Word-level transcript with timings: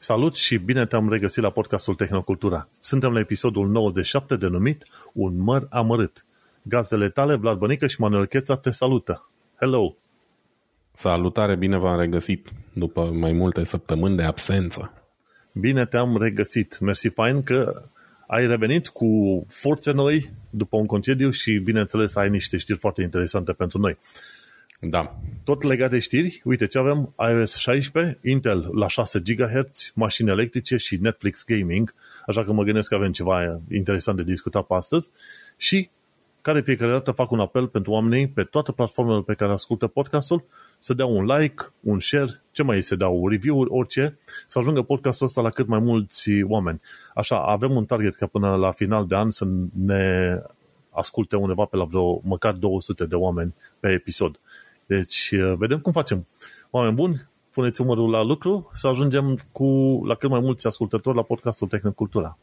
Salut 0.00 0.36
și 0.36 0.56
bine 0.58 0.86
te-am 0.86 1.10
regăsit 1.10 1.42
la 1.42 1.50
podcastul 1.50 1.94
Tehnocultura. 1.94 2.68
Suntem 2.80 3.12
la 3.12 3.18
episodul 3.18 3.68
97 3.68 4.36
denumit 4.36 4.84
Un 5.12 5.38
măr 5.38 5.66
amărât. 5.70 6.24
Gazdele 6.62 7.08
tale, 7.08 7.34
Vlad 7.34 7.58
Bănică 7.58 7.86
și 7.86 8.00
Manuel 8.00 8.26
Cheța 8.26 8.56
te 8.56 8.70
salută. 8.70 9.30
Hello! 9.56 9.96
Salutare, 10.92 11.56
bine 11.56 11.78
v-am 11.78 11.98
regăsit 11.98 12.48
după 12.72 13.04
mai 13.04 13.32
multe 13.32 13.64
săptămâni 13.64 14.16
de 14.16 14.22
absență. 14.22 14.92
Bine 15.52 15.86
te-am 15.86 16.16
regăsit. 16.18 16.78
Mersi 16.78 17.08
fain 17.08 17.42
că 17.42 17.82
ai 18.26 18.46
revenit 18.46 18.88
cu 18.88 19.44
forțe 19.48 19.92
noi 19.92 20.32
după 20.50 20.76
un 20.76 20.86
concediu 20.86 21.30
și, 21.30 21.58
bineînțeles, 21.58 22.16
ai 22.16 22.30
niște 22.30 22.56
știri 22.56 22.78
foarte 22.78 23.02
interesante 23.02 23.52
pentru 23.52 23.78
noi. 23.78 23.98
Da. 24.80 25.18
Tot 25.44 25.62
legat 25.62 25.90
de 25.90 25.98
știri, 25.98 26.40
uite 26.44 26.66
ce 26.66 26.78
avem, 26.78 27.14
iOS 27.18 27.56
16, 27.56 28.18
Intel 28.22 28.70
la 28.72 28.88
6 28.88 29.22
GHz, 29.24 29.92
mașini 29.94 30.30
electrice 30.30 30.76
și 30.76 30.96
Netflix 30.96 31.44
Gaming, 31.44 31.94
așa 32.26 32.44
că 32.44 32.52
mă 32.52 32.62
gândesc 32.62 32.88
că 32.88 32.94
avem 32.94 33.12
ceva 33.12 33.60
interesant 33.72 34.16
de 34.16 34.22
discutat 34.22 34.66
pe 34.66 34.74
astăzi 34.74 35.10
și 35.56 35.90
care 36.40 36.60
fiecare 36.60 36.92
dată 36.92 37.10
fac 37.10 37.30
un 37.30 37.40
apel 37.40 37.66
pentru 37.66 37.92
oamenii 37.92 38.28
pe 38.28 38.42
toate 38.42 38.72
platformele 38.72 39.22
pe 39.22 39.34
care 39.34 39.52
ascultă 39.52 39.86
podcastul 39.86 40.44
să 40.78 40.94
dea 40.94 41.06
un 41.06 41.24
like, 41.24 41.64
un 41.80 42.00
share, 42.00 42.42
ce 42.50 42.62
mai 42.62 42.78
este, 42.78 42.96
dau 42.96 43.28
review-uri, 43.28 43.70
orice, 43.70 44.18
să 44.46 44.58
ajungă 44.58 44.82
podcastul 44.82 45.26
ăsta 45.26 45.40
la 45.40 45.50
cât 45.50 45.66
mai 45.66 45.78
mulți 45.78 46.30
oameni. 46.42 46.80
Așa, 47.14 47.42
avem 47.42 47.76
un 47.76 47.84
target 47.84 48.14
ca 48.14 48.26
până 48.26 48.54
la 48.54 48.72
final 48.72 49.06
de 49.06 49.16
an 49.16 49.30
să 49.30 49.46
ne 49.72 50.34
asculte 50.90 51.36
undeva 51.36 51.64
pe 51.64 51.76
la 51.76 51.84
vreo 51.84 52.20
măcar 52.24 52.52
200 52.52 53.04
de 53.04 53.14
oameni 53.14 53.54
pe 53.80 53.88
episod. 53.88 54.40
Deci, 54.88 55.30
uh, 55.30 55.54
vedem 55.56 55.78
cum 55.78 55.92
facem. 55.92 56.26
Oameni 56.70 56.94
buni, 56.94 57.28
puneți 57.50 57.80
umărul 57.80 58.10
la 58.10 58.22
lucru 58.22 58.70
să 58.74 58.88
ajungem 58.88 59.38
cu, 59.52 59.64
la 60.06 60.14
cât 60.14 60.30
mai 60.30 60.40
mulți 60.40 60.66
ascultători 60.66 61.16
la 61.16 61.22
podcastul 61.22 61.68
Tehnocultura. 61.68 62.38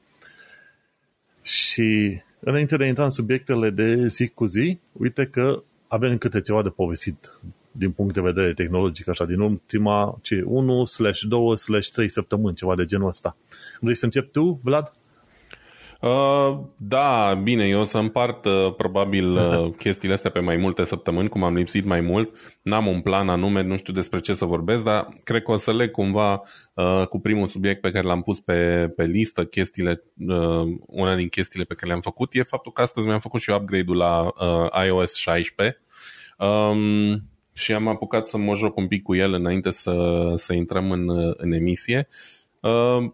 Și 1.42 2.22
înainte 2.40 2.78
de 2.78 2.84
a 2.84 2.88
intra 2.88 3.04
în 3.04 3.10
subiectele 3.10 3.70
de 3.70 4.08
zi 4.08 4.28
cu 4.28 4.46
zi, 4.46 4.80
uite 4.92 5.26
că 5.26 5.64
avem 5.88 6.18
câte 6.18 6.42
ceva 6.42 6.64
de 6.64 6.70
povestit 6.70 7.40
din 7.72 7.92
punct 7.92 8.14
de 8.14 8.22
vedere 8.22 8.54
tehnologic, 8.54 9.08
așa, 9.08 9.26
din 9.26 9.40
ultima, 9.40 10.20
ce, 10.22 10.44
1 10.46 10.86
slash 10.86 11.22
2 11.22 11.58
slash 11.58 11.90
3 11.90 12.10
săptămâni, 12.10 12.56
ceva 12.56 12.76
de 12.76 12.86
genul 12.86 13.08
ăsta. 13.08 13.38
Vrei 13.80 13.96
să 13.96 14.06
încep 14.06 14.32
tu, 14.32 14.60
Vlad? 14.64 14.94
Uh, 16.06 16.58
da, 16.78 17.34
bine, 17.44 17.68
eu 17.68 17.80
o 17.80 17.84
să 17.84 17.98
împart 17.98 18.46
uh, 18.46 18.74
probabil 18.78 19.36
uh, 19.36 19.74
chestiile 19.84 20.14
astea 20.14 20.32
pe 20.32 20.40
mai 20.40 20.56
multe 20.56 20.84
săptămâni, 20.84 21.30
cum 21.30 21.44
am 21.44 21.56
lipsit 21.56 21.86
mai 21.86 22.02
mult. 22.02 22.58
N-am 22.62 22.88
un 22.88 23.02
plan 23.02 23.30
anume, 23.30 23.62
nu 23.62 23.78
știu 23.78 23.94
despre 23.94 24.20
ce 24.20 24.34
să 24.34 24.46
vorbesc, 24.46 24.84
dar 24.84 25.08
cred 25.24 25.44
că 25.44 25.52
o 25.52 25.56
să 25.56 25.74
leg 25.74 25.92
cumva 25.92 26.42
uh, 26.74 27.08
cu 27.10 27.20
primul 27.20 27.48
subiect 27.48 27.82
pe 27.82 27.92
care 27.92 28.08
l-am 28.08 28.22
pus 28.22 28.40
pe, 28.40 28.88
pe 28.96 29.04
listă, 29.04 29.46
chestiile, 29.46 30.04
uh, 30.28 30.66
una 30.86 31.16
din 31.16 31.28
chestiile 31.28 31.66
pe 31.66 31.74
care 31.74 31.88
le-am 31.88 32.02
făcut, 32.02 32.34
e 32.34 32.42
faptul 32.42 32.72
că 32.72 32.82
astăzi 32.82 33.06
mi-am 33.06 33.20
făcut 33.20 33.42
și 33.42 33.50
eu 33.50 33.58
upgrade-ul 33.58 33.98
la 33.98 34.22
uh, 34.22 34.86
iOS 34.86 35.16
16. 35.16 35.82
Um, 36.38 37.30
și 37.54 37.74
am 37.74 37.88
apucat 37.88 38.28
să 38.28 38.38
mă 38.38 38.56
joc 38.56 38.78
un 38.78 38.88
pic 38.88 39.04
cu 39.04 39.16
el 39.16 39.34
înainte 39.34 39.70
să, 39.70 40.32
să 40.36 40.54
intrăm 40.54 40.92
în, 40.92 41.34
în 41.38 41.52
emisie. 41.52 42.08
Uh, 42.60 43.12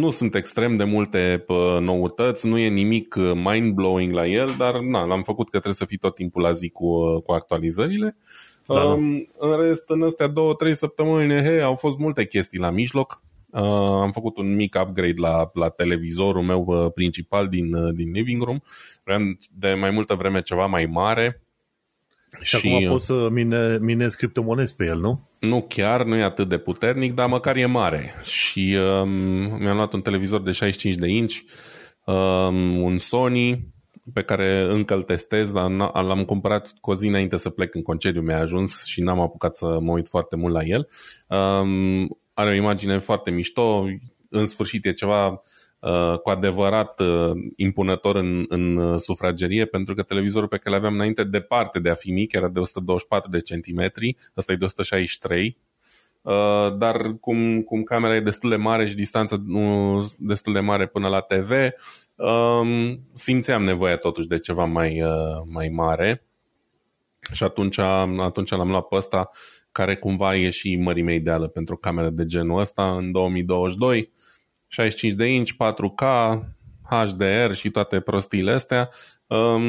nu 0.00 0.10
sunt 0.10 0.34
extrem 0.34 0.76
de 0.76 0.84
multe 0.84 1.44
noutăți, 1.80 2.46
nu 2.46 2.58
e 2.58 2.68
nimic 2.68 3.14
uh, 3.18 3.32
mind-blowing 3.34 4.12
la 4.12 4.26
el, 4.26 4.48
dar 4.58 4.78
na, 4.78 5.04
l-am 5.04 5.22
făcut 5.22 5.44
că 5.44 5.50
trebuie 5.50 5.72
să 5.74 5.84
fii 5.84 5.96
tot 5.96 6.14
timpul 6.14 6.42
la 6.42 6.52
zi 6.52 6.70
cu, 6.70 6.86
uh, 6.86 7.22
cu 7.22 7.32
actualizările. 7.32 8.16
Da, 8.66 8.74
da. 8.74 8.84
um, 8.84 9.28
în 9.38 9.60
rest, 9.60 9.90
în 9.90 10.02
astea 10.02 10.26
două, 10.26 10.54
trei 10.54 10.74
săptămâni, 10.74 11.42
he, 11.42 11.60
au 11.60 11.74
fost 11.74 11.98
multe 11.98 12.26
chestii 12.26 12.58
la 12.58 12.70
mijloc. 12.70 13.22
Uh, 13.50 13.62
am 14.00 14.10
făcut 14.12 14.36
un 14.36 14.54
mic 14.54 14.76
upgrade 14.80 15.20
la, 15.20 15.50
la 15.52 15.68
televizorul 15.68 16.42
meu 16.42 16.64
uh, 16.66 16.92
principal 16.92 17.48
din, 17.48 17.74
uh, 17.74 17.94
din 17.94 18.10
living 18.10 18.42
room. 18.42 18.58
Vreau 19.04 19.20
de 19.52 19.74
mai 19.74 19.90
multă 19.90 20.14
vreme 20.14 20.42
ceva 20.42 20.66
mai 20.66 20.86
mare 20.86 21.42
și, 22.40 22.56
și 22.56 22.66
acum 22.66 22.88
poți 22.88 23.06
să 23.06 23.28
mine, 23.30 23.78
minezi 23.80 24.16
criptomonezi 24.16 24.76
pe 24.76 24.84
el, 24.84 24.98
nu? 24.98 25.28
Nu 25.38 25.64
chiar, 25.68 26.04
nu 26.04 26.16
e 26.16 26.22
atât 26.22 26.48
de 26.48 26.58
puternic, 26.58 27.14
dar 27.14 27.28
măcar 27.28 27.56
e 27.56 27.66
mare. 27.66 28.14
Și 28.22 28.78
um, 29.02 29.10
mi-am 29.58 29.76
luat 29.76 29.92
un 29.92 30.00
televizor 30.00 30.42
de 30.42 30.50
65 30.50 30.94
de 30.94 31.08
inch, 31.08 31.34
um, 32.04 32.82
un 32.82 32.98
Sony 32.98 33.68
pe 34.12 34.22
care 34.22 34.66
încă 34.70 34.94
îl 34.94 35.02
testez, 35.02 35.52
dar 35.52 35.70
l-am 35.92 36.24
cumpărat 36.24 36.72
cu 36.80 36.90
o 36.90 36.94
zi 36.94 37.06
înainte 37.06 37.36
să 37.36 37.50
plec 37.50 37.74
în 37.74 37.82
concediu, 37.82 38.20
mi-a 38.20 38.40
ajuns 38.40 38.84
și 38.84 39.00
n-am 39.00 39.20
apucat 39.20 39.56
să 39.56 39.78
mă 39.80 39.92
uit 39.92 40.08
foarte 40.08 40.36
mult 40.36 40.54
la 40.54 40.62
el. 40.64 40.88
Um, 41.26 42.18
are 42.34 42.50
o 42.50 42.54
imagine 42.54 42.98
foarte 42.98 43.30
mișto, 43.30 43.84
în 44.28 44.46
sfârșit 44.46 44.84
e 44.84 44.92
ceva 44.92 45.26
Uh, 45.26 45.59
cu 46.22 46.30
adevărat 46.30 47.00
uh, 47.00 47.30
impunător 47.56 48.16
în, 48.16 48.44
în 48.48 48.76
uh, 48.76 48.98
sufragerie, 48.98 49.64
pentru 49.64 49.94
că 49.94 50.02
televizorul 50.02 50.48
pe 50.48 50.56
care 50.56 50.74
l 50.74 50.78
aveam 50.78 50.94
înainte, 50.94 51.24
departe 51.24 51.78
de 51.78 51.90
a 51.90 51.94
fi 51.94 52.10
mic, 52.10 52.32
era 52.32 52.48
de 52.48 52.58
124 52.58 53.30
de 53.30 53.40
centimetri, 53.40 54.16
ăsta 54.36 54.52
e 54.52 54.56
de 54.56 54.64
163, 54.64 55.58
dar 56.76 57.16
cum, 57.20 57.62
cum 57.62 57.82
camera 57.82 58.16
e 58.16 58.20
destul 58.20 58.50
de 58.50 58.56
mare 58.56 58.88
și 58.88 58.94
distanța 58.94 59.36
nu 59.46 60.00
destul 60.18 60.52
de 60.52 60.60
mare 60.60 60.86
până 60.86 61.08
la 61.08 61.20
TV, 61.20 61.50
um, 62.14 63.00
simțeam 63.12 63.62
nevoia 63.62 63.96
totuși 63.96 64.28
de 64.28 64.38
ceva 64.38 64.64
mai, 64.64 65.02
mai 65.44 65.68
mare. 65.68 66.24
Și 67.32 67.42
atunci, 67.42 67.78
atunci 68.18 68.50
l-am 68.50 68.70
luat 68.70 68.88
pe 68.88 68.94
ăsta 68.96 69.30
care 69.72 69.96
cumva 69.96 70.36
e 70.36 70.50
și 70.50 70.76
mărimea 70.76 71.14
ideală 71.14 71.48
pentru 71.48 71.74
o 71.74 71.78
cameră 71.78 72.10
de 72.10 72.24
genul 72.24 72.58
ăsta. 72.58 72.96
În 72.96 73.12
2022 73.12 74.10
65 74.70 75.14
de 75.14 75.26
inch, 75.26 75.50
4K, 75.50 76.04
HDR 76.82 77.52
și 77.52 77.70
toate 77.70 78.00
prostiile 78.00 78.52
astea. 78.52 78.90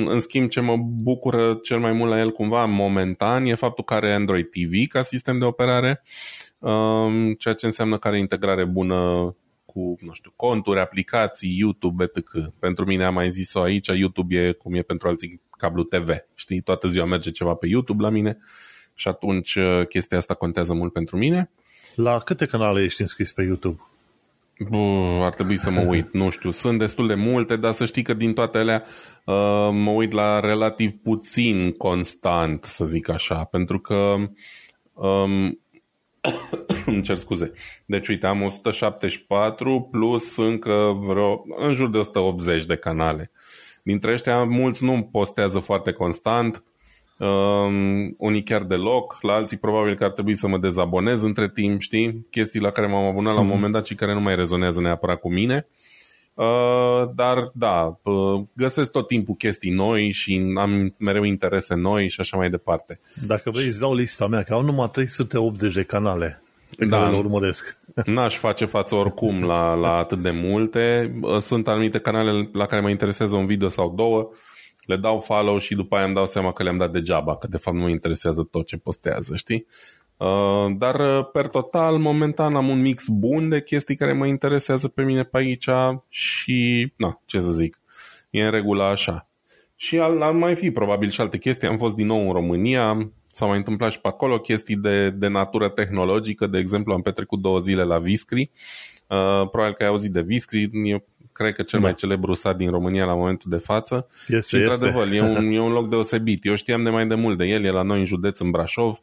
În 0.06 0.20
schimb, 0.20 0.50
ce 0.50 0.60
mă 0.60 0.78
bucură 0.78 1.60
cel 1.64 1.80
mai 1.80 1.92
mult 1.92 2.10
la 2.10 2.20
el 2.20 2.32
cumva 2.32 2.66
momentan 2.66 3.46
e 3.46 3.56
faptul 3.56 3.84
că 3.84 3.94
are 3.94 4.14
Android 4.14 4.50
TV 4.50 4.88
ca 4.88 5.02
sistem 5.02 5.40
de 5.40 5.46
operare, 5.46 6.04
ceea 7.38 7.54
ce 7.54 7.66
înseamnă 7.66 7.98
că 7.98 8.08
are 8.08 8.20
integrare 8.20 8.66
bună 8.66 9.36
cu, 9.66 9.98
nu 10.00 10.14
știu, 10.14 10.34
conturi, 10.36 10.80
aplicații, 10.80 11.58
YouTube, 11.58 12.04
etc. 12.04 12.30
Pentru 12.60 12.86
mine 12.86 13.06
am 13.06 13.14
mai 13.14 13.30
zis-o 13.30 13.62
aici, 13.62 13.88
YouTube 13.88 14.36
e 14.36 14.52
cum 14.52 14.74
e 14.74 14.82
pentru 14.82 15.08
alții 15.08 15.42
cablu 15.58 15.84
TV. 15.84 16.10
Știi, 16.36 16.62
toată 16.62 16.88
ziua 16.88 17.06
merge 17.06 17.32
ceva 17.32 17.54
pe 17.54 17.68
YouTube 17.68 18.04
la 18.04 18.10
mine 18.10 18.38
și 18.94 19.08
atunci 19.08 19.56
uh, 19.56 19.88
chestia 19.90 20.18
asta 20.18 20.34
contează 20.34 20.74
mult 20.74 20.94
pentru 20.94 21.18
mine. 21.18 21.52
La 21.96 22.20
câte 22.20 22.46
canale 22.46 22.84
ești 22.84 23.02
înscris 23.02 23.32
pe 23.32 23.42
YouTube? 23.42 23.91
Bă, 24.70 25.20
ar 25.24 25.34
trebui 25.34 25.58
să 25.58 25.70
mă 25.70 25.82
uit, 25.82 26.14
nu 26.14 26.30
știu, 26.30 26.52
sunt 26.52 26.80
destul 26.80 27.08
de 27.08 27.16
multe, 27.16 27.56
dar 27.56 27.72
să 27.72 27.86
știi 27.86 28.04
că 28.04 28.14
din 28.14 28.34
toate 28.34 28.58
alea 28.58 28.84
uh, 29.26 29.70
mă 29.72 29.92
uit 29.92 30.12
la 30.12 30.40
relativ 30.40 30.92
puțin 30.92 31.72
constant, 31.72 32.64
să 32.64 32.86
zic 32.86 33.10
așa, 33.10 33.44
pentru 33.44 33.80
că 33.80 34.16
um, 34.94 35.60
îmi 36.86 37.02
cer 37.02 37.16
scuze. 37.16 37.52
Deci 37.86 38.08
uite, 38.08 38.28
am 38.28 38.42
174 38.42 39.88
plus 39.92 40.38
încă 40.38 41.00
vreo 41.00 41.44
în 41.58 41.74
jur 41.74 41.90
de 41.90 41.98
180 41.98 42.66
de 42.66 42.76
canale. 42.76 43.32
Dintre 43.84 44.12
ăștia 44.12 44.44
mulți 44.44 44.84
nu 44.84 45.10
postează 45.12 45.60
foarte 45.60 45.92
constant, 45.92 46.64
Um, 47.22 48.16
unii 48.18 48.44
chiar 48.44 48.64
deloc, 48.64 49.18
la 49.22 49.34
alții 49.34 49.58
probabil 49.58 49.96
că 49.96 50.04
ar 50.04 50.12
trebui 50.12 50.36
să 50.36 50.48
mă 50.48 50.58
dezabonez 50.58 51.24
între 51.24 51.50
timp, 51.50 51.82
știi? 51.82 52.26
Chestii 52.30 52.60
la 52.60 52.70
care 52.70 52.88
m-am 52.88 53.06
abonat 53.06 53.34
la 53.34 53.40
un 53.40 53.46
mhm. 53.46 53.56
moment 53.56 53.74
dat 53.74 53.86
și 53.86 53.96
care 53.96 54.14
nu 54.14 54.20
mai 54.20 54.36
rezonează 54.36 54.82
neapărat 54.82 55.20
cu 55.20 55.32
mine. 55.32 55.68
Uh, 56.34 57.10
dar 57.16 57.52
da, 57.54 58.00
uh, 58.04 58.42
găsesc 58.54 58.92
tot 58.92 59.08
timpul 59.08 59.36
chestii 59.36 59.72
noi 59.72 60.12
și 60.12 60.54
am 60.58 60.96
mereu 60.98 61.24
interese 61.24 61.76
noi 61.76 62.10
și 62.10 62.20
așa 62.20 62.38
mai 62.38 62.50
departe. 62.50 63.00
Dacă 63.28 63.50
vrei, 63.50 63.66
îți 63.66 63.80
dau 63.80 63.94
lista 63.96 64.28
mea, 64.28 64.44
că 64.44 64.54
au 64.54 64.62
numai 64.62 64.90
380 64.92 65.74
de 65.74 65.84
canale 65.84 66.44
pe 66.78 66.86
da, 66.86 66.98
care 66.98 67.12
le 67.12 67.18
urmăresc. 67.18 67.80
N-aș 68.06 68.38
face 68.38 68.66
față 68.66 68.96
oricum 68.96 69.44
la, 69.44 69.74
la 69.74 69.96
atât 69.96 70.20
de 70.20 70.32
multe. 70.32 71.16
Uh, 71.22 71.38
sunt 71.38 71.68
anumite 71.68 72.00
canale 72.00 72.50
la 72.54 72.66
care 72.66 72.82
mă 72.82 72.90
interesează 72.90 73.36
un 73.36 73.46
video 73.46 73.68
sau 73.68 73.94
două 73.96 74.30
le 74.86 74.96
dau 74.96 75.20
follow 75.20 75.58
și 75.58 75.76
după 75.76 75.96
aia 75.96 76.06
îmi 76.06 76.14
dau 76.14 76.26
seama 76.26 76.52
că 76.52 76.64
le-am 76.64 76.78
dat 76.78 76.92
degeaba, 76.92 77.38
că 77.38 77.48
de 77.48 77.58
fapt 77.58 77.78
nu 77.78 77.84
mă 77.84 77.90
interesează 77.90 78.48
tot 78.52 78.66
ce 78.66 78.78
postează, 78.78 79.36
știi? 79.36 79.66
Uh, 80.18 80.76
dar 80.78 81.00
uh, 81.00 81.30
per 81.32 81.48
total, 81.48 81.98
momentan 81.98 82.56
am 82.56 82.70
un 82.70 82.82
mix 82.82 83.08
bun 83.08 83.50
de 83.50 83.62
chestii 83.62 83.96
care 83.96 84.14
mă 84.14 84.28
interesează 84.28 84.88
pe 84.88 85.04
mine 85.04 85.24
pe 85.24 85.38
aici 85.38 85.70
și, 86.10 86.92
na, 86.96 87.22
ce 87.26 87.40
să 87.40 87.52
zic, 87.52 87.80
e 88.30 88.44
în 88.44 88.52
regulă 88.52 88.84
așa. 88.84 89.26
Și 89.76 89.98
al, 89.98 90.22
al 90.22 90.34
mai 90.34 90.56
fi 90.56 90.72
probabil 90.72 91.10
și 91.10 91.22
alte 91.22 91.38
chestii. 91.38 91.68
Am 91.68 91.78
fost 91.78 91.96
din 91.96 92.06
nou 92.06 92.26
în 92.26 92.32
România, 92.32 93.12
s-au 93.28 93.48
mai 93.48 93.58
întâmplat 93.58 93.92
și 93.92 94.02
pe 94.02 94.08
acolo 94.08 94.40
chestii 94.40 94.76
de, 94.76 95.10
de 95.10 95.28
natură 95.28 95.70
tehnologică. 95.70 96.48
De 96.48 96.58
exemplu, 96.58 96.94
am 96.94 97.02
petrecut 97.02 97.40
două 97.40 97.60
zile 97.60 97.84
la 97.84 98.00
Viscri. 98.00 98.52
Uh, 99.08 99.50
probabil 99.50 99.74
că 99.74 99.84
ai 99.84 99.90
auzit 99.90 100.12
de 100.12 100.22
Viscri. 100.22 100.70
E 100.84 101.04
cred 101.34 101.54
că 101.54 101.64
cel 101.64 101.80
da. 101.80 101.86
mai 101.86 101.96
celebru 101.96 102.34
sat 102.34 102.58
din 102.58 102.70
România 102.70 103.06
la 103.06 103.14
momentul 103.14 103.50
de 103.50 103.58
față. 103.58 104.08
Este, 104.28 104.58
și, 104.58 104.64
într-adevăr, 104.64 105.12
e 105.12 105.22
un, 105.22 105.46
e 105.54 105.60
un 105.60 105.72
loc 105.72 105.90
deosebit. 105.90 106.46
Eu 106.46 106.56
știam 106.56 106.84
de 106.84 106.90
mai 106.90 107.08
de 107.08 107.16
mult 107.16 107.38
de 107.38 107.46
el, 107.46 107.64
e 107.64 107.70
la 107.70 107.82
noi 107.82 108.00
în 108.00 108.06
județ, 108.06 108.40
în 108.40 108.52
Brașov, 108.52 109.02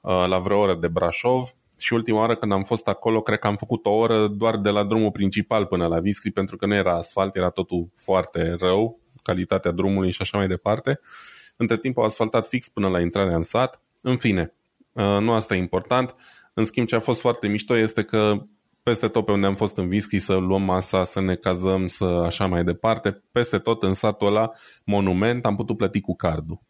uh, 0.00 0.24
la 0.26 0.38
vreo 0.38 0.58
oră 0.58 0.74
de 0.74 0.88
Brașov 0.88 1.54
și 1.78 1.92
ultima 1.92 2.18
oară 2.18 2.36
când 2.36 2.52
am 2.52 2.62
fost 2.62 2.88
acolo, 2.88 3.20
cred 3.20 3.38
că 3.38 3.46
am 3.46 3.56
făcut 3.56 3.86
o 3.86 3.90
oră 3.90 4.26
doar 4.26 4.56
de 4.56 4.68
la 4.68 4.84
drumul 4.84 5.10
principal 5.10 5.66
până 5.66 5.86
la 5.86 6.00
Viscri, 6.00 6.30
pentru 6.30 6.56
că 6.56 6.66
nu 6.66 6.74
era 6.74 6.96
asfalt, 6.96 7.36
era 7.36 7.48
totul 7.48 7.88
foarte 7.94 8.56
rău, 8.58 9.00
calitatea 9.22 9.70
drumului 9.70 10.10
și 10.10 10.18
așa 10.20 10.38
mai 10.38 10.48
departe. 10.48 11.00
Între 11.56 11.78
timp 11.78 11.98
au 11.98 12.04
asfaltat 12.04 12.48
fix 12.48 12.68
până 12.68 12.88
la 12.88 13.00
intrarea 13.00 13.36
în 13.36 13.42
sat. 13.42 13.82
În 14.00 14.16
fine, 14.16 14.54
uh, 14.92 15.18
nu 15.20 15.32
asta 15.32 15.54
e 15.54 15.58
important. 15.58 16.14
În 16.54 16.64
schimb, 16.64 16.86
ce 16.86 16.94
a 16.94 17.00
fost 17.00 17.20
foarte 17.20 17.48
mișto 17.48 17.78
este 17.78 18.02
că 18.02 18.46
peste 18.84 19.08
tot 19.08 19.24
pe 19.24 19.32
unde 19.32 19.46
am 19.46 19.54
fost 19.54 19.76
în 19.76 19.88
Vischi 19.88 20.18
să 20.18 20.34
luăm 20.34 20.62
masa, 20.62 21.04
să 21.04 21.20
ne 21.20 21.34
cazăm, 21.34 21.86
să 21.86 22.04
așa 22.04 22.46
mai 22.46 22.64
departe, 22.64 23.22
peste 23.32 23.58
tot 23.58 23.82
în 23.82 23.92
satul 23.92 24.26
ăla, 24.26 24.50
monument, 24.84 25.46
am 25.46 25.56
putut 25.56 25.76
plăti 25.76 26.00
cu 26.00 26.16
cardul. 26.16 26.60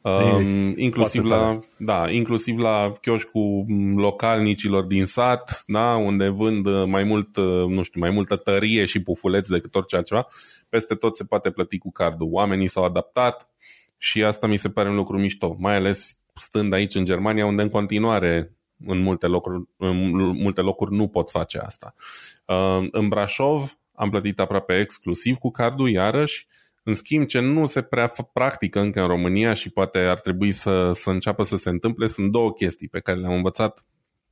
Um, 0.00 0.74
inclusiv, 0.76 1.24
la, 1.24 1.58
da, 1.78 2.10
inclusiv 2.10 2.58
la 2.58 2.92
chioșcul 3.00 3.64
localnicilor 3.96 4.84
din 4.84 5.04
sat, 5.04 5.62
da, 5.66 5.96
unde 5.96 6.28
vând 6.28 6.84
mai 6.86 7.04
mult, 7.04 7.36
nu 7.68 7.82
știu, 7.82 8.00
mai 8.00 8.10
multă 8.10 8.36
tărie 8.36 8.84
și 8.84 9.02
pufuleți 9.02 9.50
decât 9.50 9.74
orice 9.74 9.96
altceva, 9.96 10.26
peste 10.68 10.94
tot 10.94 11.16
se 11.16 11.24
poate 11.24 11.50
plăti 11.50 11.78
cu 11.78 11.90
cardul. 11.90 12.28
Oamenii 12.30 12.66
s-au 12.66 12.84
adaptat 12.84 13.50
și 13.98 14.22
asta 14.22 14.46
mi 14.46 14.56
se 14.56 14.70
pare 14.70 14.88
un 14.88 14.94
lucru 14.94 15.18
mișto, 15.18 15.54
mai 15.58 15.74
ales 15.74 16.20
stând 16.34 16.72
aici 16.72 16.94
în 16.94 17.04
Germania, 17.04 17.46
unde 17.46 17.62
în 17.62 17.68
continuare 17.68 18.57
în 18.86 18.98
multe 18.98 19.26
locuri, 19.26 19.68
în 19.76 20.10
multe 20.36 20.60
locuri 20.60 20.94
nu 20.94 21.08
pot 21.08 21.30
face 21.30 21.58
asta. 21.58 21.94
Uh, 22.44 22.88
în 22.90 23.08
Brașov 23.08 23.78
am 23.94 24.10
plătit 24.10 24.40
aproape 24.40 24.78
exclusiv 24.78 25.36
cu 25.36 25.50
cardul, 25.50 25.88
iarăși, 25.88 26.46
în 26.82 26.94
schimb, 26.94 27.26
ce 27.26 27.40
nu 27.40 27.66
se 27.66 27.82
prea 27.82 28.12
practică 28.32 28.80
încă 28.80 29.00
în 29.00 29.06
România 29.06 29.52
și 29.52 29.70
poate 29.70 29.98
ar 29.98 30.20
trebui 30.20 30.52
să, 30.52 30.90
să 30.92 31.10
înceapă 31.10 31.42
să 31.42 31.56
se 31.56 31.68
întâmple, 31.68 32.06
sunt 32.06 32.30
două 32.30 32.52
chestii 32.52 32.88
pe 32.88 33.00
care 33.00 33.18
le-am 33.18 33.32
învățat 33.32 33.84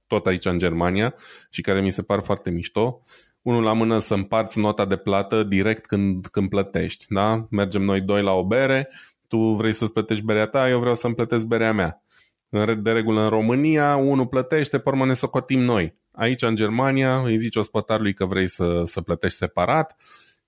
tot 0.06 0.26
aici 0.26 0.44
în 0.44 0.58
Germania 0.58 1.14
și 1.50 1.60
care 1.60 1.80
mi 1.80 1.90
se 1.90 2.02
par 2.02 2.22
foarte 2.22 2.50
mișto. 2.50 3.00
Unul 3.42 3.62
la 3.62 3.72
mână 3.72 3.98
să 3.98 4.14
împarți 4.14 4.58
nota 4.58 4.84
de 4.84 4.96
plată 4.96 5.42
direct 5.42 5.86
când, 5.86 6.26
când 6.26 6.48
plătești. 6.48 7.06
Da? 7.08 7.46
Mergem 7.50 7.82
noi 7.82 8.00
doi 8.00 8.22
la 8.22 8.32
o 8.32 8.46
bere, 8.46 8.88
tu 9.28 9.38
vrei 9.38 9.72
să-ți 9.72 9.92
plătești 9.92 10.24
berea 10.24 10.46
ta, 10.46 10.68
eu 10.68 10.78
vreau 10.78 10.94
să-mi 10.94 11.14
plătesc 11.14 11.44
berea 11.44 11.72
mea. 11.72 12.02
De 12.48 12.90
regulă 12.92 13.22
în 13.22 13.28
România, 13.28 13.96
unul 13.96 14.26
plătește, 14.26 14.78
pe 14.78 14.88
urmă 14.88 15.06
ne 15.06 15.14
socotim 15.14 15.60
noi. 15.60 15.96
Aici 16.12 16.42
în 16.42 16.54
Germania 16.54 17.22
îi 17.22 17.38
zici 17.38 17.56
ospătarului 17.56 18.14
că 18.14 18.24
vrei 18.24 18.48
să, 18.48 18.82
să 18.84 19.00
plătești 19.00 19.38
separat 19.38 19.96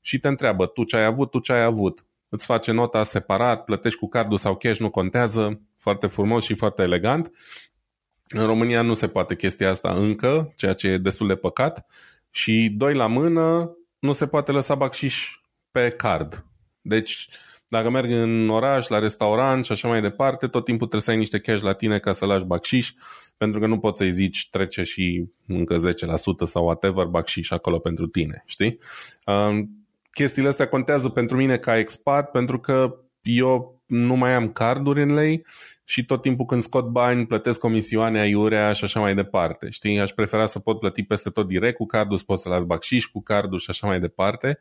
și 0.00 0.18
te 0.18 0.28
întreabă 0.28 0.66
tu 0.66 0.84
ce 0.84 0.96
ai 0.96 1.04
avut, 1.04 1.30
tu 1.30 1.38
ce 1.38 1.52
ai 1.52 1.62
avut. 1.62 2.06
Îți 2.28 2.46
face 2.46 2.72
nota 2.72 3.02
separat, 3.02 3.64
plătești 3.64 3.98
cu 3.98 4.08
cardul 4.08 4.38
sau 4.38 4.56
cash, 4.56 4.78
nu 4.78 4.90
contează, 4.90 5.60
foarte 5.76 6.06
frumos 6.06 6.44
și 6.44 6.54
foarte 6.54 6.82
elegant. 6.82 7.30
În 8.28 8.46
România 8.46 8.82
nu 8.82 8.94
se 8.94 9.08
poate 9.08 9.36
chestia 9.36 9.70
asta 9.70 9.92
încă, 9.92 10.52
ceea 10.56 10.72
ce 10.72 10.88
e 10.88 10.98
destul 10.98 11.26
de 11.26 11.34
păcat. 11.34 11.86
Și 12.30 12.74
doi 12.76 12.94
la 12.94 13.06
mână, 13.06 13.76
nu 13.98 14.12
se 14.12 14.26
poate 14.26 14.52
lăsa 14.52 14.74
bacșiș 14.74 15.40
pe 15.70 15.88
card. 15.88 16.44
Deci 16.80 17.28
dacă 17.68 17.90
merg 17.90 18.10
în 18.10 18.48
oraș, 18.48 18.88
la 18.88 18.98
restaurant 18.98 19.64
și 19.64 19.72
așa 19.72 19.88
mai 19.88 20.00
departe, 20.00 20.46
tot 20.46 20.64
timpul 20.64 20.86
trebuie 20.86 21.00
să 21.00 21.10
ai 21.10 21.16
niște 21.16 21.38
cash 21.38 21.62
la 21.62 21.72
tine 21.72 21.98
ca 21.98 22.12
să 22.12 22.26
lași 22.26 22.44
bacșiș, 22.44 22.92
pentru 23.36 23.60
că 23.60 23.66
nu 23.66 23.78
poți 23.78 23.98
să-i 23.98 24.12
zici 24.12 24.48
trece 24.50 24.82
și 24.82 25.24
încă 25.46 25.76
10% 25.76 25.78
sau 26.44 26.64
whatever 26.64 27.04
bacșiș 27.04 27.50
acolo 27.50 27.78
pentru 27.78 28.06
tine, 28.06 28.42
știi? 28.46 28.78
Chestiile 30.10 30.48
astea 30.48 30.68
contează 30.68 31.08
pentru 31.08 31.36
mine 31.36 31.56
ca 31.56 31.78
expat, 31.78 32.30
pentru 32.30 32.58
că 32.58 32.98
eu 33.22 33.80
nu 33.86 34.14
mai 34.14 34.34
am 34.34 34.52
carduri 34.52 35.02
în 35.02 35.14
lei 35.14 35.46
și 35.84 36.04
tot 36.04 36.22
timpul 36.22 36.44
când 36.44 36.62
scot 36.62 36.86
bani 36.88 37.26
plătesc 37.26 37.60
comisioane 37.60 38.20
aiurea 38.20 38.72
și 38.72 38.84
așa 38.84 39.00
mai 39.00 39.14
departe. 39.14 39.70
Știi, 39.70 40.00
aș 40.00 40.10
prefera 40.10 40.46
să 40.46 40.58
pot 40.58 40.78
plăti 40.78 41.02
peste 41.02 41.30
tot 41.30 41.46
direct 41.46 41.76
cu 41.76 41.86
cardul, 41.86 42.16
să 42.16 42.24
pot 42.26 42.38
să 42.38 42.48
las 42.48 42.64
bacșiș 42.64 43.04
cu 43.04 43.22
cardul 43.22 43.58
și 43.58 43.70
așa 43.70 43.86
mai 43.86 44.00
departe 44.00 44.58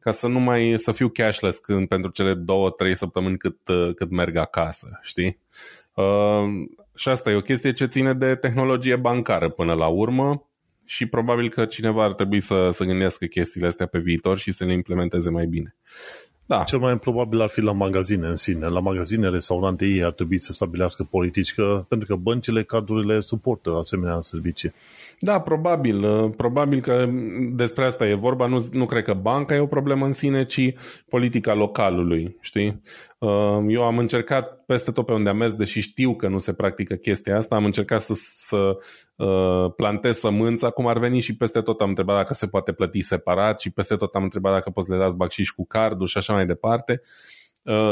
ca 0.00 0.10
să 0.10 0.26
nu 0.26 0.38
mai 0.38 0.74
să 0.76 0.92
fiu 0.92 1.08
cashless 1.08 1.58
când, 1.58 1.88
pentru 1.88 2.10
cele 2.10 2.34
două, 2.34 2.70
trei 2.70 2.94
săptămâni 2.94 3.36
cât, 3.36 3.68
uh, 3.68 3.94
cât 3.94 4.10
merg 4.10 4.36
acasă, 4.36 4.98
știi? 5.02 5.38
Uh, 5.94 6.44
și 6.94 7.08
asta 7.08 7.30
e 7.30 7.34
o 7.34 7.40
chestie 7.40 7.72
ce 7.72 7.86
ține 7.86 8.14
de 8.14 8.34
tehnologie 8.34 8.96
bancară 8.96 9.48
până 9.48 9.72
la 9.72 9.86
urmă 9.86 10.44
și 10.84 11.06
probabil 11.06 11.48
că 11.48 11.64
cineva 11.64 12.04
ar 12.04 12.12
trebui 12.12 12.40
să, 12.40 12.70
să 12.72 12.84
gândească 12.84 13.26
chestiile 13.26 13.66
astea 13.66 13.86
pe 13.86 13.98
viitor 13.98 14.38
și 14.38 14.52
să 14.52 14.64
le 14.64 14.72
implementeze 14.72 15.30
mai 15.30 15.46
bine. 15.46 15.74
Da. 16.46 16.62
Cel 16.62 16.78
mai 16.78 16.98
probabil 16.98 17.40
ar 17.40 17.48
fi 17.48 17.60
la 17.60 17.72
magazine 17.72 18.26
în 18.26 18.36
sine. 18.36 18.66
La 18.66 18.80
magazine, 18.80 19.28
restaurante, 19.28 19.84
ei 19.84 20.04
ar 20.04 20.12
trebui 20.12 20.38
să 20.38 20.52
stabilească 20.52 21.02
politici, 21.10 21.54
că, 21.54 21.84
pentru 21.88 22.06
că 22.06 22.14
băncile, 22.14 22.64
cardurile 22.64 23.20
suportă 23.20 23.70
asemenea 23.70 24.18
servicii. 24.20 24.72
Da, 25.22 25.40
probabil. 25.40 26.04
Uh, 26.04 26.30
probabil 26.36 26.80
că 26.80 27.08
despre 27.52 27.84
asta 27.84 28.06
e 28.06 28.14
vorba. 28.14 28.46
Nu, 28.46 28.68
nu 28.72 28.86
cred 28.86 29.04
că 29.04 29.14
banca 29.14 29.54
e 29.54 29.58
o 29.58 29.66
problemă 29.66 30.04
în 30.04 30.12
sine, 30.12 30.44
ci 30.44 30.72
politica 31.08 31.54
localului, 31.54 32.36
știi? 32.40 32.82
Uh, 33.18 33.64
eu 33.68 33.82
am 33.84 33.98
încercat 33.98 34.64
peste 34.64 34.90
tot 34.90 35.06
pe 35.06 35.12
unde 35.12 35.28
am 35.28 35.36
mers, 35.36 35.54
deși 35.54 35.80
știu 35.80 36.16
că 36.16 36.28
nu 36.28 36.38
se 36.38 36.52
practică 36.52 36.94
chestia 36.94 37.36
asta, 37.36 37.54
am 37.54 37.64
încercat 37.64 38.00
să, 38.00 38.12
să 38.16 38.76
uh, 39.16 39.72
plantez 39.76 40.18
sămânța, 40.18 40.70
cum 40.70 40.86
ar 40.86 40.98
veni 40.98 41.20
și 41.20 41.36
peste 41.36 41.60
tot 41.60 41.80
am 41.80 41.88
întrebat 41.88 42.16
dacă 42.16 42.34
se 42.34 42.46
poate 42.46 42.72
plăti 42.72 43.00
separat 43.00 43.60
și 43.60 43.70
peste 43.70 43.96
tot 43.96 44.14
am 44.14 44.22
întrebat 44.22 44.52
dacă 44.52 44.70
poți 44.70 44.90
le 44.90 44.98
dați 44.98 45.16
bacșiș 45.16 45.50
cu 45.50 45.66
cardul 45.66 46.06
și 46.06 46.18
așa 46.18 46.32
mai 46.32 46.46
departe. 46.46 47.00
Uh, 47.02 47.08
Uh, 47.08 47.39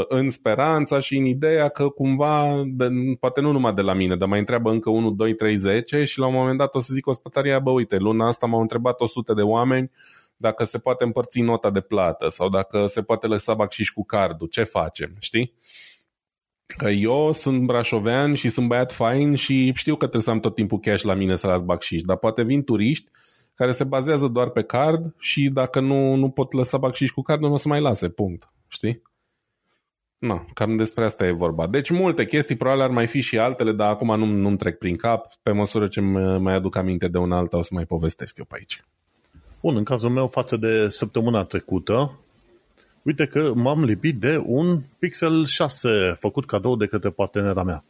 în 0.07 0.29
speranța 0.29 0.99
și 0.99 1.17
în 1.17 1.25
ideea 1.25 1.69
că 1.69 1.89
cumva, 1.89 2.63
de, 2.65 2.87
poate 3.19 3.41
nu 3.41 3.51
numai 3.51 3.73
de 3.73 3.81
la 3.81 3.93
mine, 3.93 4.15
dar 4.15 4.27
mai 4.27 4.39
întreabă 4.39 4.71
încă 4.71 4.89
1, 4.89 5.11
2, 5.11 5.33
3, 5.33 5.55
10 5.55 6.03
și 6.03 6.19
la 6.19 6.27
un 6.27 6.33
moment 6.33 6.57
dat 6.57 6.75
o 6.75 6.79
să 6.79 6.93
zic 6.93 7.07
ospătaria, 7.07 7.59
bă, 7.59 7.71
uite, 7.71 7.97
luna 7.97 8.27
asta 8.27 8.45
m-au 8.45 8.61
întrebat 8.61 9.01
100 9.01 9.33
de 9.33 9.41
oameni 9.41 9.91
dacă 10.37 10.63
se 10.63 10.77
poate 10.77 11.03
împărți 11.03 11.41
nota 11.41 11.69
de 11.69 11.79
plată 11.79 12.27
sau 12.27 12.49
dacă 12.49 12.85
se 12.85 13.01
poate 13.01 13.27
lăsa 13.27 13.53
bacșiș 13.53 13.89
cu 13.89 14.05
cardul, 14.05 14.47
ce 14.47 14.63
facem, 14.63 15.11
știi? 15.19 15.53
Că 16.77 16.89
eu 16.89 17.31
sunt 17.31 17.65
brașovean 17.65 18.33
și 18.33 18.49
sunt 18.49 18.67
băiat 18.67 18.93
fain 18.93 19.35
și 19.35 19.71
știu 19.75 19.93
că 19.93 19.99
trebuie 19.99 20.21
să 20.21 20.29
am 20.29 20.39
tot 20.39 20.55
timpul 20.55 20.79
cash 20.79 21.03
la 21.03 21.13
mine 21.13 21.35
să 21.35 21.47
las 21.47 21.61
bacșiș, 21.61 22.01
dar 22.01 22.17
poate 22.17 22.43
vin 22.43 22.63
turiști 22.63 23.11
care 23.53 23.71
se 23.71 23.83
bazează 23.83 24.27
doar 24.27 24.49
pe 24.49 24.63
card 24.63 25.13
și 25.17 25.49
dacă 25.53 25.79
nu, 25.79 26.15
nu 26.15 26.29
pot 26.29 26.53
lăsa 26.53 26.77
bacșiș 26.77 27.09
cu 27.09 27.21
card, 27.21 27.41
nu 27.41 27.53
o 27.53 27.57
să 27.57 27.67
mai 27.67 27.81
lase, 27.81 28.09
punct. 28.09 28.49
Știi? 28.67 29.01
Nu, 30.19 30.45
cam 30.53 30.75
despre 30.75 31.03
asta 31.03 31.25
e 31.25 31.31
vorba. 31.31 31.67
Deci 31.67 31.89
multe 31.89 32.25
chestii, 32.25 32.55
probabil 32.55 32.83
ar 32.83 32.89
mai 32.89 33.07
fi 33.07 33.21
și 33.21 33.37
altele, 33.37 33.71
dar 33.71 33.89
acum 33.89 34.19
nu, 34.19 34.25
nu-mi 34.25 34.57
trec 34.57 34.77
prin 34.77 34.95
cap. 34.95 35.29
Pe 35.43 35.51
măsură 35.51 35.87
ce 35.87 36.01
mai 36.39 36.53
aduc 36.53 36.75
aminte 36.75 37.07
de 37.07 37.17
un 37.17 37.31
alta, 37.31 37.57
o 37.57 37.61
să 37.61 37.69
mai 37.73 37.85
povestesc 37.85 38.37
eu 38.37 38.45
pe 38.45 38.55
aici. 38.57 38.83
Bun, 39.61 39.75
în 39.75 39.83
cazul 39.83 40.09
meu, 40.09 40.27
față 40.27 40.57
de 40.57 40.89
săptămâna 40.89 41.43
trecută, 41.43 42.19
uite 43.01 43.25
că 43.25 43.51
m-am 43.55 43.83
lipit 43.83 44.19
de 44.19 44.43
un 44.45 44.81
Pixel 44.99 45.45
6 45.45 45.89
făcut 46.19 46.45
cadou 46.45 46.75
de 46.75 46.85
către 46.85 47.09
partenera 47.09 47.63
mea. 47.63 47.83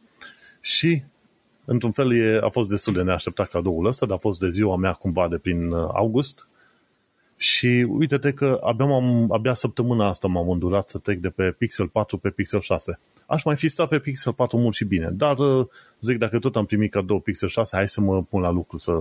Și, 0.60 1.02
într-un 1.64 1.92
fel, 1.92 2.16
e, 2.16 2.40
a 2.42 2.48
fost 2.48 2.68
destul 2.68 2.92
de 2.92 3.02
neașteptat 3.02 3.48
cadoul 3.48 3.86
ăsta, 3.86 4.06
dar 4.06 4.16
a 4.16 4.20
fost 4.20 4.40
de 4.40 4.50
ziua 4.50 4.76
mea 4.76 4.92
cumva 4.92 5.28
de 5.28 5.36
prin 5.36 5.70
uh, 5.70 5.88
august 5.92 6.48
și 7.42 7.86
uite-te 7.88 8.32
că 8.32 8.60
abia, 8.62 8.84
m-am, 8.84 9.32
abia 9.32 9.54
săptămâna 9.54 10.08
asta 10.08 10.28
m-am 10.28 10.50
îndurat 10.50 10.88
să 10.88 10.98
trec 10.98 11.18
de 11.18 11.28
pe 11.28 11.54
Pixel 11.58 11.88
4 11.88 12.18
pe 12.18 12.30
Pixel 12.30 12.60
6. 12.60 12.98
Aș 13.26 13.44
mai 13.44 13.56
fi 13.56 13.68
stat 13.68 13.88
pe 13.88 13.98
Pixel 13.98 14.32
4 14.32 14.58
mult 14.58 14.74
și 14.74 14.84
bine, 14.84 15.10
dar 15.12 15.38
uh, 15.38 15.66
zic, 16.00 16.18
dacă 16.18 16.38
tot 16.38 16.56
am 16.56 16.66
primit 16.66 16.90
cadou 16.90 17.20
Pixel 17.20 17.48
6, 17.48 17.76
hai 17.76 17.88
să 17.88 18.00
mă 18.00 18.22
pun 18.22 18.40
la 18.40 18.50
lucru, 18.50 18.78
să, 18.78 18.92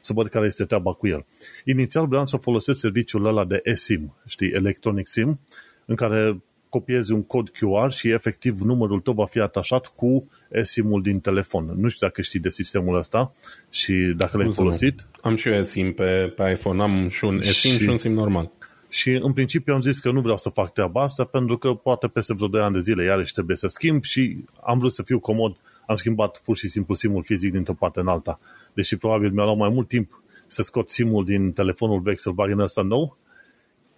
să 0.00 0.12
văd 0.12 0.28
care 0.28 0.46
este 0.46 0.64
treaba 0.64 0.92
cu 0.92 1.06
el. 1.06 1.24
Inițial 1.64 2.06
vreau 2.06 2.26
să 2.26 2.36
folosesc 2.36 2.80
serviciul 2.80 3.26
ăla 3.26 3.44
de 3.44 3.60
eSIM, 3.64 4.14
știi, 4.26 4.50
Electronic 4.50 5.08
SIM, 5.08 5.40
în 5.84 5.94
care 5.94 6.42
copiezi 6.72 7.12
un 7.12 7.22
cod 7.22 7.50
QR 7.50 7.90
și 7.90 8.08
efectiv 8.08 8.60
numărul 8.60 9.00
tău 9.00 9.12
va 9.12 9.26
fi 9.26 9.38
atașat 9.38 9.86
cu 9.86 10.30
eSIM-ul 10.48 11.02
din 11.02 11.20
telefon. 11.20 11.64
Nu 11.76 11.88
știu 11.88 12.06
dacă 12.06 12.22
știi 12.22 12.40
de 12.40 12.48
sistemul 12.48 12.98
ăsta 12.98 13.32
și 13.70 13.92
dacă 14.16 14.36
l-ai 14.36 14.52
folosit. 14.52 15.00
Nu. 15.00 15.30
Am 15.30 15.36
și 15.36 15.48
eu 15.48 15.54
eSIM 15.54 15.92
pe, 15.92 16.32
pe 16.36 16.50
iPhone, 16.50 16.82
am 16.82 17.08
și 17.08 17.24
un 17.24 17.38
eSIM 17.38 17.70
și, 17.70 17.78
și 17.78 17.88
un 17.88 17.96
SIM 17.96 18.12
normal. 18.12 18.50
Și 18.88 19.10
în 19.10 19.32
principiu 19.32 19.74
am 19.74 19.80
zis 19.80 19.98
că 19.98 20.10
nu 20.10 20.20
vreau 20.20 20.36
să 20.36 20.48
fac 20.48 20.72
treaba 20.72 21.02
asta 21.02 21.24
pentru 21.24 21.58
că 21.58 21.74
poate 21.74 22.06
peste 22.06 22.34
vreo 22.34 22.48
2 22.48 22.60
ani 22.60 22.72
de 22.72 22.80
zile 22.80 23.04
iarăși 23.04 23.32
trebuie 23.32 23.56
să 23.56 23.66
schimb 23.66 24.02
și 24.02 24.44
am 24.60 24.78
vrut 24.78 24.92
să 24.92 25.02
fiu 25.02 25.18
comod. 25.18 25.56
Am 25.86 25.94
schimbat 25.94 26.40
pur 26.44 26.56
și 26.56 26.68
simplu 26.68 26.94
SIM-ul 26.94 27.22
fizic 27.22 27.52
dintr-o 27.52 27.74
parte 27.74 28.00
în 28.00 28.08
alta. 28.08 28.40
Deși 28.72 28.96
probabil 28.96 29.30
mi-a 29.30 29.44
luat 29.44 29.56
mai 29.56 29.68
mult 29.68 29.88
timp 29.88 30.22
să 30.46 30.62
scot 30.62 30.90
SIM-ul 30.90 31.24
din 31.24 31.52
telefonul 31.52 32.00
vechi 32.00 32.20
să-l 32.20 32.32
bag 32.32 32.50
în 32.50 32.60
ăsta 32.60 32.82
nou 32.82 33.16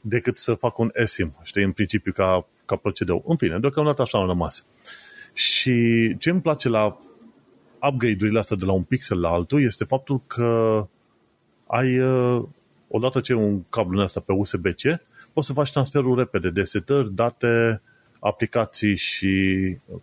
decât 0.06 0.36
să 0.36 0.54
fac 0.54 0.78
un 0.78 0.90
eSIM, 0.94 1.36
știi, 1.42 1.62
în 1.62 1.72
principiu 1.72 2.12
ca, 2.12 2.46
ca 2.66 2.76
procedeu. 2.76 3.24
În 3.26 3.36
fine, 3.36 3.58
deocamdată 3.58 4.02
așa 4.02 4.18
am 4.18 4.26
rămas. 4.26 4.66
Și 5.32 5.72
ce 6.18 6.30
îmi 6.30 6.40
place 6.40 6.68
la 6.68 6.98
upgrade-urile 7.88 8.38
astea 8.38 8.56
de 8.56 8.64
la 8.64 8.72
un 8.72 8.82
pixel 8.82 9.20
la 9.20 9.28
altul 9.28 9.62
este 9.62 9.84
faptul 9.84 10.20
că 10.26 10.86
ai, 11.66 11.98
uh, 11.98 12.42
odată 12.88 13.20
ce 13.20 13.34
un 13.34 13.62
cablu 13.68 14.00
ăsta 14.00 14.20
pe 14.20 14.32
USB-C, 14.32 14.82
poți 15.32 15.46
să 15.46 15.52
faci 15.52 15.70
transferul 15.70 16.16
repede 16.16 16.50
de 16.50 16.62
setări, 16.62 17.14
date, 17.14 17.82
aplicații 18.18 18.96
și, 18.96 19.32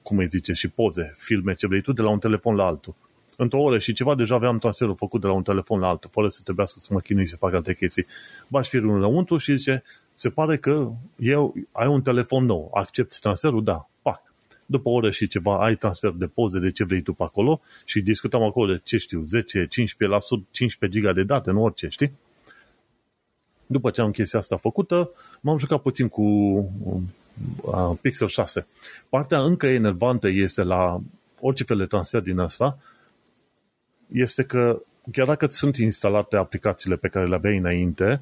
cum 0.01 0.17
îi 0.17 0.27
zice, 0.27 0.53
și 0.53 0.69
poze, 0.69 1.15
filme, 1.17 1.53
ce 1.53 1.67
vrei 1.67 1.81
tu, 1.81 1.91
de 1.91 2.01
la 2.01 2.09
un 2.09 2.19
telefon 2.19 2.55
la 2.55 2.65
altul. 2.65 2.95
într-o 3.37 3.61
oră 3.61 3.79
și 3.79 3.93
ceva 3.93 4.15
deja 4.15 4.35
aveam 4.35 4.59
transferul 4.59 4.95
făcut 4.95 5.21
de 5.21 5.27
la 5.27 5.33
un 5.33 5.43
telefon 5.43 5.79
la 5.79 5.87
altul, 5.87 6.09
fără 6.13 6.27
să 6.27 6.41
trebuiască 6.43 6.79
să 6.79 6.93
mă 6.93 6.99
chinui 6.99 7.27
să 7.27 7.35
fac 7.35 7.53
alte 7.53 7.73
chestii. 7.73 8.05
Bași 8.47 8.69
firul 8.69 8.95
înăuntru 8.95 9.37
și 9.37 9.55
zice, 9.55 9.83
se 10.21 10.29
pare 10.29 10.57
că 10.57 10.91
eu 11.19 11.55
ai 11.71 11.87
un 11.87 12.01
telefon 12.01 12.45
nou, 12.45 12.71
accepti 12.73 13.19
transferul? 13.19 13.63
Da, 13.63 13.89
fac. 14.01 14.33
După 14.65 14.89
o 14.89 14.91
oră 14.91 15.11
și 15.11 15.27
ceva 15.27 15.63
ai 15.63 15.75
transfer 15.75 16.11
de 16.11 16.25
poze 16.25 16.59
de 16.59 16.71
ce 16.71 16.83
vrei 16.83 17.01
tu 17.01 17.13
pe 17.13 17.23
acolo 17.23 17.61
și 17.85 18.01
discutam 18.01 18.43
acolo 18.43 18.73
de 18.73 18.81
ce 18.83 18.97
știu, 18.97 19.23
10, 19.25 19.67
15, 19.67 20.17
la 20.17 20.37
15 20.51 20.99
giga 20.99 21.13
de 21.13 21.23
date, 21.23 21.51
nu 21.51 21.63
orice, 21.63 21.87
știi? 21.87 22.11
După 23.65 23.89
ce 23.89 24.01
am 24.01 24.11
chestia 24.11 24.39
asta 24.39 24.57
făcută, 24.57 25.09
m-am 25.39 25.57
jucat 25.57 25.81
puțin 25.81 26.07
cu 26.07 26.21
uh, 26.21 27.91
Pixel 28.01 28.27
6. 28.27 28.67
Partea 29.09 29.41
încă 29.41 29.67
enervantă 29.67 30.27
este 30.27 30.63
la 30.63 31.01
orice 31.39 31.63
fel 31.63 31.77
de 31.77 31.85
transfer 31.85 32.21
din 32.21 32.39
asta, 32.39 32.77
este 34.11 34.43
că 34.43 34.81
chiar 35.11 35.25
dacă 35.25 35.47
sunt 35.47 35.77
instalate 35.77 36.35
aplicațiile 36.35 36.95
pe 36.95 37.07
care 37.07 37.27
le 37.27 37.35
aveai 37.35 37.57
înainte, 37.57 38.21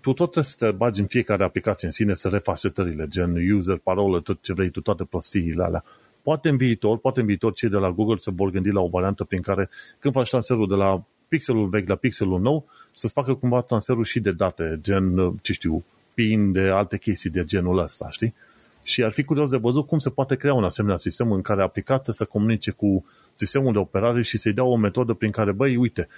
tu 0.00 0.12
tot 0.12 0.30
trebuie 0.30 0.44
să 0.44 0.56
te 0.58 0.70
bagi 0.70 1.00
în 1.00 1.06
fiecare 1.06 1.44
aplicație 1.44 1.86
în 1.86 1.92
sine 1.92 2.14
să 2.14 2.28
refaci 2.28 2.58
setările, 2.58 3.06
gen 3.08 3.52
user, 3.52 3.76
parolă, 3.82 4.20
tot 4.20 4.42
ce 4.42 4.52
vrei 4.52 4.70
tu, 4.70 4.80
toate 4.80 5.04
prostiile 5.04 5.64
alea. 5.64 5.84
Poate 6.22 6.48
în 6.48 6.56
viitor, 6.56 6.98
poate 6.98 7.20
în 7.20 7.26
viitor 7.26 7.52
cei 7.52 7.68
de 7.68 7.76
la 7.76 7.90
Google 7.90 8.16
se 8.16 8.30
vor 8.30 8.50
gândi 8.50 8.70
la 8.70 8.80
o 8.80 8.88
variantă 8.88 9.24
prin 9.24 9.42
care 9.42 9.68
când 9.98 10.14
faci 10.14 10.28
transferul 10.28 10.68
de 10.68 10.74
la 10.74 11.02
pixelul 11.28 11.68
vechi 11.68 11.88
la 11.88 11.94
pixelul 11.94 12.40
nou, 12.40 12.68
să-ți 12.92 13.12
facă 13.12 13.34
cumva 13.34 13.60
transferul 13.60 14.04
și 14.04 14.20
de 14.20 14.32
date, 14.32 14.78
gen, 14.82 15.34
ce 15.42 15.52
știu, 15.52 15.84
PIN, 16.14 16.52
de 16.52 16.60
alte 16.60 16.98
chestii 16.98 17.30
de 17.30 17.44
genul 17.44 17.78
ăsta, 17.78 18.10
știi? 18.10 18.34
Și 18.82 19.02
ar 19.02 19.12
fi 19.12 19.24
curios 19.24 19.50
de 19.50 19.56
văzut 19.56 19.86
cum 19.86 19.98
se 19.98 20.10
poate 20.10 20.36
crea 20.36 20.54
un 20.54 20.64
asemenea 20.64 20.96
sistem 20.96 21.32
în 21.32 21.42
care 21.42 21.62
aplicația 21.62 22.12
să 22.12 22.24
comunice 22.24 22.70
cu 22.70 23.04
sistemul 23.32 23.72
de 23.72 23.78
operare 23.78 24.22
și 24.22 24.38
să-i 24.38 24.52
dea 24.52 24.64
o 24.64 24.76
metodă 24.76 25.12
prin 25.12 25.30
care, 25.30 25.52
băi, 25.52 25.76
uite, 25.76 26.08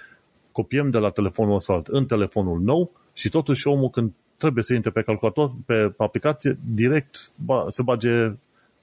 copiem 0.51 0.89
de 0.89 0.97
la 0.97 1.09
telefonul 1.09 1.55
ăsta 1.55 1.81
în 1.85 2.05
telefonul 2.05 2.59
nou 2.59 2.91
și 3.13 3.29
totuși 3.29 3.67
omul 3.67 3.89
când 3.89 4.11
trebuie 4.37 4.63
să 4.63 4.73
intre 4.73 4.89
pe 4.89 5.01
calculator, 5.01 5.51
pe 5.65 5.93
aplicație, 5.97 6.57
direct 6.65 7.31
ba, 7.35 7.65
să 7.69 7.83
bage 7.83 8.31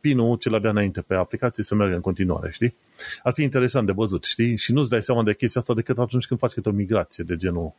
pinul 0.01 0.37
ce 0.37 0.51
l-avea 0.51 0.71
înainte 0.71 1.01
pe 1.01 1.15
aplicație 1.15 1.65
să 1.65 1.75
meargă 1.75 1.95
în 1.95 2.01
continuare, 2.01 2.51
știi? 2.51 2.75
Ar 3.23 3.33
fi 3.33 3.43
interesant 3.43 3.87
de 3.87 3.93
văzut, 3.93 4.25
știi? 4.25 4.57
Și 4.57 4.73
nu-ți 4.73 4.91
dai 4.91 5.03
seama 5.03 5.23
de 5.23 5.35
chestia 5.35 5.61
asta 5.61 5.75
decât 5.75 5.99
atunci 5.99 6.27
când 6.27 6.41
faci 6.41 6.53
câte 6.53 6.69
o 6.69 6.73
migrație 6.73 7.25
de 7.25 7.37
genul 7.37 7.75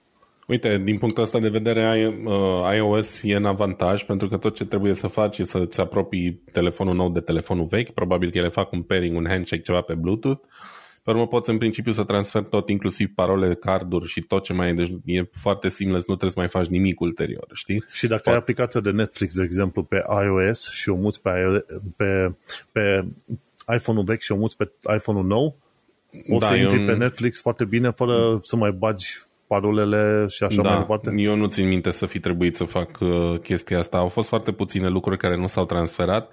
Uite, 0.47 0.81
din 0.83 0.97
punctul 0.97 1.23
ăsta 1.23 1.39
de 1.39 1.49
vedere, 1.49 2.13
uh, 2.25 2.75
iOS 2.75 3.23
e 3.23 3.35
în 3.35 3.45
avantaj 3.45 4.03
pentru 4.03 4.27
că 4.27 4.37
tot 4.37 4.55
ce 4.55 4.65
trebuie 4.65 4.93
să 4.93 5.07
faci 5.07 5.37
e 5.37 5.43
să-ți 5.43 5.79
apropii 5.79 6.41
telefonul 6.51 6.95
nou 6.95 7.09
de 7.09 7.19
telefonul 7.19 7.65
vechi. 7.65 7.93
Probabil 7.93 8.31
că 8.31 8.37
ele 8.37 8.47
fac 8.47 8.71
un 8.71 8.81
pairing, 8.81 9.17
un 9.17 9.25
handshake, 9.27 9.61
ceva 9.61 9.81
pe 9.81 9.93
Bluetooth. 9.93 10.41
Pe 11.03 11.11
urmă 11.11 11.27
poți 11.27 11.49
în 11.49 11.57
principiu 11.57 11.91
să 11.91 12.03
transferi 12.03 12.45
tot, 12.45 12.69
inclusiv 12.69 13.11
parole, 13.15 13.53
carduri 13.53 14.07
și 14.07 14.21
tot 14.21 14.43
ce 14.43 14.53
mai 14.53 14.69
e. 14.69 14.73
Deci 14.73 14.91
e 15.05 15.23
foarte 15.31 15.69
seamless, 15.69 16.07
nu 16.07 16.15
trebuie 16.15 16.31
să 16.31 16.39
mai 16.39 16.47
faci 16.47 16.67
nimic 16.67 16.99
ulterior, 16.99 17.47
știi? 17.53 17.83
Și 17.91 18.07
dacă 18.07 18.21
Poate... 18.21 18.29
ai 18.29 18.35
aplicația 18.35 18.79
de 18.81 18.91
Netflix, 18.91 19.35
de 19.35 19.43
exemplu, 19.43 19.83
pe 19.83 20.03
iOS 20.25 20.71
și 20.71 20.89
o 20.89 20.95
muți 20.95 21.21
pe, 21.21 21.65
pe, 21.95 22.33
pe 22.71 23.05
iPhone-ul 23.75 24.03
vechi 24.03 24.21
și 24.21 24.31
o 24.31 24.35
muți 24.35 24.57
pe 24.57 24.71
iPhone-ul 24.95 25.25
nou, 25.25 25.57
o 26.29 26.37
da, 26.37 26.45
să 26.45 26.53
intri 26.53 26.79
un... 26.79 26.85
pe 26.85 26.95
Netflix 26.95 27.41
foarte 27.41 27.65
bine 27.65 27.91
fără 27.91 28.39
să 28.41 28.55
mai 28.55 28.71
bagi 28.71 29.07
parolele 29.47 30.25
și 30.27 30.43
așa 30.43 30.61
da, 30.61 30.69
mai 30.69 30.79
departe? 30.79 31.13
eu 31.17 31.35
nu 31.35 31.47
țin 31.47 31.67
minte 31.67 31.91
să 31.91 32.05
fi 32.05 32.19
trebuit 32.19 32.55
să 32.55 32.63
fac 32.63 32.99
uh, 32.99 33.39
chestia 33.39 33.77
asta. 33.77 33.97
Au 33.97 34.07
fost 34.07 34.27
foarte 34.27 34.51
puține 34.51 34.89
lucruri 34.89 35.17
care 35.17 35.37
nu 35.37 35.47
s-au 35.47 35.65
transferat 35.65 36.31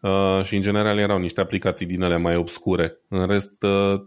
uh, 0.00 0.40
și 0.44 0.54
în 0.54 0.60
general 0.60 0.98
erau 0.98 1.18
niște 1.18 1.40
aplicații 1.40 1.86
din 1.86 2.02
ele 2.02 2.16
mai 2.16 2.36
obscure. 2.36 3.00
În 3.08 3.26
rest, 3.26 3.62
uh, 3.62 4.00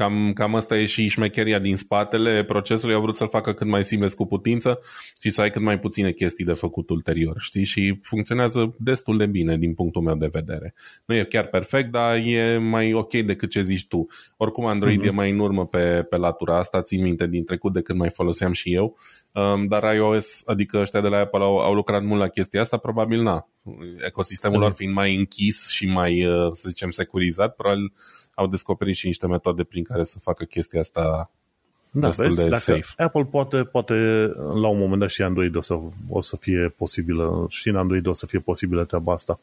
Cam, 0.00 0.32
cam 0.32 0.54
asta 0.54 0.76
e 0.76 0.84
și 0.84 1.08
șmecheria 1.08 1.58
din 1.58 1.76
spatele 1.76 2.44
procesului. 2.44 2.94
Au 2.94 3.00
vrut 3.00 3.16
să-l 3.16 3.28
facă 3.28 3.52
cât 3.52 3.66
mai 3.66 3.84
simples 3.84 4.14
cu 4.14 4.26
putință 4.26 4.78
și 5.22 5.30
să 5.30 5.40
ai 5.40 5.50
cât 5.50 5.62
mai 5.62 5.78
puține 5.78 6.12
chestii 6.12 6.44
de 6.44 6.52
făcut 6.52 6.90
ulterior, 6.90 7.36
știi? 7.38 7.64
Și 7.64 7.98
funcționează 8.02 8.74
destul 8.78 9.16
de 9.16 9.26
bine 9.26 9.58
din 9.58 9.74
punctul 9.74 10.02
meu 10.02 10.14
de 10.14 10.28
vedere. 10.32 10.74
Nu 11.04 11.14
e 11.14 11.24
chiar 11.24 11.46
perfect, 11.46 11.90
dar 11.90 12.16
e 12.16 12.58
mai 12.58 12.92
ok 12.92 13.12
decât 13.12 13.50
ce 13.50 13.60
zici 13.60 13.86
tu. 13.86 14.06
Oricum 14.36 14.66
Android 14.66 15.00
mm-hmm. 15.02 15.06
e 15.06 15.10
mai 15.10 15.30
în 15.30 15.38
urmă 15.38 15.66
pe, 15.66 16.06
pe 16.10 16.16
latura 16.16 16.58
asta, 16.58 16.82
țin 16.82 17.02
minte 17.02 17.26
din 17.26 17.44
trecut 17.44 17.72
de 17.72 17.82
când 17.82 17.98
mai 17.98 18.10
foloseam 18.10 18.52
și 18.52 18.74
eu, 18.74 18.96
um, 19.32 19.66
dar 19.66 19.94
iOS, 19.94 20.42
adică 20.46 20.78
ăștia 20.78 21.00
de 21.00 21.08
la 21.08 21.18
Apple 21.18 21.42
au, 21.42 21.58
au 21.58 21.74
lucrat 21.74 22.02
mult 22.02 22.20
la 22.20 22.28
chestia 22.28 22.60
asta, 22.60 22.76
probabil 22.76 23.22
na. 23.22 23.48
Ecosistemul 24.06 24.56
mm-hmm. 24.56 24.60
lor 24.60 24.72
fiind 24.72 24.94
mai 24.94 25.14
închis 25.14 25.70
și 25.70 25.86
mai, 25.86 26.26
uh, 26.26 26.48
să 26.52 26.68
zicem, 26.68 26.90
securizat, 26.90 27.54
probabil 27.54 27.92
au 28.40 28.46
descoperit 28.46 28.96
și 28.96 29.06
niște 29.06 29.26
metode 29.26 29.62
prin 29.62 29.84
care 29.84 30.02
să 30.02 30.18
facă 30.18 30.44
chestia 30.44 30.80
asta 30.80 31.30
da, 31.90 32.08
vezi, 32.08 32.42
de 32.42 32.48
dacă 32.48 32.62
safe. 32.62 33.02
Apple 33.02 33.24
poate, 33.24 33.64
poate 33.64 33.94
la 34.36 34.68
un 34.68 34.78
moment 34.78 35.00
dat 35.00 35.10
și 35.10 35.22
Android 35.22 35.56
o 35.56 35.60
să, 35.60 35.78
o 36.08 36.20
să 36.20 36.36
fie 36.36 36.74
posibilă, 36.76 37.46
și 37.48 37.68
în 37.68 37.76
Android 37.76 38.06
o 38.06 38.12
să 38.12 38.26
fie 38.26 38.38
posibilă 38.38 38.84
treaba 38.84 39.12
asta. 39.12 39.40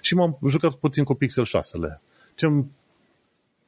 Și 0.00 0.14
m-am 0.14 0.38
jucat 0.48 0.72
puțin 0.72 1.04
cu 1.04 1.14
Pixel 1.14 1.46
6-le. 1.46 2.00
Ce 2.34 2.46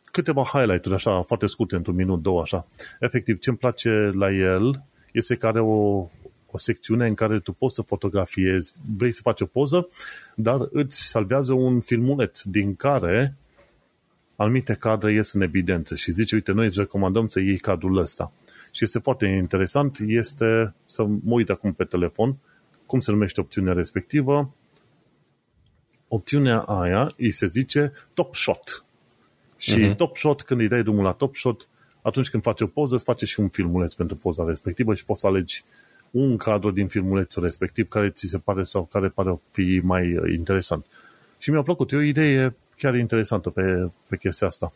câteva 0.05 0.43
highlight-uri 0.43 0.95
așa, 0.95 1.23
foarte 1.23 1.47
scurte, 1.47 1.77
într-un 1.77 1.95
minut, 1.95 2.23
două, 2.23 2.41
așa. 2.41 2.67
Efectiv, 3.01 3.39
ce-mi 3.39 3.57
place 3.57 3.91
la 4.15 4.33
el 4.33 4.83
este 5.13 5.35
că 5.35 5.47
are 5.47 5.61
o, 5.61 6.09
o 6.51 6.59
secțiune 6.59 7.07
în 7.07 7.15
care 7.15 7.39
tu 7.39 7.53
poți 7.53 7.75
să 7.75 7.83
fotografiezi, 7.83 8.75
vrei 8.97 9.13
să 9.13 9.21
faci 9.23 9.41
o 9.41 9.47
poză, 9.47 9.89
dar 10.35 10.69
îți 10.71 11.09
salvează 11.09 11.53
un 11.53 11.81
filmuleț 11.81 12.43
din 12.43 12.77
care 12.77 13.37
anumite 14.41 14.75
cadre 14.75 15.13
ies 15.13 15.33
în 15.33 15.41
evidență 15.41 15.95
și 15.95 16.13
zice, 16.13 16.35
uite, 16.35 16.53
noi 16.53 16.67
îți 16.67 16.79
recomandăm 16.79 17.27
să 17.27 17.41
iei 17.41 17.59
cadrul 17.59 17.97
ăsta. 17.97 18.33
Și 18.71 18.85
este 18.85 18.99
foarte 18.99 19.27
interesant, 19.27 19.99
este 20.07 20.75
să 20.85 21.03
mă 21.03 21.35
uit 21.35 21.51
acum 21.51 21.73
pe 21.73 21.85
telefon, 21.85 22.37
cum 22.87 23.01
se 23.01 23.11
numește 23.11 23.41
opțiunea 23.41 23.73
respectivă. 23.73 24.55
Opțiunea 26.09 26.59
aia 26.59 27.15
îi 27.17 27.33
se 27.33 27.47
zice 27.47 27.93
Top 28.15 28.35
Shot. 28.35 28.85
Și 29.57 29.91
uh-huh. 29.91 29.97
Top 29.97 30.17
Shot, 30.17 30.43
când 30.43 30.61
îi 30.61 30.69
dai 30.69 30.83
drumul 30.83 31.05
la 31.05 31.13
Top 31.13 31.37
Shot, 31.37 31.69
atunci 32.03 32.31
când 32.31 32.43
faci 32.43 32.61
o 32.61 32.67
poză, 32.67 32.95
îți 32.95 33.05
face 33.05 33.27
și 33.27 33.41
un 33.41 33.49
filmuleț 33.49 33.95
pentru 33.95 34.17
poza 34.17 34.45
respectivă 34.45 34.95
și 34.95 35.05
poți 35.05 35.21
să 35.21 35.27
alegi 35.27 35.65
un 36.11 36.37
cadru 36.37 36.71
din 36.71 36.89
filmulețul 36.89 37.43
respectiv 37.43 37.89
care 37.89 38.11
ți 38.11 38.27
se 38.27 38.39
pare 38.39 38.63
sau 38.63 38.85
care 38.85 39.09
pare 39.09 39.41
fi 39.51 39.81
mai 39.83 40.19
interesant. 40.33 40.87
Și 41.39 41.51
mi-a 41.51 41.63
plăcut. 41.63 41.93
E 41.93 41.97
o 41.97 42.01
idee 42.01 42.55
chiar 42.81 42.95
interesantă 42.95 43.51
pe, 43.51 43.91
pe 44.09 44.17
chestia 44.17 44.47
asta. 44.47 44.73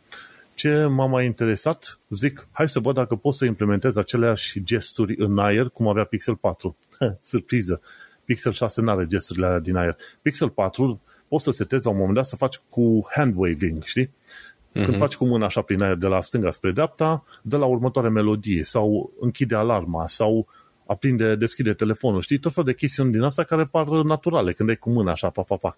Ce 0.54 0.84
m-a 0.84 1.06
mai 1.06 1.24
interesat, 1.24 1.98
zic, 2.08 2.46
hai 2.52 2.68
să 2.68 2.80
văd 2.80 2.94
dacă 2.94 3.14
pot 3.14 3.34
să 3.34 3.44
implementez 3.44 3.96
aceleași 3.96 4.62
gesturi 4.62 5.14
în 5.18 5.38
aer 5.38 5.68
cum 5.68 5.88
avea 5.88 6.04
Pixel 6.04 6.36
4. 6.36 6.76
Surpriză! 7.20 7.80
Pixel 8.24 8.52
6 8.52 8.80
nu 8.80 8.90
are 8.90 9.06
gesturile 9.06 9.46
alea 9.46 9.58
din 9.58 9.76
aer. 9.76 9.96
Pixel 10.22 10.48
4 10.48 11.00
poți 11.28 11.44
să 11.44 11.50
setezi 11.50 11.84
la 11.84 11.90
un 11.90 11.96
moment 11.96 12.14
dat 12.14 12.26
să 12.26 12.36
faci 12.36 12.60
cu 12.68 13.06
hand 13.10 13.34
waving, 13.36 13.82
știi? 13.82 14.10
Când 14.72 14.94
uh-huh. 14.94 14.98
faci 14.98 15.14
cu 15.14 15.24
mâna 15.24 15.44
așa 15.44 15.60
prin 15.60 15.82
aer 15.82 15.94
de 15.94 16.06
la 16.06 16.20
stânga 16.20 16.50
spre 16.50 16.72
dreapta, 16.72 17.24
de 17.42 17.56
la 17.56 17.64
următoare 17.64 18.08
melodie 18.08 18.64
sau 18.64 19.12
închide 19.20 19.54
alarma 19.54 20.06
sau 20.06 20.46
aprinde, 20.86 21.34
deschide 21.34 21.72
telefonul, 21.72 22.20
știi? 22.20 22.38
Tot 22.38 22.52
fel 22.52 22.64
de 22.64 22.74
chestiuni 22.74 23.12
din 23.12 23.22
asta 23.22 23.42
care 23.42 23.64
par 23.64 23.86
naturale 23.86 24.52
când 24.52 24.68
ai 24.68 24.76
cu 24.76 24.90
mâna 24.90 25.12
așa, 25.12 25.28
pa, 25.28 25.42
pa, 25.42 25.56
pa. 25.56 25.76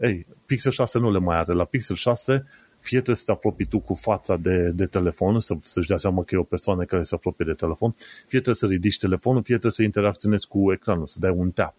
Ei, 0.00 0.26
Pixel 0.46 0.72
6 0.72 0.98
nu 0.98 1.12
le 1.12 1.18
mai 1.18 1.36
are. 1.36 1.52
La 1.52 1.64
Pixel 1.64 1.96
6 1.96 2.46
fie 2.80 2.96
trebuie 2.96 3.16
să 3.16 3.24
te 3.24 3.30
apropii 3.30 3.66
tu 3.66 3.78
cu 3.78 3.94
fața 3.94 4.36
de, 4.36 4.70
de 4.74 4.86
telefon, 4.86 5.40
să, 5.40 5.56
să-și 5.62 5.88
dea 5.88 5.96
seama 5.96 6.22
că 6.24 6.34
e 6.34 6.38
o 6.38 6.42
persoană 6.42 6.84
care 6.84 7.02
se 7.02 7.14
apropie 7.14 7.44
de 7.44 7.52
telefon, 7.52 7.90
fie 8.20 8.40
trebuie 8.40 8.54
să 8.54 8.66
ridici 8.66 8.98
telefonul, 8.98 9.42
fie 9.42 9.54
trebuie 9.54 9.72
să 9.72 9.82
interacționezi 9.82 10.48
cu 10.48 10.72
ecranul, 10.72 11.06
să 11.06 11.16
dai 11.20 11.30
un 11.30 11.50
tap. 11.50 11.74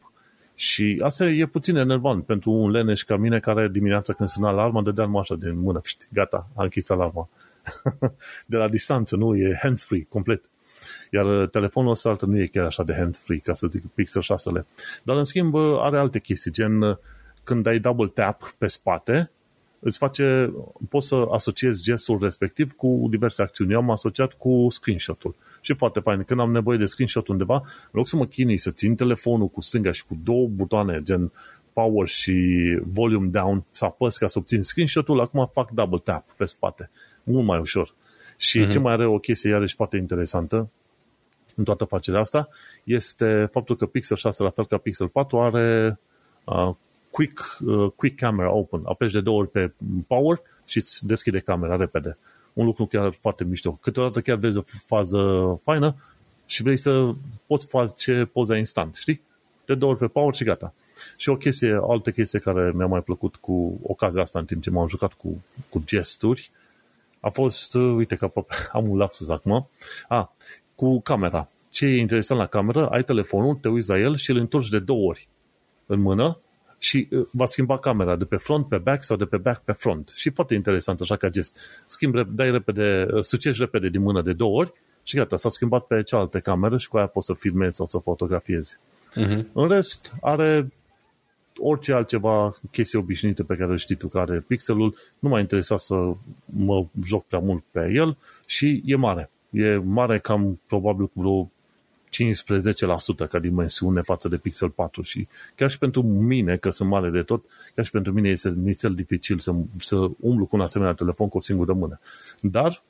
Și 0.56 1.02
asta 1.04 1.26
e 1.26 1.46
puțin 1.46 1.76
enervant 1.76 2.26
pentru 2.26 2.52
un 2.52 2.72
leneș 2.72 3.04
ca 3.04 3.16
mine 3.16 3.40
care 3.40 3.68
dimineața 3.68 4.14
când 4.14 4.30
sună 4.30 4.48
alarma, 4.48 4.82
dădea 4.82 5.10
așa 5.20 5.36
din 5.36 5.60
mână, 5.60 5.80
știi, 5.84 6.08
gata, 6.14 6.48
a 6.56 6.64
închis 6.64 6.90
alarma. 6.90 7.30
de 8.46 8.58
la 8.58 8.68
distanță, 8.70 9.16
nu? 9.16 9.36
E 9.36 9.60
hands-free, 9.62 10.06
complet. 10.10 10.44
Iar 11.12 11.48
telefonul 11.48 11.92
ăsta 11.92 12.18
nu 12.26 12.40
e 12.40 12.46
chiar 12.46 12.66
așa 12.66 12.84
de 12.84 12.94
hands-free, 12.94 13.38
ca 13.38 13.54
să 13.54 13.68
zic 13.68 13.84
Pixel 13.94 14.22
6-le. 14.22 14.66
Dar 15.04 15.18
în 15.18 15.24
schimb 15.24 15.56
are 15.56 15.98
alte 15.98 16.20
chestii, 16.20 16.52
gen 16.52 17.00
când 17.44 17.64
dai 17.64 17.80
double 17.80 18.08
tap 18.08 18.56
pe 18.58 18.68
spate, 18.68 19.32
îți 19.80 19.98
face, 19.98 20.54
poți 20.90 21.08
să 21.08 21.26
asociezi 21.32 21.84
gestul 21.84 22.20
respectiv 22.22 22.72
cu 22.72 23.08
diverse 23.10 23.42
acțiuni. 23.42 23.72
Eu 23.72 23.78
am 23.78 23.90
asociat 23.90 24.34
cu 24.34 24.68
screenshot-ul. 24.70 25.36
Și 25.62 25.74
foarte 25.74 26.00
fain. 26.00 26.24
Când 26.24 26.40
am 26.40 26.52
nevoie 26.52 26.78
de 26.78 26.86
screenshot 26.86 27.28
undeva, 27.28 27.56
în 27.56 27.92
loc 27.92 28.08
să 28.08 28.16
mă 28.16 28.26
chinui 28.26 28.58
să 28.58 28.72
țin 28.72 28.96
telefonul 28.96 29.48
cu 29.48 29.62
stânga 29.62 29.92
și 29.92 30.06
cu 30.06 30.18
două 30.24 30.48
butoane, 30.48 31.02
gen 31.04 31.32
power 31.74 32.08
și 32.08 32.36
volume 32.84 33.28
down, 33.28 33.64
să 33.72 33.86
apăs 33.86 34.18
ca 34.18 34.28
să 34.28 34.40
obțin 34.40 34.62
screenshot-ul, 34.62 35.20
acum 35.20 35.50
fac 35.54 35.72
double 35.72 36.00
tap 36.04 36.26
pe 36.38 36.46
spate. 36.46 36.90
Mult 37.24 37.46
mai 37.46 37.60
ușor. 37.60 37.94
Și 38.38 38.66
uh-huh. 38.66 38.72
ce 38.72 38.80
mai 38.80 38.94
are 38.94 39.06
o 39.06 39.18
chestie 39.18 39.50
iarăși 39.50 39.76
foarte 39.76 39.98
interesantă 39.98 40.70
în 41.56 41.64
toată 41.64 41.84
facerea 41.84 42.20
asta 42.20 42.50
este 42.84 43.50
faptul 43.52 43.78
că 43.78 43.86
Pixel 43.86 44.18
6, 44.18 44.44
la 44.44 44.50
fel 44.50 44.66
ca 44.66 44.78
Pixel 44.78 45.08
4, 45.08 45.40
are 45.40 46.00
uh, 46.44 46.70
quick, 47.12 47.58
uh, 47.66 47.92
quick 47.96 48.20
camera 48.20 48.52
open. 48.52 48.82
Apeși 48.86 49.14
de 49.14 49.22
două 49.22 49.40
ori 49.40 49.50
pe 49.50 49.72
power 50.08 50.42
și 50.66 50.78
îți 50.78 51.06
deschide 51.06 51.40
camera 51.40 51.76
repede. 51.76 52.18
Un 52.54 52.66
lucru 52.66 52.86
chiar 52.86 53.14
foarte 53.14 53.44
mișto. 53.44 53.72
Câteodată 53.82 54.22
chiar 54.22 54.38
vezi 54.38 54.58
o 54.58 54.62
fază 54.86 55.20
faină 55.64 55.96
și 56.46 56.64
vrei 56.64 56.78
să 56.78 57.14
poți 57.48 57.68
face 57.68 58.30
poza 58.32 58.58
instant, 58.58 58.96
știi? 58.96 59.22
De 59.66 59.76
două 59.76 59.92
ori 59.92 60.00
pe 60.00 60.08
power 60.08 60.34
și 60.34 60.44
gata. 60.44 60.74
Și 61.16 61.30
o 61.30 61.36
chestie, 61.36 61.76
o 61.76 61.92
altă 61.92 62.12
chestie 62.12 62.40
care 62.40 62.72
mi-a 62.76 62.86
mai 62.86 63.02
plăcut 63.02 63.36
cu 63.36 63.80
ocazia 63.84 64.22
asta 64.22 64.40
în 64.40 64.46
timp 64.46 64.62
ce 64.62 64.70
m-am 64.70 64.88
jucat 64.88 65.14
cu, 65.14 65.44
cu 65.70 65.82
gesturi, 65.86 66.52
a 67.20 67.30
fost, 67.30 67.74
uite 67.74 68.16
că 68.16 68.32
am 68.72 68.90
un 68.90 68.98
lapsus 68.98 69.30
acum, 69.30 69.70
a, 70.08 70.36
cu 70.76 71.02
camera. 71.02 71.50
Ce 71.70 71.86
e 71.86 72.00
interesant 72.00 72.40
la 72.40 72.46
cameră, 72.46 72.88
ai 72.88 73.04
telefonul, 73.04 73.56
te 73.56 73.70
uiți 73.70 73.90
la 73.90 74.00
el 74.00 74.16
și 74.16 74.30
îl 74.30 74.38
întorci 74.38 74.70
de 74.70 74.80
două 74.80 75.08
ori 75.08 75.28
în 75.86 76.00
mână 76.00 76.38
și 76.82 77.08
uh, 77.12 77.28
va 77.32 77.46
schimba 77.46 77.78
camera 77.78 78.16
de 78.16 78.24
pe 78.24 78.36
front 78.36 78.68
pe 78.68 78.78
back 78.78 79.04
sau 79.04 79.18
de 79.18 79.26
pe 79.26 79.38
back 79.38 79.64
pe 79.64 79.72
front. 79.72 80.14
Și 80.16 80.30
foarte 80.30 80.54
interesant 80.54 81.02
așa 81.02 81.16
ca 81.16 81.30
gest. 81.30 81.58
Schimb, 81.86 82.16
dai 82.28 82.52
repede, 82.52 83.08
uh, 83.14 83.24
sucești 83.24 83.62
repede 83.62 83.90
din 83.90 84.02
mână 84.02 84.22
de 84.22 84.34
două 84.34 84.58
ori 84.58 84.74
și 85.04 85.16
gata, 85.16 85.36
s-a 85.36 85.50
schimbat 85.50 85.86
pe 85.86 86.04
cealaltă 86.04 86.40
cameră 86.40 86.78
și 86.78 86.88
cu 86.88 86.98
aia 86.98 87.08
poți 87.08 87.26
să 87.26 87.34
filmezi 87.34 87.76
sau 87.76 87.86
să 87.86 87.98
fotografiezi. 87.98 88.78
Uh-huh. 89.10 89.44
În 89.54 89.68
rest, 89.68 90.14
are 90.22 90.72
orice 91.58 91.94
altceva, 91.94 92.60
chestii 92.72 93.00
obișnuite 93.00 93.44
pe 93.44 93.56
care 93.56 93.78
știi 93.78 93.96
tu 93.96 94.08
care 94.08 94.44
pixelul, 94.48 94.96
nu 95.20 95.30
m-a 95.30 95.40
interesat 95.40 95.80
să 95.80 95.96
mă 96.46 96.86
joc 97.06 97.26
prea 97.26 97.40
mult 97.40 97.64
pe 97.72 97.92
el 97.94 98.18
și 98.46 98.82
e 98.86 98.96
mare. 98.96 99.30
E 99.50 99.76
mare 99.76 100.20
cam 100.20 100.60
probabil 100.68 101.06
cu 101.06 101.20
vreo 101.20 101.52
15% 103.26 103.30
ca 103.30 103.40
dimensiune 103.40 104.02
față 104.02 104.28
de 104.28 104.38
Pixel 104.38 104.70
4 104.70 105.02
și 105.02 105.28
chiar 105.56 105.70
și 105.70 105.78
pentru 105.78 106.04
mine, 106.04 106.58
că 106.58 106.70
sunt 106.70 106.90
mare 106.90 107.10
de 107.10 107.22
tot, 107.22 107.44
chiar 107.76 107.86
și 107.86 107.92
pentru 107.92 108.14
mine 108.14 108.30
este 108.30 108.50
nițel 108.50 108.94
dificil 108.94 109.40
să, 109.40 109.54
să 109.78 109.96
umblu 110.20 110.46
cu 110.46 110.56
un 110.56 110.62
asemenea 110.62 110.94
telefon 110.94 111.30
cu 111.30 111.38
o 111.38 111.42
singură 111.42 111.74
mână. 111.74 112.00
Dar 112.42 112.82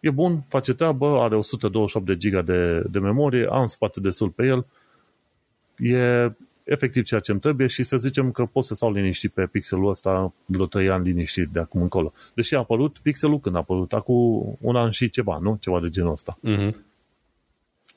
e 0.00 0.10
bun, 0.10 0.44
face 0.48 0.74
treabă, 0.74 1.20
are 1.20 1.36
128 1.36 2.06
de 2.06 2.16
giga 2.16 2.42
de, 2.42 2.82
de 2.90 2.98
memorie, 2.98 3.46
am 3.50 3.66
spațiu 3.66 4.02
destul 4.02 4.28
pe 4.28 4.46
el, 4.46 4.66
e 5.76 6.32
efectiv 6.64 7.04
ceea 7.04 7.20
ce 7.20 7.30
îmi 7.30 7.40
trebuie 7.40 7.66
și 7.66 7.82
să 7.82 7.96
zicem 7.96 8.30
că 8.30 8.44
pot 8.44 8.64
să 8.64 8.74
stau 8.74 8.92
liniștit 8.92 9.32
pe 9.32 9.46
pixelul 9.46 9.90
ăsta 9.90 10.32
vreo 10.44 10.66
3 10.66 10.88
ani 10.88 11.04
liniștit 11.04 11.48
de 11.48 11.60
acum 11.60 11.82
încolo. 11.82 12.12
Deși 12.34 12.54
a 12.54 12.58
apărut 12.58 12.98
pixelul 13.02 13.40
când 13.40 13.54
a 13.54 13.58
apărut, 13.58 13.92
acum 13.92 14.56
un 14.60 14.76
an 14.76 14.90
și 14.90 15.10
ceva, 15.10 15.38
nu? 15.42 15.56
Ceva 15.60 15.80
de 15.80 15.88
genul 15.88 16.10
ăsta. 16.10 16.38
Uh-huh. 16.48 16.74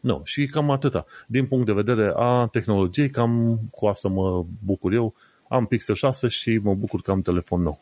Nu, 0.03 0.21
și 0.23 0.45
cam 0.45 0.69
atâta. 0.69 1.05
Din 1.27 1.45
punct 1.45 1.65
de 1.65 1.73
vedere 1.73 2.13
a 2.15 2.47
tehnologiei, 2.51 3.09
cam 3.09 3.59
cu 3.71 3.85
asta 3.85 4.09
mă 4.09 4.45
bucur 4.63 4.93
eu. 4.93 5.13
Am 5.49 5.65
Pixel 5.65 5.95
6 5.95 6.27
și 6.27 6.59
mă 6.63 6.73
bucur 6.73 7.01
că 7.01 7.11
am 7.11 7.21
telefon 7.21 7.61
nou. 7.61 7.79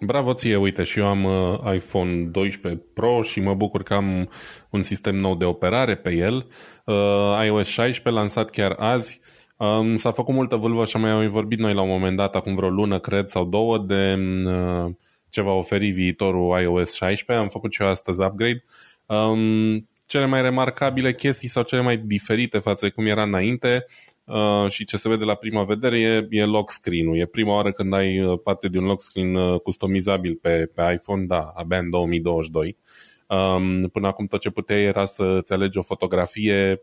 Bravo 0.00 0.34
ție, 0.34 0.56
uite, 0.56 0.82
și 0.84 0.98
eu 0.98 1.06
am 1.06 1.24
uh, 1.24 1.74
iPhone 1.74 2.22
12 2.22 2.82
Pro 2.94 3.22
și 3.22 3.40
mă 3.40 3.54
bucur 3.54 3.82
că 3.82 3.94
am 3.94 4.28
un 4.70 4.82
sistem 4.82 5.16
nou 5.16 5.34
de 5.34 5.44
operare 5.44 5.96
pe 5.96 6.10
el. 6.10 6.46
Uh, 6.84 7.44
iOS 7.44 7.68
16 7.68 8.22
lansat 8.22 8.50
chiar 8.50 8.74
azi. 8.78 9.20
Um, 9.56 9.96
s-a 9.96 10.10
făcut 10.10 10.34
multă 10.34 10.56
vâlvă 10.56 10.84
și 10.84 10.96
am 10.96 11.02
mai 11.02 11.26
vorbit 11.26 11.58
noi 11.58 11.74
la 11.74 11.82
un 11.82 11.88
moment 11.88 12.16
dat, 12.16 12.34
acum 12.34 12.54
vreo 12.54 12.68
lună, 12.68 12.98
cred, 12.98 13.28
sau 13.28 13.44
două, 13.44 13.78
de 13.78 14.18
uh, 14.46 14.92
ce 15.28 15.42
va 15.42 15.52
oferi 15.52 15.90
viitorul 15.90 16.60
iOS 16.60 16.92
16. 16.92 17.44
Am 17.44 17.48
făcut 17.48 17.72
și 17.72 17.82
eu 17.82 17.88
astăzi 17.88 18.22
upgrade. 18.22 18.64
Um, 19.06 19.89
cele 20.10 20.26
mai 20.26 20.42
remarcabile 20.42 21.14
chestii 21.14 21.48
sau 21.48 21.62
cele 21.62 21.80
mai 21.80 21.96
diferite 21.96 22.58
față 22.58 22.84
de 22.86 22.92
cum 22.92 23.06
era 23.06 23.22
înainte 23.22 23.86
uh, 24.24 24.68
și 24.68 24.84
ce 24.84 24.96
se 24.96 25.08
vede 25.08 25.24
la 25.24 25.34
prima 25.34 25.64
vedere 25.64 26.00
e, 26.00 26.26
e 26.30 26.44
lock 26.44 26.70
screen-ul. 26.70 27.18
E 27.18 27.26
prima 27.26 27.54
oară 27.54 27.70
când 27.70 27.92
ai 27.94 28.20
uh, 28.20 28.40
parte 28.44 28.68
de 28.68 28.78
un 28.78 28.84
lock 28.84 29.00
screen 29.00 29.34
uh, 29.34 29.60
customizabil 29.60 30.38
pe, 30.42 30.70
pe 30.74 30.92
iPhone, 30.92 31.24
da, 31.26 31.52
abia 31.54 31.78
în 31.78 31.90
2022. 31.90 32.76
Um, 33.26 33.88
până 33.88 34.06
acum 34.06 34.26
tot 34.26 34.40
ce 34.40 34.50
puteai 34.50 34.82
era 34.82 35.04
să-ți 35.04 35.52
alegi 35.52 35.78
o 35.78 35.82
fotografie 35.82 36.82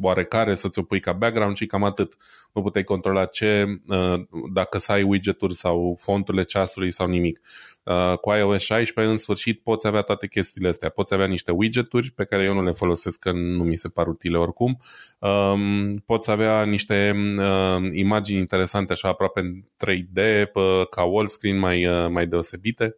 oarecare 0.00 0.54
să 0.54 0.68
ți-o 0.68 0.82
pui 0.82 1.00
ca 1.00 1.12
background 1.12 1.56
și 1.56 1.66
cam 1.66 1.84
atât. 1.84 2.16
Nu 2.52 2.62
puteai 2.62 2.84
controla 2.84 3.24
ce, 3.24 3.80
uh, 3.86 4.20
dacă 4.52 4.78
să 4.78 4.92
ai 4.92 5.02
widgeturi 5.02 5.54
sau 5.54 5.96
fonturile 6.00 6.44
ceasului 6.44 6.90
sau 6.90 7.06
nimic. 7.06 7.40
Uh, 7.82 8.18
cu 8.18 8.30
iOS 8.30 8.62
16 8.62 9.12
în 9.12 9.18
sfârșit 9.18 9.62
poți 9.62 9.86
avea 9.86 10.00
toate 10.00 10.28
chestiile 10.28 10.68
astea. 10.68 10.88
Poți 10.88 11.14
avea 11.14 11.26
niște 11.26 11.52
widgeturi 11.52 12.10
pe 12.10 12.24
care 12.24 12.44
eu 12.44 12.54
nu 12.54 12.62
le 12.62 12.72
folosesc 12.72 13.18
că 13.18 13.32
nu 13.32 13.64
mi 13.64 13.76
se 13.76 13.88
par 13.88 14.06
utile 14.06 14.38
oricum. 14.38 14.80
Um, 15.18 15.96
poți 15.96 16.30
avea 16.30 16.64
niște 16.64 17.12
uh, 17.38 17.90
imagini 17.92 18.38
interesante 18.38 18.92
așa 18.92 19.08
aproape 19.08 19.40
în 19.40 19.62
3D 19.62 20.50
ca 20.90 21.02
wall 21.02 21.26
screen 21.26 21.58
mai, 21.58 22.08
mai 22.10 22.26
deosebite 22.26 22.96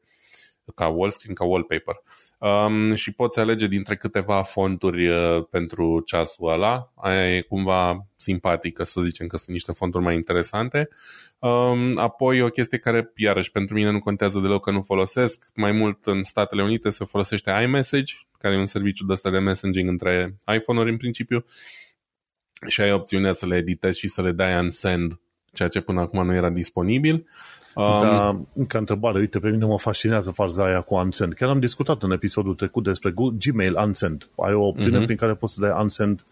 ca 0.75 0.89
wall 0.89 1.11
screen, 1.11 1.35
ca 1.35 1.45
wallpaper. 1.45 2.03
Um, 2.43 2.95
și 2.95 3.13
poți 3.13 3.39
alege 3.39 3.67
dintre 3.67 3.97
câteva 3.97 4.43
fonturi 4.43 5.09
uh, 5.09 5.45
pentru 5.51 6.03
ceasul 6.07 6.49
ăla. 6.49 6.93
Aia 6.97 7.37
e 7.37 7.41
cumva 7.41 8.07
simpatică, 8.17 8.83
să 8.83 9.01
zicem 9.01 9.27
că 9.27 9.37
sunt 9.37 9.49
niște 9.49 9.73
fonturi 9.73 10.05
mai 10.05 10.15
interesante. 10.15 10.89
Um, 11.39 11.99
apoi 11.99 12.43
o 12.43 12.49
chestie 12.49 12.79
care, 12.79 13.13
iarăși, 13.17 13.51
pentru 13.51 13.75
mine 13.75 13.91
nu 13.91 13.99
contează 13.99 14.41
deloc 14.41 14.65
că 14.65 14.71
nu 14.71 14.83
folosesc. 14.83 15.51
Mai 15.55 15.73
mult 15.73 16.07
în 16.07 16.23
Statele 16.23 16.63
Unite 16.63 16.91
se 16.91 17.05
folosește 17.05 17.51
iMessage, 17.63 18.15
care 18.39 18.55
e 18.55 18.59
un 18.59 18.67
serviciu 18.67 19.05
de 19.07 19.13
ăsta 19.13 19.31
de 19.31 19.39
messaging 19.39 19.89
între 19.89 20.37
iPhone-uri 20.55 20.91
în 20.91 20.97
principiu 20.97 21.45
și 22.67 22.81
ai 22.81 22.93
opțiunea 22.93 23.33
să 23.33 23.47
le 23.47 23.57
editezi 23.57 23.99
și 23.99 24.09
să 24.09 24.23
le 24.23 24.33
dai 24.33 24.59
în 24.59 24.71
send, 24.71 25.21
ceea 25.53 25.69
ce 25.69 25.81
până 25.81 26.01
acum 26.01 26.27
nu 26.27 26.35
era 26.35 26.51
disponibil. 26.51 27.27
Um, 27.75 28.01
da, 28.03 28.37
ca 28.69 28.79
întrebare, 28.79 29.19
uite, 29.19 29.39
pe 29.39 29.49
mine 29.49 29.65
mă 29.65 29.79
fascinează 29.79 30.31
faza 30.31 30.65
aia 30.65 30.81
cu 30.81 30.95
Unsend. 30.95 31.33
Chiar 31.33 31.49
am 31.49 31.61
discutat 31.61 32.03
în 32.03 32.11
episodul 32.11 32.55
trecut 32.55 32.85
despre 32.85 33.15
Gmail 33.39 33.77
Unsend. 33.85 34.29
Ai 34.37 34.55
o 34.55 34.67
opțiune 34.67 35.03
uh-huh. 35.03 35.05
prin 35.05 35.17
care 35.17 35.35
poți 35.35 35.55
să 35.55 35.61
dai 35.61 35.77
Unsend 35.81 36.25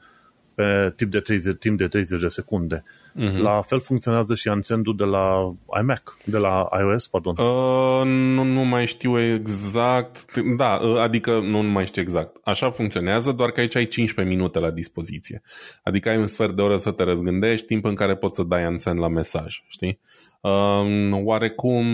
pe 0.55 0.93
timp 0.97 1.11
de 1.11 1.21
30, 1.21 1.59
timp 1.59 1.79
de 1.79 1.89
30 1.89 2.21
de 2.21 2.29
secunde. 2.29 2.85
Uh-huh. 3.17 3.37
La 3.43 3.61
fel 3.61 3.81
funcționează 3.81 4.35
și 4.35 4.49
Unsend-ul 4.49 4.97
de 4.97 5.05
la 5.05 5.55
iMac, 5.81 6.17
de 6.25 6.39
la 6.39 6.69
iOS, 6.79 7.07
pardon. 7.07 7.35
Uh, 7.37 8.05
nu, 8.05 8.43
nu 8.43 8.65
mai 8.65 8.87
știu 8.87 9.21
exact. 9.21 10.39
Da, 10.57 10.75
uh, 10.83 10.99
adică 10.99 11.41
nu, 11.41 11.61
nu 11.61 11.71
mai 11.71 11.87
știu 11.87 12.03
exact. 12.03 12.37
Așa 12.45 12.71
funcționează, 12.71 13.33
doar 13.33 13.51
că 13.51 13.61
aici 13.61 13.77
ai 13.77 13.87
15 13.87 14.35
minute 14.35 14.59
la 14.59 14.71
dispoziție. 14.71 15.43
Adică 15.83 16.09
ai 16.09 16.17
un 16.17 16.27
sfert 16.27 16.57
de 16.57 16.63
oră 16.63 16.77
să 16.77 16.91
te 16.91 17.03
răzgândești, 17.03 17.67
timp 17.67 17.85
în 17.85 17.95
care 17.95 18.17
poți 18.17 18.37
să 18.37 18.43
dai 18.43 18.67
Unsend 18.67 18.99
la 18.99 19.09
mesaj, 19.09 19.63
știi? 19.69 20.01
Um, 20.41 21.27
oarecum, 21.27 21.85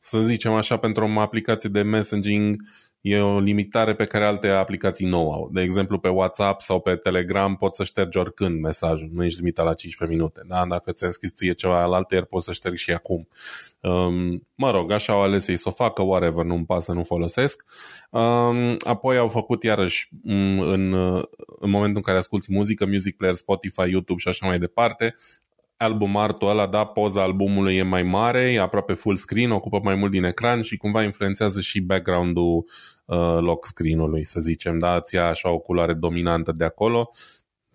să 0.00 0.20
zicem 0.20 0.52
așa, 0.52 0.76
pentru 0.76 1.12
o 1.16 1.20
aplicație 1.20 1.70
de 1.70 1.82
messaging 1.82 2.56
e 3.02 3.20
o 3.20 3.40
limitare 3.40 3.94
pe 3.94 4.04
care 4.04 4.26
alte 4.26 4.48
aplicații 4.48 5.06
nu 5.06 5.32
au. 5.32 5.50
De 5.52 5.60
exemplu, 5.60 5.98
pe 5.98 6.08
WhatsApp 6.08 6.60
sau 6.60 6.80
pe 6.80 6.96
Telegram 6.96 7.56
poți 7.56 7.76
să 7.76 7.84
ștergi 7.84 8.18
oricând 8.18 8.60
mesajul, 8.60 9.10
nu 9.12 9.24
ești 9.24 9.38
limitat 9.38 9.64
la 9.64 9.74
15 9.74 10.16
minute. 10.16 10.42
Da? 10.46 10.66
Dacă 10.66 10.92
ți-ai 10.92 11.12
scris 11.12 11.34
ție 11.34 11.52
ceva 11.52 11.84
la 11.84 11.96
alter, 11.96 12.24
poți 12.24 12.44
să 12.44 12.52
ștergi 12.52 12.82
și 12.82 12.90
acum. 12.90 13.28
Um, 13.80 14.46
mă 14.54 14.70
rog, 14.70 14.90
așa 14.90 15.12
au 15.12 15.22
ales 15.22 15.48
ei 15.48 15.56
să 15.56 15.68
o 15.68 15.72
facă, 15.72 16.02
whatever, 16.02 16.44
nu-mi 16.44 16.64
pasă, 16.64 16.92
nu 16.92 17.04
folosesc. 17.04 17.64
Um, 18.10 18.76
apoi 18.78 19.16
au 19.18 19.28
făcut 19.28 19.62
iarăși 19.62 20.08
mm, 20.22 20.60
în, 20.60 20.92
în 21.60 21.70
momentul 21.70 21.96
în 21.96 22.02
care 22.02 22.18
asculti 22.18 22.52
muzică, 22.52 22.86
Music 22.86 23.16
Player, 23.16 23.34
Spotify, 23.34 23.90
YouTube 23.90 24.20
și 24.20 24.28
așa 24.28 24.46
mai 24.46 24.58
departe, 24.58 25.14
album 25.82 26.16
artul 26.16 26.48
ăla, 26.48 26.66
da, 26.66 26.84
poza 26.84 27.22
albumului 27.22 27.76
e 27.76 27.82
mai 27.82 28.02
mare, 28.02 28.52
e 28.52 28.60
aproape 28.60 28.92
full 28.92 29.16
screen, 29.16 29.50
ocupă 29.50 29.80
mai 29.82 29.94
mult 29.94 30.10
din 30.10 30.24
ecran 30.24 30.62
și 30.62 30.76
cumva 30.76 31.02
influențează 31.02 31.60
și 31.60 31.80
background-ul 31.80 32.64
uh, 33.04 33.38
lock 33.40 33.66
screen-ului, 33.66 34.24
să 34.24 34.40
zicem, 34.40 34.78
da, 34.78 35.00
ți 35.00 35.14
ia 35.14 35.26
așa 35.26 35.50
o 35.50 35.58
culoare 35.58 35.92
dominantă 35.94 36.52
de 36.52 36.64
acolo 36.64 37.10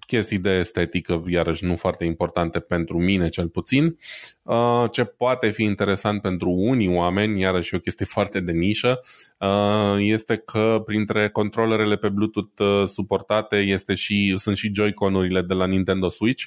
chestii 0.07 0.37
de 0.37 0.49
estetică, 0.49 1.23
iarăși 1.27 1.65
nu 1.65 1.75
foarte 1.75 2.05
importante 2.05 2.59
pentru 2.59 2.99
mine 2.99 3.29
cel 3.29 3.49
puțin. 3.49 3.97
Uh, 4.43 4.85
ce 4.91 5.03
poate 5.03 5.49
fi 5.49 5.63
interesant 5.63 6.21
pentru 6.21 6.49
unii 6.49 6.95
oameni, 6.95 7.41
iarăși 7.41 7.75
o 7.75 7.79
chestie 7.79 8.05
foarte 8.15 8.39
de 8.39 8.51
nișă, 8.51 8.99
uh, 9.39 9.95
este 9.99 10.35
că 10.35 10.81
printre 10.85 11.29
controlerele 11.29 11.95
pe 11.95 12.09
Bluetooth 12.09 12.59
uh, 12.59 12.87
suportate 12.87 13.55
este 13.55 13.93
și, 13.93 14.33
sunt 14.37 14.57
și 14.57 14.71
Joy-Con-urile 14.73 15.41
de 15.41 15.53
la 15.53 15.65
Nintendo 15.65 16.09
Switch, 16.09 16.43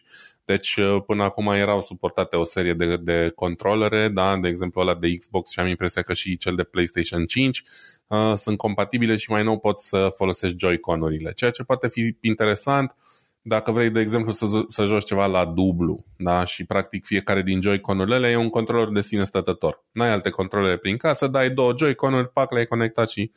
deci 0.50 0.74
până 1.06 1.22
acum 1.22 1.46
erau 1.46 1.80
suportate 1.80 2.36
o 2.36 2.44
serie 2.44 2.72
de, 2.72 2.96
de 2.96 3.32
controlere, 3.34 4.08
da? 4.08 4.36
de 4.36 4.48
exemplu 4.48 4.80
ăla 4.80 4.94
de 4.94 5.16
Xbox 5.16 5.50
și 5.50 5.60
am 5.60 5.66
impresia 5.66 6.02
că 6.02 6.12
și 6.12 6.36
cel 6.36 6.54
de 6.54 6.62
PlayStation 6.62 7.24
5 7.24 7.62
uh, 8.06 8.32
sunt 8.34 8.58
compatibile 8.58 9.16
și 9.16 9.30
mai 9.30 9.42
nou 9.42 9.58
poți 9.58 9.88
să 9.88 10.12
folosești 10.16 10.58
Joy-Con-urile, 10.58 11.32
ceea 11.32 11.50
ce 11.50 11.62
poate 11.62 11.88
fi 11.88 12.16
interesant 12.20 12.96
dacă 13.42 13.70
vrei, 13.70 13.90
de 13.90 14.00
exemplu, 14.00 14.32
să, 14.32 14.46
să 14.68 14.84
joci 14.84 15.04
ceva 15.04 15.26
la 15.26 15.44
dublu 15.44 16.04
da? 16.16 16.44
și 16.44 16.64
practic 16.64 17.04
fiecare 17.04 17.42
din 17.42 17.60
Joy-Con-urile 17.60 18.28
e 18.28 18.36
un 18.36 18.48
controller 18.48 18.88
de 18.88 19.00
sine 19.00 19.24
stătător. 19.24 19.84
N-ai 19.92 20.10
alte 20.10 20.30
controlere 20.30 20.78
prin 20.78 20.96
casă, 20.96 21.26
dai 21.26 21.50
două 21.50 21.72
Joy-Con-uri, 21.76 22.32
pac, 22.32 22.52
le-ai 22.52 22.66
conectat 22.66 23.10
și 23.10 23.30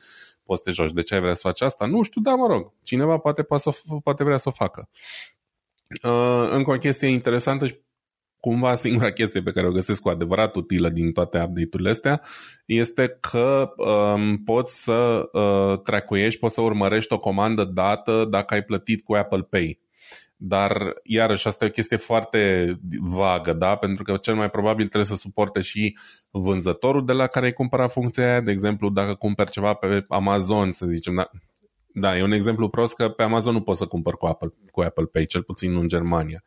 poți 0.43 0.62
să 0.63 0.69
te 0.69 0.76
joci. 0.76 0.91
De 0.91 1.02
ce 1.02 1.13
ai 1.13 1.21
vrea 1.21 1.34
să 1.34 1.41
faci 1.43 1.62
asta? 1.62 1.86
Nu 1.86 2.02
știu, 2.02 2.21
dar 2.21 2.36
mă 2.36 2.47
rog, 2.47 2.71
cineva 2.84 3.17
poate, 3.17 3.43
poate, 3.43 3.63
să, 3.63 3.80
poate 4.04 4.23
vrea 4.23 4.38
să 4.38 4.49
o 4.49 4.52
facă. 4.52 4.89
Uh, 6.03 6.49
încă 6.51 6.71
o 6.71 6.77
chestie 6.77 7.08
interesantă 7.08 7.65
și 7.65 7.75
cumva 8.39 8.75
singura 8.75 9.12
chestie 9.12 9.41
pe 9.41 9.51
care 9.51 9.67
o 9.67 9.71
găsesc 9.71 10.01
cu 10.01 10.10
adevărat 10.10 10.56
utilă 10.56 10.89
din 10.89 11.12
toate 11.12 11.38
update-urile 11.38 11.89
astea 11.89 12.21
este 12.65 13.17
că 13.19 13.73
um, 13.77 14.38
poți 14.43 14.84
să 14.84 15.29
uh, 15.32 15.79
tracuiești, 15.82 16.39
poți 16.39 16.53
să 16.53 16.62
urmărești 16.62 17.13
o 17.13 17.19
comandă 17.19 17.63
dată 17.63 18.27
dacă 18.29 18.53
ai 18.53 18.63
plătit 18.63 19.03
cu 19.03 19.13
Apple 19.13 19.47
Pay. 19.49 19.79
Dar, 20.36 20.93
iarăși, 21.03 21.47
asta 21.47 21.65
e 21.65 21.67
o 21.67 21.71
chestie 21.71 21.97
foarte 21.97 22.73
vagă, 22.99 23.53
da? 23.53 23.75
Pentru 23.75 24.03
că 24.03 24.17
cel 24.17 24.36
mai 24.36 24.49
probabil 24.49 24.86
trebuie 24.86 25.06
să 25.06 25.15
suporte 25.15 25.62
și 25.62 25.97
vânzătorul 26.32 27.06
de 27.06 27.13
la 27.13 27.27
care 27.27 27.45
ai 27.45 27.53
cumpărat 27.53 27.91
funcția 27.91 28.29
aia. 28.29 28.41
De 28.41 28.51
exemplu, 28.51 28.89
dacă 28.89 29.13
cumperi 29.13 29.51
ceva 29.51 29.73
pe 29.73 30.03
Amazon, 30.08 30.71
să 30.71 30.86
zicem, 30.86 31.15
da, 31.15 31.29
da, 31.93 32.17
e 32.17 32.23
un 32.23 32.32
exemplu 32.32 32.69
prost 32.69 32.95
că 32.95 33.10
pe 33.10 33.23
Amazon 33.23 33.53
nu 33.53 33.62
poți 33.62 33.79
să 33.79 33.86
cumpări 33.86 34.17
cu 34.17 34.25
Apple, 34.25 34.53
cu 34.71 34.82
Apple 34.82 35.06
Pay, 35.06 35.25
cel 35.25 35.43
puțin 35.43 35.75
în 35.75 35.88
Germania. 35.88 36.43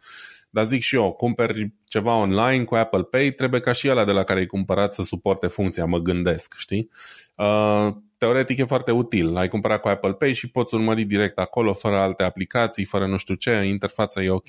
Dar 0.50 0.64
zic 0.64 0.82
și 0.82 0.94
eu, 0.96 1.12
cumperi 1.12 1.72
ceva 1.84 2.16
online 2.16 2.64
cu 2.64 2.74
Apple 2.74 3.02
Pay, 3.02 3.30
trebuie 3.30 3.60
ca 3.60 3.72
și 3.72 3.88
ăla 3.88 4.04
de 4.04 4.12
la 4.12 4.24
care 4.24 4.38
ai 4.38 4.46
cumpărat 4.46 4.94
să 4.94 5.02
suporte 5.02 5.46
funcția, 5.46 5.84
mă 5.84 5.98
gândesc, 5.98 6.54
știi? 6.56 6.90
Uh, 7.34 7.88
teoretic 8.18 8.58
e 8.58 8.64
foarte 8.64 8.90
util. 8.90 9.36
Ai 9.36 9.48
cumpărat 9.48 9.80
cu 9.80 9.88
Apple 9.88 10.12
Pay 10.12 10.32
și 10.32 10.50
poți 10.50 10.74
urmări 10.74 11.04
direct 11.04 11.38
acolo, 11.38 11.72
fără 11.72 11.96
alte 11.96 12.22
aplicații, 12.22 12.84
fără 12.84 13.06
nu 13.06 13.16
știu 13.16 13.34
ce, 13.34 13.50
interfața 13.50 14.22
e 14.22 14.30
ok 14.30 14.48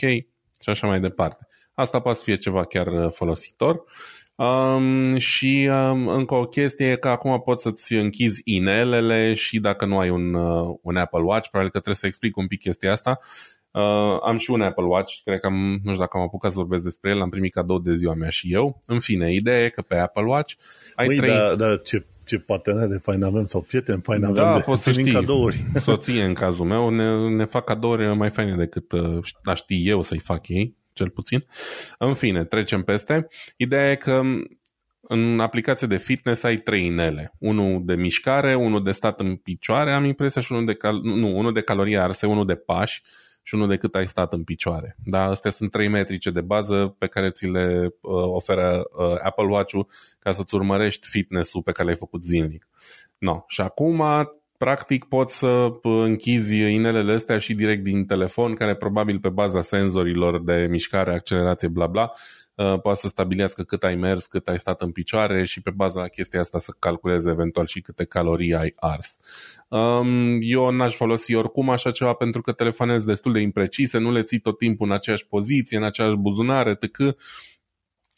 și 0.60 0.70
așa 0.70 0.88
mai 0.88 1.00
departe. 1.00 1.48
Asta 1.74 2.00
poate 2.00 2.18
să 2.18 2.24
fie 2.24 2.38
ceva 2.38 2.66
chiar 2.66 2.88
uh, 2.88 3.12
folositor. 3.12 3.84
Um, 4.38 5.18
și 5.18 5.70
um, 5.72 6.08
încă 6.08 6.34
o 6.34 6.44
chestie 6.44 6.92
e 6.92 6.96
că 6.96 7.08
acum 7.08 7.42
poți 7.42 7.64
să-ți 7.64 7.94
închizi 7.94 8.42
inelele 8.46 9.34
și 9.34 9.60
dacă 9.60 9.86
nu 9.86 9.98
ai 9.98 10.10
un, 10.10 10.34
uh, 10.34 10.78
un 10.82 10.96
Apple 10.96 11.22
Watch, 11.22 11.50
probabil 11.50 11.72
că 11.72 11.80
trebuie 11.80 11.96
să 11.96 12.06
explic 12.06 12.38
un 12.38 12.48
pic 12.48 12.60
chestia 12.60 12.92
asta. 12.92 13.20
Uh, 13.72 14.18
am 14.24 14.38
și 14.38 14.52
un 14.52 14.62
Apple 14.62 14.84
Watch, 14.84 15.14
cred 15.24 15.40
că 15.40 15.48
am, 15.48 15.70
nu 15.70 15.92
știu 15.92 15.98
dacă 15.98 16.18
am 16.18 16.24
apucat 16.24 16.52
să 16.52 16.60
vorbesc 16.60 16.84
despre 16.84 17.10
el, 17.10 17.22
am 17.22 17.30
primit 17.30 17.54
cadou 17.54 17.80
de 17.80 17.94
ziua 17.94 18.14
mea 18.14 18.30
și 18.30 18.54
eu. 18.54 18.82
În 18.86 19.00
fine, 19.00 19.34
ideea 19.34 19.64
e 19.64 19.70
că 19.70 19.82
pe 19.82 19.98
Apple 19.98 20.24
Watch 20.24 20.54
ai 20.96 21.08
Băi, 21.08 21.18
trei... 21.18 21.34
da, 21.34 21.56
da, 21.56 21.78
ce, 21.78 22.06
ce 22.26 22.40
parteneri 22.40 23.00
fain 23.00 23.24
avem 23.24 23.46
sau 23.46 23.62
prieteni 23.62 24.02
fain 24.02 24.24
avem 24.24 24.44
Da, 24.44 24.56
de 24.56 24.62
poți 24.62 24.84
să 24.84 24.90
primim 24.90 25.10
știi. 25.10 25.20
cadouri. 25.20 25.66
Soție, 25.76 26.24
în 26.24 26.34
cazul 26.34 26.66
meu, 26.66 26.90
ne, 26.90 27.30
ne 27.30 27.46
fac 27.46 27.64
cadouri 27.64 28.16
mai 28.16 28.30
faine 28.30 28.56
decât 28.56 28.92
uh, 28.92 29.20
aș 29.44 29.60
ști 29.60 29.88
eu 29.88 30.02
să-i 30.02 30.20
fac 30.20 30.48
ei, 30.48 30.76
cel 30.98 31.10
puțin. 31.10 31.46
În 31.98 32.14
fine, 32.14 32.46
trecem 32.46 32.84
peste. 32.84 33.28
Ideea 33.58 33.92
e 33.92 33.96
că 33.96 34.22
în 35.02 35.40
aplicație 35.40 35.88
de 35.88 35.98
fitness 35.98 36.44
ai 36.44 36.58
trei 36.58 36.86
inele. 36.86 37.34
Unul 37.40 37.82
de 37.86 37.96
mișcare, 37.96 38.56
unul 38.56 38.84
de 38.84 38.92
stat 38.92 39.20
în 39.20 39.36
picioare, 39.36 39.94
am 39.94 40.04
impresia, 40.04 40.42
și 40.42 40.52
unul 40.52 40.66
de, 40.66 40.74
cal- 40.74 41.02
nu, 41.04 41.38
unul 41.38 41.54
de 41.54 41.62
calorii 41.62 41.98
arse, 41.98 42.26
unul 42.26 42.46
de 42.46 42.56
pași 42.56 43.04
și 43.44 43.56
unul 43.56 43.68
de 43.68 43.78
cât 43.78 43.96
ai 43.96 44.08
stat 44.08 44.34
în 44.34 44.44
picioare. 44.44 44.96
Da, 45.04 45.24
astea 45.24 45.52
sunt 45.52 45.72
trei 45.72 45.88
metrice 45.88 46.32
de 46.32 46.42
bază 46.42 46.96
pe 46.98 47.08
care 47.08 47.30
ți 47.30 47.46
le 47.46 47.86
uh, 48.02 48.12
oferă 48.12 48.84
uh, 48.98 49.16
Apple 49.24 49.46
Watch-ul 49.46 49.88
ca 50.20 50.32
să-ți 50.32 50.56
urmărești 50.56 51.08
fitness-ul 51.08 51.62
pe 51.62 51.72
care 51.72 51.88
l-ai 51.88 51.98
făcut 51.98 52.24
zilnic. 52.24 52.68
No. 53.18 53.44
Și 53.48 53.62
acum 53.62 54.04
practic 54.58 55.06
poți 55.06 55.38
să 55.38 55.68
închizi 55.82 56.58
inelele 56.58 57.14
astea 57.14 57.38
și 57.38 57.54
direct 57.54 57.84
din 57.84 58.06
telefon, 58.06 58.54
care 58.54 58.76
probabil 58.76 59.20
pe 59.20 59.30
baza 59.30 59.62
senzorilor 59.62 60.44
de 60.44 60.68
mișcare, 60.70 61.14
accelerație, 61.14 61.68
bla 61.68 61.88
bla, 61.88 62.12
uh, 62.56 62.80
poate 62.82 63.00
să 63.00 63.08
stabilească 63.08 63.64
cât 63.64 63.84
ai 63.84 63.96
mers, 63.96 64.26
cât 64.26 64.48
ai 64.48 64.60
stat 64.60 64.82
în 64.82 64.92
picioare 64.92 65.46
și 65.46 65.62
pe 65.62 65.70
baza 65.70 66.08
chestia 66.08 66.40
asta 66.40 66.60
să 66.60 66.74
calculeze 66.80 67.30
eventual 67.30 67.66
și 67.66 67.82
câte 67.82 68.06
calorii 68.06 68.56
ai 68.56 68.74
ars. 68.76 69.18
Um, 69.68 70.40
eu 70.42 70.70
n-aș 70.70 70.96
folosi 70.96 71.36
oricum 71.36 71.70
așa 71.70 71.92
ceva 71.92 72.14
pentru 72.14 72.42
că 72.42 72.52
telefonez 72.52 73.04
destul 73.04 73.34
de 73.34 73.40
imprecise, 73.40 73.98
nu 73.98 74.12
le 74.12 74.24
ții 74.24 74.40
tot 74.40 74.58
timpul 74.58 74.88
în 74.88 74.94
aceeași 74.94 75.28
poziție, 75.28 75.78
în 75.78 75.84
aceeași 75.84 76.18
buzunare, 76.18 76.76
tăcă 76.76 77.16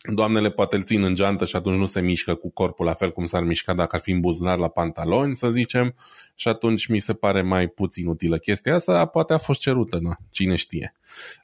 doamnele 0.01 0.49
poate 0.49 0.75
îl 0.75 0.83
țin 0.83 1.03
în 1.03 1.15
geantă 1.15 1.45
și 1.45 1.55
atunci 1.55 1.77
nu 1.77 1.85
se 1.85 2.01
mișcă 2.01 2.35
cu 2.35 2.51
corpul 2.51 2.85
la 2.85 2.93
fel 2.93 3.11
cum 3.11 3.25
s-ar 3.25 3.43
mișca 3.43 3.73
dacă 3.73 3.95
ar 3.95 4.01
fi 4.01 4.11
în 4.11 4.19
buzunar 4.19 4.57
la 4.57 4.67
pantaloni, 4.67 5.35
să 5.35 5.49
zicem, 5.49 5.95
și 6.35 6.47
atunci 6.47 6.87
mi 6.87 6.99
se 6.99 7.13
pare 7.13 7.41
mai 7.41 7.67
puțin 7.67 8.07
utilă 8.07 8.37
chestia 8.37 8.73
asta, 8.73 8.93
dar 8.93 9.07
poate 9.07 9.33
a 9.33 9.37
fost 9.37 9.59
cerută, 9.59 9.99
na, 10.01 10.17
cine 10.29 10.55
știe. 10.55 10.93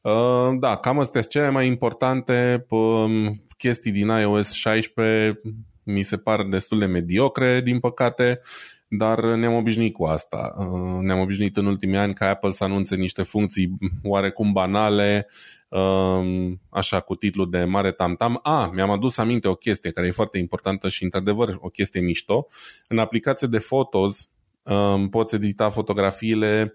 Uh, 0.02 0.58
da, 0.60 0.76
cam 0.76 1.00
astea 1.00 1.22
sunt 1.22 1.34
cele 1.34 1.50
mai 1.50 1.68
importante. 1.68 2.66
Um, 2.70 3.44
chestii 3.58 3.92
din 3.92 4.08
iOS 4.08 4.52
16, 4.52 5.42
mi 5.84 6.04
se 6.04 6.18
par 6.18 6.44
destul 6.44 6.80
de 6.80 6.86
mediocre, 6.86 7.62
din 7.62 7.80
păcate, 7.80 8.40
dar 8.88 9.24
ne-am 9.24 9.54
obișnuit 9.54 9.94
cu 9.94 10.04
asta. 10.04 10.54
Uh, 10.58 11.00
ne-am 11.02 11.20
obișnuit 11.20 11.58
în 11.58 11.66
ultimii 11.66 11.98
ani 11.98 12.14
ca 12.14 12.30
Apple 12.30 12.52
să 12.52 12.64
anunțe 12.64 12.96
niște 12.96 13.24
funcții 13.24 13.78
oarecum 14.04 14.52
banale, 14.52 15.28
um, 15.70 16.62
așa 16.70 17.00
cu 17.00 17.16
titlul 17.16 17.50
de 17.50 17.64
mare 17.64 17.92
tam-tam. 17.92 18.40
A, 18.44 18.72
mi-am 18.74 18.90
adus 18.90 19.18
aminte 19.18 19.48
o 19.48 19.56
chestie 19.56 19.92
care 19.92 20.08
e 20.08 20.12
foarte 20.12 20.38
importantă 20.38 20.90
și 20.90 21.04
într-adevăr 21.04 21.58
o 21.60 21.70
chestie 21.70 22.02
mișto. 22.02 22.48
În 22.88 22.98
aplicație 22.98 23.48
de 23.48 23.58
fotos 23.58 24.30
um, 24.64 25.10
poți 25.10 25.36
edita 25.36 25.70
fotografiile 25.70 26.74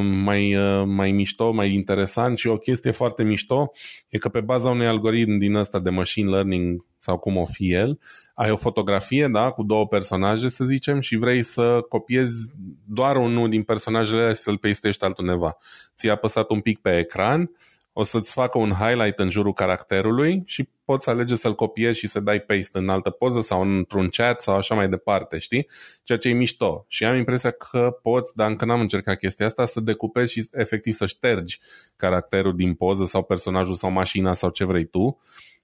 mai, 0.00 0.56
mai 0.84 1.12
mișto, 1.12 1.50
mai 1.50 1.72
interesant 1.72 2.38
și 2.38 2.46
o 2.48 2.56
chestie 2.56 2.90
foarte 2.90 3.22
mișto 3.22 3.72
e 4.08 4.18
că 4.18 4.28
pe 4.28 4.40
baza 4.40 4.70
unui 4.70 4.86
algoritm 4.86 5.36
din 5.36 5.54
ăsta 5.54 5.78
de 5.78 5.90
machine 5.90 6.30
learning 6.30 6.84
sau 6.98 7.18
cum 7.18 7.36
o 7.36 7.44
fi 7.44 7.72
el, 7.72 7.98
ai 8.34 8.50
o 8.50 8.56
fotografie, 8.56 9.28
da, 9.28 9.50
cu 9.50 9.62
două 9.62 9.86
personaje, 9.86 10.48
să 10.48 10.64
zicem, 10.64 11.00
și 11.00 11.16
vrei 11.16 11.42
să 11.42 11.80
copiezi 11.88 12.50
doar 12.84 13.16
unul 13.16 13.48
din 13.48 13.62
personajele 13.62 14.28
și 14.28 14.40
să-l 14.40 14.58
pastești 14.58 15.04
altundeva. 15.04 15.56
Ți-ai 15.96 16.14
apăsat 16.14 16.50
un 16.50 16.60
pic 16.60 16.78
pe 16.78 16.98
ecran, 16.98 17.50
o 17.92 18.02
să-ți 18.02 18.32
facă 18.32 18.58
un 18.58 18.70
highlight 18.70 19.18
în 19.18 19.30
jurul 19.30 19.52
caracterului 19.52 20.42
și 20.46 20.68
poți 20.84 21.08
alege 21.08 21.34
să-l 21.34 21.54
copiezi 21.54 21.98
și 21.98 22.06
să 22.06 22.20
dai 22.20 22.40
paste 22.40 22.78
în 22.78 22.88
altă 22.88 23.10
poză 23.10 23.40
sau 23.40 23.62
într-un 23.62 24.08
chat 24.08 24.40
sau 24.40 24.56
așa 24.56 24.74
mai 24.74 24.88
departe, 24.88 25.38
știi? 25.38 25.66
Ceea 26.02 26.18
ce 26.18 26.28
e 26.28 26.32
mișto. 26.32 26.84
Și 26.88 27.04
am 27.04 27.16
impresia 27.16 27.50
că 27.50 27.98
poți, 28.02 28.36
dar 28.36 28.50
încă 28.50 28.64
n-am 28.64 28.80
încercat 28.80 29.18
chestia 29.18 29.46
asta, 29.46 29.64
să 29.64 29.80
decupezi 29.80 30.32
și 30.32 30.48
efectiv 30.52 30.92
să 30.92 31.06
ștergi 31.06 31.60
caracterul 31.96 32.56
din 32.56 32.74
poză 32.74 33.04
sau 33.04 33.22
personajul 33.22 33.74
sau 33.74 33.90
mașina 33.90 34.32
sau 34.32 34.50
ce 34.50 34.64
vrei 34.64 34.84
tu 34.84 35.18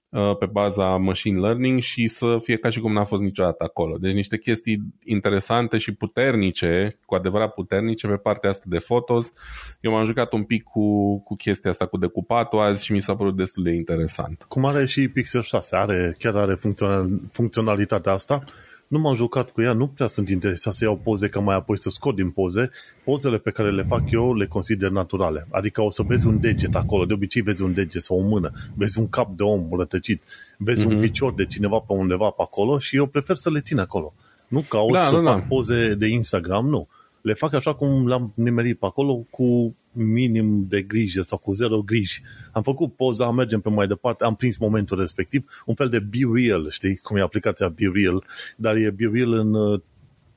pe 0.09 0.45
baza 0.45 0.97
machine 0.97 1.39
learning 1.39 1.79
și 1.79 2.07
să 2.07 2.37
fie 2.41 2.57
ca 2.57 2.69
și 2.69 2.79
cum 2.79 2.93
n-a 2.93 3.03
fost 3.03 3.21
niciodată 3.21 3.63
acolo. 3.63 3.97
Deci 3.97 4.13
niște 4.13 4.37
chestii 4.37 4.83
interesante 5.05 5.77
și 5.77 5.93
puternice, 5.93 6.97
cu 7.05 7.15
adevărat 7.15 7.53
puternice 7.53 8.07
pe 8.07 8.15
partea 8.15 8.49
asta 8.49 8.65
de 8.67 8.77
fotos. 8.77 9.33
Eu 9.81 9.91
m-am 9.91 10.05
jucat 10.05 10.33
un 10.33 10.43
pic 10.43 10.63
cu, 10.63 11.19
cu 11.19 11.35
chestia 11.35 11.69
asta 11.69 11.85
cu 11.85 11.97
decupatul 11.97 12.59
azi 12.59 12.85
și 12.85 12.91
mi 12.91 13.01
s-a 13.01 13.15
părut 13.15 13.35
destul 13.35 13.63
de 13.63 13.71
interesant. 13.71 14.45
Cum 14.47 14.65
are 14.65 14.85
și 14.85 15.07
Pixel 15.07 15.41
6, 15.41 15.75
are, 15.75 16.15
chiar 16.19 16.35
are 16.35 16.55
funcțional, 16.55 17.09
funcționalitatea 17.31 18.11
asta. 18.11 18.43
Nu 18.87 18.99
m-am 18.99 19.13
jucat 19.13 19.51
cu 19.51 19.61
ea, 19.61 19.73
nu 19.73 19.87
prea 19.87 20.07
sunt 20.07 20.29
interesat 20.29 20.73
să 20.73 20.83
iau 20.83 20.95
poze 21.03 21.29
ca 21.29 21.39
mai 21.39 21.55
apoi 21.55 21.77
să 21.77 21.89
scot 21.89 22.15
din 22.15 22.29
poze. 22.29 22.71
Pozele 23.03 23.37
pe 23.37 23.51
care 23.51 23.71
le 23.71 23.83
fac 23.83 24.11
eu 24.11 24.35
le 24.35 24.47
consider 24.47 24.89
naturale. 24.89 25.47
Adică 25.51 25.81
o 25.81 25.89
să 25.89 26.03
vezi 26.03 26.27
un 26.27 26.39
deget 26.39 26.75
acolo, 26.75 27.05
de 27.05 27.13
obicei 27.13 27.41
vezi 27.41 27.61
un 27.61 27.73
deget 27.73 28.01
sau 28.01 28.17
o 28.17 28.27
mână, 28.27 28.51
vezi 28.73 28.99
un 28.99 29.09
cap 29.09 29.35
de 29.35 29.43
om 29.43 29.67
rătăcit, 29.77 30.21
vezi 30.57 30.85
mm-hmm. 30.85 30.89
un 30.89 30.99
picior 30.99 31.33
de 31.33 31.45
cineva 31.45 31.77
pe 31.77 31.93
undeva 31.93 32.29
pe 32.29 32.41
acolo 32.41 32.79
și 32.79 32.95
eu 32.95 33.05
prefer 33.05 33.35
să 33.35 33.49
le 33.49 33.59
țin 33.59 33.79
acolo. 33.79 34.13
Nu 34.47 34.59
caut 34.67 34.91
da, 34.91 34.99
să 34.99 35.15
da, 35.15 35.31
fac 35.31 35.39
da. 35.39 35.45
poze 35.47 35.93
de 35.93 36.07
Instagram, 36.07 36.67
nu. 36.67 36.87
Le 37.27 37.33
fac 37.33 37.53
așa 37.53 37.73
cum 37.73 38.07
le-am 38.07 38.31
nimerit 38.35 38.79
pe 38.79 38.85
acolo 38.85 39.15
cu 39.29 39.75
minim 39.91 40.65
de 40.67 40.81
grijă 40.81 41.21
sau 41.21 41.37
cu 41.37 41.53
zero 41.53 41.81
griji. 41.81 42.21
Am 42.51 42.61
făcut 42.61 42.95
poza, 42.95 43.31
mergem 43.31 43.61
pe 43.61 43.69
mai 43.69 43.87
departe, 43.87 44.23
am 44.23 44.35
prins 44.35 44.57
momentul 44.57 44.99
respectiv, 44.99 45.61
un 45.65 45.75
fel 45.75 45.89
de 45.89 45.99
Be 45.99 46.17
Real, 46.33 46.69
știi 46.69 46.97
cum 46.97 47.17
e 47.17 47.21
aplicația 47.21 47.67
Be 47.67 47.91
Real, 47.93 48.23
dar 48.55 48.75
e 48.75 48.89
Be 48.89 49.09
Real 49.13 49.33
în 49.33 49.53
uh, 49.53 49.81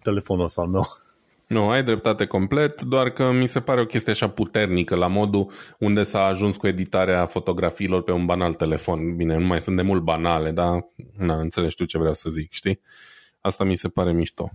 telefonul 0.02 0.44
ăsta 0.44 0.62
al 0.62 0.68
meu. 0.68 0.86
Nu, 1.48 1.68
ai 1.68 1.84
dreptate 1.84 2.26
complet, 2.26 2.82
doar 2.82 3.10
că 3.10 3.32
mi 3.32 3.46
se 3.46 3.60
pare 3.60 3.80
o 3.80 3.84
chestie 3.84 4.12
așa 4.12 4.28
puternică 4.28 4.94
la 4.94 5.06
modul 5.06 5.50
unde 5.78 6.02
s-a 6.02 6.24
ajuns 6.24 6.56
cu 6.56 6.66
editarea 6.66 7.26
fotografiilor 7.26 8.02
pe 8.02 8.12
un 8.12 8.26
banal 8.26 8.54
telefon. 8.54 9.16
Bine, 9.16 9.38
nu 9.38 9.46
mai 9.46 9.60
sunt 9.60 9.76
de 9.76 9.82
mult 9.82 10.02
banale, 10.02 10.50
dar 10.50 10.86
na, 11.18 11.40
înțelegi 11.40 11.76
tu 11.76 11.84
ce 11.84 11.98
vreau 11.98 12.14
să 12.14 12.30
zic, 12.30 12.52
știi? 12.52 12.80
Asta 13.40 13.64
mi 13.64 13.74
se 13.74 13.88
pare 13.88 14.12
mișto. 14.12 14.50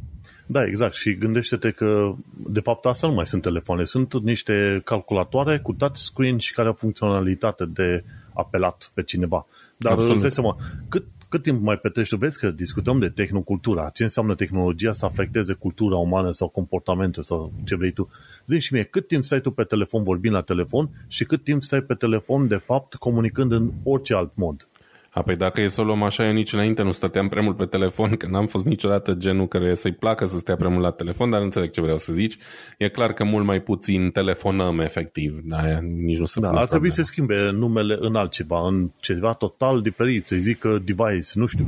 Da, 0.46 0.66
exact. 0.66 0.96
Și 0.96 1.16
gândește-te 1.16 1.72
că, 1.72 2.16
de 2.48 2.60
fapt, 2.60 2.86
asta 2.86 3.08
nu 3.08 3.14
mai 3.14 3.26
sunt 3.26 3.42
telefoane. 3.42 3.84
Sunt 3.84 4.24
niște 4.24 4.82
calculatoare 4.84 5.60
cu 5.60 5.74
touchscreen 5.74 6.38
și 6.38 6.54
care 6.54 6.68
au 6.68 6.74
funcționalitate 6.74 7.66
de 7.66 8.04
apelat 8.34 8.92
pe 8.94 9.04
cineva. 9.04 9.48
Dar 9.78 9.92
Absolut. 9.92 10.14
îți 10.14 10.22
dai 10.22 10.32
seama, 10.32 10.58
cât, 10.90 11.06
cât 11.30 11.42
timp 11.42 11.62
mai 11.62 11.78
petrești 11.78 12.14
tu? 12.14 12.20
Vezi 12.20 12.40
că 12.40 12.52
discutăm 12.52 13.00
de 13.00 13.10
tehnocultura. 13.10 13.90
Ce 13.94 14.04
înseamnă 14.04 14.36
tehnologia 14.36 14.92
să 14.92 15.06
afecteze 15.06 15.54
cultura 15.54 15.96
umană 15.96 16.32
sau 16.32 16.48
comportamentul 16.48 17.24
sau 17.24 17.54
ce 17.66 17.76
vrei 17.76 17.92
tu. 17.92 18.10
Zici 18.46 18.62
și 18.62 18.74
mie, 18.74 18.84
cât 18.84 19.08
timp 19.08 19.24
stai 19.24 19.42
tu 19.42 19.52
pe 19.52 19.64
telefon 19.64 20.04
vorbind 20.04 20.34
la 20.34 20.42
telefon 20.42 20.90
și 21.08 21.26
cât 21.26 21.44
timp 21.44 21.64
stai 21.64 21.82
pe 21.82 21.94
telefon, 21.94 22.48
de 22.48 22.56
fapt, 22.56 22.94
comunicând 22.94 23.52
în 23.52 23.72
orice 23.84 24.14
alt 24.14 24.32
mod. 24.36 24.68
Apoi 25.16 25.36
dacă 25.36 25.62
e 25.62 25.68
să 25.68 25.82
o 25.82 25.84
luăm 25.84 26.04
așa, 26.04 26.28
eu 26.28 26.34
nici 26.34 26.54
înainte 26.54 26.82
nu 26.82 26.92
stăteam 26.92 27.28
prea 27.28 27.42
mult 27.42 27.58
pe 27.58 27.66
telefon, 27.66 28.16
că 28.16 28.28
n-am 28.28 28.46
fost 28.46 28.66
niciodată 28.66 29.14
genul 29.14 29.48
care 29.48 29.76
să-i 29.76 29.94
placă 29.94 30.26
să 30.26 30.38
stea 30.38 30.56
prea 30.56 30.70
mult 30.70 30.82
la 30.82 30.92
telefon, 30.92 31.30
dar 31.30 31.42
înțeleg 31.42 31.72
ce 31.72 31.82
vreau 31.82 31.98
să 31.98 32.14
zici. 32.14 32.38
E 32.78 32.90
clar 32.90 33.14
că 33.14 33.24
mult 33.24 33.46
mai 33.46 33.60
puțin 33.62 34.10
telefonăm 34.12 34.80
efectiv, 34.80 35.40
dar 35.44 35.80
nici 35.80 36.18
nu 36.18 36.26
se 36.26 36.40
da, 36.40 36.50
ar 36.50 36.68
trebui 36.68 36.92
să 36.92 37.02
schimbe 37.02 37.52
numele 37.52 37.98
în 38.00 38.16
altceva, 38.16 38.68
în 38.68 38.92
ceva 39.00 39.34
total 39.34 39.82
diferit, 39.82 40.26
să-i 40.26 40.40
zică 40.40 40.82
device, 40.86 41.30
nu 41.34 41.46
știu, 41.46 41.66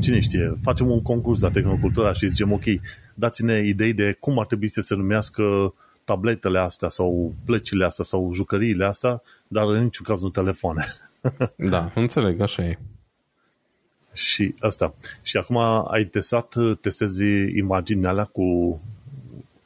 cine 0.00 0.20
știe, 0.20 0.54
facem 0.62 0.90
un 0.90 1.02
concurs 1.02 1.40
la 1.40 1.50
Tehnocultura 1.50 2.12
și 2.12 2.28
zicem, 2.28 2.52
ok, 2.52 2.64
dați-ne 3.14 3.58
idei 3.58 3.92
de 3.92 4.16
cum 4.20 4.38
ar 4.38 4.46
trebui 4.46 4.68
să 4.68 4.80
se 4.80 4.94
numească 4.94 5.74
tabletele 6.04 6.58
astea 6.58 6.88
sau 6.88 7.34
plăcile 7.44 7.84
astea 7.84 8.04
sau 8.04 8.32
jucăriile 8.34 8.84
astea, 8.84 9.22
dar 9.48 9.64
în 9.66 9.82
niciun 9.82 10.04
caz 10.04 10.22
nu 10.22 10.28
telefoane. 10.28 10.84
Da, 11.56 11.90
înțeleg, 11.94 12.40
așa 12.40 12.62
e. 12.62 12.78
Și 14.12 14.54
asta. 14.60 14.94
Și 15.22 15.36
acum 15.36 15.56
ai 15.90 16.04
testat, 16.04 16.54
testezi 16.80 17.24
imaginea 17.56 18.10
alea 18.10 18.24
cu 18.24 18.80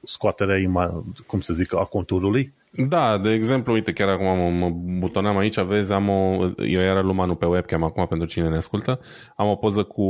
scoaterea, 0.03 0.59
ima- 0.59 1.03
cum 1.27 1.40
să 1.40 1.55
zic, 1.55 1.75
a 1.75 1.85
conturului? 1.85 2.53
Da, 2.88 3.19
de 3.19 3.31
exemplu, 3.31 3.73
uite, 3.73 3.93
chiar 3.93 4.09
acum 4.09 4.27
mă, 4.27 4.49
mă 4.49 4.71
butonam 4.99 5.37
aici, 5.37 5.61
vezi, 5.61 5.93
am 5.93 6.09
o, 6.09 6.49
eu 6.57 6.81
era 6.81 7.01
Lumanu 7.01 7.35
pe 7.35 7.47
webcam 7.47 7.83
acum 7.83 8.07
pentru 8.07 8.27
cine 8.27 8.49
ne 8.49 8.57
ascultă, 8.57 9.01
am 9.37 9.49
o 9.49 9.55
poză 9.55 9.83
cu 9.83 10.05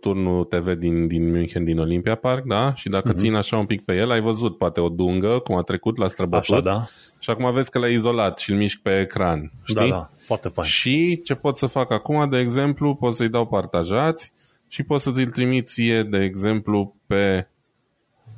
turnul 0.00 0.44
TV 0.44 0.72
din, 0.72 1.06
din 1.06 1.30
München, 1.30 1.64
din 1.64 1.78
Olympia 1.78 2.14
Park, 2.14 2.44
da? 2.44 2.74
Și 2.74 2.88
dacă 2.88 3.12
uh-huh. 3.12 3.16
țin 3.16 3.34
așa 3.34 3.56
un 3.56 3.66
pic 3.66 3.84
pe 3.84 3.96
el, 3.96 4.10
ai 4.10 4.20
văzut 4.20 4.58
poate 4.58 4.80
o 4.80 4.88
dungă, 4.88 5.38
cum 5.38 5.56
a 5.56 5.62
trecut 5.62 5.96
la 5.96 6.08
străbătut. 6.08 6.50
Așa, 6.50 6.60
da. 6.60 6.86
Și 7.20 7.30
acum 7.30 7.52
vezi 7.52 7.70
că 7.70 7.78
l-ai 7.78 7.92
izolat 7.92 8.38
și 8.38 8.50
îl 8.50 8.56
mișc 8.56 8.80
pe 8.80 9.00
ecran, 9.00 9.52
știi? 9.62 9.74
Da, 9.74 9.96
da, 9.96 10.10
foarte 10.26 10.48
fain. 10.48 10.68
Și 10.68 11.20
ce 11.24 11.34
pot 11.34 11.56
să 11.56 11.66
fac 11.66 11.90
acum, 11.90 12.28
de 12.28 12.38
exemplu, 12.38 12.94
pot 12.94 13.14
să-i 13.14 13.28
dau 13.28 13.46
partajați 13.46 14.32
și 14.68 14.82
pot 14.82 15.00
să 15.00 15.10
ți-l 15.10 15.30
trimit 15.30 15.68
ție, 15.68 16.02
de 16.02 16.18
exemplu, 16.18 16.94
pe 17.06 17.46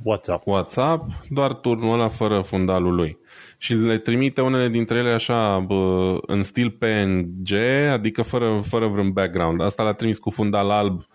WhatsApp. 0.03 0.47
WhatsApp, 0.47 1.11
doar 1.29 1.53
turnul 1.55 1.93
ăla 1.93 2.09
fără 2.09 2.41
fundalul 2.41 2.95
lui. 2.95 3.19
Și 3.59 3.75
le 3.75 3.99
trimite 3.99 4.41
unele 4.41 4.69
dintre 4.69 4.99
ele 4.99 5.11
așa 5.11 5.59
bă, 5.59 6.19
în 6.27 6.43
stil 6.43 6.71
PNG, 6.71 7.53
adică 7.91 8.23
fără, 8.23 8.61
fără 8.63 8.87
vreun 8.87 9.13
background. 9.13 9.61
Asta 9.61 9.83
l-a 9.83 9.93
trimis 9.93 10.19
cu 10.19 10.31
fundal 10.31 10.71
alb, 10.71 11.07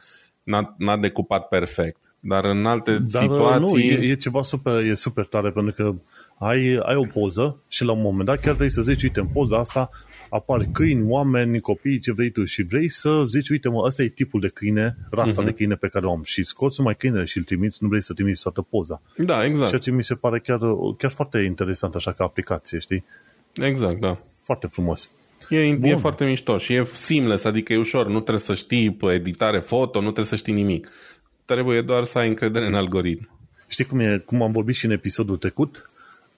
n-a, 0.43 0.75
n-a 0.77 0.97
decupat 0.97 1.47
perfect. 1.47 2.15
Dar 2.19 2.45
în 2.45 2.65
alte 2.65 2.91
Dar, 2.91 3.21
situații... 3.21 3.89
Nu, 3.89 4.03
e, 4.03 4.09
e 4.09 4.15
ceva 4.15 4.41
super, 4.41 4.83
e 4.83 4.93
super 4.93 5.25
tare, 5.25 5.51
pentru 5.51 5.73
că 5.75 5.95
ai, 6.37 6.79
ai 6.83 6.95
o 6.95 7.05
poză 7.05 7.57
și 7.67 7.83
la 7.83 7.91
un 7.91 8.01
moment 8.01 8.25
dat 8.25 8.39
chiar 8.39 8.55
vrei 8.55 8.71
să 8.71 8.81
zici, 8.81 9.03
uite, 9.03 9.19
în 9.19 9.27
poza 9.27 9.57
asta 9.57 9.89
apar 10.29 10.67
câini, 10.71 11.09
oameni, 11.09 11.59
copii, 11.59 11.99
ce 11.99 12.11
vrei 12.11 12.29
tu 12.29 12.43
și 12.43 12.63
vrei 12.63 12.89
să 12.89 13.23
zici, 13.27 13.49
uite 13.49 13.69
mă, 13.69 13.83
ăsta 13.85 14.03
e 14.03 14.07
tipul 14.07 14.39
de 14.39 14.47
câine, 14.47 14.97
rasa 15.09 15.41
uh-huh. 15.41 15.45
de 15.45 15.51
câine 15.51 15.75
pe 15.75 15.87
care 15.87 16.05
o 16.05 16.11
am 16.11 16.23
și 16.23 16.43
scoți 16.43 16.75
numai 16.79 16.95
câinele 16.95 17.25
și 17.25 17.37
îl 17.37 17.43
trimiți, 17.43 17.77
nu 17.81 17.87
vrei 17.87 18.01
să 18.01 18.13
trimiți 18.13 18.43
toată 18.43 18.61
poza. 18.61 19.01
Da, 19.17 19.45
exact. 19.45 19.69
Ceea 19.69 19.81
ce 19.81 19.91
mi 19.91 20.03
se 20.03 20.15
pare 20.15 20.39
chiar, 20.39 20.59
chiar 20.97 21.11
foarte 21.11 21.39
interesant 21.39 21.95
așa 21.95 22.11
ca 22.11 22.23
aplicație, 22.23 22.79
știi? 22.79 23.03
Exact, 23.53 23.99
da. 23.99 24.17
Foarte 24.43 24.67
frumos. 24.67 25.11
E, 25.49 25.57
e 25.81 25.95
foarte 25.95 26.25
mișto 26.25 26.57
și 26.57 26.73
e 26.73 26.83
seamless, 26.83 27.43
adică 27.43 27.73
e 27.73 27.77
ușor, 27.77 28.05
nu 28.05 28.19
trebuie 28.19 28.37
să 28.37 28.53
știi 28.53 28.91
pe 28.91 29.13
editare 29.13 29.59
foto, 29.59 29.99
nu 29.99 30.05
trebuie 30.05 30.25
să 30.25 30.35
știi 30.35 30.53
nimic. 30.53 30.89
Trebuie 31.45 31.81
doar 31.81 32.03
să 32.03 32.19
ai 32.19 32.27
încredere 32.27 32.67
în 32.67 32.73
algoritm. 32.73 33.29
Știi 33.67 33.85
cum, 33.85 33.99
e, 33.99 34.23
cum 34.25 34.41
am 34.41 34.51
vorbit 34.51 34.75
și 34.75 34.85
în 34.85 34.91
episodul 34.91 35.37
trecut? 35.37 35.89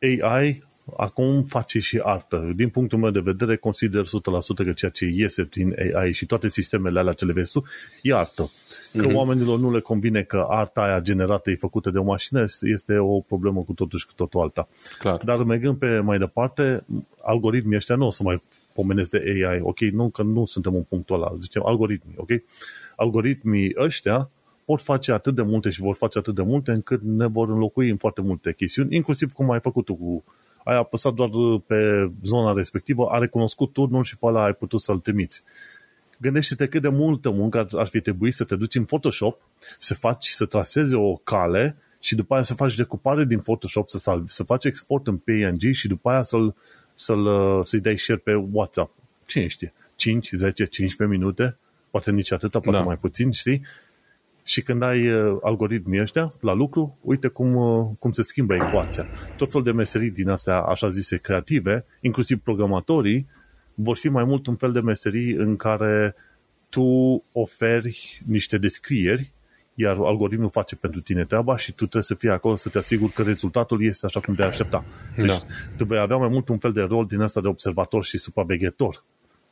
AI 0.01 0.67
acum 0.97 1.43
face 1.43 1.79
și 1.79 1.99
artă. 2.03 2.51
Din 2.55 2.69
punctul 2.69 2.99
meu 2.99 3.09
de 3.09 3.19
vedere, 3.19 3.55
consider 3.55 4.03
100% 4.05 4.07
că 4.55 4.71
ceea 4.71 4.91
ce 4.91 5.05
iese 5.05 5.45
prin 5.45 5.75
AI 5.95 6.11
și 6.13 6.25
toate 6.25 6.47
sistemele 6.47 6.99
alea 6.99 7.13
ce 7.13 7.25
le 7.25 7.33
vezi 7.33 7.51
tu, 7.51 7.63
e 8.01 8.13
artă. 8.13 8.51
Că 8.97 9.07
mm-hmm. 9.07 9.13
oamenilor 9.13 9.59
nu 9.59 9.71
le 9.71 9.79
convine 9.79 10.21
că 10.21 10.45
arta 10.49 10.81
aia 10.81 10.99
generată 10.99 11.49
e 11.49 11.55
făcută 11.55 11.89
de 11.89 11.97
o 11.97 12.03
mașină, 12.03 12.43
este 12.61 12.97
o 12.97 13.19
problemă 13.19 13.61
cu 13.61 13.73
totul 13.73 13.99
și 13.99 14.05
cu 14.05 14.13
totul 14.15 14.41
alta. 14.41 14.67
Clar. 14.99 15.21
Dar 15.23 15.37
mergând 15.37 15.77
pe 15.77 15.99
mai 15.99 16.17
departe, 16.17 16.85
algoritmii 17.21 17.75
ăștia 17.75 17.95
nu 17.95 18.05
o 18.05 18.11
să 18.11 18.23
mai 18.23 18.41
pomenesc 18.73 19.11
de 19.11 19.23
AI, 19.25 19.59
ok? 19.61 19.79
Nu 19.79 20.09
că 20.09 20.23
nu 20.23 20.45
suntem 20.45 20.75
în 20.75 20.83
punctul 20.83 21.15
ăla, 21.15 21.35
zicem 21.39 21.65
algoritmii, 21.65 22.15
ok? 22.17 22.29
Algoritmii 22.95 23.75
ăștia 23.77 24.29
pot 24.69 24.81
face 24.81 25.11
atât 25.11 25.35
de 25.35 25.41
multe 25.41 25.69
și 25.69 25.81
vor 25.81 25.95
face 25.95 26.17
atât 26.17 26.35
de 26.35 26.41
multe 26.41 26.71
încât 26.71 27.01
ne 27.01 27.27
vor 27.27 27.49
înlocui 27.49 27.89
în 27.89 27.97
foarte 27.97 28.21
multe 28.21 28.53
chestiuni, 28.53 28.95
inclusiv 28.95 29.31
cum 29.31 29.51
ai 29.51 29.59
făcut 29.59 29.85
tu 29.85 29.95
cu 29.95 30.23
ai 30.63 30.77
apăsat 30.77 31.13
doar 31.13 31.29
pe 31.67 32.11
zona 32.23 32.53
respectivă, 32.53 33.07
a 33.11 33.17
recunoscut 33.17 33.73
turnul 33.73 34.03
și 34.03 34.17
pe 34.17 34.25
ăla 34.25 34.43
ai 34.43 34.53
putut 34.53 34.81
să-l 34.81 34.99
trimiți. 34.99 35.43
Gândește-te 36.17 36.67
cât 36.67 36.81
de 36.81 36.89
multă 36.89 37.29
muncă 37.29 37.67
ar 37.71 37.87
fi 37.87 38.01
trebuit 38.01 38.33
să 38.33 38.43
te 38.43 38.55
duci 38.55 38.75
în 38.75 38.83
Photoshop, 38.83 39.41
să 39.77 39.93
faci, 39.93 40.27
să 40.27 40.45
trasezi 40.45 40.93
o 40.93 41.15
cale 41.15 41.75
și 41.99 42.15
după 42.15 42.33
aia 42.33 42.43
să 42.43 42.53
faci 42.53 42.75
decupare 42.75 43.25
din 43.25 43.39
Photoshop, 43.39 43.89
să, 43.89 43.97
salvi, 43.97 44.31
să 44.31 44.43
faci 44.43 44.65
export 44.65 45.07
în 45.07 45.17
PNG 45.17 45.71
și 45.71 45.87
după 45.87 46.09
aia 46.09 46.23
să-l, 46.23 46.55
să-l, 46.93 47.63
să-i 47.63 47.79
dai 47.79 47.97
share 47.97 48.19
pe 48.19 48.33
WhatsApp. 48.33 48.93
Cine 49.25 49.47
știe? 49.47 49.73
5, 49.95 50.29
10, 50.31 50.65
15 50.65 51.17
minute? 51.17 51.57
Poate 51.89 52.11
nici 52.11 52.31
atâta, 52.31 52.59
poate 52.59 52.77
da. 52.77 52.83
mai 52.83 52.97
puțin, 52.97 53.31
știi? 53.31 53.61
Și 54.49 54.61
când 54.61 54.81
ai 54.81 55.11
uh, 55.11 55.37
algoritmii 55.41 56.01
ăștia 56.01 56.33
la 56.39 56.53
lucru, 56.53 56.97
uite 57.01 57.27
cum, 57.27 57.55
uh, 57.55 57.87
cum 57.99 58.11
se 58.11 58.21
schimbă 58.21 58.53
ecuația. 58.53 59.05
Tot 59.37 59.51
fel 59.51 59.61
de 59.61 59.71
meserii 59.71 60.09
din 60.09 60.29
astea, 60.29 60.59
așa 60.59 60.87
zise, 60.87 61.17
creative, 61.17 61.85
inclusiv 62.01 62.39
programatorii, 62.39 63.27
vor 63.73 63.97
fi 63.97 64.09
mai 64.09 64.23
mult 64.23 64.47
un 64.47 64.55
fel 64.55 64.71
de 64.71 64.79
meserii 64.79 65.33
în 65.33 65.55
care 65.55 66.15
tu 66.69 66.83
oferi 67.31 68.21
niște 68.25 68.57
descrieri, 68.57 69.31
iar 69.73 69.97
algoritmul 69.97 70.49
face 70.49 70.75
pentru 70.75 71.01
tine 71.01 71.23
treaba 71.23 71.57
și 71.57 71.69
tu 71.69 71.77
trebuie 71.77 72.03
să 72.03 72.15
fii 72.15 72.29
acolo 72.29 72.55
să 72.55 72.69
te 72.69 72.77
asiguri 72.77 73.11
că 73.11 73.23
rezultatul 73.23 73.83
este 73.83 74.05
așa 74.05 74.19
cum 74.19 74.35
te 74.35 74.43
aștepta. 74.43 74.83
Deci 75.15 75.27
da. 75.27 75.37
tu 75.77 75.85
vei 75.85 75.99
avea 75.99 76.17
mai 76.17 76.29
mult 76.29 76.49
un 76.49 76.57
fel 76.57 76.71
de 76.71 76.81
rol 76.81 77.05
din 77.05 77.21
asta 77.21 77.41
de 77.41 77.47
observator 77.47 78.03
și 78.03 78.17
supraveghetor 78.17 79.03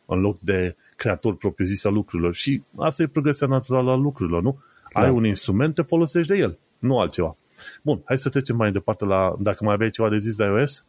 în 0.06 0.20
loc 0.20 0.40
de 0.40 0.76
creator 0.96 1.36
propriu-zis 1.36 1.86
a 1.86 1.90
lucrurilor. 1.90 2.34
Și 2.34 2.62
asta 2.78 3.04
e 3.04 3.08
progresia 3.08 3.48
naturală 3.48 3.92
a 3.92 3.96
lucrurilor, 3.96 4.42
nu? 4.42 4.60
Da. 5.02 5.08
Ai 5.08 5.14
un 5.14 5.26
instrument, 5.26 5.76
te 5.76 5.82
folosești 5.82 6.32
de 6.32 6.38
el, 6.38 6.58
nu 6.80 7.00
altceva. 7.00 7.36
Bun, 7.82 8.02
hai 8.06 8.18
să 8.18 8.30
trecem 8.30 8.56
mai 8.56 8.72
departe 8.72 9.06
la, 9.06 9.36
dacă 9.40 9.64
mai 9.64 9.74
aveai 9.74 9.90
ceva 9.90 10.10
de 10.10 10.18
zis 10.18 10.36
de 10.36 10.44
iOS. 10.44 10.86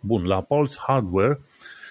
Bun, 0.00 0.24
la 0.26 0.42
Pulse 0.42 0.78
Hardware, 0.86 1.40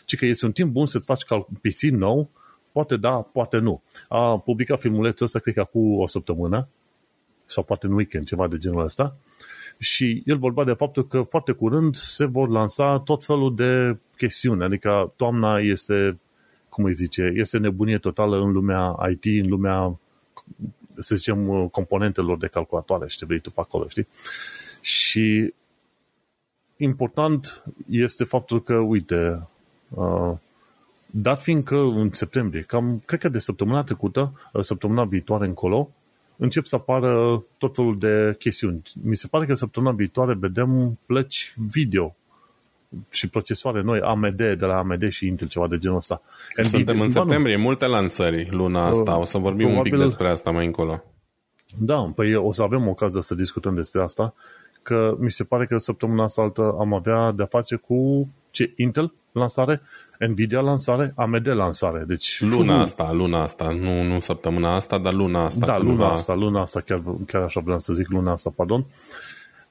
ci 0.05 0.15
că 0.15 0.25
este 0.25 0.45
un 0.45 0.51
timp 0.51 0.71
bun 0.71 0.85
să-ți 0.85 1.05
faci 1.05 1.23
PC 1.61 1.81
nou, 1.81 2.29
poate 2.71 2.97
da, 2.97 3.11
poate 3.11 3.57
nu. 3.57 3.81
A 4.07 4.37
publicat 4.37 4.79
filmulețul 4.79 5.25
ăsta, 5.25 5.39
cred 5.39 5.53
că 5.53 5.59
acum 5.59 5.99
o 5.99 6.07
săptămână, 6.07 6.67
sau 7.45 7.63
poate 7.63 7.85
în 7.85 7.93
weekend, 7.93 8.25
ceva 8.25 8.47
de 8.47 8.57
genul 8.57 8.83
ăsta, 8.83 9.15
și 9.77 10.23
el 10.25 10.37
vorbea 10.37 10.63
de 10.63 10.73
faptul 10.73 11.07
că 11.07 11.21
foarte 11.21 11.51
curând 11.51 11.95
se 11.95 12.25
vor 12.25 12.49
lansa 12.49 12.99
tot 12.99 13.25
felul 13.25 13.55
de 13.55 13.97
chestiuni, 14.17 14.63
adică 14.63 15.13
toamna 15.15 15.59
este, 15.59 16.19
cum 16.69 16.83
îi 16.83 16.93
zice, 16.93 17.33
este 17.35 17.57
nebunie 17.57 17.97
totală 17.97 18.37
în 18.37 18.51
lumea 18.51 18.95
IT, 19.11 19.43
în 19.43 19.49
lumea 19.49 19.99
să 20.97 21.15
zicem, 21.15 21.47
uh, 21.47 21.69
componentelor 21.71 22.37
de 22.37 22.47
calculatoare 22.47 23.07
și 23.07 23.17
ce 23.17 23.25
vrei 23.25 23.39
tu 23.39 23.51
pe 23.51 23.59
acolo, 23.59 23.87
știi? 23.87 24.07
Și 24.81 25.53
important 26.77 27.63
este 27.89 28.23
faptul 28.23 28.63
că, 28.63 28.75
uite, 28.75 29.47
uh, 29.89 30.31
dat 31.05 31.41
fiind 31.41 31.63
că 31.63 31.75
în 31.75 32.09
septembrie, 32.11 32.61
cam, 32.61 33.01
cred 33.05 33.19
că 33.19 33.29
de 33.29 33.39
săptămâna 33.39 33.83
trecută, 33.83 34.49
uh, 34.53 34.63
săptămâna 34.63 35.05
viitoare 35.05 35.45
încolo, 35.45 35.89
încep 36.37 36.65
să 36.65 36.75
apară 36.75 37.43
tot 37.57 37.75
felul 37.75 37.97
de 37.97 38.35
chestiuni. 38.39 38.81
Mi 39.03 39.15
se 39.15 39.27
pare 39.27 39.45
că 39.45 39.53
săptămâna 39.53 39.91
viitoare 39.91 40.33
vedem 40.33 40.99
plăci 41.05 41.53
video 41.57 42.15
și 43.09 43.29
procesoare 43.29 43.81
noi, 43.81 43.99
AMD, 43.99 44.35
de 44.35 44.65
la 44.65 44.77
AMD 44.77 45.09
și 45.09 45.27
Intel, 45.27 45.47
ceva 45.47 45.67
de 45.67 45.77
genul 45.77 45.97
ăsta. 45.97 46.21
Suntem 46.63 47.01
în 47.01 47.07
septembrie, 47.07 47.57
multe 47.57 47.85
lansări 47.85 48.47
luna 48.51 48.85
asta, 48.85 49.17
o 49.17 49.23
să 49.23 49.37
vorbim 49.37 49.67
Probabil, 49.67 49.91
un 49.93 49.97
pic 49.97 50.07
despre 50.07 50.29
asta 50.29 50.51
mai 50.51 50.65
încolo. 50.65 51.03
Da, 51.77 52.11
păi 52.15 52.35
o 52.35 52.51
să 52.51 52.61
avem 52.63 52.87
ocazia 52.87 53.21
să 53.21 53.35
discutăm 53.35 53.75
despre 53.75 54.01
asta, 54.01 54.33
că 54.81 55.15
mi 55.19 55.31
se 55.31 55.43
pare 55.43 55.65
că 55.65 55.77
săptămâna 55.77 56.23
asta 56.23 56.41
altă 56.41 56.75
am 56.79 56.93
avea 56.93 57.31
de-a 57.31 57.45
face 57.45 57.75
cu 57.75 58.29
ce? 58.51 58.73
Intel 58.75 59.13
lansare, 59.31 59.81
Nvidia 60.27 60.59
lansare, 60.59 61.13
AMD 61.15 61.47
lansare. 61.47 62.03
Deci, 62.07 62.41
luna 62.41 62.79
asta, 62.85 63.11
luna 63.11 63.41
asta, 63.43 63.69
nu, 63.69 64.03
nu 64.03 64.19
săptămâna 64.19 64.75
asta, 64.75 64.97
dar 64.97 65.13
luna 65.13 65.45
asta. 65.45 65.65
Da, 65.65 65.77
luna 65.77 66.07
va... 66.07 66.11
asta, 66.11 66.33
luna 66.33 66.61
asta, 66.61 66.79
chiar, 66.79 67.01
chiar 67.27 67.41
așa 67.41 67.59
vreau 67.59 67.79
să 67.79 67.93
zic, 67.93 68.09
luna 68.09 68.31
asta, 68.31 68.51
pardon. 68.55 68.85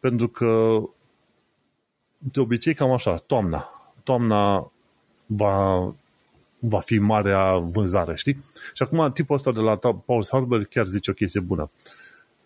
Pentru 0.01 0.29
că 0.29 0.81
de 2.33 2.41
obicei 2.41 2.75
cam 2.75 2.91
așa, 2.91 3.17
toamna. 3.17 3.93
Toamna 4.03 4.73
va, 5.27 5.95
va 6.59 6.81
fi 6.81 6.99
marea 6.99 7.57
vânzare, 7.57 8.15
știi? 8.15 8.45
Și 8.75 8.83
acum 8.83 9.13
tipul 9.13 9.35
ăsta 9.35 9.53
de 9.53 9.61
la 9.61 9.77
Paul 9.77 10.27
Hardware 10.31 10.65
chiar 10.65 10.87
zice 10.87 11.11
o 11.11 11.15
chestie 11.15 11.41
bună. 11.41 11.71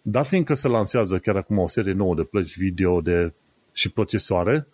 Dar 0.02 0.26
fiindcă 0.26 0.54
se 0.54 0.68
lansează 0.68 1.18
chiar 1.18 1.36
acum 1.36 1.58
o 1.58 1.68
serie 1.68 1.92
nouă 1.92 2.14
de 2.14 2.22
plăci 2.22 2.56
video 2.56 3.00
de, 3.00 3.32
și 3.72 3.90
procesoare, 3.90 4.66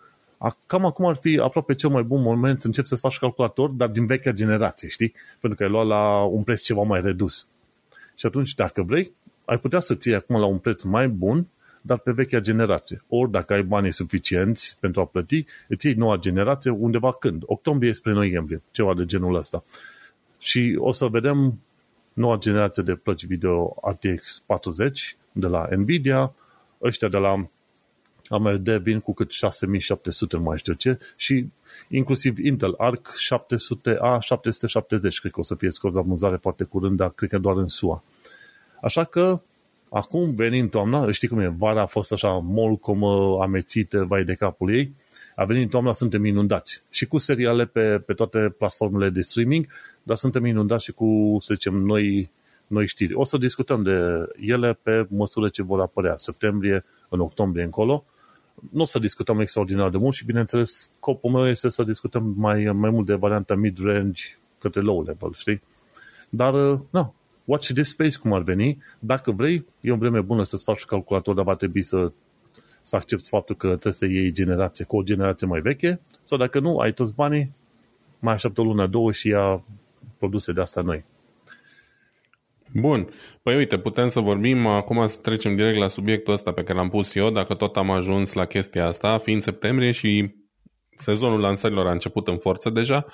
cam 0.65 0.85
acum 0.85 1.05
ar 1.05 1.15
fi 1.15 1.39
aproape 1.43 1.75
cel 1.75 1.89
mai 1.89 2.03
bun 2.03 2.21
moment 2.21 2.61
să 2.61 2.67
începi 2.67 2.87
să-ți 2.87 3.01
faci 3.01 3.17
calculator, 3.17 3.69
dar 3.69 3.87
din 3.89 4.05
vechea 4.05 4.31
generație, 4.31 4.87
știi? 4.87 5.13
Pentru 5.39 5.57
că 5.57 5.63
ai 5.63 5.69
luat 5.69 5.87
la 5.87 6.23
un 6.23 6.43
preț 6.43 6.61
ceva 6.61 6.81
mai 6.81 7.01
redus. 7.01 7.47
Și 8.15 8.25
atunci, 8.25 8.53
dacă 8.55 8.81
vrei, 8.81 9.11
ai 9.45 9.57
putea 9.57 9.79
să 9.79 9.95
ții 9.95 10.15
acum 10.15 10.39
la 10.39 10.45
un 10.45 10.57
preț 10.57 10.81
mai 10.81 11.07
bun, 11.07 11.47
dar 11.85 11.97
pe 11.97 12.11
vechea 12.11 12.39
generație. 12.39 13.01
Ori 13.07 13.31
dacă 13.31 13.53
ai 13.53 13.63
banii 13.63 13.91
suficienți 13.91 14.77
pentru 14.79 15.01
a 15.01 15.05
plăti, 15.05 15.45
îți 15.67 15.85
iei 15.87 15.95
noua 15.95 16.17
generație 16.17 16.71
undeva 16.71 17.13
când? 17.13 17.43
Octombrie 17.45 17.93
spre 17.93 18.11
noiembrie, 18.11 18.61
ceva 18.71 18.93
de 18.93 19.05
genul 19.05 19.35
ăsta. 19.35 19.63
Și 20.39 20.75
o 20.79 20.91
să 20.91 21.05
vedem 21.05 21.59
noua 22.13 22.37
generație 22.37 22.83
de 22.83 22.95
plăci 22.95 23.25
video 23.25 23.75
RTX 23.81 24.43
40 24.45 25.17
de 25.31 25.47
la 25.47 25.67
Nvidia, 25.75 26.33
ăștia 26.81 27.07
de 27.07 27.17
la 27.17 27.47
AMD 28.29 28.69
vin 28.69 28.99
cu 28.99 29.13
cât 29.13 29.31
6700, 29.31 30.37
mai 30.37 30.57
știu 30.57 30.73
ce, 30.73 30.99
și 31.15 31.47
inclusiv 31.89 32.37
Intel 32.37 32.73
Arc 32.77 33.07
700A, 33.07 34.19
770, 34.19 35.19
cred 35.19 35.31
că 35.31 35.39
o 35.39 35.43
să 35.43 35.55
fie 35.55 35.71
scos 35.71 35.93
la 35.93 36.01
vânzare 36.01 36.35
foarte 36.35 36.63
curând, 36.63 36.97
dar 36.97 37.09
cred 37.09 37.29
că 37.29 37.37
doar 37.37 37.57
în 37.57 37.67
SUA. 37.67 38.03
Așa 38.81 39.03
că, 39.03 39.41
acum, 39.93 40.35
venind 40.35 40.69
toamna, 40.69 41.11
știi 41.11 41.27
cum 41.27 41.39
e, 41.39 41.47
vara 41.57 41.81
a 41.81 41.85
fost 41.85 42.11
așa 42.11 42.29
molcomă, 42.29 43.37
amețită, 43.41 44.03
vai 44.03 44.23
de 44.23 44.33
capul 44.33 44.73
ei, 44.73 44.93
a 45.35 45.43
venit 45.43 45.69
toamna, 45.69 45.91
suntem 45.91 46.25
inundați. 46.25 46.83
Și 46.89 47.05
cu 47.05 47.17
seriale 47.17 47.65
pe, 47.65 48.03
pe 48.05 48.13
toate 48.13 48.55
platformele 48.57 49.09
de 49.09 49.21
streaming, 49.21 49.67
dar 50.03 50.17
suntem 50.17 50.45
inundați 50.45 50.83
și 50.83 50.91
cu, 50.91 51.37
să 51.39 51.53
zicem, 51.53 51.73
noi, 51.73 52.29
noi 52.67 52.87
știri. 52.87 53.13
O 53.13 53.23
să 53.23 53.37
discutăm 53.37 53.83
de 53.83 54.27
ele 54.39 54.79
pe 54.83 55.05
măsură 55.09 55.49
ce 55.49 55.63
vor 55.63 55.81
apărea. 55.81 56.13
Septembrie, 56.15 56.83
în 57.09 57.19
octombrie 57.19 57.63
încolo. 57.63 58.05
Nu 58.71 58.81
o 58.81 58.85
să 58.85 58.99
discutăm 58.99 59.39
extraordinar 59.39 59.89
de 59.89 59.97
mult 59.97 60.15
și, 60.15 60.25
bineînțeles, 60.25 60.91
scopul 60.95 61.31
meu 61.31 61.47
este 61.47 61.69
să 61.69 61.83
discutăm 61.83 62.33
mai, 62.37 62.63
mai 62.63 62.89
mult 62.89 63.05
de 63.05 63.13
varianta 63.13 63.55
mid-range 63.55 64.23
către 64.59 64.81
low 64.81 65.03
level, 65.03 65.33
știi? 65.35 65.61
Dar, 66.29 66.53
nu, 66.89 67.13
watch 67.45 67.71
this 67.73 67.89
space 67.89 68.17
cum 68.17 68.33
ar 68.33 68.41
veni. 68.41 68.83
Dacă 68.99 69.31
vrei, 69.31 69.65
e 69.81 69.91
o 69.91 69.95
vreme 69.95 70.21
bună 70.21 70.43
să-ți 70.43 70.63
faci 70.63 70.85
calculator, 70.85 71.35
dar 71.35 71.43
va 71.43 71.55
trebui 71.55 71.81
să, 71.81 72.11
să 72.81 72.95
accepti 72.95 73.29
faptul 73.29 73.55
că 73.55 73.67
trebuie 73.67 73.93
să 73.93 74.05
iei 74.05 74.31
generație 74.31 74.85
cu 74.85 74.97
o 74.97 75.03
generație 75.03 75.47
mai 75.47 75.61
veche 75.61 76.01
sau 76.23 76.37
dacă 76.37 76.59
nu, 76.59 76.77
ai 76.77 76.93
toți 76.93 77.15
banii, 77.15 77.55
mai 78.19 78.33
așteaptă 78.33 78.61
o 78.61 78.63
lună, 78.63 78.87
două 78.87 79.11
și 79.11 79.27
ia 79.27 79.63
produse 80.17 80.51
de 80.51 80.61
asta 80.61 80.81
noi. 80.81 81.05
Bun. 82.73 83.09
Păi 83.41 83.55
uite, 83.55 83.77
putem 83.77 84.07
să 84.07 84.19
vorbim, 84.19 84.65
acum 84.65 85.05
să 85.05 85.19
trecem 85.21 85.55
direct 85.55 85.77
la 85.77 85.87
subiectul 85.87 86.33
ăsta 86.33 86.51
pe 86.51 86.63
care 86.63 86.77
l-am 86.77 86.89
pus 86.89 87.15
eu, 87.15 87.29
dacă 87.29 87.53
tot 87.53 87.77
am 87.77 87.91
ajuns 87.91 88.33
la 88.33 88.45
chestia 88.45 88.85
asta, 88.85 89.17
fiind 89.17 89.41
septembrie 89.41 89.91
și 89.91 90.35
sezonul 90.97 91.39
lansărilor 91.39 91.87
a 91.87 91.91
început 91.91 92.27
în 92.27 92.37
forță 92.37 92.69
deja. 92.69 93.05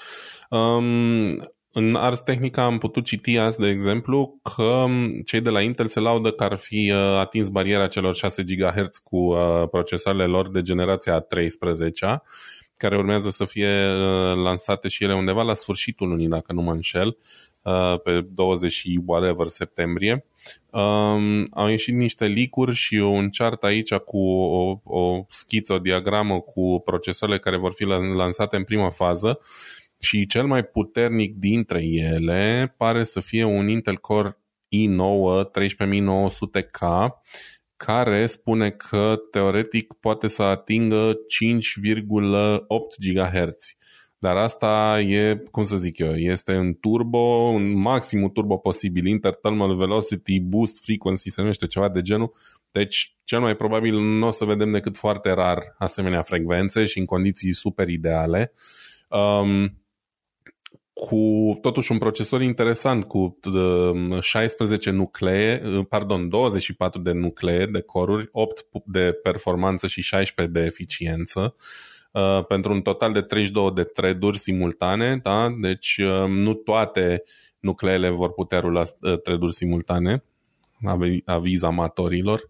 Um, 0.50 1.52
în 1.74 1.96
Ars 1.96 2.20
Technica 2.20 2.64
am 2.64 2.78
putut 2.78 3.06
citi 3.06 3.38
azi, 3.38 3.60
de 3.60 3.68
exemplu, 3.68 4.40
că 4.42 4.86
cei 5.26 5.42
de 5.42 5.50
la 5.50 5.62
Intel 5.62 5.88
se 5.88 6.00
laudă 6.00 6.32
că 6.32 6.44
ar 6.44 6.56
fi 6.56 6.92
uh, 6.92 6.98
atins 6.98 7.48
bariera 7.48 7.88
celor 7.88 8.16
6 8.16 8.44
GHz 8.44 8.98
cu 8.98 9.18
uh, 9.18 9.68
procesoarele 9.72 10.26
lor 10.26 10.50
de 10.50 10.62
generația 10.62 11.14
a 11.14 11.20
13 11.20 12.22
care 12.78 12.98
urmează 12.98 13.30
să 13.30 13.46
fie 13.46 13.90
uh, 13.90 14.36
lansate 14.36 14.88
și 14.88 15.04
ele 15.04 15.16
undeva 15.16 15.42
la 15.42 15.54
sfârșitul 15.54 16.08
lunii, 16.08 16.28
dacă 16.28 16.54
nu 16.54 16.62
mă 16.62 16.72
înșel, 16.72 17.18
pe 18.04 18.22
20 18.22 18.84
whatever 19.06 19.48
septembrie. 19.48 20.26
Um, 20.70 21.48
au 21.52 21.68
ieșit 21.68 21.94
niște 21.94 22.26
licuri 22.26 22.76
și 22.76 22.96
un 22.96 23.30
chart 23.30 23.64
aici 23.64 23.94
cu 23.94 24.18
o, 24.28 24.80
o 24.84 25.26
schiță, 25.30 25.74
o 25.74 25.80
diagramă 25.80 26.40
cu 26.40 26.82
procesoarele 26.86 27.40
care 27.40 27.58
vor 27.58 27.74
fi 27.74 27.84
lansate 28.16 28.56
în 28.56 28.64
prima 28.64 28.90
fază 28.90 29.40
și 30.00 30.26
cel 30.26 30.46
mai 30.46 30.64
puternic 30.64 31.36
dintre 31.36 31.84
ele 31.84 32.74
pare 32.78 33.04
să 33.04 33.20
fie 33.20 33.44
un 33.44 33.68
Intel 33.68 33.98
Core 33.98 34.38
i9 34.70 35.46
13900K 35.52 37.08
care 37.76 38.26
spune 38.26 38.70
că 38.70 39.16
teoretic 39.32 39.94
poate 39.94 40.28
să 40.28 40.44
atingă 40.44 41.12
5,8 41.12 41.18
GHz. 42.98 43.78
Dar 44.18 44.36
asta 44.36 45.00
e, 45.02 45.36
cum 45.52 45.64
să 45.64 45.78
zic 45.78 45.98
eu, 45.98 46.16
este 46.16 46.54
în 46.54 46.74
turbo, 46.74 47.48
în 47.56 47.80
maximul 47.80 48.30
turbo 48.30 48.58
posibil, 48.58 49.06
interthermal 49.06 49.76
velocity, 49.76 50.40
boost 50.40 50.84
frequency, 50.84 51.30
se 51.30 51.42
numește 51.42 51.68
ceva 51.68 51.90
de 51.90 52.02
genul. 52.02 52.32
Deci, 52.72 53.18
cel 53.24 53.40
mai 53.40 53.56
probabil 53.56 54.00
nu 54.00 54.28
o 54.28 54.32
să 54.32 54.46
vedem 54.46 54.72
decât 54.72 54.98
foarte 54.98 55.32
rar 55.32 55.76
asemenea 55.78 56.22
frecvențe 56.22 56.86
și 56.86 57.00
în 57.00 57.06
condiții 57.06 57.54
super 57.54 57.88
ideale. 57.88 58.54
Um, 59.08 59.80
cu 61.00 61.58
totuși 61.62 61.92
un 61.92 61.98
procesor 61.98 62.42
interesant 62.42 63.06
cu 63.06 63.40
16 64.20 64.90
um, 64.90 64.96
nuclee, 64.96 65.62
uh, 65.66 65.86
pardon, 65.90 66.30
24 66.30 67.02
de 67.02 67.12
nuclee 67.12 67.66
de 67.66 67.82
coruri, 67.82 68.30
8 68.32 68.66
de 68.86 69.12
performanță 69.24 69.88
și 69.88 70.02
16 70.02 70.60
de 70.60 70.66
eficiență. 70.66 71.56
Uh, 72.12 72.46
pentru 72.46 72.74
un 72.74 72.82
total 72.82 73.14
de 73.14 73.22
32 73.22 73.72
de 73.72 73.84
thread-uri 73.84 74.38
simultane, 74.38 75.20
da? 75.24 75.50
deci 75.62 75.98
uh, 75.98 76.28
nu 76.28 76.54
toate 76.54 77.24
nucleele 77.60 78.10
vor 78.10 78.34
putea 78.34 78.60
rula 78.60 78.82
uh, 79.02 79.22
thread-uri 79.22 79.54
simultane, 79.54 80.24
aviz 81.26 81.64
amatorilor. 81.64 82.50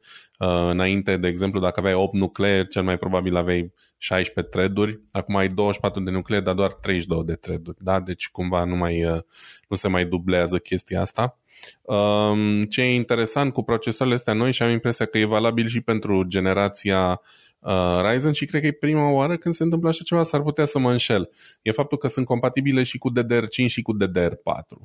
Înainte, 0.70 1.18
de 1.18 1.28
exemplu, 1.28 1.60
dacă 1.60 1.80
aveai 1.80 1.96
8 1.96 2.14
nuclee, 2.14 2.66
cel 2.68 2.84
mai 2.84 2.98
probabil 2.98 3.36
aveai 3.36 3.74
16 4.02 4.54
thread-uri, 4.54 5.00
acum 5.12 5.36
ai 5.36 5.50
24 5.50 6.04
de 6.04 6.12
nuclee, 6.12 6.40
dar 6.40 6.54
doar 6.54 6.74
32 6.74 7.24
de 7.24 7.34
thread-uri, 7.34 7.78
da? 7.82 8.00
deci 8.00 8.30
cumva 8.30 8.64
nu, 8.64 8.76
mai, 8.76 9.24
nu 9.68 9.76
se 9.76 9.88
mai 9.88 10.06
dublează 10.06 10.58
chestia 10.58 11.02
asta. 11.02 11.38
Um, 11.82 12.64
ce 12.64 12.82
e 12.82 12.94
interesant 12.94 13.54
cu 13.54 13.64
procesoarele 13.64 14.18
astea 14.18 14.34
noi 14.34 14.52
și 14.52 14.64
am 14.64 14.70
impresia 14.70 15.06
că 15.06 15.18
e 15.18 15.26
valabil 15.26 15.68
și 15.68 15.82
pentru 15.82 16.24
generația 16.24 17.22
uh, 17.60 18.02
Ryzen 18.10 18.32
și 18.32 18.46
cred 18.46 18.62
că 18.62 18.68
e 18.68 18.72
prima 18.72 19.12
oară 19.12 19.38
când 19.38 19.54
se 19.54 19.64
întâmplă 19.64 19.90
așa 19.90 20.04
ceva, 20.04 20.24
s-ar 20.24 20.42
putea 20.42 20.66
să 20.66 20.80
mă 20.80 20.92
înșel. 20.92 21.30
E 21.62 21.72
faptul 21.72 21.98
că 21.98 22.08
sunt 22.08 22.26
compatibile 22.26 22.84
și 22.84 22.98
cu 22.98 23.12
DDR5 23.12 23.66
și 23.68 23.82
cu 23.82 23.98
DDR4. 23.98 24.78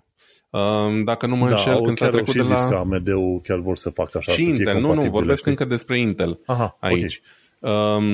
Uh, 0.50 1.05
dacă 1.05 1.27
nu 1.27 1.37
mă 1.37 1.48
da, 1.48 1.55
înșel, 1.55 1.83
când 1.83 1.96
s-a 1.96 2.09
trecut 2.09 2.35
de 2.35 2.40
la... 2.40 2.68
că 2.68 2.74
AMD-ul 2.74 3.40
chiar 3.42 3.59
vor 3.59 3.77
să 3.77 3.90
facă 3.90 4.18
așa, 4.18 4.33
și 4.33 4.42
să 4.42 4.48
Intel, 4.48 4.81
nu, 4.81 4.94
nu, 4.94 5.11
vorbesc 5.11 5.38
știi? 5.38 5.50
încă 5.50 5.64
despre 5.64 6.00
Intel 6.00 6.40
Aha, 6.46 6.77
aici. 6.81 6.96
Okay. 6.96 7.20
Um, 7.64 8.05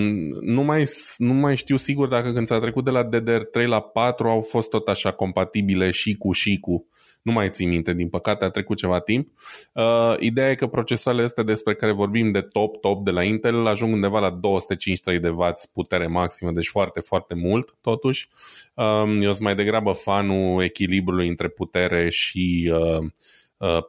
nu, 0.41 0.63
mai, 0.63 0.85
nu 1.17 1.33
mai 1.33 1.57
știu 1.57 1.77
sigur 1.77 2.09
dacă 2.09 2.33
când 2.33 2.47
s-a 2.47 2.59
trecut 2.59 2.85
de 2.85 2.91
la 2.91 3.09
DDR3 3.09 3.67
la 3.67 3.81
4 3.81 4.29
au 4.29 4.41
fost 4.41 4.71
tot 4.71 4.89
așa 4.89 5.13
compatibile 5.13 5.91
și 5.91 6.17
cu 6.17 6.33
și 6.33 6.59
cu 6.61 6.87
nu 7.23 7.33
mai 7.33 7.51
țin 7.51 7.69
minte, 7.69 7.95
din 7.95 8.09
păcate 8.09 8.45
a 8.45 8.51
trecut 8.51 8.77
ceva 8.77 9.01
timp. 9.01 9.29
Uh, 9.73 10.15
ideea 10.19 10.51
e 10.51 10.55
că 10.55 10.67
procesoarele 10.67 11.25
astea 11.25 11.43
despre 11.43 11.75
care 11.75 11.93
vorbim 11.93 12.31
de 12.31 12.41
top, 12.41 12.81
top 12.81 13.05
de 13.05 13.11
la 13.11 13.23
Intel 13.23 13.67
ajung 13.67 13.93
undeva 13.93 14.19
la 14.19 14.31
253 14.31 15.21
de 15.21 15.29
W 15.29 15.45
putere 15.73 16.07
maximă, 16.07 16.51
deci 16.51 16.69
foarte, 16.69 17.01
foarte 17.01 17.35
mult 17.35 17.77
totuși. 17.81 18.29
Uh, 18.75 19.17
eu 19.21 19.33
sunt 19.33 19.41
mai 19.41 19.55
degrabă 19.55 19.93
fanul 19.93 20.63
echilibrului 20.63 21.29
între 21.29 21.49
putere 21.49 22.11
și 22.11 22.73
uh, 22.73 22.81
Uh, 23.01 23.09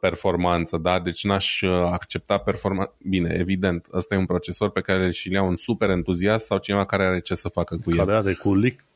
performanță, 0.00 0.76
da? 0.76 0.98
Deci 0.98 1.24
n-aș 1.24 1.60
uh, 1.60 1.70
accepta 1.70 2.38
performanță. 2.38 2.94
Bine, 3.08 3.36
evident, 3.38 3.86
ăsta 3.92 4.14
e 4.14 4.18
un 4.18 4.26
procesor 4.26 4.70
pe 4.70 4.80
care 4.80 5.10
și-l 5.10 5.32
ia 5.32 5.42
un 5.42 5.56
super 5.56 5.90
entuziast 5.90 6.46
sau 6.46 6.58
cineva 6.58 6.84
care 6.84 7.06
are 7.06 7.20
ce 7.20 7.34
să 7.34 7.48
facă 7.48 7.74
cu 7.74 7.90
care 7.90 7.98
el. 7.98 8.06
Care 8.06 8.16
are 8.16 8.34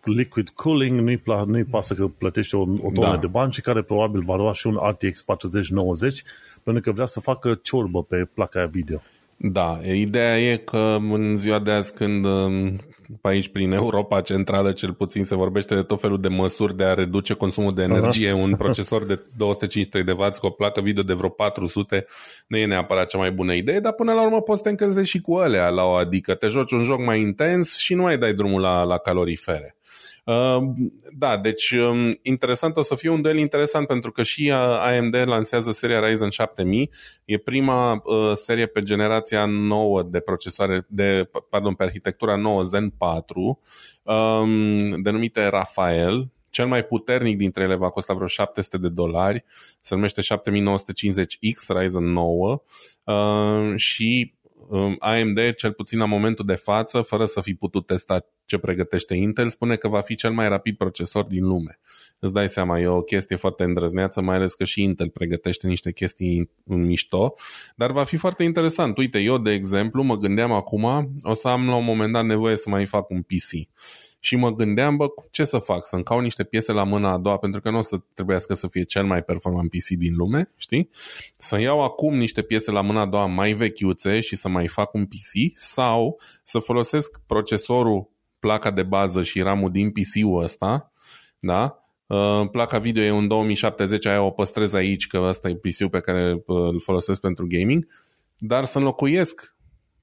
cu 0.00 0.10
liquid 0.10 0.48
cooling, 0.48 1.00
nu-i, 1.00 1.18
pla- 1.18 1.46
nu-i 1.46 1.64
pasă 1.64 1.94
că 1.94 2.06
plătește 2.06 2.56
o, 2.56 2.60
o 2.60 2.90
tonă 2.94 3.14
da. 3.14 3.16
de 3.16 3.26
bani 3.26 3.52
și 3.52 3.60
care 3.60 3.82
probabil 3.82 4.22
va 4.22 4.36
lua 4.36 4.52
și 4.52 4.66
un 4.66 4.78
RTX 4.88 5.22
4090 5.22 6.22
pentru 6.62 6.82
că 6.82 6.92
vrea 6.92 7.06
să 7.06 7.20
facă 7.20 7.58
ciorbă 7.62 8.02
pe 8.02 8.28
placa 8.34 8.58
aia 8.58 8.68
video. 8.68 9.02
Da, 9.36 9.78
ideea 9.84 10.40
e 10.40 10.56
că 10.56 10.96
în 11.10 11.36
ziua 11.36 11.58
de 11.58 11.70
azi 11.70 11.94
când 11.94 12.24
um, 12.24 12.80
pe 13.20 13.28
aici 13.28 13.48
prin 13.48 13.72
Europa 13.72 14.20
Centrală 14.20 14.72
cel 14.72 14.92
puțin 14.92 15.24
se 15.24 15.34
vorbește 15.34 15.74
de 15.74 15.82
tot 15.82 16.00
felul 16.00 16.20
de 16.20 16.28
măsuri 16.28 16.76
de 16.76 16.84
a 16.84 16.94
reduce 16.94 17.34
consumul 17.34 17.74
de 17.74 17.82
energie. 17.82 18.30
Uh-huh. 18.30 18.42
Un 18.42 18.56
procesor 18.56 19.04
de 19.04 19.20
253 19.36 20.04
de 20.04 20.12
W 20.12 20.30
cu 20.40 20.46
o 20.46 20.50
placă 20.50 20.80
video 20.80 21.02
de 21.02 21.12
vreo 21.12 21.28
400 21.28 22.06
nu 22.46 22.56
e 22.56 22.66
neapărat 22.66 23.08
cea 23.08 23.18
mai 23.18 23.30
bună 23.30 23.54
idee, 23.54 23.80
dar 23.80 23.92
până 23.92 24.12
la 24.12 24.24
urmă 24.24 24.40
poți 24.40 24.58
să 24.58 24.64
te 24.64 24.70
încălzești 24.70 25.16
și 25.16 25.20
cu 25.20 25.34
alea 25.34 25.68
la 25.68 25.84
o 25.84 25.92
adică 25.92 26.34
te 26.34 26.46
joci 26.46 26.72
un 26.72 26.82
joc 26.82 26.98
mai 26.98 27.20
intens 27.20 27.78
și 27.78 27.94
nu 27.94 28.02
mai 28.02 28.18
dai 28.18 28.34
drumul 28.34 28.60
la, 28.60 28.82
la 28.82 28.98
calorifere. 28.98 29.76
Ehm, 30.26 30.92
da, 31.18 31.36
deci 31.36 31.70
um, 31.70 32.18
interesant 32.22 32.76
o 32.76 32.82
să 32.82 32.94
fie 32.94 33.10
un 33.10 33.22
duel 33.22 33.38
interesant 33.38 33.86
pentru 33.86 34.12
că 34.12 34.22
și 34.22 34.50
AMD 34.80 35.14
lansează 35.14 35.70
seria 35.70 36.06
Ryzen 36.06 36.28
7000. 36.28 36.90
E 37.24 37.38
prima 37.38 37.92
uh, 38.04 38.32
serie 38.32 38.66
pe 38.66 38.82
generația 38.82 39.44
nouă 39.44 40.02
de 40.02 40.20
procesoare, 40.20 40.86
de, 40.88 41.30
pardon, 41.50 41.74
pe 41.74 41.82
arhitectura 41.82 42.36
nouă 42.36 42.62
Zen 42.62 42.90
4, 42.90 43.60
um, 44.02 45.02
denumite 45.02 45.46
Rafael, 45.46 46.30
cel 46.50 46.66
mai 46.66 46.84
puternic 46.84 47.36
dintre 47.36 47.62
ele 47.62 47.74
va 47.74 47.90
costa 47.90 48.14
vreo 48.14 48.26
700 48.26 48.78
de 48.78 48.88
dolari, 48.88 49.44
se 49.80 49.94
numește 49.94 50.20
7950X 50.22 51.66
Ryzen 51.68 52.04
9 52.04 52.62
uh, 53.04 53.76
și 53.76 54.34
um, 54.35 54.35
AMD, 54.98 55.54
cel 55.56 55.72
puțin 55.72 55.98
la 55.98 56.04
momentul 56.04 56.44
de 56.44 56.54
față, 56.54 57.00
fără 57.00 57.24
să 57.24 57.40
fi 57.40 57.54
putut 57.54 57.86
testa 57.86 58.26
ce 58.44 58.58
pregătește 58.58 59.14
Intel, 59.14 59.48
spune 59.48 59.76
că 59.76 59.88
va 59.88 60.00
fi 60.00 60.14
cel 60.14 60.32
mai 60.32 60.48
rapid 60.48 60.76
procesor 60.76 61.24
din 61.24 61.46
lume. 61.46 61.78
Îți 62.18 62.32
dai 62.32 62.48
seama, 62.48 62.78
e 62.78 62.86
o 62.86 63.00
chestie 63.00 63.36
foarte 63.36 63.64
îndrăzneață, 63.64 64.20
mai 64.20 64.36
ales 64.36 64.54
că 64.54 64.64
și 64.64 64.82
Intel 64.82 65.08
pregătește 65.10 65.66
niște 65.66 65.92
chestii 65.92 66.50
în 66.64 66.84
mișto, 66.84 67.34
dar 67.76 67.92
va 67.92 68.04
fi 68.04 68.16
foarte 68.16 68.42
interesant. 68.42 68.98
Uite, 68.98 69.18
eu, 69.18 69.38
de 69.38 69.50
exemplu, 69.50 70.02
mă 70.02 70.16
gândeam 70.16 70.52
acum, 70.52 70.84
o 71.22 71.34
să 71.34 71.48
am 71.48 71.68
la 71.68 71.74
un 71.74 71.84
moment 71.84 72.12
dat 72.12 72.24
nevoie 72.24 72.56
să 72.56 72.70
mai 72.70 72.86
fac 72.86 73.10
un 73.10 73.22
PC 73.22 73.68
și 74.18 74.36
mă 74.36 74.50
gândeam, 74.50 74.96
bă, 74.96 75.06
ce 75.30 75.44
să 75.44 75.58
fac? 75.58 75.86
Să-mi 75.86 76.02
caut 76.02 76.22
niște 76.22 76.44
piese 76.44 76.72
la 76.72 76.84
mâna 76.84 77.12
a 77.12 77.18
doua, 77.18 77.36
pentru 77.36 77.60
că 77.60 77.70
nu 77.70 77.78
o 77.78 77.82
să 77.82 77.96
trebuiască 78.14 78.54
să 78.54 78.68
fie 78.68 78.82
cel 78.82 79.04
mai 79.04 79.22
performant 79.22 79.70
PC 79.70 79.86
din 79.86 80.14
lume, 80.16 80.52
știi? 80.56 80.90
Să 81.38 81.60
iau 81.60 81.82
acum 81.82 82.14
niște 82.14 82.42
piese 82.42 82.70
la 82.70 82.80
mâna 82.80 83.00
a 83.00 83.06
doua 83.06 83.26
mai 83.26 83.52
vechiuțe 83.52 84.20
și 84.20 84.36
să 84.36 84.48
mai 84.48 84.68
fac 84.68 84.94
un 84.94 85.06
PC 85.06 85.54
sau 85.54 86.20
să 86.42 86.58
folosesc 86.58 87.20
procesorul, 87.26 88.08
placa 88.38 88.70
de 88.70 88.82
bază 88.82 89.22
și 89.22 89.40
RAM-ul 89.40 89.70
din 89.70 89.90
PC-ul 89.90 90.42
ăsta, 90.42 90.92
da? 91.38 91.80
Uh, 92.06 92.48
placa 92.50 92.78
video 92.78 93.02
e 93.02 93.10
un 93.10 93.28
2070, 93.28 94.06
aia 94.06 94.22
o 94.22 94.30
păstrez 94.30 94.72
aici, 94.72 95.06
că 95.06 95.18
ăsta 95.18 95.48
e 95.48 95.54
PC-ul 95.54 95.88
pe 95.88 96.00
care 96.00 96.32
uh, 96.32 96.42
îl 96.46 96.80
folosesc 96.80 97.20
pentru 97.20 97.46
gaming, 97.48 97.86
dar 98.38 98.64
să 98.64 98.78
înlocuiesc 98.78 99.55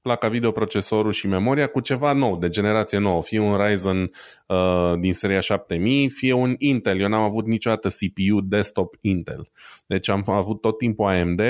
placa 0.04 0.28
video, 0.28 0.50
procesorul 0.50 1.12
și 1.12 1.26
memoria 1.26 1.66
cu 1.66 1.80
ceva 1.80 2.12
nou, 2.12 2.36
de 2.36 2.48
generație 2.48 2.98
nouă, 2.98 3.22
fie 3.22 3.40
un 3.40 3.56
Ryzen 3.56 4.10
uh, 4.46 4.92
din 5.00 5.12
seria 5.12 5.40
7000, 5.40 6.10
fie 6.10 6.32
un 6.32 6.54
Intel. 6.58 7.00
Eu 7.00 7.08
n-am 7.08 7.22
avut 7.22 7.46
niciodată 7.46 7.88
CPU 7.88 8.40
desktop 8.40 8.94
Intel. 9.00 9.48
Deci 9.86 10.08
am 10.08 10.22
avut 10.26 10.60
tot 10.60 10.78
timpul 10.78 11.06
AMD 11.06 11.40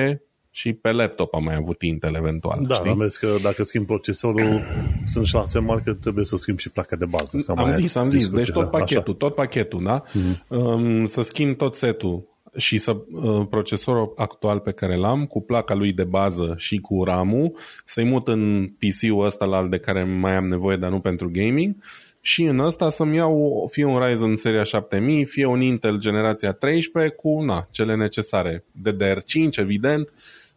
și 0.50 0.72
pe 0.72 0.90
laptop 0.90 1.34
am 1.34 1.44
mai 1.44 1.54
avut 1.54 1.82
Intel 1.82 2.14
eventual. 2.14 2.64
Da, 2.68 2.74
știi? 2.74 2.90
am 2.90 3.02
zis 3.02 3.16
că 3.16 3.36
dacă 3.42 3.62
schimb 3.62 3.86
procesorul, 3.86 4.62
sunt 5.12 5.26
șanse 5.26 5.58
mari 5.58 5.82
că 5.82 5.94
trebuie 5.94 6.24
să 6.24 6.36
schimb 6.36 6.58
și 6.58 6.70
placa 6.70 6.96
de 6.96 7.04
bază. 7.04 7.44
Am 7.46 7.70
zis, 7.70 7.94
am 7.94 8.10
zis. 8.10 8.30
Deci 8.30 8.50
tot 8.50 8.70
pachetul, 8.70 9.02
așa. 9.02 9.12
tot 9.18 9.34
pachetul, 9.34 9.82
da? 9.82 10.02
Mm-hmm. 10.02 10.48
Um, 10.48 11.04
să 11.04 11.22
schimb 11.22 11.56
tot 11.56 11.74
setul 11.74 12.33
și 12.56 12.78
să, 12.78 12.96
uh, 13.12 13.46
procesorul 13.50 14.12
actual 14.16 14.58
pe 14.58 14.72
care 14.72 14.96
l-am, 14.96 15.26
cu 15.26 15.40
placa 15.40 15.74
lui 15.74 15.92
de 15.92 16.04
bază 16.04 16.54
și 16.56 16.78
cu 16.78 17.04
RAM-ul, 17.04 17.56
să-i 17.84 18.04
mut 18.04 18.28
în 18.28 18.68
PC-ul 18.78 19.24
ăsta 19.24 19.44
la 19.44 19.66
de 19.66 19.78
care 19.78 20.04
mai 20.04 20.36
am 20.36 20.46
nevoie, 20.46 20.76
dar 20.76 20.90
nu 20.90 21.00
pentru 21.00 21.30
gaming, 21.32 21.76
și 22.20 22.42
în 22.42 22.58
ăsta 22.58 22.88
să-mi 22.88 23.16
iau 23.16 23.68
fie 23.70 23.84
un 23.84 23.98
Ryzen 23.98 24.36
seria 24.36 24.62
7000, 24.62 25.24
fie 25.24 25.46
un 25.46 25.60
Intel 25.60 25.98
generația 25.98 26.52
13 26.52 27.14
cu 27.14 27.40
na, 27.40 27.68
cele 27.70 27.94
necesare. 27.96 28.64
DDR5, 28.82 29.56
evident, 29.56 30.12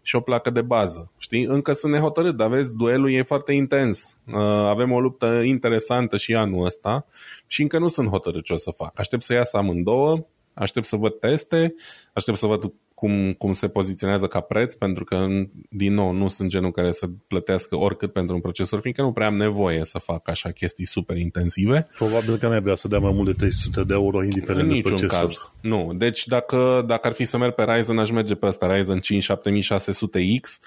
și 0.08 0.16
o 0.16 0.20
placă 0.20 0.50
de 0.50 0.62
bază. 0.62 1.12
Știi? 1.18 1.44
Încă 1.44 1.72
sunt 1.72 1.92
nehotărât, 1.92 2.36
dar 2.36 2.50
vezi, 2.50 2.74
duelul 2.74 3.12
e 3.12 3.22
foarte 3.22 3.54
intens. 3.54 4.18
Uh, 4.28 4.36
avem 4.44 4.92
o 4.92 5.00
luptă 5.00 5.42
interesantă 5.44 6.18
și 6.18 6.36
anul 6.36 6.66
ăsta 6.66 7.06
și 7.48 7.62
încă 7.62 7.80
nu 7.80 7.88
sunt 7.88 8.10
hotărât 8.10 8.44
ce 8.44 8.54
o 8.54 8.56
să 8.56 8.72
fac. 8.72 9.00
Aștept 9.00 9.24
să 9.24 9.34
iasă 9.34 9.58
amândouă, 9.58 10.26
Aștept 10.58 10.86
să 10.86 10.96
văd 10.96 11.20
teste, 11.20 11.76
aștept 12.14 12.38
să 12.38 12.46
văd 12.46 12.74
cum, 12.94 13.34
cum 13.34 13.54
se 13.54 13.68
poziționează 13.68 14.28
ca 14.28 14.40
preț, 14.40 14.76
pentru 14.76 15.04
că, 15.04 15.26
din 15.70 15.94
nou, 15.94 16.12
nu 16.12 16.28
sunt 16.28 16.50
genul 16.50 16.72
care 16.72 16.92
să 16.92 17.08
plătească 17.28 17.76
oricât 17.76 18.12
pentru 18.12 18.36
un 18.36 18.42
procesor, 18.42 18.80
fiindcă 18.80 19.02
nu 19.02 19.12
prea 19.12 19.28
am 19.28 19.36
nevoie 19.36 19.84
să 19.84 20.00
fac 20.00 20.30
așa 20.30 20.52
chestii 20.52 20.86
super 20.86 21.18
intensive. 21.18 21.88
Probabil 21.98 22.38
că 22.38 22.48
mi-ar 22.48 22.76
să 22.76 22.88
dea 22.88 23.00
mai 23.00 23.12
mult 23.14 23.26
de 23.26 23.34
300 23.34 23.84
de 23.84 23.94
euro, 23.94 24.24
indiferent 24.24 24.70
în 24.70 24.76
de 24.76 24.82
procesor. 24.82 25.20
caz. 25.20 25.52
Nu. 25.62 25.94
Deci, 25.96 26.26
dacă, 26.26 26.84
dacă 26.88 27.08
ar 27.08 27.14
fi 27.14 27.26
să 27.26 27.38
merg 27.38 27.54
pe 27.54 27.64
Ryzen, 27.64 27.98
aș 27.98 28.10
merge 28.10 28.36
pe 28.36 28.46
asta, 28.46 28.76
Ryzen 28.76 29.00
5 29.00 29.32
7600X, 29.32 30.60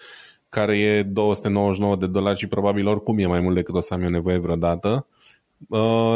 care 0.48 0.78
e 0.78 1.02
299 1.02 1.96
de 1.96 2.06
dolari 2.06 2.38
și 2.38 2.46
probabil 2.46 2.86
oricum 2.86 3.18
e 3.18 3.26
mai 3.26 3.40
mult 3.40 3.54
decât 3.54 3.74
o 3.74 3.80
să 3.80 3.94
am 3.94 4.02
eu 4.02 4.08
nevoie 4.08 4.38
vreodată. 4.38 5.06
Uh, 5.08 5.19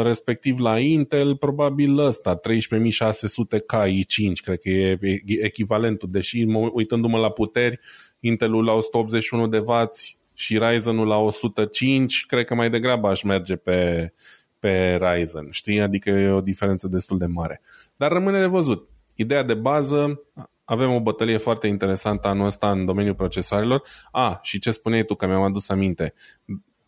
respectiv 0.03 0.59
la 0.59 0.79
Intel, 0.79 1.35
probabil 1.35 1.97
ăsta, 1.97 2.35
13600 2.35 3.57
Ki5, 3.59 4.31
cred 4.43 4.59
că 4.59 4.69
e 4.69 4.97
echivalentul, 5.25 6.09
deși 6.11 6.45
uitându-mă 6.73 7.17
la 7.17 7.29
puteri, 7.29 7.79
Intelul 8.19 8.63
la 8.63 8.73
181 8.73 9.47
de 9.47 9.57
W 9.57 9.89
și 10.33 10.57
Ryzenul 10.57 11.07
la 11.07 11.17
105, 11.17 12.25
cred 12.25 12.45
că 12.45 12.55
mai 12.55 12.69
degrabă 12.69 13.07
aș 13.07 13.21
merge 13.21 13.55
pe, 13.55 14.11
pe 14.59 14.99
Ryzen, 15.01 15.47
știi? 15.51 15.81
Adică 15.81 16.09
e 16.09 16.29
o 16.29 16.41
diferență 16.41 16.87
destul 16.87 17.17
de 17.17 17.25
mare. 17.25 17.61
Dar 17.95 18.11
rămâne 18.11 18.39
de 18.39 18.45
văzut. 18.45 18.89
Ideea 19.15 19.43
de 19.43 19.53
bază, 19.53 20.21
avem 20.63 20.93
o 20.93 21.01
bătălie 21.01 21.37
foarte 21.37 21.67
interesantă 21.67 22.27
anul 22.27 22.45
ăsta 22.45 22.71
în 22.71 22.85
domeniul 22.85 23.15
procesoarelor. 23.15 23.83
A, 24.11 24.29
ah, 24.29 24.37
și 24.41 24.59
ce 24.59 24.71
spuneai 24.71 25.03
tu, 25.03 25.15
că 25.15 25.27
mi-am 25.27 25.41
adus 25.41 25.69
aminte 25.69 26.13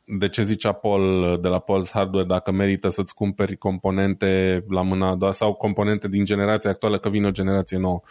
de 0.10 0.30
ce 0.30 0.41
zicea 0.41 0.72
Paul 0.72 1.38
de 1.41 1.47
la 1.47 1.60
Paul's 1.60 1.91
Hardware 1.91 2.26
dacă 2.26 2.51
merită 2.51 2.89
să-ți 2.89 3.14
cumperi 3.14 3.58
componente 3.58 4.64
la 4.70 4.82
mâna 4.82 5.10
a 5.10 5.16
doua 5.16 5.32
sau 5.32 5.53
componente 5.53 6.08
din 6.08 6.26
generația 6.26 6.70
actuală, 6.70 6.99
că 6.99 7.10
vine 7.10 7.28
o 7.28 7.32
generație 7.32 7.78
nouă. 7.78 8.01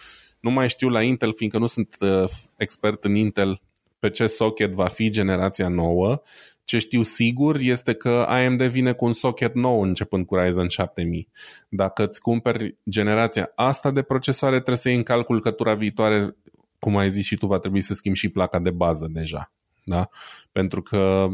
Nu 0.40 0.50
mai 0.50 0.68
știu 0.68 0.88
la 0.88 1.02
Intel, 1.02 1.32
fiindcă 1.34 1.58
nu 1.58 1.66
sunt 1.66 1.96
uh, 2.00 2.24
expert 2.56 3.04
în 3.04 3.14
Intel 3.14 3.60
pe 3.98 4.10
ce 4.10 4.26
socket 4.26 4.72
va 4.72 4.86
fi 4.86 5.10
generația 5.10 5.68
nouă. 5.68 6.22
Ce 6.64 6.78
știu 6.78 7.02
sigur 7.02 7.56
este 7.60 7.92
că 7.92 8.26
AMD 8.28 8.62
vine 8.62 8.92
cu 8.92 9.04
un 9.04 9.12
socket 9.12 9.54
nou 9.54 9.80
începând 9.80 10.26
cu 10.26 10.36
Ryzen 10.36 10.68
7000. 10.68 11.28
Dacă 11.68 12.06
îți 12.06 12.20
cumperi 12.20 12.76
generația 12.90 13.52
asta 13.54 13.90
de 13.90 14.02
procesoare, 14.02 14.54
trebuie 14.54 14.76
să 14.76 14.88
iei 14.88 14.96
în 14.96 15.02
calcul 15.02 15.40
că 15.40 15.50
tura 15.50 15.74
viitoare, 15.74 16.36
cum 16.78 16.96
ai 16.96 17.10
zis 17.10 17.24
și 17.24 17.36
tu, 17.36 17.46
va 17.46 17.58
trebui 17.58 17.80
să 17.80 17.94
schimbi 17.94 18.18
și 18.18 18.28
placa 18.28 18.58
de 18.58 18.70
bază 18.70 19.08
deja 19.10 19.50
da? 19.86 20.08
pentru 20.52 20.82
că 20.82 21.28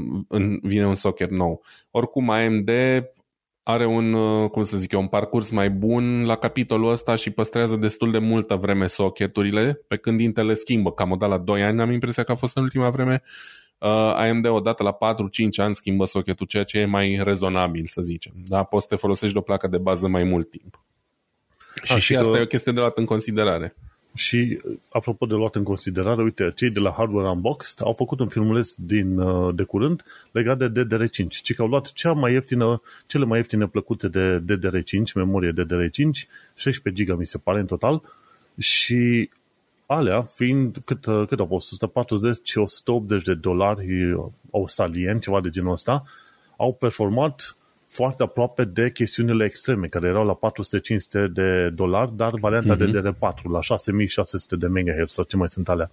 vine 0.62 0.86
un 0.86 0.94
socket 0.94 1.30
nou. 1.30 1.62
Oricum 1.90 2.30
AMD 2.30 2.70
are 3.62 3.86
un, 3.86 4.12
uh, 4.12 4.50
cum 4.50 4.62
să 4.62 4.76
zic 4.76 4.92
eu, 4.92 5.00
un 5.00 5.08
parcurs 5.08 5.50
mai 5.50 5.70
bun 5.70 6.24
la 6.24 6.36
capitolul 6.36 6.90
ăsta 6.90 7.14
și 7.14 7.30
păstrează 7.30 7.76
destul 7.76 8.10
de 8.10 8.18
multă 8.18 8.54
vreme 8.54 8.86
socketurile, 8.86 9.80
pe 9.88 9.96
când 9.96 10.20
Intel 10.20 10.46
le 10.46 10.54
schimbă, 10.54 10.92
cam 10.92 11.10
o 11.10 11.26
la 11.26 11.38
2 11.38 11.62
ani, 11.62 11.80
am 11.80 11.90
impresia 11.90 12.22
că 12.22 12.32
a 12.32 12.34
fost 12.34 12.56
în 12.56 12.62
ultima 12.62 12.90
vreme. 12.90 13.22
Uh, 13.78 13.88
AMD 14.14 14.46
odată 14.46 14.82
la 14.82 14.92
4-5 14.92 14.96
ani 15.56 15.74
schimbă 15.74 16.04
socketul, 16.04 16.46
ceea 16.46 16.64
ce 16.64 16.78
e 16.78 16.84
mai 16.84 17.20
rezonabil, 17.22 17.86
să 17.86 18.02
zicem. 18.02 18.32
Da? 18.44 18.62
Poți 18.62 18.82
să 18.82 18.88
te 18.94 19.00
folosești 19.00 19.32
de 19.32 19.38
o 19.38 19.42
placă 19.42 19.66
de 19.66 19.78
bază 19.78 20.08
mai 20.08 20.22
mult 20.22 20.50
timp. 20.50 20.84
Și, 21.82 21.92
A, 21.92 21.94
și, 21.94 22.00
și 22.00 22.16
asta 22.16 22.32
că... 22.32 22.38
e 22.38 22.42
o 22.42 22.46
chestie 22.46 22.72
de 22.72 22.78
luat 22.78 22.98
în 22.98 23.04
considerare. 23.04 23.76
Și, 24.14 24.60
apropo 24.88 25.26
de 25.26 25.34
luat 25.34 25.54
în 25.54 25.62
considerare, 25.62 26.22
uite, 26.22 26.52
cei 26.56 26.70
de 26.70 26.80
la 26.80 26.90
Hardware 26.90 27.28
Unboxed 27.28 27.86
au 27.86 27.92
făcut 27.92 28.20
un 28.20 28.28
filmuleț 28.28 28.74
din, 28.74 29.18
uh, 29.18 29.54
de 29.54 29.62
curând 29.62 30.04
legat 30.30 30.58
de 30.58 30.68
DDR5, 30.68 31.28
ci 31.42 31.54
că 31.54 31.62
au 31.62 31.68
luat 31.68 31.92
cea 31.92 32.12
mai 32.12 32.32
ieftină, 32.32 32.82
cele 33.06 33.24
mai 33.24 33.38
ieftine 33.38 33.66
plăcute 33.66 34.08
de 34.08 34.38
DDR5, 34.38 35.12
memorie 35.14 35.52
DDR5, 35.52 36.28
16 36.54 37.04
GB 37.04 37.18
mi 37.18 37.26
se 37.26 37.38
pare 37.38 37.60
în 37.60 37.66
total, 37.66 38.02
și 38.58 39.30
alea 39.86 40.22
fiind, 40.22 40.76
cât, 40.84 41.06
uh, 41.06 41.26
cât 41.28 41.38
au 41.38 41.46
fost, 41.46 41.72
140-180 41.72 43.22
de 43.24 43.34
dolari 43.34 44.16
australieni, 44.50 45.20
ceva 45.20 45.40
de 45.40 45.50
genul 45.50 45.72
ăsta, 45.72 46.02
au 46.56 46.74
performat 46.74 47.56
foarte 47.92 48.22
aproape 48.22 48.64
de 48.64 48.90
chestiunile 48.90 49.44
extreme, 49.44 49.86
care 49.86 50.08
erau 50.08 50.24
la 50.24 50.38
400-500 51.26 51.32
de 51.32 51.68
dolari, 51.74 52.16
dar 52.16 52.32
varianta 52.40 52.76
uh-huh. 52.76 52.92
Mhm. 52.92 53.14
DDR4 53.14 53.42
la 53.50 53.60
6600 53.60 54.56
de 54.56 54.66
MHz 54.66 55.12
sau 55.12 55.24
ce 55.24 55.36
mai 55.36 55.48
sunt 55.48 55.68
alea. 55.68 55.90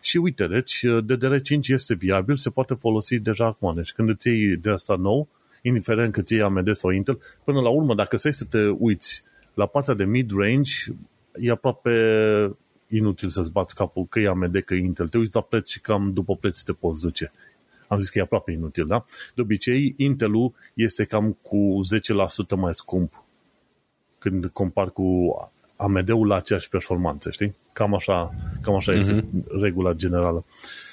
Și 0.00 0.16
uite, 0.16 0.46
deci 0.46 0.86
DDR5 0.86 1.68
este 1.68 1.94
viabil, 1.94 2.36
se 2.36 2.50
poate 2.50 2.74
folosi 2.74 3.18
deja 3.18 3.46
acum. 3.46 3.74
Deci 3.74 3.92
când 3.92 4.08
îți 4.08 4.28
iei 4.28 4.56
de 4.56 4.70
asta 4.70 4.96
nou, 4.96 5.28
indiferent 5.62 6.12
că 6.12 6.22
ți 6.22 6.32
iei 6.32 6.42
AMD 6.42 6.74
sau 6.74 6.90
Intel, 6.90 7.20
până 7.44 7.60
la 7.60 7.68
urmă, 7.68 7.94
dacă 7.94 8.16
stai 8.16 8.34
să 8.34 8.44
te 8.44 8.66
uiți 8.66 9.22
la 9.54 9.66
partea 9.66 9.94
de 9.94 10.04
mid-range, 10.04 10.72
e 11.40 11.50
aproape 11.50 11.90
inutil 12.88 13.30
să-ți 13.30 13.52
bați 13.52 13.74
capul 13.74 14.06
că 14.08 14.20
e 14.20 14.28
AMD, 14.28 14.58
că 14.58 14.74
e 14.74 14.78
Intel. 14.78 15.08
Te 15.08 15.18
uiți 15.18 15.34
la 15.34 15.40
preț 15.40 15.68
și 15.68 15.80
cam 15.80 16.10
după 16.12 16.36
preț 16.36 16.60
te 16.60 16.72
poți 16.72 17.02
duce 17.02 17.32
am 17.90 17.98
zis 17.98 18.08
că 18.08 18.18
e 18.18 18.22
aproape 18.22 18.52
inutil, 18.52 18.86
da? 18.86 19.04
De 19.34 19.40
obicei, 19.40 19.94
Intel-ul 19.96 20.54
este 20.74 21.04
cam 21.04 21.36
cu 21.42 21.80
10% 22.54 22.56
mai 22.56 22.74
scump 22.74 23.24
când 24.18 24.46
compar 24.46 24.90
cu 24.90 25.04
AMD-ul 25.76 26.26
la 26.26 26.36
aceeași 26.36 26.68
performanță, 26.68 27.30
știi? 27.30 27.54
Cam 27.72 27.94
așa, 27.94 28.34
cam 28.60 28.74
așa 28.74 28.92
mm-hmm. 28.92 28.96
este 28.96 29.12
mhm. 29.12 29.60
regula 29.60 29.92
generală. 29.92 30.44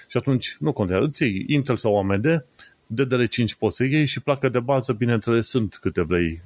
Și 0.08 0.18
atunci, 0.18 0.56
nu 0.60 0.72
contează, 0.74 1.06
îți 1.06 1.24
iei 1.24 1.46
Intel 1.48 1.78
sau 1.78 1.98
AMD, 1.98 2.46
DDR5 2.94 3.58
poți 3.58 3.76
să 3.76 3.84
iei 3.84 4.06
și 4.06 4.22
placă 4.22 4.50
de 4.50 4.60
bază, 4.60 4.94
bineînțeles, 4.94 5.48
sunt 5.48 5.78
câte 5.82 6.02
vrei, 6.02 6.42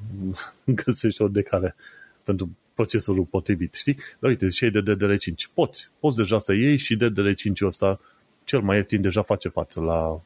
găsești 0.83 1.21
o 1.21 1.27
de 1.27 1.41
care 1.41 1.75
pentru 2.23 2.49
procesorul 2.73 3.23
potrivit, 3.23 3.73
știi? 3.73 3.97
Dar 4.19 4.29
uite, 4.29 4.47
ziceai 4.47 4.69
de 4.69 4.95
DDR5, 4.95 5.53
poți, 5.53 5.89
poți 5.99 6.17
deja 6.17 6.37
să 6.37 6.53
iei 6.53 6.77
și 6.77 6.97
DDR5-ul 6.97 7.67
ăsta 7.67 7.99
cel 8.43 8.59
mai 8.59 8.77
ieftin 8.77 9.01
deja 9.01 9.21
face 9.21 9.49
față 9.49 9.81
la 9.81 10.21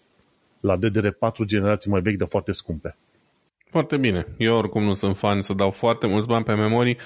la 0.65 0.77
DDR4 0.77 1.45
generații 1.45 1.91
mai 1.91 2.01
vechi, 2.01 2.17
dar 2.17 2.27
foarte 2.27 2.51
scumpe. 2.51 2.97
Foarte 3.69 3.97
bine. 3.97 4.25
Eu 4.37 4.57
oricum 4.57 4.83
nu 4.83 4.93
sunt 4.93 5.17
fan 5.17 5.41
să 5.41 5.53
dau 5.53 5.71
foarte 5.71 6.07
mulți 6.07 6.27
bani 6.27 6.43
pe 6.43 6.53
memorii. 6.53 6.97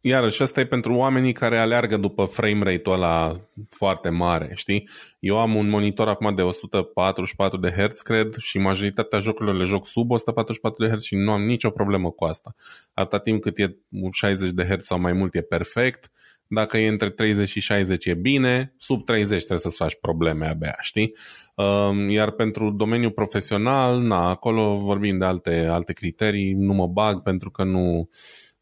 iarăși 0.00 0.42
ăsta 0.42 0.60
e 0.60 0.66
pentru 0.66 0.94
oamenii 0.94 1.32
care 1.32 1.58
aleargă 1.58 1.96
după 1.96 2.24
frame 2.24 2.70
rate-ul 2.70 2.94
ăla 2.94 3.40
foarte 3.68 4.08
mare, 4.08 4.52
știi? 4.54 4.88
Eu 5.18 5.38
am 5.38 5.54
un 5.54 5.68
monitor 5.68 6.08
acum 6.08 6.34
de 6.34 6.42
144 6.42 7.58
de 7.58 7.70
Hz, 7.70 8.00
cred, 8.00 8.34
și 8.36 8.58
majoritatea 8.58 9.18
jocurilor 9.18 9.56
le 9.56 9.64
joc 9.64 9.86
sub 9.86 10.10
144 10.10 10.86
de 10.86 10.94
Hz 10.94 11.02
și 11.02 11.14
nu 11.14 11.32
am 11.32 11.42
nicio 11.42 11.70
problemă 11.70 12.10
cu 12.10 12.24
asta. 12.24 12.54
Atâta 12.94 13.18
timp 13.18 13.42
cât 13.42 13.58
e 13.58 13.76
60 14.12 14.50
de 14.50 14.64
Hz 14.64 14.84
sau 14.84 15.00
mai 15.00 15.12
mult 15.12 15.34
e 15.34 15.40
perfect, 15.40 16.10
dacă 16.48 16.78
e 16.78 16.88
între 16.88 17.10
30 17.10 17.48
și 17.48 17.60
60 17.60 18.06
e 18.06 18.14
bine, 18.14 18.74
sub 18.76 19.04
30 19.04 19.38
trebuie 19.38 19.58
să-ți 19.58 19.76
faci 19.76 19.96
probleme 20.00 20.46
abia, 20.46 20.76
știi? 20.80 21.16
Um, 21.54 22.10
iar 22.10 22.30
pentru 22.30 22.70
domeniul 22.70 23.10
profesional, 23.10 24.00
na, 24.00 24.28
acolo 24.28 24.78
vorbim 24.78 25.18
de 25.18 25.24
alte, 25.24 25.66
alte 25.70 25.92
criterii, 25.92 26.52
nu 26.52 26.72
mă 26.72 26.86
bag 26.86 27.22
pentru 27.22 27.50
că 27.50 27.64
nu, 27.64 28.08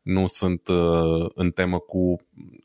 nu 0.02 0.26
sunt 0.26 0.68
uh, 0.68 1.30
în 1.34 1.50
temă 1.50 1.78
cu 1.78 2.20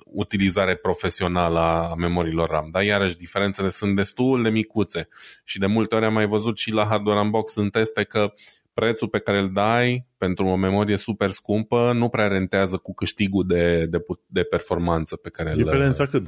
utilizare 0.05 0.75
profesională 0.75 1.59
a 1.59 1.95
memoriilor 1.95 2.49
RAM. 2.49 2.69
Dar 2.71 2.83
iarăși 2.83 3.17
diferențele 3.17 3.69
sunt 3.69 3.95
destul 3.95 4.43
de 4.43 4.49
micuțe 4.49 5.07
și 5.43 5.59
de 5.59 5.65
multe 5.65 5.95
ori 5.95 6.05
am 6.05 6.13
mai 6.13 6.27
văzut 6.27 6.57
și 6.57 6.71
la 6.71 6.85
Hardware 6.85 7.19
Unbox 7.19 7.55
în 7.55 7.69
teste 7.69 8.03
că 8.03 8.33
prețul 8.73 9.07
pe 9.07 9.19
care 9.19 9.39
îl 9.39 9.51
dai 9.53 10.05
pentru 10.17 10.45
o 10.45 10.55
memorie 10.55 10.97
super 10.97 11.31
scumpă 11.31 11.91
nu 11.95 12.09
prea 12.09 12.27
rentează 12.27 12.77
cu 12.77 12.93
câștigul 12.93 13.47
de, 13.47 13.85
de, 13.85 14.05
de 14.25 14.43
performanță 14.43 15.15
pe 15.15 15.29
care 15.29 15.53
Diferența 15.55 16.05
cât? 16.05 16.27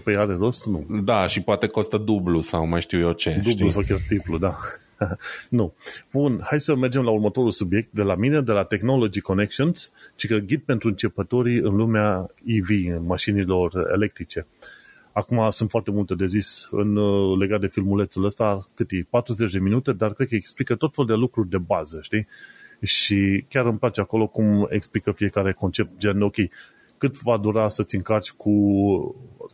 10-15% 0.00 0.02
pe 0.04 0.12
ea 0.12 0.26
de 0.26 0.32
rost? 0.32 0.66
Nu. 0.66 0.86
Da, 1.04 1.26
și 1.26 1.42
poate 1.42 1.66
costă 1.66 1.96
dublu 1.96 2.40
sau 2.40 2.66
mai 2.66 2.80
știu 2.80 2.98
eu 2.98 3.12
ce. 3.12 3.30
Dublu 3.30 3.50
știi? 3.50 3.70
sau 3.70 3.82
chiar 3.82 3.98
triplu, 4.06 4.38
da. 4.38 4.56
nu. 5.58 5.74
Bun, 6.12 6.40
hai 6.44 6.60
să 6.60 6.76
mergem 6.76 7.02
la 7.02 7.10
următorul 7.10 7.50
subiect 7.50 7.92
de 7.92 8.02
la 8.02 8.14
mine, 8.14 8.40
de 8.40 8.52
la 8.52 8.64
Technology 8.64 9.20
Connections, 9.20 9.92
ci 10.16 10.26
că 10.26 10.36
ghid 10.36 10.60
pentru 10.60 10.88
începătorii 10.88 11.58
în 11.58 11.76
lumea 11.76 12.26
EV, 12.44 12.96
în 12.96 13.06
mașinilor 13.06 13.88
electrice. 13.92 14.46
Acum 15.18 15.50
sunt 15.50 15.70
foarte 15.70 15.90
multe 15.90 16.14
de 16.14 16.26
zis 16.26 16.68
în 16.70 16.96
uh, 16.96 17.38
legat 17.38 17.60
de 17.60 17.66
filmulețul 17.66 18.24
ăsta, 18.24 18.68
cât 18.74 18.90
e 18.90 19.06
40 19.10 19.52
de 19.52 19.58
minute, 19.58 19.92
dar 19.92 20.12
cred 20.12 20.28
că 20.28 20.34
explică 20.34 20.74
tot 20.74 20.94
felul 20.94 21.10
de 21.10 21.16
lucruri 21.16 21.48
de 21.48 21.58
bază, 21.58 21.98
știi? 22.02 22.26
Și 22.80 23.44
chiar 23.48 23.66
îmi 23.66 23.78
place 23.78 24.00
acolo 24.00 24.26
cum 24.26 24.66
explică 24.70 25.12
fiecare 25.12 25.52
concept, 25.52 25.98
gen, 25.98 26.22
ok, 26.22 26.34
cât 26.98 27.20
va 27.22 27.36
dura 27.36 27.68
să-ți 27.68 27.94
încarci 27.94 28.32
cu 28.32 28.52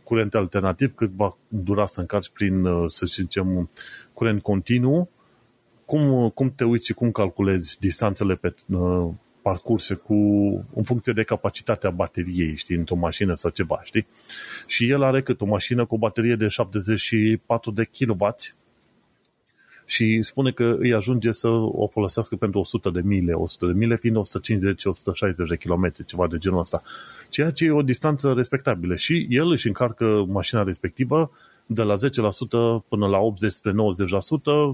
curent 0.03 0.35
alternativ, 0.35 0.95
cât 0.95 1.11
va 1.11 1.37
dura 1.47 1.85
să 1.85 1.99
încarci 1.99 2.29
prin, 2.29 2.65
uh, 2.65 2.85
să 2.87 3.05
zicem, 3.05 3.69
curent 4.13 4.41
continuu, 4.41 5.09
cum, 5.85 6.29
cum 6.29 6.53
te 6.55 6.63
uiți 6.63 6.85
și 6.85 6.93
cum 6.93 7.11
calculezi 7.11 7.79
distanțele 7.79 8.35
pe 8.35 8.55
uh, 8.69 9.09
parcurse 9.45 9.93
cu, 9.93 10.13
în 10.75 10.83
funcție 10.83 11.13
de 11.13 11.23
capacitatea 11.23 11.89
bateriei, 11.89 12.55
știi, 12.55 12.75
într-o 12.75 12.95
mașină 12.95 13.35
sau 13.35 13.51
ceva, 13.51 13.81
știi? 13.83 14.07
Și 14.67 14.89
el 14.89 15.03
are 15.03 15.21
cât 15.21 15.41
o 15.41 15.45
mașină 15.45 15.85
cu 15.85 15.95
o 15.95 15.97
baterie 15.97 16.35
de 16.35 16.47
74 16.47 17.71
de 17.71 17.89
kW 17.97 18.35
și 19.85 20.21
spune 20.21 20.51
că 20.51 20.75
îi 20.79 20.93
ajunge 20.93 21.31
să 21.31 21.47
o 21.47 21.87
folosească 21.87 22.35
pentru 22.35 22.59
100 22.59 22.89
de 22.89 23.01
mile, 23.03 23.33
100 23.33 23.65
de 23.65 23.71
mile 23.71 23.97
fiind 23.97 24.17
150-160 24.17 24.21
de 25.47 25.57
kilometri, 25.57 26.05
ceva 26.05 26.27
de 26.27 26.37
genul 26.37 26.59
ăsta. 26.59 26.81
Ceea 27.29 27.51
ce 27.51 27.65
e 27.65 27.71
o 27.71 27.81
distanță 27.81 28.33
respectabilă 28.33 28.95
și 28.95 29.27
el 29.29 29.51
își 29.51 29.67
încarcă 29.67 30.25
mașina 30.27 30.63
respectivă 30.63 31.31
de 31.65 31.81
la 31.81 31.95
10% 31.95 31.97
până 32.87 33.07
la 33.07 33.17
80 33.17 33.51
spre 33.51 33.71
90% 33.71 33.75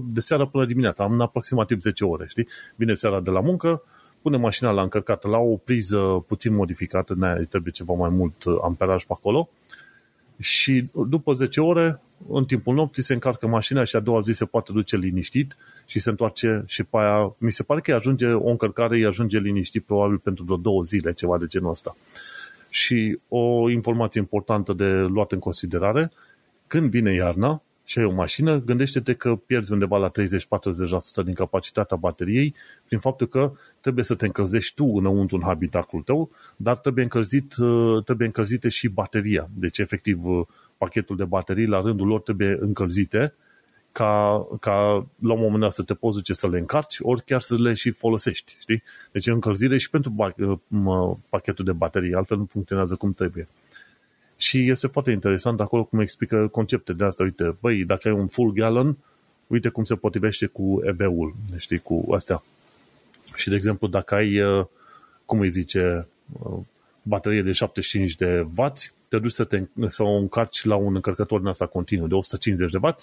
de 0.06 0.20
seara 0.20 0.46
până 0.46 0.66
dimineața, 0.66 1.04
în 1.04 1.20
aproximativ 1.20 1.80
10 1.80 2.04
ore, 2.04 2.26
știi? 2.28 2.48
Vine 2.76 2.94
seara 2.94 3.20
de 3.20 3.30
la 3.30 3.40
muncă, 3.40 3.82
pune 4.22 4.36
mașina 4.36 4.70
la 4.70 4.82
încărcat 4.82 5.24
la 5.24 5.38
o 5.38 5.56
priză 5.56 6.24
puțin 6.26 6.54
modificată, 6.54 7.14
ne 7.16 7.44
trebuie 7.48 7.72
ceva 7.72 7.92
mai 7.92 8.08
mult 8.08 8.44
uh, 8.44 8.56
amperaj 8.62 9.04
pe 9.04 9.12
acolo 9.12 9.48
și 10.42 10.86
după 11.08 11.32
10 11.32 11.60
ore, 11.60 12.00
în 12.28 12.44
timpul 12.44 12.74
nopții, 12.74 13.02
se 13.02 13.12
încarcă 13.12 13.46
mașina 13.46 13.84
și 13.84 13.96
a 13.96 14.00
doua 14.00 14.20
zi 14.20 14.32
se 14.32 14.44
poate 14.44 14.72
duce 14.72 14.96
liniștit 14.96 15.56
și 15.86 15.98
se 15.98 16.10
întoarce 16.10 16.62
și 16.66 16.84
pe 16.84 16.96
aia, 16.96 17.34
mi 17.38 17.52
se 17.52 17.62
pare 17.62 17.80
că 17.80 17.90
îi 17.90 17.96
ajunge 17.96 18.26
o 18.26 18.48
încărcare, 18.48 18.96
îi 18.96 19.06
ajunge 19.06 19.38
liniștit 19.38 19.84
probabil 19.84 20.18
pentru 20.18 20.44
vreo 20.44 20.56
două 20.56 20.82
zile, 20.82 21.12
ceva 21.12 21.38
de 21.38 21.46
genul 21.46 21.70
ăsta. 21.70 21.96
Și 22.68 23.18
o 23.28 23.70
informație 23.70 24.20
importantă 24.20 24.72
de 24.72 24.84
luat 24.84 25.32
în 25.32 25.38
considerare, 25.38 26.12
când 26.66 26.90
vine 26.90 27.14
iarna 27.14 27.62
și 27.92 27.98
ai 27.98 28.04
o 28.04 28.10
mașină, 28.10 28.60
gândește-te 28.60 29.14
că 29.14 29.34
pierzi 29.34 29.72
undeva 29.72 29.96
la 29.98 30.10
30-40% 30.10 31.24
din 31.24 31.34
capacitatea 31.34 31.96
bateriei 31.96 32.54
prin 32.86 32.98
faptul 32.98 33.26
că 33.28 33.52
trebuie 33.80 34.04
să 34.04 34.14
te 34.14 34.26
încălzești 34.26 34.74
tu 34.74 34.84
înăuntru 34.84 35.36
în 35.36 35.42
habitacul 35.42 36.02
tău, 36.02 36.30
dar 36.56 36.76
trebuie, 36.76 37.04
încălzit, 37.04 37.56
uh, 37.56 38.04
trebuie 38.04 38.26
încălzite 38.26 38.68
și 38.68 38.88
bateria. 38.88 39.48
Deci, 39.54 39.78
efectiv, 39.78 40.24
uh, 40.24 40.46
pachetul 40.78 41.16
de 41.16 41.24
baterii 41.24 41.66
la 41.66 41.80
rândul 41.80 42.06
lor 42.06 42.20
trebuie 42.20 42.56
încălzite 42.60 43.34
ca, 43.92 44.46
ca 44.60 45.06
la 45.18 45.32
un 45.32 45.40
moment 45.40 45.60
dat 45.60 45.72
să 45.72 45.82
te 45.82 45.94
poți 45.94 46.16
duce 46.16 46.32
să 46.32 46.48
le 46.48 46.58
încarci, 46.58 46.98
ori 47.00 47.24
chiar 47.24 47.40
să 47.40 47.54
le 47.54 47.74
și 47.74 47.90
folosești, 47.90 48.56
știi? 48.60 48.82
Deci 49.12 49.26
încălzire 49.26 49.78
și 49.78 49.90
pentru 49.90 50.14
uh, 50.16 51.16
pachetul 51.28 51.64
de 51.64 51.72
baterii, 51.72 52.14
altfel 52.14 52.36
nu 52.36 52.46
funcționează 52.50 52.94
cum 52.94 53.12
trebuie. 53.12 53.48
Și 54.42 54.70
este 54.70 54.86
foarte 54.86 55.10
interesant 55.10 55.60
acolo 55.60 55.84
cum 55.84 56.00
explică 56.00 56.48
concepte 56.52 56.92
de 56.92 57.04
asta. 57.04 57.22
Uite, 57.22 57.56
băi, 57.60 57.84
dacă 57.84 58.08
ai 58.08 58.14
un 58.14 58.26
full 58.26 58.52
gallon, 58.52 58.96
uite 59.46 59.68
cum 59.68 59.84
se 59.84 59.94
potrivește 59.94 60.46
cu 60.46 60.80
EV-ul, 60.84 61.34
știi, 61.56 61.78
cu 61.78 62.06
astea. 62.14 62.42
Și, 63.34 63.48
de 63.48 63.54
exemplu, 63.54 63.86
dacă 63.86 64.14
ai, 64.14 64.40
uh, 64.40 64.66
cum 65.24 65.40
îi 65.40 65.50
zice, 65.50 66.06
uh, 66.32 66.58
baterie 67.02 67.42
de 67.42 67.52
75 67.52 68.16
de 68.16 68.46
W, 68.56 68.72
te 69.08 69.18
duci 69.18 69.32
să, 69.32 69.44
te, 69.44 69.62
să 69.86 70.02
o 70.02 70.16
încarci 70.16 70.64
la 70.64 70.76
un 70.76 70.94
încărcător 70.94 71.40
în 71.40 71.46
asta 71.46 71.66
continuu 71.66 72.06
de 72.06 72.14
150 72.14 72.70
de 72.70 72.78
W, 72.82 72.94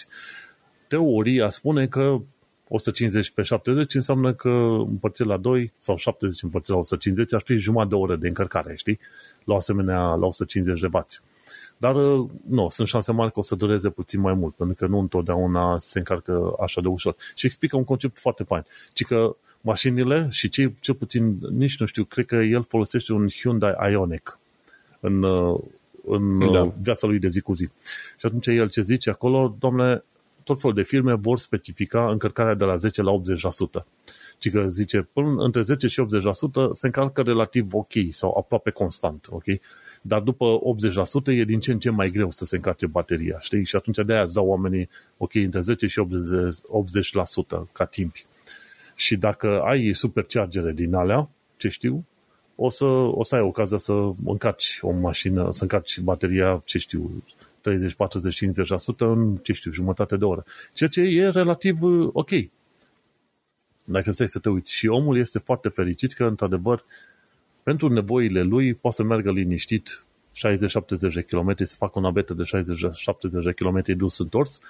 teoria 0.88 1.50
spune 1.50 1.88
că 1.88 2.22
150 2.68 3.32
pe 3.32 3.42
70 3.42 3.96
înseamnă 3.96 4.34
că 4.34 4.50
împărțit 4.88 5.26
la 5.26 5.38
2 5.38 5.74
sau 5.78 5.96
70 5.98 6.44
împărțit 6.44 6.74
la 6.74 6.80
150 6.80 7.34
ar 7.34 7.42
fi 7.42 7.56
jumătate 7.56 7.90
de 7.90 7.96
oră 7.96 8.16
de 8.16 8.28
încărcare, 8.28 8.76
știi? 8.76 9.00
La 9.44 9.56
asemenea, 9.56 10.00
la 10.00 10.26
150 10.26 10.80
de 10.80 10.88
W. 10.92 11.06
Dar 11.82 11.96
uh, 11.96 12.30
nu, 12.48 12.70
sunt 12.70 12.88
șanse 12.88 13.12
mari 13.12 13.32
că 13.32 13.40
o 13.40 13.44
să 13.44 13.56
dureze 13.56 13.90
puțin 13.90 14.20
mai 14.20 14.34
mult, 14.34 14.56
pentru 14.56 14.76
că 14.76 14.86
nu 14.86 15.00
întotdeauna 15.00 15.78
se 15.78 15.98
încarcă 15.98 16.54
așa 16.62 16.82
de 16.82 16.88
ușor. 16.88 17.16
Și 17.36 17.46
explică 17.46 17.76
un 17.76 17.84
concept 17.84 18.20
foarte 18.20 18.44
fain. 18.44 18.66
Ci 18.94 19.06
că 19.06 19.36
mașinile 19.62 20.28
și 20.32 20.50
cei, 20.50 20.74
cel 20.82 20.96
puțin, 20.96 21.38
nici 21.52 21.80
nu 21.80 21.86
știu, 21.86 22.04
cred 22.04 22.26
că 22.26 22.36
el 22.36 22.64
folosește 22.64 23.14
un 23.14 23.28
Hyundai 23.30 23.74
Ioniq 23.92 24.40
în, 25.00 25.24
uh, 25.24 25.60
în 26.06 26.52
da. 26.52 26.64
Uh, 26.64 26.72
viața 26.82 27.08
lui 27.08 27.20
de 27.20 27.28
zi 27.28 27.40
cu 27.40 27.54
zi. 27.54 27.70
Și 28.18 28.26
atunci 28.26 28.48
el 28.48 28.70
ce 28.70 28.82
zice 28.82 29.10
acolo, 29.10 29.56
domnule, 29.60 30.04
tot 30.44 30.60
felul 30.60 30.76
de 30.76 30.84
firme 30.84 31.14
vor 31.14 31.40
specifica 31.40 32.10
încărcarea 32.10 32.54
de 32.54 32.64
la 32.64 32.76
10 32.76 33.02
la 33.02 33.12
80%. 33.12 33.86
Și 34.40 34.50
că 34.50 34.66
zice, 34.68 35.08
până 35.14 35.44
între 35.44 35.62
10 35.62 35.88
și 35.88 36.02
80% 36.02 36.06
se 36.74 36.86
încarcă 36.86 37.22
relativ 37.22 37.74
ok 37.74 37.92
sau 38.10 38.38
aproape 38.38 38.70
constant, 38.70 39.28
ok? 39.30 39.44
Dar 40.02 40.20
după 40.22 40.60
80% 41.24 41.26
e 41.26 41.44
din 41.44 41.60
ce 41.60 41.72
în 41.72 41.80
ce 41.80 41.90
mai 41.90 42.10
greu 42.10 42.32
să 42.32 42.46
se 42.46 42.56
încarce 42.56 42.88
bateria, 42.88 43.40
știi? 43.40 43.66
Și 43.66 43.76
atunci 43.76 43.98
de 44.06 44.14
aia 44.14 44.22
îți 44.22 44.34
dau 44.34 44.48
oamenii, 44.48 44.90
ok, 45.18 45.36
între 45.36 45.62
10 45.62 45.88
și 45.88 46.02
80%, 46.02 46.06
80% 47.66 47.72
ca 47.72 47.86
timpi. 47.86 48.26
Și 48.96 49.16
dacă 49.16 49.62
ai 49.62 49.94
superchargere 49.94 50.72
din 50.72 50.94
alea, 50.94 51.30
ce 51.58 51.70
știu, 51.70 52.06
o 52.56 52.70
să, 52.70 52.86
o 52.86 53.24
să 53.24 53.36
ai 53.36 53.42
ocazia 53.42 53.78
să 53.78 53.94
încarci 54.26 54.80
o 54.82 54.92
mașină, 54.92 55.50
să 55.52 55.64
încarci 55.64 56.00
bateria, 56.00 56.62
ce 56.66 56.78
știu, 56.78 57.24
30, 57.62 57.94
40, 57.94 58.46
50% 58.46 58.50
în, 58.98 59.36
ce 59.36 59.54
știu, 59.54 59.72
jumătate 59.72 60.18
de 60.18 60.26
oră. 60.26 60.46
Ceea 60.74 60.90
ce 60.90 61.02
e 61.02 61.30
relativ 61.30 61.82
uh, 61.82 62.10
ok. 62.14 62.30
Dacă 63.84 64.12
stai 64.12 64.28
să 64.28 64.40
te 64.40 64.50
uiți. 64.50 64.74
Și 64.74 64.88
omul 64.88 65.18
este 65.18 65.40
foarte 65.40 65.70
fericit 65.70 66.14
că, 66.14 66.24
într-adevăr, 66.24 66.84
pentru 67.70 67.88
nevoile 67.88 68.42
lui 68.42 68.74
poate 68.74 68.96
să 68.96 69.04
meargă 69.04 69.32
liniștit 69.32 70.06
60-70 70.36 71.14
de 71.14 71.22
km, 71.22 71.56
să 71.64 71.76
facă 71.78 71.98
o 71.98 72.02
navetă 72.02 72.34
de 72.34 72.44
60-70 72.44 73.44
de 73.44 73.52
km 73.52 73.84
dus 73.98 74.20
întors, 74.20 74.62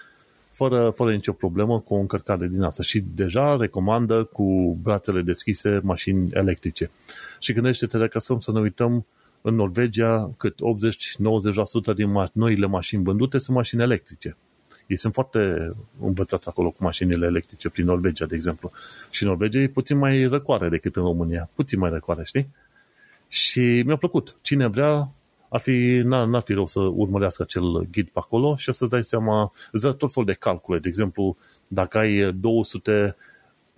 fără, 0.50 0.90
fără 0.96 1.12
nicio 1.12 1.32
problemă 1.32 1.80
cu 1.80 1.94
o 1.94 1.98
încărcare 1.98 2.48
din 2.48 2.62
asta. 2.62 2.84
Și 2.84 3.04
deja 3.16 3.56
recomandă 3.56 4.24
cu 4.24 4.78
brațele 4.82 5.22
deschise 5.22 5.80
mașini 5.84 6.30
electrice. 6.34 6.90
Și 7.40 7.54
gândește-te 7.54 7.98
dacă 7.98 8.20
să 8.20 8.52
ne 8.54 8.60
uităm 8.60 9.06
în 9.42 9.56
Norvegia, 9.56 10.32
cât 10.38 10.56
80-90% 11.92 11.96
din 11.96 12.10
ma- 12.10 12.32
noile 12.32 12.66
mașini 12.66 13.04
vândute 13.04 13.38
sunt 13.38 13.56
mașini 13.56 13.82
electrice. 13.82 14.38
Ei 14.88 14.98
sunt 14.98 15.14
foarte 15.14 15.72
învățați 16.02 16.48
acolo 16.48 16.70
cu 16.70 16.84
mașinile 16.84 17.26
electrice 17.26 17.70
prin 17.70 17.86
Norvegia, 17.86 18.26
de 18.26 18.36
exemplu. 18.36 18.72
Și 19.10 19.24
Norvegia 19.24 19.60
e 19.60 19.68
puțin 19.68 19.98
mai 19.98 20.26
răcoare 20.26 20.70
decât 20.70 20.96
în 20.96 21.04
România. 21.04 21.50
Puțin 21.56 21.80
mai 21.80 21.90
răcoare, 21.90 22.24
știi? 22.24 22.48
Și 23.30 23.84
mi-a 23.86 23.96
plăcut. 23.96 24.38
Cine 24.42 24.68
vrea, 24.68 25.12
ar 25.50 25.60
fi, 25.60 26.02
n-ar 26.04 26.42
fi 26.42 26.54
rău 26.54 26.66
să 26.66 26.80
urmărească 26.80 27.42
acel 27.42 27.88
ghid 27.92 28.08
pe 28.08 28.20
acolo 28.20 28.56
și 28.56 28.72
să-ți 28.74 28.92
dai 28.92 29.04
seama, 29.04 29.52
îți 29.72 29.84
dă 29.84 29.92
tot 29.92 30.14
fel 30.14 30.24
de 30.24 30.34
calcule. 30.34 30.80
De 30.80 30.88
exemplu, 30.88 31.38
dacă 31.68 31.98
ai 31.98 32.34
200 32.34 33.16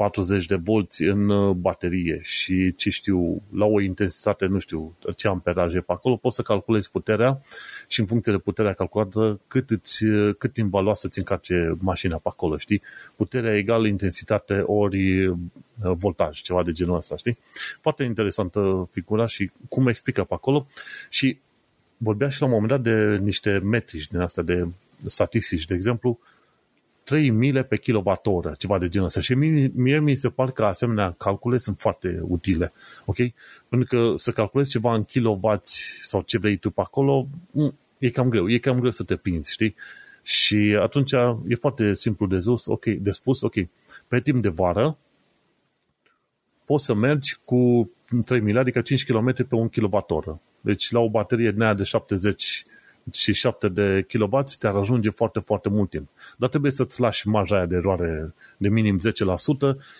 40 0.02 0.46
de 0.46 0.56
volți 0.56 1.04
în 1.04 1.30
uh, 1.30 1.56
baterie 1.56 2.20
și 2.24 2.76
ce 2.76 2.90
știu, 2.90 3.42
la 3.54 3.66
o 3.66 3.82
intensitate, 3.82 4.46
nu 4.46 4.60
știu 4.60 4.96
ce 5.16 5.28
amperaj 5.28 5.76
e 5.76 5.80
pe 5.80 5.92
acolo, 5.92 6.16
poți 6.16 6.36
să 6.36 6.42
calculezi 6.42 6.92
puterea 6.92 7.42
și 7.88 8.00
în 8.00 8.06
funcție 8.06 8.32
de 8.32 8.38
puterea 8.38 8.74
calculată 8.74 9.40
cât, 9.48 9.70
îți, 9.70 10.06
uh, 10.06 10.36
cât 10.38 10.54
timp 10.54 10.72
va 10.72 10.80
lua 10.80 10.94
să-ți 10.94 11.18
încarce 11.18 11.76
mașina 11.80 12.16
pe 12.16 12.28
acolo, 12.30 12.58
știi? 12.58 12.82
Puterea 13.16 13.58
egală 13.58 13.88
intensitate 13.88 14.54
ori 14.66 15.26
uh, 15.26 15.38
voltaj, 15.82 16.42
ceva 16.42 16.64
de 16.64 16.72
genul 16.72 16.98
ăsta, 16.98 17.18
știi? 17.18 17.38
Foarte 17.82 18.04
interesantă 18.04 18.90
figura 18.92 19.26
și 19.26 19.52
cum 19.70 19.88
explică 19.88 20.24
pe 20.24 20.34
acolo 20.34 20.68
și 21.10 21.38
vorbea 21.98 22.30
și 22.30 22.40
la 22.40 22.46
un 22.46 22.52
moment 22.52 22.70
dat 22.72 22.82
de 22.82 23.18
niște 23.18 23.60
metrici 23.64 24.08
din 24.08 24.20
astea 24.20 24.44
de 24.44 24.68
statistici, 25.06 25.66
de 25.66 25.74
exemplu, 25.74 26.20
3 27.12 27.30
mile 27.30 27.64
pe 27.64 27.78
kilowattoră, 27.78 28.54
ceva 28.58 28.78
de 28.78 28.88
genul 28.88 29.08
ăsta. 29.08 29.20
Și 29.22 29.34
mie, 29.34 29.72
mie 29.76 30.00
mi 30.00 30.16
se 30.16 30.30
pare 30.30 30.52
că 30.52 30.66
asemenea 30.66 31.16
calcule 31.18 31.58
sunt 31.58 31.80
foarte 31.80 32.20
utile, 32.22 32.74
ok? 33.06 33.16
Pentru 33.70 33.88
că 33.88 34.14
să 34.18 34.32
calculezi 34.32 34.70
ceva 34.70 34.94
în 34.94 35.04
kilowatt 35.04 35.66
sau 36.02 36.22
ce 36.22 36.38
vrei 36.38 36.58
tu 36.58 36.70
pe 36.70 36.82
acolo, 36.82 37.28
mm, 37.52 37.78
e 37.98 38.10
cam 38.10 38.30
greu, 38.30 38.50
e 38.50 38.58
cam 38.58 38.80
greu 38.80 38.92
să 38.92 39.04
te 39.04 39.16
prinzi, 39.16 39.52
știi? 39.52 39.76
Și 40.24 40.78
atunci 40.82 41.12
e 41.48 41.56
foarte 41.56 41.94
simplu 41.94 42.28
de 42.28 42.40
zis, 42.40 42.66
ok, 42.66 42.86
de 42.86 43.12
spus, 43.12 43.42
ok, 43.42 43.56
pe 44.08 44.20
timp 44.20 44.42
de 44.42 44.50
vară 44.50 44.98
poți 46.66 46.86
să 46.86 46.94
mergi 46.94 47.38
cu 47.46 47.92
3 48.26 48.40
mile, 48.40 48.60
adică 48.60 48.82
5 48.82 49.06
km 49.06 49.34
pe 49.48 49.56
1 49.56 49.70
kWh. 49.70 50.36
Deci 50.62 50.92
la 50.92 51.00
o 51.00 51.10
baterie 51.10 51.52
din 51.52 51.62
aia 51.62 51.74
de 51.74 51.84
70 51.84 52.64
și 53.12 53.34
7 53.34 53.68
de 53.68 54.06
kW 54.08 54.40
te-ar 54.60 54.76
ajunge 54.76 55.10
foarte, 55.10 55.40
foarte 55.40 55.70
mult 55.70 55.90
timp. 55.90 56.10
Dar 56.38 56.50
trebuie 56.50 56.72
să-ți 56.72 57.02
lași 57.02 57.28
marja 57.28 57.56
aia 57.56 57.66
de 57.66 57.76
eroare 57.76 58.34
de 58.58 58.70
minim 58.70 59.00
10% 59.00 59.02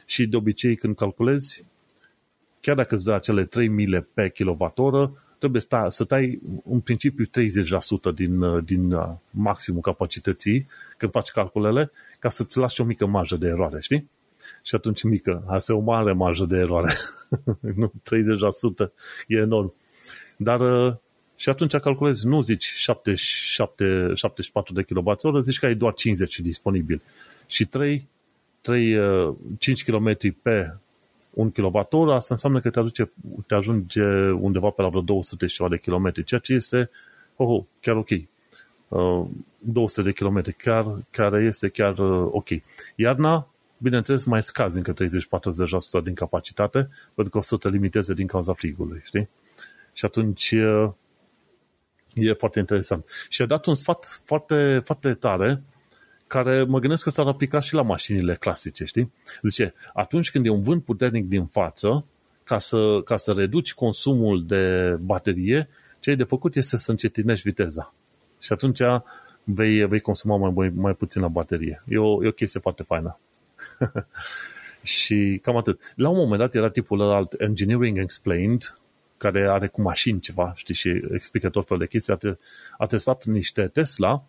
și 0.06 0.26
de 0.26 0.36
obicei 0.36 0.76
când 0.76 0.96
calculezi, 0.96 1.66
chiar 2.60 2.76
dacă 2.76 2.96
îți 2.96 3.06
dă 3.06 3.14
acele 3.14 3.46
3 3.46 3.68
mile 3.68 4.08
pe 4.14 4.30
kWh, 4.30 5.10
trebuie 5.38 5.62
sta, 5.62 5.90
să 5.90 6.04
tai 6.04 6.42
în 6.66 6.80
principiu 6.80 7.26
30% 7.26 7.30
din, 8.16 8.64
din 8.66 8.92
uh, 8.92 9.10
maximul 9.30 9.82
capacității 9.82 10.68
când 10.98 11.12
faci 11.12 11.30
calculele, 11.30 11.92
ca 12.20 12.30
să-ți 12.30 12.58
lași 12.58 12.82
o 12.82 12.84
mică 12.84 13.06
marjă 13.06 13.36
de 13.36 13.48
eroare, 13.48 13.80
știi? 13.80 14.10
Și 14.64 14.76
atunci 14.76 15.04
mică, 15.04 15.44
asta 15.48 15.74
e 15.74 15.76
o 15.76 15.80
mare 15.80 16.12
marjă 16.12 16.46
de 16.46 16.58
eroare. 16.58 16.94
nu, 17.76 17.92
30% 18.86 18.92
e 19.28 19.38
enorm. 19.38 19.74
Dar 20.38 20.60
uh, 20.60 20.96
și 21.42 21.50
atunci 21.50 21.76
calculezi, 21.76 22.28
nu 22.28 22.42
zici 22.42 22.66
7, 22.66 23.16
7, 23.16 24.12
74 24.14 24.74
de 24.74 24.82
kWh, 24.82 25.40
zici 25.40 25.60
că 25.60 25.66
ai 25.66 25.76
doar 25.76 25.94
50 25.94 26.40
disponibil. 26.40 27.02
Și 27.48 27.66
3, 27.66 28.08
3 28.62 28.98
5 29.58 29.84
km 29.84 30.36
pe 30.42 30.74
1 31.30 31.50
kWh, 31.50 32.14
asta 32.14 32.34
înseamnă 32.34 32.60
că 32.60 32.70
te, 32.70 32.80
aduce, 32.80 33.12
te 33.48 33.54
ajunge 33.54 34.04
undeva 34.30 34.70
pe 34.70 34.82
la 34.82 34.88
vreo 34.88 35.02
200 35.02 35.48
și 35.48 35.56
ceva 35.56 35.70
de 35.70 35.78
kilometri, 35.78 36.24
ceea 36.24 36.40
ce 36.40 36.54
este 36.54 36.90
oh, 37.36 37.48
oh, 37.48 37.64
chiar 37.80 37.96
ok. 37.96 38.10
Uh, 38.88 39.28
200 39.60 40.02
de 40.02 40.14
kilometri, 40.14 40.54
chiar, 40.54 40.86
care 41.12 41.44
este 41.44 41.70
chiar 41.70 41.98
uh, 41.98 42.28
ok. 42.32 42.48
Iarna, 42.96 43.48
bineînțeles, 43.78 44.24
mai 44.24 44.44
scazi 44.44 44.78
încă 44.78 44.94
30-40% 46.00 46.04
din 46.04 46.14
capacitate, 46.14 46.90
pentru 47.14 47.32
că 47.32 47.38
o 47.38 47.42
să 47.42 47.58
te 47.58 47.70
limiteze 47.70 48.14
din 48.14 48.28
cauza 48.28 48.54
frigului, 48.54 49.02
știi? 49.06 49.30
Și 49.94 50.06
atunci 50.06 50.52
uh, 50.52 50.90
E 52.14 52.34
foarte 52.34 52.60
interesant. 52.60 53.06
Și 53.30 53.42
a 53.42 53.46
dat 53.46 53.66
un 53.66 53.76
sfat 53.76 54.22
foarte, 54.26 54.82
foarte 54.86 55.14
tare 55.14 55.64
care 56.28 56.64
mă 56.64 56.80
gândesc 56.80 57.04
că 57.04 57.10
s-ar 57.10 57.28
aplica 57.28 57.60
și 57.60 57.74
la 57.74 57.82
mașinile 57.82 58.36
clasice, 58.36 58.86
știi? 58.86 59.12
Zice, 59.42 59.74
atunci 59.94 60.32
când 60.32 60.46
e 60.46 60.50
un 60.50 60.62
vânt 60.62 60.84
puternic 60.84 61.28
din 61.28 61.46
față, 61.46 62.06
ca 62.44 62.58
să, 62.58 63.02
ca 63.06 63.18
să 63.18 63.32
reduci 63.32 63.74
consumul 63.74 64.46
de 64.46 64.96
baterie, 65.02 65.70
ce 66.00 66.10
ai 66.10 66.16
de 66.16 66.24
făcut 66.24 66.56
este 66.56 66.78
să 66.78 66.92
încetinești 66.92 67.50
viteza. 67.50 67.94
Și 68.40 68.54
atunci 68.54 68.80
vei, 69.44 69.88
vei 69.88 70.00
consuma 70.00 70.50
mai, 70.50 70.72
mai 70.76 70.94
puțin 70.94 71.22
la 71.22 71.28
baterie. 71.28 71.84
E 71.88 71.98
o, 71.98 72.24
e 72.24 72.28
o 72.28 72.32
chestie 72.32 72.60
foarte 72.60 72.84
faină. 72.84 73.20
și 74.84 75.40
cam 75.42 75.58
atât. 75.58 75.80
La 75.96 76.10
un 76.10 76.18
moment 76.18 76.40
dat 76.40 76.56
era 76.56 76.70
tipul 76.70 77.02
alt 77.02 77.34
Engineering 77.34 77.98
Explained, 77.98 78.80
care 79.22 79.50
are 79.50 79.68
cu 79.68 79.82
mașini 79.82 80.20
ceva, 80.20 80.54
știi, 80.56 80.76
și 80.76 81.02
explică 81.14 81.50
tot 81.50 81.68
felul 81.68 81.84
de 81.84 81.90
chestii, 81.90 82.14
a, 82.14 82.38
a 82.78 82.86
testat 82.86 83.26
niște 83.26 83.68
Tesla 83.68 84.24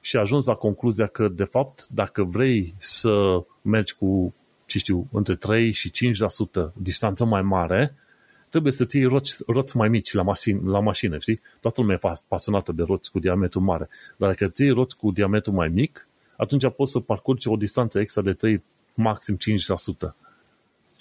și 0.00 0.16
a 0.16 0.20
ajuns 0.20 0.46
la 0.46 0.54
concluzia 0.54 1.06
că, 1.06 1.28
de 1.28 1.44
fapt, 1.44 1.86
dacă 1.88 2.22
vrei 2.22 2.74
să 2.76 3.44
mergi 3.62 3.94
cu, 3.94 4.34
ce 4.66 4.78
știu, 4.78 5.08
între 5.12 5.34
3 5.34 5.72
și 5.72 5.90
5% 5.90 6.72
distanță 6.72 7.24
mai 7.24 7.42
mare, 7.42 7.94
trebuie 8.48 8.72
să 8.72 8.84
ții 8.84 9.04
roți, 9.04 9.42
roți 9.46 9.76
mai 9.76 9.88
mici 9.88 10.12
la, 10.12 10.22
masin, 10.22 10.60
la 10.64 10.80
mașină, 10.80 11.18
știi? 11.18 11.40
Toată 11.60 11.80
lumea 11.80 11.98
e 12.02 12.16
pasionată 12.28 12.72
de 12.72 12.82
roți 12.82 13.10
cu 13.10 13.18
diametru 13.18 13.60
mare. 13.60 13.88
Dar 14.16 14.28
dacă 14.28 14.48
ții 14.48 14.70
roți 14.70 14.96
cu 14.96 15.10
diametru 15.10 15.52
mai 15.52 15.68
mic, 15.68 16.08
atunci 16.36 16.70
poți 16.76 16.92
să 16.92 17.00
parcurgi 17.00 17.48
o 17.48 17.56
distanță 17.56 18.00
extra 18.00 18.22
de 18.22 18.32
3, 18.32 18.62
maxim 18.94 19.36
5%. 20.06 20.14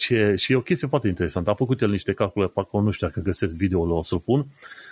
Ce, 0.02 0.36
și 0.36 0.52
e 0.52 0.56
o 0.56 0.62
chestie 0.62 0.88
foarte 0.88 1.08
interesantă. 1.08 1.50
A 1.50 1.54
făcut 1.54 1.82
el 1.82 1.90
niște 1.90 2.14
calcule, 2.14 2.48
parcă 2.48 2.78
nu 2.78 2.92
știu 2.92 3.08
dacă 3.08 3.20
găsesc 3.20 3.56
video-ul, 3.56 3.92
o 3.92 4.04
să-l 4.04 4.20
pun, 4.20 4.46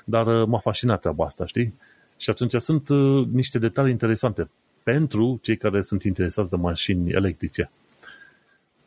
dar 0.06 0.42
uh, 0.42 0.48
m-a 0.48 0.58
fascinat 0.58 1.00
treaba 1.00 1.26
asta, 1.26 1.46
știi? 1.46 1.74
Și 2.18 2.30
atunci 2.30 2.54
sunt 2.58 2.90
uh, 2.90 3.28
niște 3.32 3.60
detalii 3.60 3.92
interesante 3.92 4.50
pentru 4.84 5.40
cei 5.42 5.58
care 5.58 5.82
sunt 5.82 6.04
interesați 6.04 6.50
de 6.50 6.56
mașini 6.56 7.12
electrice. 7.12 7.72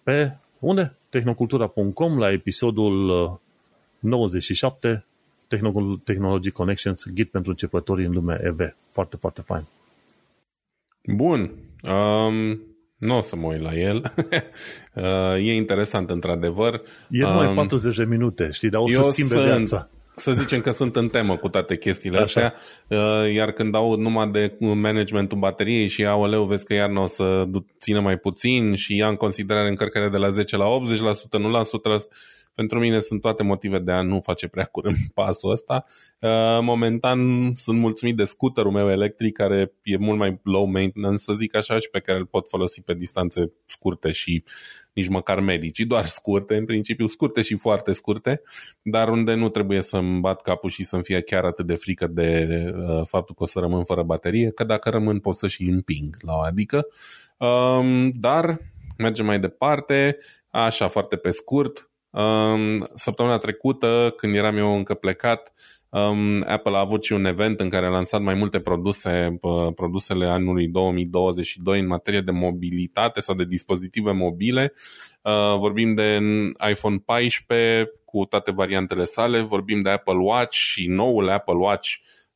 Pe 0.02 0.32
unde? 0.58 0.94
Tehnocultura.com 1.08 2.18
la 2.18 2.32
episodul 2.32 3.40
97 3.98 5.04
uh, 5.50 5.98
Technology 6.04 6.50
Connections, 6.50 7.06
ghid 7.14 7.26
pentru 7.26 7.50
începătorii 7.50 8.06
în 8.06 8.12
lumea 8.12 8.40
EV. 8.42 8.74
Foarte, 8.90 9.16
foarte 9.16 9.40
fain. 9.40 9.64
Bun. 11.04 11.50
Um, 11.82 12.60
nu 13.02 13.16
o 13.16 13.20
să 13.20 13.36
mă 13.36 13.46
uit 13.46 13.60
la 13.60 13.78
el. 13.78 14.02
Uh, 14.94 15.34
e 15.34 15.54
interesant, 15.54 16.10
într-adevăr. 16.10 16.82
E 17.10 17.22
numai 17.22 17.46
um, 17.46 17.54
40 17.54 17.96
de 17.96 18.04
minute, 18.04 18.48
știi, 18.52 18.68
dar 18.68 18.80
o 18.80 18.88
să 18.88 19.02
schimbe 19.02 19.32
sunt, 19.32 19.44
viața. 19.44 19.88
Să 20.16 20.32
zicem 20.32 20.60
că 20.60 20.70
sunt 20.70 20.96
în 20.96 21.08
temă 21.08 21.36
cu 21.36 21.48
toate 21.48 21.76
chestiile 21.76 22.18
Așa. 22.18 22.24
astea, 22.24 22.54
uh, 22.98 23.32
iar 23.34 23.50
când 23.50 23.72
dau 23.72 23.96
numai 23.96 24.30
de 24.30 24.56
managementul 24.58 25.38
bateriei 25.38 25.88
și 25.88 26.04
aoleu, 26.04 26.44
vezi 26.44 26.64
că 26.64 26.74
iarna 26.74 27.02
o 27.02 27.06
să 27.06 27.44
țină 27.80 28.00
mai 28.00 28.16
puțin 28.16 28.74
și 28.74 28.96
ia 28.96 29.08
în 29.08 29.16
considerare 29.16 29.68
încărcarea 29.68 30.08
de 30.08 30.16
la 30.16 30.30
10 30.30 30.56
la 30.56 30.66
80%, 30.66 31.38
nu 31.38 31.50
la 31.50 31.62
100%, 31.62 31.66
pentru 32.54 32.78
mine 32.78 33.00
sunt 33.00 33.20
toate 33.20 33.42
motive 33.42 33.78
de 33.78 33.92
a 33.92 34.02
nu 34.02 34.20
face 34.20 34.48
prea 34.48 34.64
curând 34.64 34.96
pasul 35.14 35.50
ăsta. 35.50 35.84
Uh, 36.20 36.58
momentan 36.60 37.50
sunt 37.54 37.78
mulțumit 37.78 38.16
de 38.16 38.24
scooterul 38.24 38.70
meu 38.70 38.90
electric 38.90 39.36
care 39.36 39.72
e 39.82 39.96
mult 39.96 40.18
mai 40.18 40.40
low 40.42 40.64
maintenance, 40.64 41.16
să 41.16 41.32
zic 41.32 41.56
așa, 41.56 41.78
și 41.78 41.90
pe 41.90 42.00
care 42.00 42.18
îl 42.18 42.26
pot 42.26 42.48
folosi 42.48 42.82
pe 42.82 42.94
distanțe 42.94 43.52
scurte 43.66 44.10
și 44.10 44.44
nici 44.92 45.08
măcar 45.08 45.40
medici, 45.40 45.80
doar 45.80 46.04
scurte, 46.04 46.56
în 46.56 46.64
principiu 46.64 47.06
scurte 47.06 47.42
și 47.42 47.56
foarte 47.56 47.92
scurte, 47.92 48.42
dar 48.82 49.08
unde 49.08 49.34
nu 49.34 49.48
trebuie 49.48 49.80
să-mi 49.80 50.20
bat 50.20 50.42
capul 50.42 50.70
și 50.70 50.82
să-mi 50.82 51.02
fie 51.02 51.20
chiar 51.20 51.44
atât 51.44 51.66
de 51.66 51.74
frică 51.74 52.06
de 52.06 52.46
uh, 52.74 53.06
faptul 53.06 53.34
că 53.34 53.42
o 53.42 53.46
să 53.46 53.58
rămân 53.58 53.84
fără 53.84 54.02
baterie, 54.02 54.50
că 54.50 54.64
dacă 54.64 54.90
rămân 54.90 55.18
pot 55.18 55.34
să 55.34 55.48
și 55.48 55.62
împing 55.62 56.16
la 56.20 56.32
o 56.32 56.40
adică. 56.40 56.86
Um, 57.36 58.10
dar 58.10 58.58
mergem 58.98 59.26
mai 59.26 59.40
departe, 59.40 60.18
așa 60.50 60.88
foarte 60.88 61.16
pe 61.16 61.30
scurt, 61.30 61.86
Um, 61.86 61.91
săptămâna 62.94 63.38
trecută, 63.38 64.12
când 64.16 64.34
eram 64.34 64.56
eu 64.56 64.76
încă 64.76 64.94
plecat, 64.94 65.52
um, 65.88 66.44
Apple 66.46 66.76
a 66.76 66.78
avut 66.78 67.04
și 67.04 67.12
un 67.12 67.24
event 67.24 67.60
în 67.60 67.68
care 67.68 67.86
a 67.86 67.90
lansat 67.90 68.20
mai 68.20 68.34
multe 68.34 68.60
produse, 68.60 69.38
uh, 69.40 69.74
produsele 69.74 70.26
anului 70.26 70.68
2022 70.68 71.80
în 71.80 71.86
materie 71.86 72.20
de 72.20 72.30
mobilitate 72.30 73.20
sau 73.20 73.34
de 73.34 73.44
dispozitive 73.44 74.12
mobile. 74.12 74.72
Uh, 75.22 75.58
vorbim 75.58 75.94
de 75.94 76.18
iPhone 76.70 76.96
14 77.04 77.90
cu 78.04 78.24
toate 78.24 78.50
variantele 78.50 79.04
sale, 79.04 79.40
vorbim 79.40 79.82
de 79.82 79.90
Apple 79.90 80.18
Watch 80.18 80.56
și 80.56 80.86
noul 80.86 81.28
Apple 81.28 81.56
Watch 81.56 81.88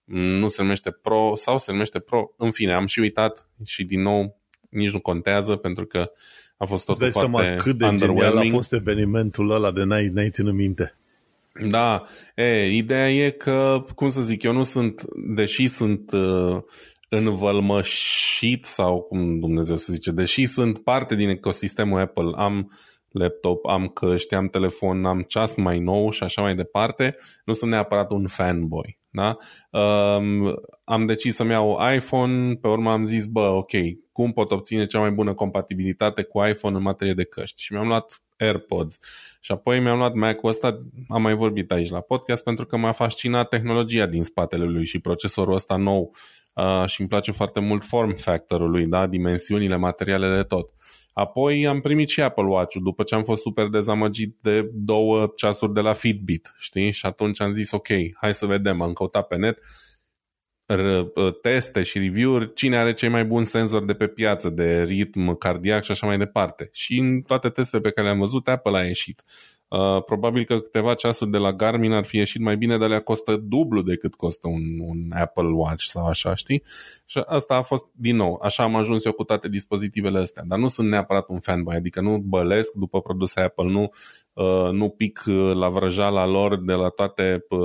nu 0.05 0.49
se 0.49 0.63
numește 0.63 0.91
Pro 0.91 1.33
sau 1.35 1.59
se 1.59 1.73
numește 1.73 1.99
Pro. 1.99 2.33
În 2.37 2.51
fine, 2.51 2.73
am 2.73 2.87
și 2.87 3.01
uitat 3.01 3.49
și 3.65 3.85
din 3.85 4.03
nou 4.03 4.41
nici 4.71 4.93
nu 4.93 5.01
contează 5.01 5.57
pentru 5.57 5.87
că 5.87 6.11
a 6.57 6.65
fost 6.65 6.85
tot 6.85 6.97
foarte 6.97 7.19
seama 7.19 7.57
cât 7.57 7.79
de 7.79 7.95
genial 7.95 8.37
a 8.37 8.49
fost 8.51 8.73
evenimentul 8.73 9.51
ăla 9.51 9.73
de 9.73 9.83
n-ai, 9.83 10.07
n-ai 10.07 10.31
ținut 10.31 10.55
minte. 10.55 10.97
Da, 11.71 12.03
e, 12.35 12.67
ideea 12.77 13.11
e 13.11 13.31
că, 13.31 13.85
cum 13.95 14.09
să 14.09 14.21
zic, 14.21 14.43
eu 14.43 14.53
nu 14.53 14.63
sunt, 14.63 15.03
deși 15.35 15.67
sunt 15.67 16.13
uh, 16.13 16.61
învălmășit 17.09 18.65
sau 18.65 19.01
cum 19.01 19.39
Dumnezeu 19.39 19.77
să 19.77 19.93
zice, 19.93 20.11
deși 20.11 20.47
sunt 20.47 20.79
parte 20.79 21.15
din 21.15 21.29
ecosistemul 21.29 22.01
Apple, 22.01 22.31
am 22.35 22.73
laptop, 23.11 23.67
am 23.67 23.89
căști, 23.89 24.35
am 24.35 24.49
telefon, 24.49 25.05
am 25.05 25.21
ceas 25.21 25.55
mai 25.57 25.79
nou 25.79 26.11
și 26.11 26.23
așa 26.23 26.43
mai 26.43 26.55
departe, 26.55 27.17
nu 27.45 27.53
sunt 27.53 27.71
neapărat 27.71 28.11
un 28.11 28.27
fanboy. 28.27 28.99
Da? 29.17 29.37
Um, 29.81 30.55
am 30.85 31.07
decis 31.07 31.35
să-mi 31.35 31.51
iau 31.51 31.79
iPhone, 31.95 32.55
pe 32.55 32.69
urmă 32.69 32.91
am 32.91 33.05
zis, 33.05 33.27
bă, 33.27 33.41
ok, 33.41 33.71
cum 34.13 34.33
pot 34.33 34.51
obține 34.51 34.87
cea 34.87 34.99
mai 34.99 35.11
bună 35.11 35.35
compatibilitate 35.35 36.23
cu 36.23 36.45
iPhone 36.45 36.77
în 36.77 36.83
materie 36.83 37.15
de 37.15 37.25
căști? 37.25 37.63
Și 37.63 37.73
mi-am 37.73 37.87
luat 37.87 38.23
AirPods. 38.37 38.99
Și 39.41 39.53
apoi 39.53 39.81
mi-am 39.81 39.99
luat 39.99 40.15
Mac-ul 40.15 40.49
ăsta, 40.49 40.83
am 41.09 41.23
mai 41.23 41.35
vorbit 41.35 41.71
aici 41.71 41.91
la 41.91 42.01
podcast, 42.01 42.45
pentru 42.45 42.67
că 42.67 42.77
m-a 42.77 42.93
fascinat 42.93 43.49
tehnologia 43.49 44.07
din 44.07 44.23
spatele 44.23 44.65
lui 44.65 44.87
și 44.87 44.99
procesorul 44.99 45.55
ăsta 45.55 45.77
nou 45.77 46.15
uh, 46.55 46.85
și 46.87 47.01
îmi 47.01 47.09
place 47.09 47.33
foarte 47.33 47.61
mult 47.61 47.85
form 47.85 48.17
factorul 48.17 48.71
lui, 48.71 48.87
da? 48.87 49.07
dimensiunile, 49.07 49.77
materialele, 49.77 50.45
tot. 50.45 50.71
Apoi 51.19 51.67
am 51.67 51.81
primit 51.81 52.09
și 52.09 52.21
Apple 52.21 52.45
Watch-ul 52.45 52.83
după 52.83 53.03
ce 53.03 53.15
am 53.15 53.23
fost 53.23 53.43
super 53.43 53.67
dezamăgit 53.67 54.37
de 54.41 54.71
două 54.73 55.33
ceasuri 55.37 55.73
de 55.73 55.81
la 55.81 55.93
Fitbit, 55.93 56.55
știi? 56.59 56.93
Și 56.93 57.07
atunci 57.07 57.41
am 57.41 57.53
zis, 57.53 57.71
ok, 57.71 57.87
hai 58.21 58.35
să 58.35 58.47
vedem, 58.47 58.81
am 58.81 58.93
căutat 58.93 59.27
pe 59.27 59.37
net 59.37 59.59
teste 61.43 61.83
și 61.83 61.99
review-uri, 61.99 62.55
cine 62.55 62.79
are 62.79 62.93
cei 62.93 63.09
mai 63.09 63.25
buni 63.25 63.47
senzori 63.47 63.87
de 63.87 63.93
pe 63.93 64.07
piață, 64.07 64.51
de 64.51 64.83
ritm 64.83 65.39
cardiac 65.39 65.85
și 65.85 65.91
așa 65.91 66.07
mai 66.07 66.19
departe. 66.19 66.69
Și 66.73 66.99
în 66.99 67.21
toate 67.21 67.49
testele 67.49 67.83
pe 67.83 67.91
care 67.91 68.07
le-am 68.07 68.21
văzut, 68.21 68.49
Apple 68.49 68.79
a 68.79 68.85
ieșit. 68.85 69.25
Uh, 69.69 70.05
probabil 70.05 70.45
că 70.45 70.61
câteva 70.61 70.95
ceasuri 70.95 71.31
de 71.31 71.37
la 71.37 71.53
Garmin 71.53 71.93
ar 71.93 72.05
fi 72.05 72.17
ieșit 72.17 72.41
mai 72.41 72.57
bine, 72.57 72.79
dar 72.79 72.89
le 72.89 73.01
costă 73.01 73.37
dublu 73.37 73.83
decât 73.83 74.15
costă 74.15 74.49
un, 74.49 74.63
un 74.81 75.13
Apple 75.13 75.51
Watch 75.53 75.85
sau 75.85 76.07
așa, 76.07 76.35
știi? 76.35 76.63
Și 77.05 77.23
asta 77.27 77.55
a 77.55 77.63
fost, 77.63 77.85
din 77.93 78.17
nou, 78.17 78.41
așa 78.43 78.63
am 78.63 78.75
ajuns 78.75 79.05
eu 79.05 79.13
cu 79.13 79.25
toate 79.25 79.49
dispozitivele 79.49 80.19
astea, 80.19 80.43
dar 80.47 80.59
nu 80.59 80.67
sunt 80.67 80.89
neapărat 80.89 81.29
un 81.29 81.41
fanboy, 81.41 81.77
adică 81.77 82.01
nu 82.01 82.19
bălesc 82.19 82.73
după 82.73 83.01
produse 83.01 83.41
Apple, 83.41 83.71
nu 83.71 83.81
Uh, 83.83 84.26
nu 84.73 84.89
pic 84.89 85.25
uh, 85.27 85.55
la 85.55 85.69
vrăjala 85.69 86.27
lor 86.27 86.61
de 86.61 86.73
la 86.73 86.89
toate 86.89 87.45
uh, 87.49 87.59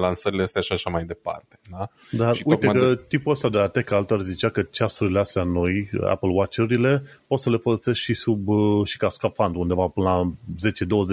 lansările 0.00 0.42
astea 0.42 0.60
și 0.62 0.72
așa 0.72 0.90
mai 0.90 1.04
departe. 1.04 1.60
Da? 1.70 1.88
Dar 2.10 2.34
și 2.34 2.42
uite 2.46 2.66
că 2.66 2.88
de... 2.88 3.00
tipul 3.08 3.32
ăsta 3.32 3.48
de 3.48 3.58
Atec 3.58 3.90
Alter 3.90 4.20
zicea 4.20 4.48
că 4.48 4.62
ceasurile 4.62 5.18
astea 5.18 5.42
noi, 5.42 5.90
Apple 6.04 6.30
Watch-urile, 6.32 7.02
poți 7.26 7.42
să 7.42 7.50
le 7.50 7.56
folosești 7.56 8.04
și 8.04 8.14
sub 8.14 8.48
și 8.84 8.96
ca 8.96 9.08
scafand 9.08 9.56
undeva 9.56 9.86
până 9.86 10.08
la 10.08 10.30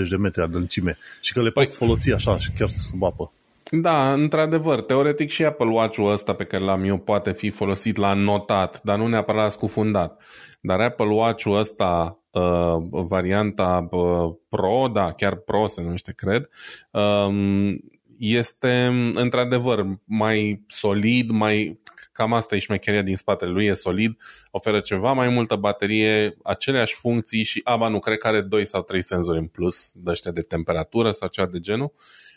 10-20 0.05 0.09
de 0.09 0.15
metri 0.15 0.41
adâncime 0.41 0.97
și 1.21 1.33
că 1.33 1.41
le 1.41 1.49
poți 1.49 1.77
păi... 1.77 1.87
folosi 1.87 2.11
așa 2.11 2.37
și 2.37 2.51
chiar 2.51 2.69
sub 2.69 3.03
apă. 3.03 3.31
Da, 3.71 4.13
într-adevăr, 4.13 4.81
teoretic 4.81 5.29
și 5.29 5.45
Apple 5.45 5.69
Watch-ul 5.69 6.11
ăsta 6.11 6.33
pe 6.33 6.43
care 6.43 6.63
l-am 6.63 6.83
eu 6.83 6.97
poate 6.97 7.31
fi 7.31 7.49
folosit 7.49 7.97
la 7.97 8.13
notat, 8.13 8.81
dar 8.83 8.97
nu 8.97 9.07
neapărat 9.07 9.51
scufundat. 9.51 10.21
Dar 10.61 10.79
Apple 10.79 11.13
Watch-ul 11.13 11.57
ăsta 11.57 12.20
uh, 12.31 12.77
varianta 12.89 13.87
uh, 13.91 14.33
Pro, 14.49 14.87
da, 14.93 15.11
chiar 15.11 15.35
Pro 15.35 15.67
se 15.67 15.81
numește, 15.81 16.13
cred, 16.13 16.49
um, 16.91 17.79
este 18.17 18.85
într-adevăr 19.13 19.85
mai 20.05 20.63
solid, 20.67 21.29
mai 21.29 21.79
cam 22.11 22.33
asta 22.33 22.55
e 22.55 22.59
șmecheria 22.59 23.01
din 23.01 23.15
spatele 23.15 23.51
lui, 23.51 23.65
e 23.65 23.73
solid, 23.73 24.17
oferă 24.51 24.79
ceva 24.79 25.13
mai 25.13 25.29
multă 25.29 25.55
baterie, 25.55 26.37
aceleași 26.43 26.95
funcții 26.95 27.43
și 27.43 27.61
aba 27.63 27.87
nu 27.87 27.99
cred 27.99 28.17
că 28.17 28.27
are 28.27 28.41
2 28.41 28.65
sau 28.65 28.81
3 28.81 29.01
senzori 29.01 29.37
în 29.37 29.47
plus 29.47 29.91
de 29.95 30.11
ăștia 30.11 30.31
de 30.31 30.41
temperatură 30.41 31.11
sau 31.11 31.27
ceva 31.27 31.47
de 31.47 31.59
genul. 31.59 31.93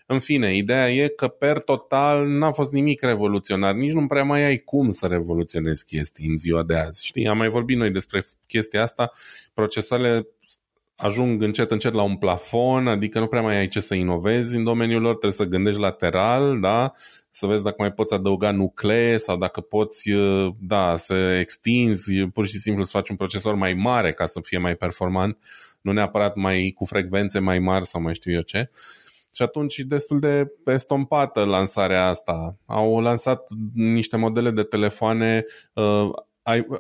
În 0.06 0.18
fine, 0.18 0.56
ideea 0.56 0.90
e 0.90 1.08
că 1.08 1.28
per 1.28 1.58
total 1.62 2.26
n-a 2.26 2.50
fost 2.50 2.72
nimic 2.72 3.02
revoluționar, 3.02 3.74
nici 3.74 3.92
nu 3.92 4.06
prea 4.06 4.24
mai 4.24 4.44
ai 4.44 4.58
cum 4.58 4.90
să 4.90 5.06
revoluționezi 5.06 5.86
chestii 5.86 6.28
în 6.28 6.36
ziua 6.36 6.62
de 6.62 6.76
azi. 6.76 7.06
Știi, 7.06 7.26
am 7.26 7.36
mai 7.36 7.48
vorbit 7.48 7.76
noi 7.76 7.90
despre 7.90 8.26
chestia 8.46 8.82
asta, 8.82 9.12
procesoarele 9.54 10.26
ajung 10.96 11.42
încet 11.42 11.70
încet 11.70 11.92
la 11.92 12.02
un 12.02 12.16
plafon, 12.16 12.86
adică 12.86 13.18
nu 13.18 13.26
prea 13.26 13.42
mai 13.42 13.56
ai 13.56 13.68
ce 13.68 13.80
să 13.80 13.94
inovezi 13.94 14.56
în 14.56 14.64
domeniul 14.64 15.00
lor, 15.00 15.10
trebuie 15.10 15.32
să 15.32 15.44
gândești 15.44 15.80
lateral, 15.80 16.60
da? 16.60 16.92
să 17.30 17.46
vezi 17.46 17.62
dacă 17.62 17.76
mai 17.78 17.92
poți 17.92 18.14
adăuga 18.14 18.50
nuclee 18.50 19.16
sau 19.16 19.36
dacă 19.36 19.60
poți 19.60 20.10
da, 20.58 20.96
să 20.96 21.14
extinzi, 21.14 22.26
pur 22.26 22.46
și 22.46 22.58
simplu 22.58 22.84
să 22.84 22.90
faci 22.90 23.08
un 23.08 23.16
procesor 23.16 23.54
mai 23.54 23.72
mare 23.72 24.12
ca 24.12 24.26
să 24.26 24.40
fie 24.42 24.58
mai 24.58 24.74
performant, 24.74 25.38
nu 25.80 25.92
neapărat 25.92 26.34
mai 26.34 26.72
cu 26.74 26.84
frecvențe 26.84 27.38
mai 27.38 27.58
mari 27.58 27.86
sau 27.86 28.00
mai 28.00 28.14
știu 28.14 28.32
eu 28.32 28.40
ce. 28.40 28.70
Uh, 28.72 29.03
și 29.34 29.42
atunci 29.42 29.78
destul 29.78 30.20
de 30.20 30.52
estompată 30.64 31.44
lansarea 31.44 32.08
asta. 32.08 32.56
Au 32.66 33.00
lansat 33.00 33.50
niște 33.74 34.16
modele 34.16 34.50
de 34.50 34.62
telefoane, 34.62 35.44
uh, 35.72 36.10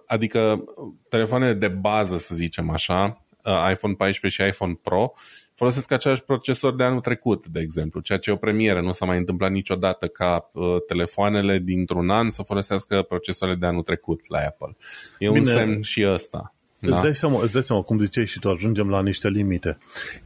adică 0.06 0.64
telefoane 1.08 1.54
de 1.54 1.68
bază, 1.68 2.16
să 2.16 2.34
zicem 2.34 2.70
așa, 2.70 3.24
uh, 3.44 3.70
iPhone 3.70 3.94
14 3.94 4.42
și 4.42 4.48
iPhone 4.48 4.78
Pro, 4.82 5.12
folosesc 5.54 5.90
același 5.90 6.22
procesor 6.22 6.74
de 6.74 6.84
anul 6.84 7.00
trecut, 7.00 7.46
de 7.46 7.60
exemplu, 7.60 8.00
ceea 8.00 8.18
ce 8.18 8.30
e 8.30 8.32
o 8.32 8.36
premieră. 8.36 8.80
Nu 8.80 8.92
s-a 8.92 9.06
mai 9.06 9.18
întâmplat 9.18 9.50
niciodată 9.50 10.06
ca 10.06 10.50
uh, 10.52 10.76
telefoanele 10.86 11.58
dintr-un 11.58 12.10
an 12.10 12.30
să 12.30 12.42
folosească 12.42 13.02
procesoare 13.02 13.54
de 13.54 13.66
anul 13.66 13.82
trecut 13.82 14.28
la 14.28 14.38
Apple. 14.38 14.76
E 15.18 15.26
Bine. 15.26 15.30
un 15.30 15.42
semn 15.42 15.82
și 15.82 16.04
ăsta. 16.06 16.53
Da. 16.84 16.92
Îți, 16.92 17.02
dai 17.02 17.14
seama, 17.14 17.42
îți 17.42 17.52
dai 17.52 17.62
seama, 17.62 17.82
cum 17.82 17.98
ziceai 17.98 18.26
și 18.26 18.38
tu, 18.38 18.50
ajungem 18.50 18.90
la 18.90 19.02
niște 19.02 19.28
limite. 19.28 19.78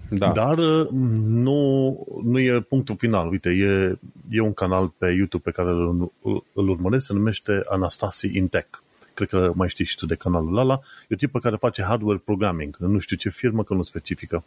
Da. 0.09 0.33
Dar 0.33 0.59
uh, 0.59 0.89
nu, 1.25 2.07
nu 2.25 2.39
e 2.39 2.61
punctul 2.61 2.97
final. 2.99 3.29
Uite, 3.29 3.49
e, 3.49 3.99
e 4.31 4.41
un 4.41 4.55
canal 4.55 4.93
pe 4.99 5.07
YouTube 5.07 5.43
pe 5.43 5.51
care 5.51 5.69
îl, 5.69 6.13
îl 6.53 6.69
urmăresc, 6.69 7.07
se 7.07 7.13
numește 7.13 7.63
Anastasi 7.69 8.37
Intech. 8.37 8.79
Cred 9.15 9.29
că 9.29 9.53
mai 9.55 9.69
știi 9.69 9.85
și 9.85 9.97
tu 9.97 10.07
de 10.07 10.15
canalul 10.15 10.59
ăla. 10.59 10.81
E 11.09 11.15
o 11.15 11.17
tipă 11.17 11.39
care 11.39 11.57
face 11.57 11.83
hardware 11.83 12.23
programming. 12.25 12.77
Nu 12.77 12.99
știu 12.99 13.17
ce 13.17 13.29
firmă, 13.29 13.63
că 13.63 13.75
nu 13.75 13.83
specifică. 13.83 14.45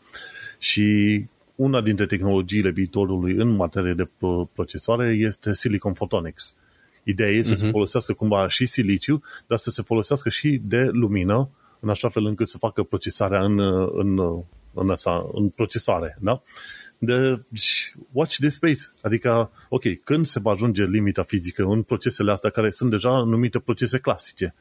Și 0.60 1.26
una 1.56 1.82
dintre 1.82 2.06
tehnologiile 2.06 2.70
viitorului 2.70 3.34
în 3.34 3.48
materie 3.48 3.94
de 3.94 4.08
procesoare 4.54 5.14
este 5.14 5.54
Silicon 5.54 5.94
Photonics. 5.94 6.56
Ideea 7.04 7.30
e 7.30 7.42
să 7.42 7.54
uh-huh. 7.54 7.56
se 7.56 7.64
mhm. 7.64 7.72
folosească 7.72 8.14
cumva 8.14 8.48
și 8.48 8.66
siliciu, 8.66 9.22
dar 9.48 9.58
să 9.58 9.70
se 9.70 9.82
folosească 9.82 10.30
și 10.30 10.62
de 10.64 10.90
lumină 10.92 11.50
în 11.82 11.90
așa 11.90 12.10
fel 12.10 12.26
încât 12.26 12.48
să 12.48 12.58
facă 12.58 12.84
procesarea 12.84 13.44
în, 13.44 13.60
în, 13.94 14.42
în, 14.74 14.90
asta, 14.90 15.30
în 15.34 15.50
procesare. 15.50 16.18
Da? 16.20 16.42
De, 16.98 17.44
watch 18.12 18.36
this 18.36 18.54
space. 18.54 18.82
Adică, 19.02 19.52
ok, 19.70 19.84
când 20.04 20.26
se 20.26 20.40
va 20.40 20.52
ajunge 20.52 20.84
limita 20.84 21.24
fizică 21.24 21.64
în 21.64 21.82
procesele 21.82 22.32
astea 22.32 22.50
care 22.50 22.70
sunt 22.70 22.90
deja 22.90 23.24
numite 23.24 23.60
procese 23.60 23.98
clasice, 23.98 24.54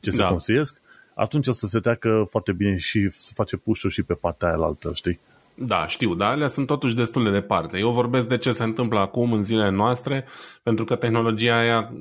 ce 0.00 0.10
se 0.10 0.22
da. 0.22 0.28
construiesc, 0.28 0.80
atunci 1.14 1.46
o 1.46 1.52
să 1.52 1.66
se 1.66 1.80
treacă 1.80 2.26
foarte 2.30 2.52
bine 2.52 2.76
și 2.76 3.10
să 3.16 3.30
face 3.34 3.56
push 3.56 3.84
și 3.88 4.02
pe 4.02 4.14
partea 4.14 4.48
aia 4.48 4.56
altă, 4.56 4.90
știi? 4.94 5.20
Da, 5.58 5.86
știu, 5.86 6.14
dar 6.14 6.30
alea 6.32 6.48
sunt 6.48 6.66
totuși 6.66 6.94
destul 6.94 7.24
de 7.24 7.30
departe. 7.30 7.78
Eu 7.78 7.92
vorbesc 7.92 8.28
de 8.28 8.38
ce 8.38 8.52
se 8.52 8.62
întâmplă 8.62 8.98
acum 8.98 9.32
în 9.32 9.42
zilele 9.42 9.70
noastre, 9.70 10.24
pentru 10.62 10.84
că 10.84 10.96
tehnologia 10.96 11.58
aia, 11.58 11.92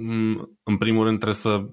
în 0.64 0.78
primul 0.78 1.04
rând, 1.04 1.20
trebuie 1.20 1.40
să 1.40 1.66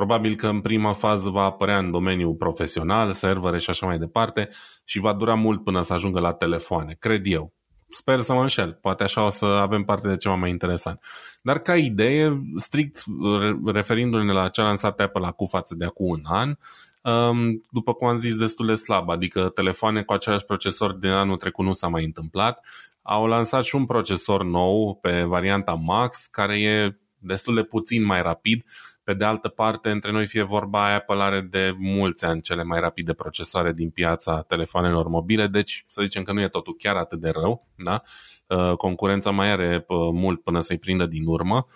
Probabil 0.00 0.36
că 0.36 0.46
în 0.46 0.60
prima 0.60 0.92
fază 0.92 1.28
va 1.28 1.42
apărea 1.42 1.78
în 1.78 1.90
domeniul 1.90 2.34
profesional, 2.34 3.12
servere 3.12 3.58
și 3.58 3.70
așa 3.70 3.86
mai 3.86 3.98
departe 3.98 4.48
și 4.84 4.98
va 4.98 5.12
dura 5.12 5.34
mult 5.34 5.64
până 5.64 5.82
să 5.82 5.92
ajungă 5.92 6.20
la 6.20 6.32
telefoane, 6.32 6.96
cred 6.98 7.26
eu. 7.26 7.52
Sper 7.90 8.20
să 8.20 8.32
mă 8.32 8.40
înșel, 8.40 8.78
poate 8.80 9.02
așa 9.02 9.24
o 9.24 9.28
să 9.28 9.44
avem 9.44 9.82
parte 9.82 10.08
de 10.08 10.16
ceva 10.16 10.34
mai 10.34 10.50
interesant. 10.50 11.00
Dar 11.42 11.58
ca 11.58 11.76
idee, 11.76 12.42
strict 12.56 13.02
referindu-ne 13.64 14.32
la 14.32 14.48
ce 14.48 14.60
a 14.60 14.64
lansat 14.64 15.00
Apple 15.00 15.26
acum 15.26 15.46
față 15.46 15.74
de 15.74 15.84
acum 15.84 16.08
un 16.08 16.22
an, 16.24 16.54
um, 17.02 17.64
după 17.70 17.92
cum 17.92 18.08
am 18.08 18.16
zis, 18.16 18.36
destul 18.36 18.66
de 18.66 18.74
slab, 18.74 19.10
adică 19.10 19.48
telefoane 19.48 20.02
cu 20.02 20.12
același 20.12 20.44
procesor 20.44 20.98
de 20.98 21.08
anul 21.08 21.36
trecut 21.36 21.64
nu 21.64 21.72
s-a 21.72 21.88
mai 21.88 22.04
întâmplat. 22.04 22.66
Au 23.02 23.26
lansat 23.26 23.64
și 23.64 23.74
un 23.74 23.86
procesor 23.86 24.44
nou 24.44 24.98
pe 25.02 25.22
varianta 25.22 25.72
Max, 25.72 26.26
care 26.26 26.60
e 26.60 26.96
destul 27.18 27.54
de 27.54 27.62
puțin 27.62 28.04
mai 28.04 28.22
rapid, 28.22 28.64
pe 29.10 29.16
de 29.16 29.24
altă 29.24 29.48
parte, 29.48 29.90
între 29.90 30.12
noi 30.12 30.26
fie 30.26 30.42
vorba, 30.42 30.94
Apple 30.94 31.22
are 31.22 31.40
de 31.40 31.74
mulți 31.78 32.24
ani 32.24 32.40
cele 32.40 32.62
mai 32.62 32.80
rapide 32.80 33.12
procesoare 33.12 33.72
din 33.72 33.90
piața 33.90 34.42
telefonelor 34.42 35.08
mobile, 35.08 35.46
deci 35.46 35.84
să 35.86 36.02
zicem 36.02 36.22
că 36.22 36.32
nu 36.32 36.40
e 36.40 36.48
totul 36.48 36.74
chiar 36.78 36.96
atât 36.96 37.20
de 37.20 37.28
rău. 37.28 37.66
Da? 37.76 38.02
Uh, 38.46 38.76
concurența 38.76 39.30
mai 39.30 39.50
are 39.50 39.84
uh, 39.88 39.96
mult 40.12 40.42
până 40.42 40.60
să-i 40.60 40.78
prindă 40.78 41.06
din 41.06 41.26
urmă. 41.26 41.66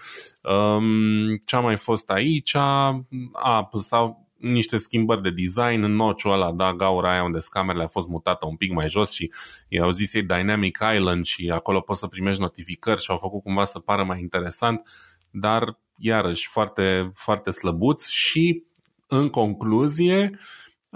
Um, 0.43 1.37
ce 1.37 1.57
a 1.57 1.61
mai 1.61 1.77
fost 1.77 2.11
aici? 2.11 2.55
A, 2.55 3.69
sau 3.79 4.29
niște 4.37 4.77
schimbări 4.77 5.23
de 5.23 5.31
design 5.31 5.83
în 5.83 5.95
nociul 5.95 6.33
ăla, 6.33 6.53
da, 6.53 6.73
gaura 6.73 7.13
aia 7.13 7.23
unde 7.23 7.39
scamerele 7.39 7.85
a 7.85 7.89
fost 7.89 8.09
mutată 8.09 8.47
un 8.47 8.57
pic 8.57 8.73
mai 8.73 8.89
jos 8.89 9.13
și 9.13 9.33
i-au 9.69 9.91
zis 9.91 10.15
ei 10.15 10.23
Dynamic 10.23 10.79
Island 10.95 11.25
și 11.25 11.51
acolo 11.55 11.81
poți 11.81 12.01
să 12.01 12.07
primești 12.07 12.41
notificări 12.41 13.03
și 13.03 13.11
au 13.11 13.19
făcut 13.19 13.43
cumva 13.43 13.65
să 13.65 13.79
pară 13.79 14.05
mai 14.05 14.21
interesant, 14.21 14.89
dar 15.31 15.83
iarăși 15.97 16.49
foarte, 16.49 17.11
foarte 17.15 17.51
slăbuți 17.51 18.15
și 18.15 18.65
în 19.07 19.29
concluzie 19.29 20.39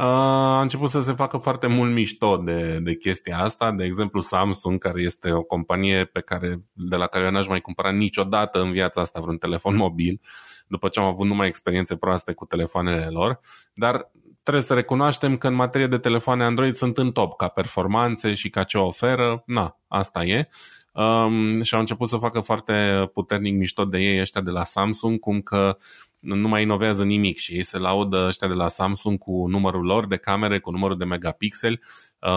a 0.01 0.61
început 0.61 0.91
să 0.91 1.01
se 1.01 1.13
facă 1.13 1.37
foarte 1.37 1.67
mult 1.67 1.93
mișto 1.93 2.37
de, 2.37 2.79
de 2.83 2.95
chestia 2.95 3.39
asta. 3.39 3.73
De 3.73 3.85
exemplu, 3.85 4.21
Samsung, 4.21 4.79
care 4.79 5.03
este 5.03 5.33
o 5.33 5.43
companie 5.43 6.05
pe 6.05 6.21
care, 6.21 6.63
de 6.73 6.97
la 6.97 7.07
care 7.07 7.25
eu 7.25 7.31
n-aș 7.31 7.47
mai 7.47 7.61
cumpăra 7.61 7.91
niciodată 7.91 8.61
în 8.61 8.73
viața 8.73 9.01
asta 9.01 9.21
vreun 9.21 9.39
telefon 9.39 9.77
mobil, 9.87 10.21
după 10.67 10.89
ce 10.89 11.01
am 11.01 11.07
avut 11.07 11.27
numai 11.27 11.47
experiențe 11.47 11.97
proaste 11.97 12.33
cu 12.33 12.45
telefoanele 12.45 13.07
lor, 13.11 13.41
dar 13.75 14.11
trebuie 14.43 14.63
să 14.63 14.75
recunoaștem 14.75 15.37
că 15.37 15.47
în 15.47 15.55
materie 15.55 15.87
de 15.87 15.99
telefoane 15.99 16.45
Android 16.45 16.75
sunt 16.75 16.99
în 16.99 17.13
top 17.13 17.37
ca 17.37 17.49
performanțe 17.49 18.35
și 18.35 18.51
ca 18.51 18.65
ce 18.65 18.79
oferă. 18.79 19.43
Na, 19.47 19.79
asta 19.89 20.25
e. 20.25 20.49
um, 21.03 21.63
și 21.63 21.75
au 21.75 21.81
început 21.81 22.09
să 22.09 22.17
facă 22.17 22.41
foarte 22.41 23.09
puternic 23.13 23.57
mișto 23.57 23.85
de 23.85 23.99
ei 23.99 24.21
ăștia 24.21 24.41
de 24.41 24.51
la 24.51 24.65
Samsung, 24.65 25.19
cum 25.19 25.41
că 25.41 25.77
nu 26.19 26.49
mai 26.49 26.63
inovează 26.63 27.05
nimic 27.05 27.39
și 27.39 27.55
ei 27.55 27.63
se 27.63 27.79
laudă 27.79 28.25
ăștia 28.27 28.49
de 28.49 28.55
la 28.55 28.69
Samsung 28.69 29.19
cu 29.19 29.47
numărul 29.47 29.85
lor 29.85 30.07
de 30.07 30.17
camere, 30.17 30.59
cu 30.59 30.71
numărul 30.71 30.99
de 30.99 31.05
megapixeli, 31.05 31.81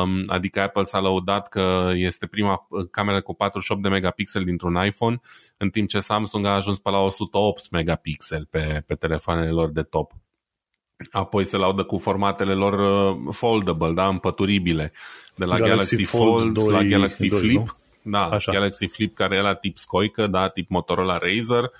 um, 0.03 0.23
adică 0.27 0.61
Apple 0.61 0.83
s-a 0.83 0.99
lăudat 0.99 1.47
că 1.47 1.91
este 1.95 2.27
prima 2.27 2.67
cameră 2.91 3.21
cu 3.21 3.33
48 3.33 3.81
de 3.81 3.89
megapixeli 3.89 4.45
dintr-un 4.45 4.85
iPhone, 4.85 5.21
în 5.57 5.69
timp 5.69 5.87
ce 5.87 5.99
Samsung 5.99 6.45
a 6.45 6.55
ajuns 6.55 6.79
pe 6.79 6.89
la 6.89 6.99
108 6.99 7.69
megapixeli 7.69 8.47
pe, 8.49 8.83
pe 8.87 8.95
telefoanele 8.95 9.49
lor 9.49 9.71
de 9.71 9.81
top. 9.81 10.11
Apoi 11.11 11.45
se 11.45 11.57
laudă 11.57 11.83
cu 11.83 11.97
formatele 11.97 12.53
lor 12.53 12.73
uh, 12.73 13.33
foldable, 13.33 13.93
da, 13.93 14.07
împăturibile, 14.07 14.93
de 15.35 15.45
la 15.45 15.57
Galaxy, 15.57 15.95
Galaxy 15.95 16.03
Fold, 16.03 16.41
Fold 16.41 16.53
2, 16.53 16.71
la 16.71 16.83
Galaxy 16.83 17.27
2, 17.27 17.39
Flip, 17.39 17.57
nu? 17.57 17.80
Da, 18.03 18.25
Așa. 18.25 18.51
Galaxy 18.51 18.87
Flip 18.87 19.15
care 19.15 19.35
e 19.35 19.41
la 19.41 19.53
tip 19.53 19.77
scoică, 19.77 20.27
da, 20.27 20.47
tip 20.47 20.69
Motorola 20.69 21.17
Razer 21.17 21.71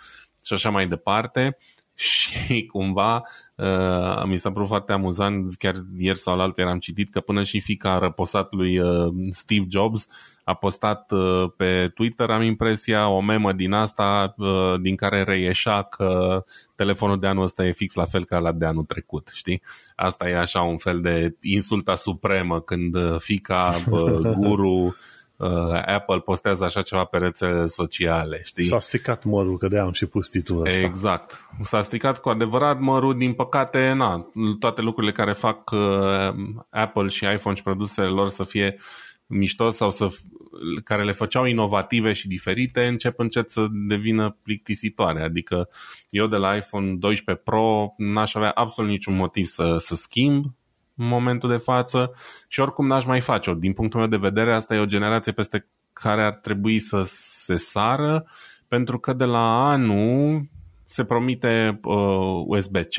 și 0.45 0.53
așa 0.53 0.69
mai 0.69 0.87
departe 0.87 1.57
și 1.95 2.65
cumva 2.65 3.21
uh, 3.55 4.23
mi 4.25 4.37
s-a 4.37 4.51
părut 4.51 4.67
foarte 4.67 4.91
amuzant, 4.91 5.55
chiar 5.55 5.75
ieri 5.97 6.19
sau 6.19 6.39
altă 6.39 6.61
am 6.61 6.79
citit 6.79 7.09
că 7.09 7.19
până 7.19 7.43
și 7.43 7.59
fica 7.59 7.97
răposat 7.97 8.53
lui 8.53 8.79
uh, 8.79 9.13
Steve 9.31 9.65
Jobs 9.69 10.07
a 10.43 10.53
postat 10.53 11.11
uh, 11.11 11.51
pe 11.57 11.91
Twitter, 11.93 12.29
am 12.29 12.41
impresia, 12.41 13.09
o 13.09 13.21
memă 13.21 13.53
din 13.53 13.71
asta 13.71 14.33
uh, 14.37 14.79
din 14.81 14.95
care 14.95 15.23
reieșea 15.23 15.81
că 15.81 16.43
telefonul 16.75 17.19
de 17.19 17.27
anul 17.27 17.43
ăsta 17.43 17.65
e 17.65 17.71
fix 17.71 17.93
la 17.93 18.05
fel 18.05 18.25
ca 18.25 18.39
la 18.39 18.51
de 18.51 18.65
anul 18.65 18.83
trecut, 18.83 19.29
știi? 19.33 19.61
Asta 19.95 20.29
e 20.29 20.37
așa 20.37 20.61
un 20.61 20.77
fel 20.77 21.01
de 21.01 21.35
insulta 21.41 21.95
supremă 21.95 22.61
când 22.61 22.95
uh, 22.95 23.15
fica 23.17 23.73
uh, 23.89 24.19
guru 24.41 24.95
uh, 25.41 25.81
Apple 25.85 26.19
postează 26.19 26.63
așa 26.63 26.81
ceva 26.81 27.03
pe 27.03 27.17
rețele 27.17 27.67
sociale, 27.67 28.41
știi? 28.43 28.63
S-a 28.63 28.79
stricat 28.79 29.23
mărul, 29.23 29.57
că 29.57 29.67
de 29.67 29.79
am 29.79 29.91
și 29.91 30.05
pus 30.05 30.29
titlul 30.29 30.67
ăsta. 30.67 30.81
Exact. 30.81 31.49
S-a 31.61 31.81
stricat 31.81 32.19
cu 32.19 32.29
adevărat 32.29 32.79
mărul, 32.79 33.17
din 33.17 33.33
păcate, 33.33 33.91
na, 33.91 34.31
toate 34.59 34.81
lucrurile 34.81 35.11
care 35.11 35.33
fac 35.33 35.71
uh, 35.71 35.79
Apple 36.69 37.07
și 37.07 37.25
iPhone 37.25 37.55
și 37.55 37.63
produsele 37.63 38.07
lor 38.07 38.29
să 38.29 38.43
fie 38.43 38.75
mișto 39.25 39.69
sau 39.69 39.91
să, 39.91 40.07
care 40.83 41.03
le 41.03 41.11
făceau 41.11 41.45
inovative 41.45 42.13
și 42.13 42.27
diferite, 42.27 42.85
încep 42.87 43.19
încet 43.19 43.51
să 43.51 43.65
devină 43.87 44.37
plictisitoare. 44.43 45.23
Adică 45.23 45.69
eu 46.09 46.27
de 46.27 46.35
la 46.35 46.55
iPhone 46.55 46.93
12 46.93 47.43
Pro 47.45 47.93
n-aș 47.97 48.35
avea 48.35 48.51
absolut 48.51 48.89
niciun 48.89 49.15
motiv 49.15 49.45
să, 49.45 49.75
să 49.77 49.95
schimb 49.95 50.45
în 51.01 51.07
momentul 51.07 51.49
de 51.49 51.57
față 51.57 52.11
și 52.47 52.59
oricum 52.59 52.87
n-aș 52.87 53.05
mai 53.05 53.21
face-o. 53.21 53.53
Din 53.53 53.73
punctul 53.73 53.99
meu 53.99 54.09
de 54.09 54.17
vedere, 54.17 54.53
asta 54.53 54.75
e 54.75 54.79
o 54.79 54.85
generație 54.85 55.31
peste 55.31 55.67
care 55.93 56.23
ar 56.23 56.33
trebui 56.33 56.79
să 56.79 57.01
se 57.05 57.55
sară, 57.55 58.25
pentru 58.67 58.99
că 58.99 59.13
de 59.13 59.23
la 59.23 59.69
anul 59.69 60.41
se 60.85 61.03
promite 61.03 61.79
uh, 61.83 62.43
USB-C, 62.45 62.97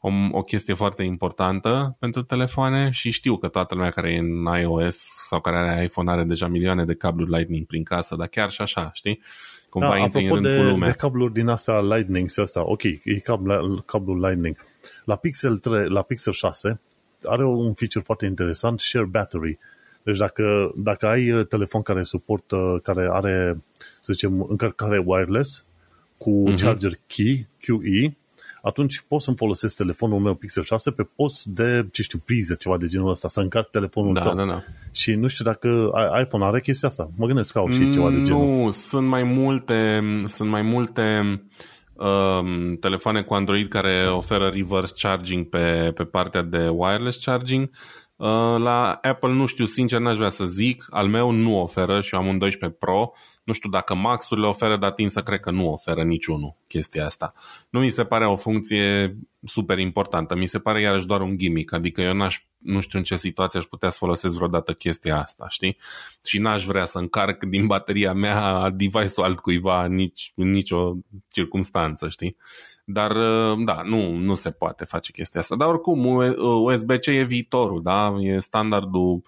o, 0.00 0.10
o 0.30 0.42
chestie 0.42 0.74
foarte 0.74 1.02
importantă 1.02 1.96
pentru 1.98 2.22
telefoane 2.22 2.90
și 2.90 3.10
știu 3.10 3.36
că 3.36 3.48
toată 3.48 3.74
lumea 3.74 3.90
care 3.90 4.12
e 4.12 4.18
în 4.18 4.58
iOS 4.60 4.96
sau 5.28 5.40
care 5.40 5.56
are 5.56 5.84
iPhone 5.84 6.10
are 6.10 6.24
deja 6.24 6.46
milioane 6.46 6.84
de 6.84 6.94
cabluri 6.94 7.30
Lightning 7.30 7.66
prin 7.66 7.82
casă, 7.82 8.16
dar 8.16 8.26
chiar 8.26 8.50
și 8.50 8.62
așa, 8.62 8.90
știi? 8.92 9.20
Cumva 9.68 9.96
da, 9.96 10.02
apropo 10.02 10.38
de, 10.38 10.76
de 10.84 10.90
cabluri 10.90 11.32
din 11.32 11.48
astea 11.48 11.80
Lightning, 11.80 12.28
asta, 12.36 12.70
ok, 12.70 12.82
e 12.82 13.18
cablu, 13.22 13.82
cablul 13.86 14.20
Lightning. 14.20 14.56
La 15.04 15.16
Pixel 15.16 15.58
3, 15.58 15.88
la 15.88 16.02
Pixel 16.02 16.32
6 16.32 16.80
are 17.24 17.44
un 17.46 17.74
feature 17.74 18.04
foarte 18.04 18.26
interesant, 18.26 18.80
Share 18.80 19.04
Battery. 19.04 19.58
Deci 20.02 20.16
dacă, 20.16 20.72
dacă 20.76 21.06
ai 21.06 21.30
uh, 21.30 21.46
telefon 21.46 21.82
care 21.82 22.02
suportă, 22.02 22.80
care 22.82 23.08
are, 23.10 23.62
să 24.00 24.12
zicem, 24.12 24.46
încărcare 24.48 25.02
wireless 25.04 25.64
cu 26.16 26.42
uh-huh. 26.46 26.56
charger 26.56 26.98
key, 27.06 27.46
QE, 27.60 28.16
atunci 28.62 29.04
pot 29.08 29.20
să-mi 29.20 29.36
folosesc 29.36 29.76
telefonul 29.76 30.18
meu 30.18 30.34
Pixel 30.34 30.62
6 30.62 30.90
pe 30.90 31.06
post 31.16 31.44
de, 31.44 31.86
ce 31.92 32.02
știu, 32.02 32.18
priză, 32.24 32.54
ceva 32.54 32.76
de 32.76 32.86
genul 32.86 33.10
ăsta, 33.10 33.28
să 33.28 33.40
încarc 33.40 33.70
telefonul 33.70 34.14
da, 34.14 34.20
tău. 34.20 34.34
Da, 34.34 34.44
da. 34.44 34.62
Și 34.90 35.14
nu 35.14 35.26
știu 35.26 35.44
dacă 35.44 35.90
iPhone 36.22 36.44
are 36.44 36.60
chestia 36.60 36.88
asta. 36.88 37.10
Mă 37.16 37.26
gândesc 37.26 37.52
că 37.52 37.58
au 37.58 37.70
și 37.70 37.90
ceva 37.90 38.10
de 38.10 38.22
genul. 38.22 38.46
Nu, 38.46 38.70
sunt 38.70 39.06
mai 39.06 39.22
multe, 39.22 40.00
sunt 40.26 40.48
mai 40.48 40.62
multe 40.62 41.02
um, 41.94 42.76
telefoane 42.76 43.22
cu 43.22 43.34
Android 43.34 43.68
care 43.68 44.08
oferă 44.08 44.48
reverse 44.48 44.94
charging 44.96 45.48
pe, 45.48 45.92
pe 45.94 46.04
partea 46.04 46.42
de 46.42 46.68
wireless 46.68 47.24
charging. 47.24 47.70
Uh, 48.16 48.28
la 48.58 48.98
Apple 49.02 49.32
nu 49.32 49.46
știu, 49.46 49.64
sincer 49.64 50.00
n-aș 50.00 50.16
vrea 50.16 50.28
să 50.28 50.44
zic, 50.44 50.86
al 50.90 51.06
meu 51.06 51.30
nu 51.30 51.60
oferă 51.60 52.00
și 52.00 52.14
eu 52.14 52.20
am 52.20 52.26
un 52.26 52.38
12 52.38 52.78
Pro, 52.78 53.12
nu 53.44 53.52
știu 53.52 53.70
dacă 53.70 53.94
Max-ul 53.94 54.40
le 54.40 54.46
oferă, 54.46 54.76
dar 54.76 54.92
tin 54.92 55.08
să 55.08 55.22
cred 55.22 55.40
că 55.40 55.50
nu 55.50 55.72
oferă 55.72 56.02
niciunul 56.02 56.56
chestia 56.68 57.04
asta. 57.04 57.34
Nu 57.70 57.80
mi 57.80 57.90
se 57.90 58.04
pare 58.04 58.26
o 58.26 58.36
funcție 58.36 59.16
super 59.46 59.78
importantă, 59.78 60.34
mi 60.34 60.46
se 60.46 60.58
pare 60.58 60.80
iarăși 60.80 61.06
doar 61.06 61.20
un 61.20 61.36
gimmick, 61.38 61.72
adică 61.72 62.00
eu 62.00 62.14
n-aș, 62.14 62.42
nu 62.58 62.80
știu 62.80 62.98
în 62.98 63.04
ce 63.04 63.16
situație 63.16 63.58
aș 63.58 63.64
putea 63.64 63.88
să 63.88 63.98
folosesc 63.98 64.34
vreodată 64.34 64.72
chestia 64.72 65.18
asta, 65.18 65.46
știi? 65.48 65.76
Și 66.24 66.38
n-aș 66.38 66.64
vrea 66.64 66.84
să 66.84 66.98
încarc 66.98 67.44
din 67.44 67.66
bateria 67.66 68.12
mea 68.12 68.70
device-ul 68.70 69.26
altcuiva 69.26 69.86
nici, 69.86 70.32
în 70.36 70.50
nicio 70.50 70.96
circunstanță, 71.28 72.08
știi? 72.08 72.36
Dar, 72.84 73.12
da, 73.64 73.82
nu, 73.84 74.10
nu 74.10 74.34
se 74.34 74.50
poate 74.50 74.84
face 74.84 75.12
chestia 75.12 75.40
asta. 75.40 75.56
Dar 75.56 75.68
oricum, 75.68 76.04
USB-C 76.62 77.06
e 77.06 77.22
viitorul, 77.22 77.82
da? 77.82 78.14
E 78.20 78.38
standardul 78.38 79.12
uh, 79.12 79.22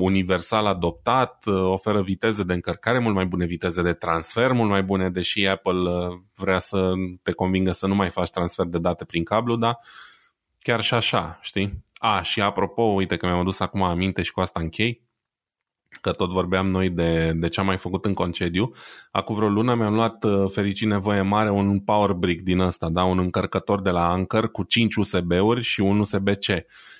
universal 0.00 0.66
adoptat, 0.66 1.44
uh, 1.46 1.54
oferă 1.54 2.02
viteze 2.02 2.42
de 2.42 2.52
încărcare 2.52 2.98
mult 2.98 3.14
mai 3.14 3.26
bune, 3.26 3.46
viteze 3.46 3.82
de 3.82 3.92
transfer 3.92 4.52
mult 4.52 4.70
mai 4.70 4.82
bune, 4.82 5.10
deși 5.10 5.46
Apple 5.46 5.90
uh, 5.90 6.18
vrea 6.34 6.58
să 6.58 6.92
te 7.22 7.32
convingă 7.32 7.70
să 7.72 7.86
nu 7.86 7.94
mai 7.94 8.10
faci 8.10 8.30
transfer 8.30 8.66
de 8.66 8.78
date 8.78 9.04
prin 9.04 9.24
cablu, 9.24 9.56
dar 9.56 9.78
chiar 10.58 10.80
și 10.80 10.94
așa, 10.94 11.38
știi? 11.42 11.84
A, 11.98 12.22
și 12.22 12.40
apropo, 12.40 12.82
uite 12.82 13.16
că 13.16 13.26
mi-am 13.26 13.38
adus 13.38 13.60
acum 13.60 13.82
aminte 13.82 14.22
și 14.22 14.32
cu 14.32 14.40
asta 14.40 14.60
închei, 14.60 15.06
că 16.00 16.12
tot 16.12 16.30
vorbeam 16.30 16.66
noi 16.66 16.90
de, 16.90 17.32
de 17.34 17.48
ce 17.48 17.60
am 17.60 17.66
mai 17.66 17.76
făcut 17.76 18.04
în 18.04 18.14
concediu. 18.14 18.72
Acum 19.10 19.34
vreo 19.34 19.48
lună 19.48 19.74
mi-am 19.74 19.94
luat 19.94 20.24
uh, 20.24 20.50
fericit 20.50 20.88
nevoie 20.88 21.22
mare 21.22 21.50
un 21.50 21.80
power 21.80 22.12
brick 22.12 22.42
din 22.42 22.60
ăsta, 22.60 22.88
da? 22.88 23.04
un 23.04 23.18
încărcător 23.18 23.82
de 23.82 23.90
la 23.90 24.10
Anker 24.10 24.48
cu 24.48 24.62
5 24.62 24.94
USB-uri 24.94 25.62
și 25.62 25.80
un 25.80 25.98
USB-C. 25.98 26.46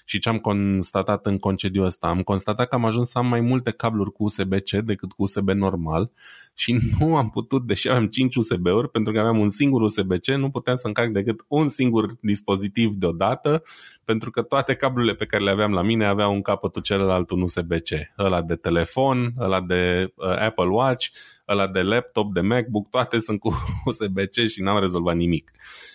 Și 0.08 0.18
ce 0.18 0.28
am 0.28 0.38
constatat 0.38 1.26
în 1.26 1.38
concediu 1.38 1.84
ăsta? 1.84 2.06
Am 2.06 2.22
constatat 2.22 2.68
că 2.68 2.74
am 2.74 2.84
ajuns 2.84 3.10
să 3.10 3.18
am 3.18 3.26
mai 3.26 3.40
multe 3.40 3.70
cabluri 3.70 4.12
cu 4.12 4.24
USB-C 4.24 4.70
decât 4.70 5.12
cu 5.12 5.22
USB 5.22 5.48
normal 5.50 6.10
și 6.54 6.78
nu 6.98 7.16
am 7.16 7.30
putut, 7.30 7.66
deși 7.66 7.88
aveam 7.88 8.06
5 8.06 8.36
USB-uri, 8.36 8.90
pentru 8.90 9.12
că 9.12 9.18
aveam 9.18 9.38
un 9.38 9.48
singur 9.48 9.82
USB-C, 9.82 10.26
nu 10.26 10.50
puteam 10.50 10.76
să 10.76 10.86
încarc 10.86 11.10
decât 11.10 11.44
un 11.48 11.68
singur 11.68 12.06
dispozitiv 12.20 12.90
deodată, 12.90 13.62
pentru 14.04 14.30
că 14.30 14.42
toate 14.42 14.74
cablurile 14.74 15.14
pe 15.14 15.26
care 15.26 15.44
le 15.44 15.50
aveam 15.50 15.72
la 15.72 15.82
mine 15.82 16.06
aveau 16.06 16.32
un 16.32 16.42
capătul 16.42 16.82
celălalt 16.82 17.30
un 17.30 17.40
USB-C, 17.40 17.88
ăla 18.18 18.42
de 18.42 18.54
telefon, 18.54 19.34
ăla 19.38 19.60
de 19.60 20.12
uh, 20.14 20.26
Apple 20.28 20.68
Watch, 20.68 21.06
ăla 21.48 21.66
de 21.66 21.80
laptop, 21.82 22.32
de 22.32 22.40
MacBook, 22.40 22.90
toate 22.90 23.18
sunt 23.18 23.40
cu 23.40 23.54
USB-C 23.84 24.48
și 24.48 24.62
n-am 24.62 24.80
rezolvat 24.80 25.16
nimic. 25.16 25.50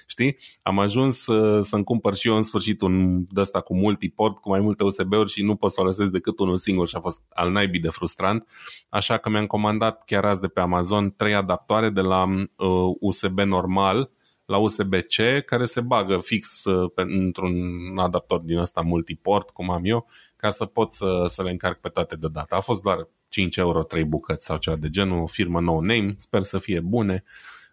Știi? 0.08 0.38
Am 0.62 0.80
ajuns 0.80 1.18
să, 1.18 1.60
să-mi 1.62 1.84
cumpăr 1.84 2.16
și 2.16 2.28
eu 2.28 2.36
în 2.36 2.42
sfârșit 2.42 2.82
un 2.82 3.24
de 3.30 3.42
ăsta 3.42 3.62
cu 3.62 3.76
multiport, 3.76 4.38
cu 4.38 4.50
mai 4.50 4.60
multe 4.60 4.84
USB-uri 4.84 5.32
și 5.32 5.44
nu 5.44 5.56
pot 5.56 5.72
să 5.72 5.80
folosesc 5.80 6.12
decât 6.12 6.40
unul 6.40 6.58
singur 6.58 6.88
și 6.88 6.96
a 6.96 7.00
fost 7.00 7.24
al 7.30 7.52
naibii 7.52 7.80
de 7.80 7.90
frustrant. 7.90 8.48
Așa 8.90 9.18
că 9.18 9.30
mi-am 9.30 9.46
comandat 9.46 10.04
chiar 10.06 10.26
azi 10.26 10.42
de 10.42 10.48
pe 10.48 10.60
Amazon 10.60 11.14
trei 11.18 11.34
adaptoare 11.34 11.90
de 11.90 12.02
la 12.02 12.24
uh, 12.24 12.96
USB 13.00 13.40
normal 13.40 14.10
la 14.52 14.58
USB-C 14.58 15.16
care 15.46 15.66
se 15.66 15.82
bagă 15.82 16.18
fix 16.18 16.64
uh, 16.64 16.92
pe, 16.96 17.02
într-un 17.02 17.54
adaptor 17.98 18.40
din 18.40 18.58
ăsta 18.58 18.82
multiport, 18.82 19.50
cum 19.50 19.70
am 19.70 19.82
eu, 19.86 20.08
ca 20.36 20.50
să 20.50 20.66
pot 20.66 20.94
să, 20.94 21.26
să 21.28 21.44
le 21.44 21.50
încarc 21.50 21.80
pe 21.80 21.90
toate 21.90 22.16
deodată. 22.16 22.56
A 22.56 22.60
fost 22.60 22.82
doar 22.82 23.08
5 23.30 23.58
euro 23.58 23.84
3 23.84 24.04
bucăți 24.04 24.46
sau 24.46 24.58
ceva 24.58 24.76
de 24.76 24.90
genul, 24.90 25.22
o 25.22 25.26
firmă 25.26 25.62
no 25.62 25.82
name, 25.82 26.14
sper 26.18 26.42
să 26.42 26.58
fie 26.58 26.80
bune. 26.80 27.24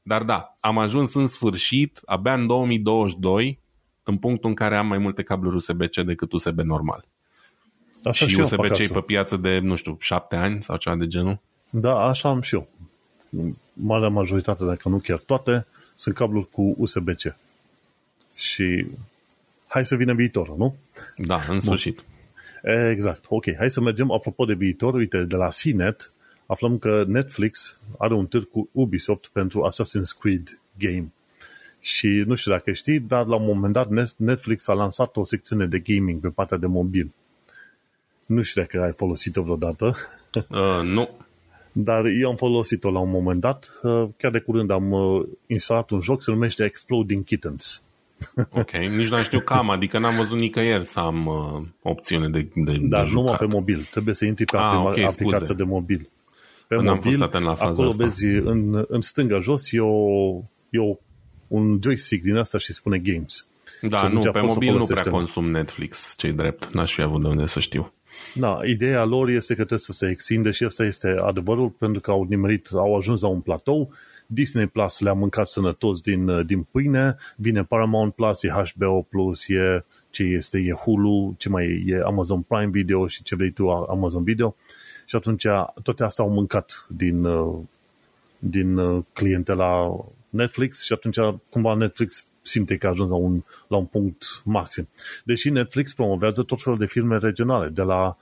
Dar 0.03 0.23
da, 0.23 0.55
am 0.61 0.79
ajuns 0.79 1.15
în 1.15 1.27
sfârșit, 1.27 2.01
abia 2.05 2.35
în 2.35 2.47
2022, 2.47 3.59
în 4.03 4.17
punctul 4.17 4.49
în 4.49 4.55
care 4.55 4.77
am 4.77 4.87
mai 4.87 4.99
multe 4.99 5.23
cabluri 5.23 5.57
USB-C 5.57 6.05
decât 6.05 6.33
USB 6.33 6.59
normal. 6.59 7.05
Așa 8.05 8.27
și, 8.27 8.33
și 8.33 8.41
USB-C 8.41 8.93
pe 8.93 9.01
piață 9.01 9.37
de, 9.37 9.59
nu 9.59 9.75
știu, 9.75 9.97
7 10.01 10.37
ani 10.37 10.63
sau 10.63 10.77
ceva 10.77 10.97
de 10.97 11.07
genul? 11.07 11.39
Da, 11.71 11.95
așa 11.95 12.29
am 12.29 12.41
și 12.41 12.55
eu. 12.55 12.69
Marea 13.73 14.09
majoritate, 14.09 14.65
dacă 14.65 14.89
nu 14.89 14.99
chiar 14.99 15.19
toate, 15.19 15.67
sunt 15.99 16.15
cabluri 16.15 16.49
cu 16.51 16.75
USB-C. 16.79 17.37
Și 18.35 18.87
hai 19.67 19.87
să 19.87 19.97
vină 19.97 20.15
viitorul, 20.15 20.57
nu? 20.57 20.77
Da, 21.17 21.41
în 21.49 21.61
sfârșit. 21.61 21.95
Bun. 22.63 22.91
Exact. 22.91 23.25
Ok, 23.29 23.55
hai 23.57 23.71
să 23.71 23.81
mergem. 23.81 24.11
Apropo 24.11 24.45
de 24.45 24.55
viitor, 24.55 24.95
uite, 24.95 25.23
de 25.23 25.37
la 25.37 25.49
CNET 25.63 26.13
aflăm 26.47 26.79
că 26.79 27.05
Netflix 27.07 27.81
are 27.99 28.15
un 28.15 28.27
târg 28.27 28.51
cu 28.51 28.69
Ubisoft 28.73 29.27
pentru 29.27 29.69
Assassin's 29.69 30.19
Creed 30.21 30.59
game. 30.79 31.13
Și 31.81 32.07
nu 32.27 32.35
știu 32.35 32.53
dacă 32.53 32.73
știi, 32.73 33.01
dar 33.01 33.27
la 33.27 33.37
un 33.37 33.45
moment 33.45 33.73
dat 33.73 34.17
Netflix 34.17 34.69
a 34.69 34.73
lansat 34.73 35.17
o 35.17 35.25
secțiune 35.25 35.67
de 35.67 35.79
gaming 35.79 36.21
pe 36.21 36.29
partea 36.29 36.57
de 36.57 36.67
mobil. 36.67 37.13
Nu 38.27 38.43
știu 38.43 38.63
dacă 38.63 38.83
ai 38.83 38.93
folosit-o 38.93 39.43
vreodată. 39.43 39.97
Uh, 40.35 40.81
nu. 40.83 41.09
Dar 41.81 42.05
eu 42.07 42.29
am 42.29 42.37
folosit-o 42.37 42.91
la 42.91 42.99
un 42.99 43.11
moment 43.11 43.41
dat. 43.41 43.81
Chiar 44.17 44.31
de 44.31 44.39
curând 44.39 44.71
am 44.71 44.95
instalat 45.47 45.91
un 45.91 46.01
joc, 46.01 46.23
se 46.23 46.31
numește 46.31 46.65
Exploding 46.65 47.25
Kittens. 47.25 47.83
Ok, 48.51 48.71
nici 48.71 49.09
n-am 49.09 49.23
știut 49.23 49.45
cam, 49.45 49.71
adică 49.71 49.99
n-am 49.99 50.17
văzut 50.17 50.39
nicăieri 50.39 50.85
să 50.85 51.01
am 51.01 51.27
uh, 51.27 51.67
opțiune 51.83 52.29
de, 52.29 52.49
de 52.55 52.77
Dar 52.81 53.05
de 53.05 53.11
numai 53.13 53.37
pe 53.39 53.47
mobil. 53.47 53.89
Trebuie 53.91 54.15
să 54.15 54.25
intri 54.25 54.45
pe 54.45 54.57
ah, 54.57 54.79
okay, 54.79 55.03
aplicația 55.05 55.39
scuze. 55.39 55.55
de 55.55 55.63
mobil. 55.63 56.09
Pe 56.67 56.75
Până 56.75 56.93
mobil, 56.93 57.23
am 57.23 57.43
la 57.43 57.55
faza 57.55 57.71
acolo 57.71 57.89
asta. 57.89 58.03
vezi 58.03 58.25
în, 58.25 58.85
în 58.89 59.01
stânga 59.01 59.41
jos 59.41 59.73
e, 59.73 59.81
o, 59.81 60.31
e 60.71 60.79
o, 60.79 60.97
un 61.49 61.79
joystick 61.83 62.23
din 62.23 62.37
asta 62.37 62.59
și 62.59 62.73
spune 62.73 62.99
Games. 62.99 63.47
Da, 63.83 64.09
nu, 64.09 64.31
pe 64.31 64.41
mobil 64.41 64.77
nu 64.77 64.87
prea 64.87 65.03
consum 65.03 65.51
Netflix, 65.51 66.15
cei 66.17 66.33
drept, 66.33 66.73
n-aș 66.73 66.95
fi 66.95 67.03
avut 67.03 67.23
de 67.23 67.29
unde 67.29 67.47
să 67.47 67.61
știu. 67.61 67.93
Da, 68.35 68.61
ideea 68.65 69.05
lor 69.05 69.29
este 69.29 69.53
că 69.55 69.59
trebuie 69.61 69.79
să 69.79 69.93
se 69.93 70.09
extinde 70.09 70.51
și 70.51 70.65
asta 70.65 70.85
este 70.85 71.15
adevărul 71.21 71.69
pentru 71.69 72.01
că 72.01 72.11
au 72.11 72.23
nimerit, 72.23 72.69
au 72.73 72.97
ajuns 72.97 73.21
la 73.21 73.29
un 73.29 73.41
platou. 73.41 73.93
Disney 74.27 74.67
Plus 74.67 74.99
le-a 75.01 75.13
mâncat 75.13 75.49
sănătos 75.49 76.01
din, 76.01 76.29
uh, 76.29 76.47
din 76.47 76.63
pâine, 76.63 77.17
vine 77.37 77.65
Paramount 77.65 78.15
Plus, 78.15 78.43
e 78.43 78.49
HBO 78.49 79.03
Plus, 79.03 79.49
e 79.49 79.85
ce 80.11 80.23
este, 80.23 80.59
e 80.59 80.73
Hulu, 80.73 81.35
ce 81.39 81.49
mai 81.49 81.65
e, 81.65 81.95
e 81.95 82.03
Amazon 82.05 82.41
Prime 82.41 82.71
Video 82.71 83.07
și 83.07 83.23
ce 83.23 83.37
vrei 83.37 83.51
tu 83.51 83.71
Amazon 83.71 84.25
Video. 84.25 84.57
Și 85.07 85.17
atunci 85.17 85.47
toate 85.83 86.05
astea 86.05 86.25
au 86.25 86.31
mâncat 86.31 86.87
din, 86.89 87.25
uh, 87.25 87.59
din 88.39 88.77
uh, 88.77 89.05
clientela 89.13 89.97
Netflix 90.29 90.85
și 90.85 90.93
atunci 90.93 91.17
cumva 91.51 91.75
Netflix 91.75 92.27
simte 92.49 92.77
că 92.77 92.87
a 92.87 92.91
ajuns 92.91 93.11
la 93.11 93.17
un, 93.17 93.43
la 93.69 93.77
un 93.77 93.85
punct 93.85 94.25
maxim. 94.45 94.89
Deși 95.25 95.51
Netflix 95.51 95.93
promovează 95.93 96.43
tot 96.43 96.63
felul 96.63 96.79
de 96.79 96.87
filme 96.87 97.19
regionale, 97.19 97.69
de 97.69 97.83
la 97.83 98.17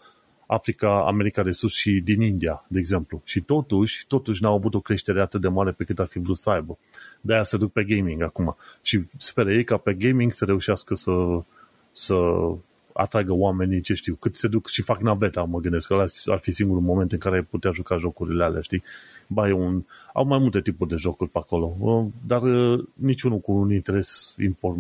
Africa, 0.47 1.07
America 1.07 1.43
de 1.43 1.51
Sus 1.51 1.75
și 1.75 2.01
din 2.05 2.21
India, 2.21 2.65
de 2.69 2.79
exemplu. 2.79 3.23
Și 3.25 3.41
totuși, 3.41 4.07
totuși 4.07 4.43
n-au 4.43 4.55
avut 4.55 4.75
o 4.75 4.81
creștere 4.81 5.21
atât 5.21 5.41
de 5.41 5.49
mare 5.49 5.71
pe 5.71 5.85
cât 5.85 5.99
ar 5.99 6.07
fi 6.07 6.19
vrut 6.19 6.39
să 6.39 6.51
aibă. 6.51 6.79
De-aia 7.21 7.43
se 7.43 7.57
duc 7.57 7.73
pe 7.73 7.85
gaming 7.85 8.23
acum. 8.23 8.57
Și 8.83 9.01
speră 9.17 9.53
ei 9.53 9.65
ca 9.65 9.77
pe 9.77 9.95
gaming 9.95 10.33
să 10.33 10.45
reușească 10.45 10.95
să, 10.95 11.13
să 11.93 12.15
atragă 12.93 13.33
oamenii, 13.33 13.81
ce 13.81 13.95
știu, 13.95 14.15
cât 14.15 14.37
se 14.37 14.49
duc 14.49 14.69
și 14.69 14.83
fac 14.83 15.01
naveta, 15.01 15.43
mă 15.43 15.61
gândesc, 15.61 15.89
că 15.89 16.05
ar 16.27 16.39
fi 16.39 16.53
singurul 16.53 16.83
moment 16.83 17.13
în 17.13 17.19
care 17.19 17.37
ai 17.37 17.43
putea 17.43 17.71
juca 17.71 17.97
jocurile 17.99 18.45
alea, 18.45 18.61
știi? 18.61 18.83
Ba, 19.27 19.49
e 19.49 19.53
un, 19.53 19.85
au 20.13 20.25
mai 20.25 20.39
multe 20.39 20.61
tipuri 20.61 20.91
de 20.91 20.97
jocuri 20.97 21.31
pe 21.31 21.39
acolo, 21.39 21.77
dar 22.27 22.43
niciunul 22.95 23.39
cu 23.39 23.53
un 23.53 23.73
interes 23.73 24.35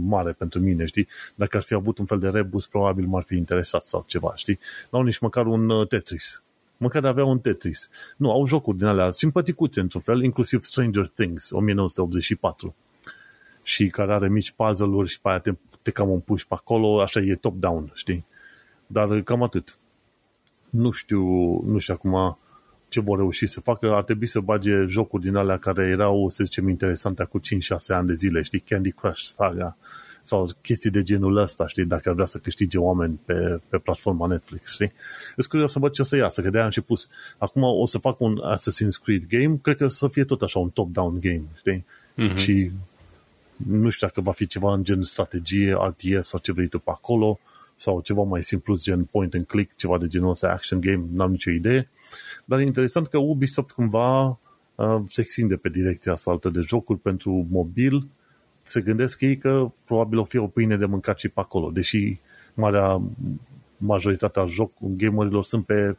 mare 0.06 0.32
pentru 0.32 0.60
mine, 0.60 0.84
știi? 0.84 1.08
Dacă 1.34 1.56
ar 1.56 1.62
fi 1.62 1.74
avut 1.74 1.98
un 1.98 2.04
fel 2.04 2.18
de 2.18 2.28
rebus, 2.28 2.66
probabil 2.66 3.06
m-ar 3.06 3.22
fi 3.22 3.36
interesat 3.36 3.82
sau 3.82 4.04
ceva, 4.06 4.32
știi? 4.34 4.58
Nu 4.90 4.98
au 4.98 5.04
nici 5.04 5.18
măcar 5.18 5.46
un 5.46 5.86
Tetris. 5.88 6.42
Măcar 6.76 7.04
avea 7.04 7.24
un 7.24 7.38
Tetris. 7.38 7.90
Nu, 8.16 8.30
au 8.30 8.46
jocuri 8.46 8.78
din 8.78 8.86
alea 8.86 9.10
simpaticuțe 9.10 9.80
într-un 9.80 10.00
fel, 10.00 10.22
inclusiv 10.22 10.62
Stranger 10.62 11.08
Things, 11.08 11.50
1984 11.50 12.74
și 13.62 13.88
care 13.88 14.12
are 14.12 14.28
mici 14.28 14.52
puzzle-uri 14.52 15.08
și 15.08 15.20
pe 15.20 15.28
aia 15.28 15.38
te, 15.38 15.52
te 15.82 15.90
cam 15.90 16.10
împuși 16.10 16.46
pe 16.46 16.54
acolo, 16.54 17.00
așa 17.02 17.20
e 17.20 17.34
top-down, 17.34 17.90
știi? 17.94 18.26
Dar 18.86 19.20
cam 19.20 19.42
atât. 19.42 19.78
Nu 20.70 20.90
știu, 20.90 21.22
nu 21.64 21.78
știu 21.78 21.94
acum 21.94 22.38
ce 22.88 23.00
vor 23.00 23.18
reuși 23.18 23.46
să 23.46 23.60
facă, 23.60 23.94
ar 23.94 24.02
trebui 24.02 24.26
să 24.26 24.40
bage 24.40 24.84
jocuri 24.86 25.22
din 25.22 25.36
alea 25.36 25.58
care 25.58 25.86
erau, 25.86 26.28
să 26.28 26.44
zicem, 26.44 26.68
interesante 26.68 27.24
cu 27.24 27.40
5-6 27.40 27.42
ani 27.88 28.06
de 28.06 28.14
zile, 28.14 28.42
știi, 28.42 28.60
Candy 28.60 28.92
Crush 28.92 29.22
Saga 29.22 29.76
sau 30.22 30.48
chestii 30.62 30.90
de 30.90 31.02
genul 31.02 31.36
ăsta, 31.36 31.66
știi, 31.66 31.84
dacă 31.84 32.08
ar 32.08 32.14
vrea 32.14 32.26
să 32.26 32.38
câștige 32.38 32.78
oameni 32.78 33.20
pe, 33.24 33.60
pe 33.68 33.78
platforma 33.78 34.26
Netflix, 34.26 34.72
știi? 34.72 34.92
Îți 35.36 35.48
curios 35.48 35.72
să 35.72 35.78
văd 35.78 35.92
ce 35.92 36.02
o 36.02 36.04
să 36.04 36.16
iasă, 36.16 36.42
că 36.42 36.50
de-aia 36.50 36.64
am 36.64 36.70
și 36.70 36.80
pus. 36.80 37.08
Acum 37.38 37.62
o 37.62 37.86
să 37.86 37.98
fac 37.98 38.20
un 38.20 38.40
Assassin's 38.54 39.02
Creed 39.02 39.26
game, 39.28 39.58
cred 39.62 39.76
că 39.76 39.84
o 39.84 39.88
să 39.88 40.08
fie 40.08 40.24
tot 40.24 40.42
așa 40.42 40.58
un 40.58 40.68
top-down 40.68 41.20
game, 41.20 41.44
știi? 41.58 41.84
Mm-hmm. 42.16 42.36
Și 42.36 42.70
nu 43.56 43.88
știu 43.88 44.06
dacă 44.06 44.20
va 44.20 44.32
fi 44.32 44.46
ceva 44.46 44.72
în 44.72 44.84
gen 44.84 45.02
strategie, 45.02 45.76
RTS 45.86 46.28
sau 46.28 46.40
ce 46.40 46.52
vrei 46.52 46.68
tu 46.68 46.78
pe 46.78 46.90
acolo, 46.90 47.38
sau 47.76 48.00
ceva 48.00 48.22
mai 48.22 48.44
simplu, 48.44 48.78
gen 48.78 49.04
point 49.04 49.34
and 49.34 49.46
click, 49.46 49.76
ceva 49.76 49.98
de 49.98 50.06
genul 50.06 50.30
ăsta, 50.30 50.48
action 50.48 50.80
game, 50.80 51.04
n-am 51.12 51.30
nicio 51.30 51.50
idee. 51.50 51.88
Dar 52.48 52.58
e 52.58 52.62
interesant 52.62 53.06
că 53.06 53.18
Ubisoft 53.18 53.70
cumva 53.70 54.38
uh, 54.74 55.00
se 55.08 55.20
extinde 55.20 55.56
pe 55.56 55.68
direcția 55.68 56.12
asta 56.12 56.30
altă 56.30 56.48
de 56.48 56.60
jocuri 56.60 56.98
pentru 56.98 57.46
mobil. 57.50 58.08
Se 58.62 58.80
gândesc 58.80 59.20
ei 59.20 59.36
că 59.36 59.70
probabil 59.84 60.18
o 60.18 60.24
fi 60.24 60.36
o 60.36 60.46
pâine 60.46 60.76
de 60.76 60.84
mâncat 60.84 61.18
și 61.18 61.28
pe 61.28 61.40
acolo, 61.40 61.70
deși 61.70 62.18
marea 62.54 63.02
majoritatea 63.76 64.46
joc, 64.46 64.72
gamerilor 64.80 65.44
sunt 65.44 65.66
pe 65.66 65.96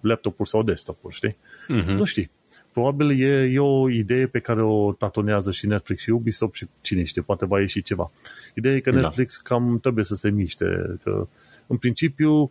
laptopuri 0.00 0.48
sau 0.48 0.62
desktop-uri, 0.62 1.14
știi? 1.14 1.36
Uh-huh. 1.36 1.96
Nu 1.96 2.04
știi. 2.04 2.30
Probabil 2.72 3.22
e, 3.22 3.50
e 3.52 3.58
o 3.58 3.90
idee 3.90 4.26
pe 4.26 4.38
care 4.38 4.62
o 4.62 4.92
tatonează 4.92 5.52
și 5.52 5.66
Netflix 5.66 6.02
și 6.02 6.10
Ubisoft 6.10 6.54
și 6.54 6.66
cine 6.80 7.04
știe, 7.04 7.22
poate 7.22 7.46
va 7.46 7.60
ieși 7.60 7.82
ceva. 7.82 8.10
Ideea 8.54 8.74
e 8.74 8.80
că 8.80 8.90
da. 8.90 9.00
Netflix 9.00 9.36
da. 9.36 9.40
cam 9.42 9.78
trebuie 9.80 10.04
să 10.04 10.14
se 10.14 10.30
miște, 10.30 10.98
că 11.02 11.26
în 11.66 11.76
principiu 11.76 12.50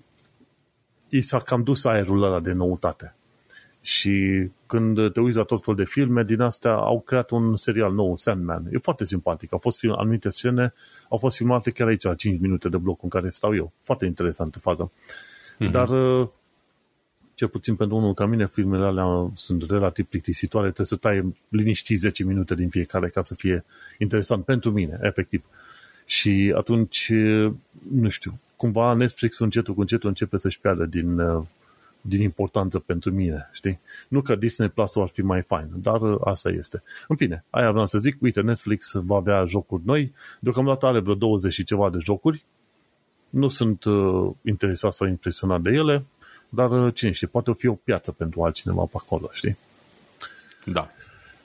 i 1.09 1.21
s-a 1.21 1.39
cam 1.39 1.63
dus 1.63 1.85
aerul 1.85 2.23
ăla 2.23 2.39
de 2.39 2.51
noutate. 2.51 3.13
Și 3.81 4.47
când 4.65 5.11
te 5.13 5.19
uiți 5.19 5.37
la 5.37 5.43
tot 5.43 5.63
fel 5.63 5.75
de 5.75 5.85
filme, 5.85 6.23
din 6.23 6.41
astea 6.41 6.71
au 6.71 7.01
creat 7.01 7.29
un 7.29 7.55
serial 7.55 7.93
nou, 7.93 8.15
Sandman. 8.15 8.67
E 8.71 8.77
foarte 8.77 9.05
simpatic. 9.05 9.53
Au 9.53 9.57
fost 9.57 9.79
film, 9.79 9.95
anumite 9.97 10.29
scene, 10.29 10.73
au 11.09 11.17
fost 11.17 11.37
filmate 11.37 11.71
chiar 11.71 11.87
aici, 11.87 12.03
la 12.03 12.15
5 12.15 12.39
minute 12.39 12.69
de 12.69 12.77
bloc 12.77 13.03
în 13.03 13.09
care 13.09 13.29
stau 13.29 13.55
eu. 13.55 13.71
Foarte 13.81 14.05
interesantă 14.05 14.59
fază. 14.59 14.91
Mm-hmm. 14.91 15.71
Dar, 15.71 15.89
uh, 15.89 16.27
cel 17.33 17.47
puțin 17.47 17.75
pentru 17.75 17.97
unul 17.97 18.13
ca 18.13 18.25
mine, 18.25 18.47
filmele 18.47 18.85
alea 18.85 19.31
sunt 19.35 19.69
relativ 19.69 20.05
plictisitoare. 20.05 20.65
Trebuie 20.65 20.87
să 20.87 20.95
tai 20.95 21.35
liniști 21.49 21.95
10 21.95 22.23
minute 22.23 22.55
din 22.55 22.69
fiecare 22.69 23.09
ca 23.09 23.21
să 23.21 23.35
fie 23.35 23.65
interesant 23.97 24.45
pentru 24.45 24.71
mine, 24.71 24.99
efectiv. 25.01 25.43
Și 26.09 26.53
atunci, 26.57 27.09
uh, 27.09 27.53
nu 27.91 28.09
știu, 28.09 28.39
cumva 28.55 28.93
Netflix 28.93 29.39
încetul 29.39 29.73
cu 29.73 29.79
încetul 29.79 30.09
începe 30.09 30.37
să-și 30.37 30.59
piardă 30.59 30.85
din, 30.85 31.19
uh, 31.19 31.43
din 32.01 32.21
importanță 32.21 32.79
pentru 32.79 33.11
mine, 33.11 33.49
știi? 33.51 33.79
Nu 34.07 34.21
că 34.21 34.35
Disney 34.35 34.69
Plus 34.69 34.95
ar 34.95 35.07
fi 35.07 35.21
mai 35.21 35.41
fain, 35.41 35.67
dar 35.75 36.01
uh, 36.01 36.19
asta 36.23 36.49
este. 36.49 36.83
În 37.07 37.15
fine, 37.15 37.43
aia 37.49 37.71
vreau 37.71 37.85
să 37.85 37.97
zic, 37.97 38.21
uite, 38.21 38.41
Netflix 38.41 38.91
va 38.93 39.15
avea 39.15 39.43
jocuri 39.43 39.81
noi, 39.85 40.13
deocamdată 40.39 40.85
are 40.85 40.99
vreo 40.99 41.15
20 41.15 41.53
și 41.53 41.63
ceva 41.63 41.89
de 41.89 41.97
jocuri, 42.01 42.45
nu 43.29 43.47
sunt 43.47 43.83
uh, 43.83 44.31
interesat 44.41 44.93
sau 44.93 45.07
impresionat 45.07 45.61
de 45.61 45.69
ele, 45.69 46.05
dar 46.49 46.71
uh, 46.71 46.93
cine 46.93 47.11
știe, 47.11 47.27
poate 47.27 47.53
fi 47.53 47.67
o 47.67 47.73
piață 47.73 48.11
pentru 48.11 48.43
altcineva 48.43 48.81
pe 48.81 48.97
acolo, 48.97 49.29
știi? 49.31 49.57
Da. 50.65 50.89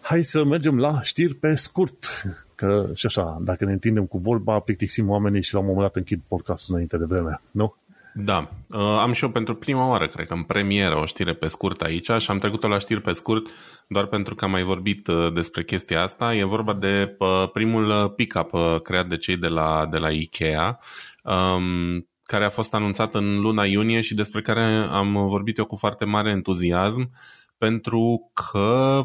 Hai 0.04 0.24
să 0.24 0.44
mergem 0.44 0.78
la 0.78 1.02
știri 1.02 1.34
pe 1.34 1.54
scurt. 1.54 2.22
Că 2.54 2.90
și 2.94 3.06
așa, 3.06 3.38
dacă 3.40 3.64
ne 3.64 3.72
întindem 3.72 4.06
cu 4.06 4.18
vorba, 4.18 4.58
plictisim 4.58 5.10
oamenii 5.10 5.42
și 5.42 5.54
la 5.54 5.60
un 5.60 5.66
moment 5.66 5.82
dat 5.86 5.96
închid 5.96 6.20
podcastul 6.28 6.72
înainte 6.72 6.96
de 6.96 7.04
vreme, 7.04 7.40
nu? 7.50 7.74
Da, 8.14 8.50
uh, 8.68 8.80
am 8.80 9.12
și 9.12 9.24
eu 9.24 9.30
pentru 9.30 9.54
prima 9.54 9.88
oară, 9.88 10.08
cred 10.08 10.26
că 10.26 10.34
în 10.34 10.42
premieră, 10.42 10.96
o 10.96 11.04
știre 11.04 11.34
pe 11.34 11.46
scurt 11.46 11.80
aici 11.80 12.10
și 12.18 12.30
am 12.30 12.38
trecut-o 12.38 12.68
la 12.68 12.78
știri 12.78 13.00
pe 13.00 13.12
scurt 13.12 13.46
doar 13.88 14.06
pentru 14.06 14.34
că 14.34 14.44
am 14.44 14.50
mai 14.50 14.62
vorbit 14.62 15.06
uh, 15.06 15.32
despre 15.32 15.64
chestia 15.64 16.02
asta. 16.02 16.34
E 16.34 16.44
vorba 16.44 16.74
de 16.74 17.16
uh, 17.18 17.50
primul 17.52 18.08
pick-up 18.16 18.50
creat 18.82 19.08
de 19.08 19.16
cei 19.16 19.36
de 19.36 19.48
la, 19.48 19.88
de 19.90 19.96
la 19.96 20.10
Ikea, 20.10 20.78
um, 21.22 22.08
care 22.22 22.44
a 22.44 22.50
fost 22.50 22.74
anunțat 22.74 23.14
în 23.14 23.40
luna 23.40 23.64
iunie 23.64 24.00
și 24.00 24.14
despre 24.14 24.42
care 24.42 24.88
am 24.90 25.26
vorbit 25.28 25.58
eu 25.58 25.64
cu 25.64 25.76
foarte 25.76 26.04
mare 26.04 26.30
entuziasm 26.30 27.10
pentru 27.58 28.30
că 28.32 29.00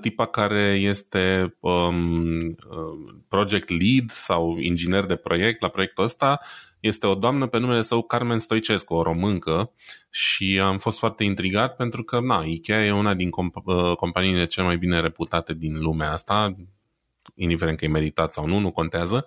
tipa 0.00 0.26
care 0.26 0.78
este 0.80 1.56
um, 1.60 2.56
project 3.28 3.68
lead 3.68 4.10
sau 4.10 4.58
inginer 4.58 5.06
de 5.06 5.16
proiect 5.16 5.60
la 5.60 5.68
proiectul 5.68 6.04
ăsta 6.04 6.40
este 6.80 7.06
o 7.06 7.14
doamnă 7.14 7.46
pe 7.46 7.58
numele 7.58 7.80
său 7.80 8.02
Carmen 8.02 8.38
Stoicescu, 8.38 8.94
o 8.94 9.02
româncă 9.02 9.72
și 10.10 10.60
am 10.62 10.78
fost 10.78 10.98
foarte 10.98 11.24
intrigat 11.24 11.76
pentru 11.76 12.02
că 12.02 12.20
na, 12.20 12.42
Ikea 12.44 12.84
e 12.84 12.92
una 12.92 13.14
din 13.14 13.30
comp- 13.30 13.64
uh, 13.64 13.96
companiile 13.96 14.46
cele 14.46 14.66
mai 14.66 14.76
bine 14.76 15.00
reputate 15.00 15.54
din 15.54 15.80
lumea 15.80 16.12
asta, 16.12 16.56
indiferent 17.34 17.78
că 17.78 17.84
e 17.84 17.88
meritat 17.88 18.32
sau 18.32 18.46
nu, 18.46 18.58
nu 18.58 18.70
contează 18.70 19.26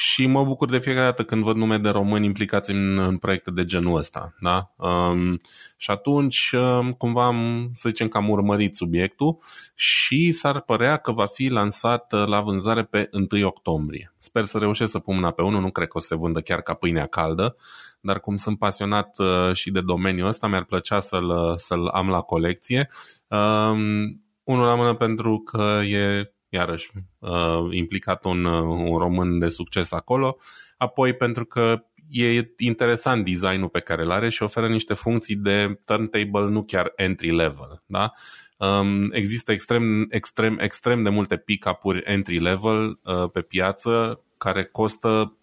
și 0.00 0.26
mă 0.26 0.44
bucur 0.44 0.70
de 0.70 0.78
fiecare 0.78 1.06
dată 1.06 1.24
când 1.24 1.42
văd 1.42 1.56
nume 1.56 1.78
de 1.78 1.88
români 1.88 2.26
implicați 2.26 2.70
în, 2.70 2.98
în 2.98 3.16
proiecte 3.16 3.50
de 3.50 3.64
genul 3.64 3.96
ăsta. 3.96 4.34
Da? 4.40 4.72
Um, 4.76 5.40
și 5.76 5.90
atunci, 5.90 6.50
um, 6.52 6.92
cumva, 6.92 7.26
am, 7.26 7.70
să 7.74 7.88
zicem 7.88 8.08
că 8.08 8.16
am 8.16 8.28
urmărit 8.28 8.76
subiectul 8.76 9.38
și 9.74 10.30
s-ar 10.30 10.60
părea 10.60 10.96
că 10.96 11.12
va 11.12 11.26
fi 11.26 11.48
lansat 11.48 12.12
uh, 12.12 12.26
la 12.26 12.40
vânzare 12.40 12.84
pe 12.84 13.08
1 13.32 13.46
octombrie. 13.46 14.14
Sper 14.18 14.44
să 14.44 14.58
reușesc 14.58 14.90
să 14.90 14.98
pun 14.98 15.14
mâna 15.14 15.30
pe 15.30 15.42
unul, 15.42 15.60
nu 15.60 15.70
cred 15.70 15.88
că 15.88 15.96
o 15.96 16.00
să 16.00 16.06
se 16.06 16.16
vândă 16.16 16.40
chiar 16.40 16.60
ca 16.60 16.74
pâinea 16.74 17.06
caldă, 17.06 17.56
dar 18.00 18.20
cum 18.20 18.36
sunt 18.36 18.58
pasionat 18.58 19.18
uh, 19.18 19.52
și 19.52 19.70
de 19.70 19.80
domeniul 19.80 20.28
ăsta, 20.28 20.46
mi-ar 20.46 20.64
plăcea 20.64 21.00
să-l, 21.00 21.28
uh, 21.28 21.54
să-l 21.56 21.86
am 21.86 22.08
la 22.08 22.20
colecție. 22.20 22.88
Um, 23.28 24.22
unul 24.42 24.66
la 24.66 24.74
mână 24.74 24.94
pentru 24.94 25.38
că 25.38 25.80
e 25.84 26.32
iarăși 26.48 26.90
uh, 27.18 27.68
implicat 27.70 28.24
un, 28.24 28.44
uh, 28.44 28.62
un 28.62 28.96
român 28.96 29.38
de 29.38 29.48
succes 29.48 29.92
acolo, 29.92 30.36
apoi 30.76 31.14
pentru 31.14 31.44
că 31.44 31.82
e 32.10 32.54
interesant 32.56 33.24
designul 33.24 33.68
pe 33.68 33.80
care 33.80 34.02
îl 34.02 34.10
are 34.10 34.28
și 34.28 34.42
oferă 34.42 34.68
niște 34.68 34.94
funcții 34.94 35.36
de 35.36 35.78
turntable 35.84 36.48
nu 36.48 36.62
chiar 36.62 36.92
entry 36.96 37.34
level. 37.34 37.82
Da? 37.86 38.12
Um, 38.56 39.12
există 39.12 39.52
extrem, 39.52 40.06
extrem, 40.10 40.58
extrem 40.58 41.02
de 41.02 41.08
multe 41.08 41.36
pick-up-uri 41.36 42.02
entry 42.04 42.38
level 42.38 43.00
uh, 43.04 43.30
pe 43.30 43.40
piață 43.40 44.22
care 44.38 44.64
costă 44.64 45.36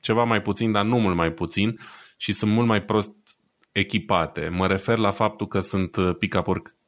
ceva 0.00 0.24
mai 0.24 0.42
puțin, 0.42 0.72
dar 0.72 0.84
nu 0.84 0.98
mult 0.98 1.16
mai 1.16 1.32
puțin 1.32 1.78
și 2.16 2.32
sunt 2.32 2.52
mult 2.52 2.66
mai 2.66 2.82
prost 2.82 3.14
echipate. 3.72 4.48
Mă 4.48 4.66
refer 4.66 4.98
la 4.98 5.10
faptul 5.10 5.46
că 5.46 5.60
sunt 5.60 5.96
pick-up-uri 6.18 6.62
Uh, 6.62 6.79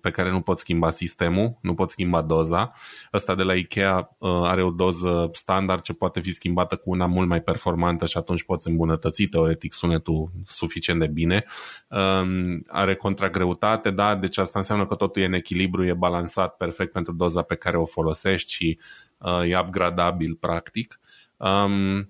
pe 0.00 0.10
care 0.10 0.30
nu 0.30 0.40
pot 0.40 0.58
schimba 0.58 0.90
sistemul, 0.90 1.58
nu 1.60 1.74
pot 1.74 1.90
schimba 1.90 2.22
doza. 2.22 2.72
Ăsta 3.12 3.34
de 3.34 3.42
la 3.42 3.54
Ikea 3.54 4.16
uh, 4.18 4.30
are 4.30 4.62
o 4.62 4.70
doză 4.70 5.28
standard 5.32 5.82
ce 5.82 5.92
poate 5.92 6.20
fi 6.20 6.32
schimbată 6.32 6.76
cu 6.76 6.90
una 6.90 7.06
mult 7.06 7.28
mai 7.28 7.40
performantă 7.40 8.06
și 8.06 8.16
atunci 8.16 8.44
poți 8.44 8.68
îmbunătăți 8.68 9.24
teoretic 9.24 9.72
sunetul 9.72 10.30
suficient 10.46 11.00
de 11.00 11.06
bine. 11.06 11.44
Um, 11.88 12.62
are 12.68 12.94
contragreutate, 12.94 13.90
da, 13.90 14.14
deci 14.14 14.38
asta 14.38 14.58
înseamnă 14.58 14.86
că 14.86 14.94
totul 14.94 15.22
e 15.22 15.26
în 15.26 15.32
echilibru, 15.32 15.84
e 15.84 15.94
balansat 15.94 16.56
perfect 16.56 16.92
pentru 16.92 17.12
doza 17.12 17.42
pe 17.42 17.54
care 17.54 17.76
o 17.76 17.84
folosești 17.84 18.52
și 18.52 18.78
uh, 19.18 19.50
e 19.50 19.58
upgradabil 19.58 20.34
practic. 20.34 21.00
Um, 21.36 22.08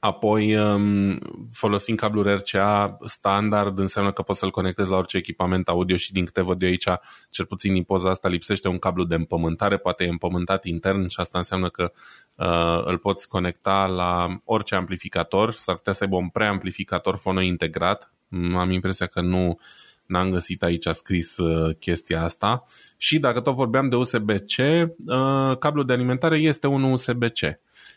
Apoi, 0.00 0.56
um, 0.56 1.18
folosind 1.52 1.98
cabluri 1.98 2.34
RCA 2.34 2.98
standard, 3.06 3.78
înseamnă 3.78 4.12
că 4.12 4.22
poți 4.22 4.38
să-l 4.38 4.50
conectezi 4.50 4.90
la 4.90 4.96
orice 4.96 5.16
echipament 5.16 5.68
audio 5.68 5.96
și 5.96 6.12
din 6.12 6.24
câte 6.24 6.40
văd 6.40 6.62
eu 6.62 6.68
aici, 6.68 6.88
cel 7.30 7.44
puțin 7.44 7.72
din 7.72 7.82
poza 7.82 8.10
asta, 8.10 8.28
lipsește 8.28 8.68
un 8.68 8.78
cablu 8.78 9.04
de 9.04 9.14
împământare, 9.14 9.76
poate 9.76 10.04
e 10.04 10.08
împământat 10.08 10.64
intern 10.64 11.08
și 11.08 11.20
asta 11.20 11.38
înseamnă 11.38 11.68
că 11.68 11.92
uh, 12.34 12.82
îl 12.84 12.98
poți 12.98 13.28
conecta 13.28 13.86
la 13.86 14.40
orice 14.44 14.74
amplificator, 14.74 15.52
s-ar 15.52 15.76
putea 15.76 15.92
să 15.92 16.04
aibă 16.04 16.16
un 16.16 16.28
preamplificator 16.28 17.16
fono 17.16 17.40
integrat, 17.40 18.12
mm, 18.28 18.56
am 18.56 18.70
impresia 18.70 19.06
că 19.06 19.20
nu 19.20 19.58
n-am 20.06 20.30
găsit 20.30 20.62
aici 20.62 20.86
scris 20.86 21.36
uh, 21.38 21.76
chestia 21.78 22.22
asta. 22.22 22.64
Și 22.96 23.18
dacă 23.18 23.40
tot 23.40 23.54
vorbeam 23.54 23.88
de 23.88 23.96
USB-C, 23.96 24.56
uh, 24.58 25.56
cablul 25.58 25.86
de 25.86 25.92
alimentare 25.92 26.38
este 26.38 26.66
un 26.66 26.82
USB-C 26.82 27.40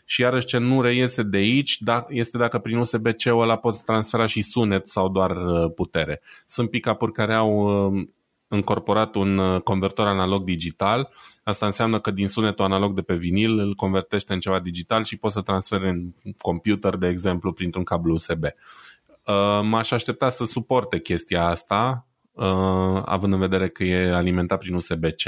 și 0.08 0.20
iarăși 0.20 0.46
ce 0.46 0.58
nu 0.58 0.80
reiese 0.80 1.22
de 1.22 1.36
aici 1.36 1.80
da, 1.80 2.04
este 2.08 2.38
dacă 2.38 2.58
prin 2.58 2.76
USB-C-ul 2.76 3.42
ăla 3.42 3.56
poți 3.56 3.84
transfera 3.84 4.26
și 4.26 4.42
sunet 4.42 4.88
sau 4.88 5.08
doar 5.08 5.30
uh, 5.30 5.72
putere. 5.74 6.20
Sunt 6.46 6.70
pick-up-uri 6.70 7.12
care 7.12 7.34
au 7.34 7.50
uh, 7.94 8.06
încorporat 8.48 9.14
un 9.14 9.38
uh, 9.38 9.60
convertor 9.60 10.06
analog 10.06 10.44
digital. 10.44 11.08
Asta 11.42 11.66
înseamnă 11.66 12.00
că 12.00 12.10
din 12.10 12.28
sunetul 12.28 12.64
analog 12.64 12.94
de 12.94 13.00
pe 13.00 13.14
vinil 13.14 13.58
îl 13.58 13.74
convertește 13.74 14.32
în 14.32 14.40
ceva 14.40 14.60
digital 14.60 15.04
și 15.04 15.16
poți 15.16 15.34
să 15.34 15.40
transferi 15.40 15.88
în 15.88 16.12
computer, 16.38 16.96
de 16.96 17.08
exemplu, 17.08 17.52
printr-un 17.52 17.84
cablu 17.84 18.14
USB. 18.14 18.44
M-aș 19.62 19.90
aștepta 19.90 20.28
să 20.28 20.44
suporte 20.44 21.00
chestia 21.00 21.46
asta, 21.46 22.06
având 23.04 23.32
în 23.32 23.38
vedere 23.38 23.68
că 23.68 23.84
e 23.84 24.14
alimentat 24.14 24.58
prin 24.58 24.74
USB-C 24.74 25.22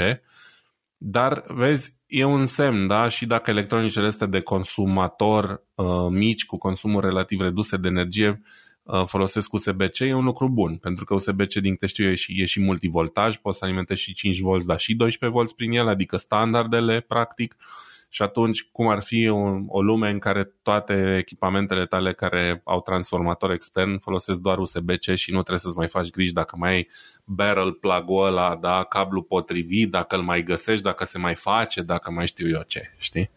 dar, 1.01 1.43
vezi, 1.47 1.97
e 2.07 2.23
un 2.23 2.45
semn, 2.45 2.87
da? 2.87 3.07
Și 3.07 3.25
dacă 3.25 3.49
electronicele 3.49 4.07
astea 4.07 4.27
de 4.27 4.41
consumator 4.41 5.63
uh, 5.75 6.07
mici, 6.09 6.45
cu 6.45 6.57
consumuri 6.57 7.05
relativ 7.05 7.41
reduse 7.41 7.77
de 7.77 7.87
energie, 7.87 8.41
uh, 8.83 9.05
folosesc 9.05 9.53
USB-C, 9.53 9.99
e 9.99 10.13
un 10.13 10.23
lucru 10.23 10.49
bun, 10.49 10.77
pentru 10.77 11.05
că 11.05 11.13
USB-C, 11.13 11.53
din 11.53 11.71
câte 11.71 11.85
știu 11.85 12.05
eu, 12.05 12.11
e 12.11 12.15
și, 12.15 12.41
e 12.41 12.45
și 12.45 12.61
multivoltaj, 12.61 13.37
poți 13.37 13.57
să 13.57 13.65
alimentezi 13.65 14.01
și 14.01 14.13
5 14.13 14.39
V, 14.39 14.63
dar 14.65 14.79
și 14.79 14.95
12 14.95 15.39
V 15.39 15.55
prin 15.55 15.71
el, 15.71 15.87
adică 15.87 16.17
standardele, 16.17 16.99
practic. 16.99 17.55
Uh, 17.59 17.87
și 18.09 18.21
atunci 18.21 18.69
cum 18.71 18.87
ar 18.87 19.01
fi 19.01 19.27
o, 19.27 19.37
o 19.67 19.81
lume 19.81 20.09
în 20.09 20.19
care 20.19 20.53
toate 20.61 21.15
echipamentele 21.17 21.85
tale 21.85 22.13
care 22.13 22.61
au 22.63 22.81
transformator 22.81 23.51
extern 23.51 23.97
folosesc 23.97 24.39
doar 24.39 24.57
USB-C 24.57 25.15
și 25.15 25.31
nu 25.31 25.37
trebuie 25.37 25.57
să-ți 25.57 25.77
mai 25.77 25.87
faci 25.87 26.09
griji 26.09 26.33
dacă 26.33 26.55
mai 26.57 26.71
ai 26.71 26.87
barrel 27.23 27.71
plug-ul 27.71 28.25
ăla, 28.25 28.55
da, 28.55 28.83
cablu 28.83 29.21
potrivit, 29.21 29.91
dacă 29.91 30.15
îl 30.15 30.21
mai 30.21 30.43
găsești, 30.43 30.83
dacă 30.83 31.05
se 31.05 31.17
mai 31.17 31.35
face, 31.35 31.81
dacă 31.81 32.11
mai 32.11 32.27
știu 32.27 32.49
eu 32.49 32.61
ce, 32.67 32.93
știi? 32.97 33.29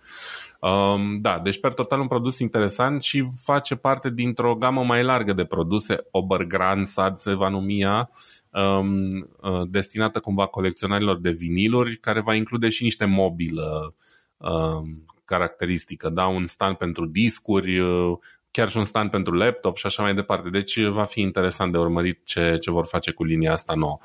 Um, 0.60 1.20
da, 1.20 1.38
deci 1.38 1.60
per 1.60 1.72
total 1.72 2.00
un 2.00 2.06
produs 2.06 2.38
interesant 2.38 3.02
și 3.02 3.28
face 3.40 3.74
parte 3.74 4.10
dintr-o 4.10 4.54
gamă 4.54 4.84
mai 4.84 5.02
largă 5.02 5.32
de 5.32 5.44
produse, 5.44 6.06
Obergrand, 6.10 6.86
Sad 6.86 7.18
se 7.18 7.34
va 7.34 7.48
numi 7.48 7.80
ea, 7.80 8.10
um, 8.50 9.18
uh, 9.40 9.62
destinată 9.68 10.20
cumva 10.20 10.46
colecționarilor 10.46 11.20
de 11.20 11.30
viniluri, 11.30 11.96
care 11.96 12.20
va 12.20 12.34
include 12.34 12.68
și 12.68 12.82
niște 12.82 13.04
mobilă 13.04 13.62
Um, 13.64 13.94
caracteristică, 15.24 16.08
da? 16.08 16.26
un 16.26 16.46
stand 16.46 16.76
pentru 16.76 17.06
discuri, 17.06 17.78
uh, 17.78 18.18
chiar 18.50 18.68
și 18.68 18.76
un 18.76 18.84
stand 18.84 19.10
pentru 19.10 19.34
laptop 19.34 19.76
și 19.76 19.86
așa 19.86 20.02
mai 20.02 20.14
departe. 20.14 20.48
Deci 20.48 20.76
uh, 20.76 20.90
va 20.90 21.04
fi 21.04 21.20
interesant 21.20 21.72
de 21.72 21.78
urmărit 21.78 22.20
ce, 22.24 22.58
ce 22.60 22.70
vor 22.70 22.86
face 22.86 23.10
cu 23.10 23.24
linia 23.24 23.52
asta 23.52 23.74
nouă. 23.74 23.98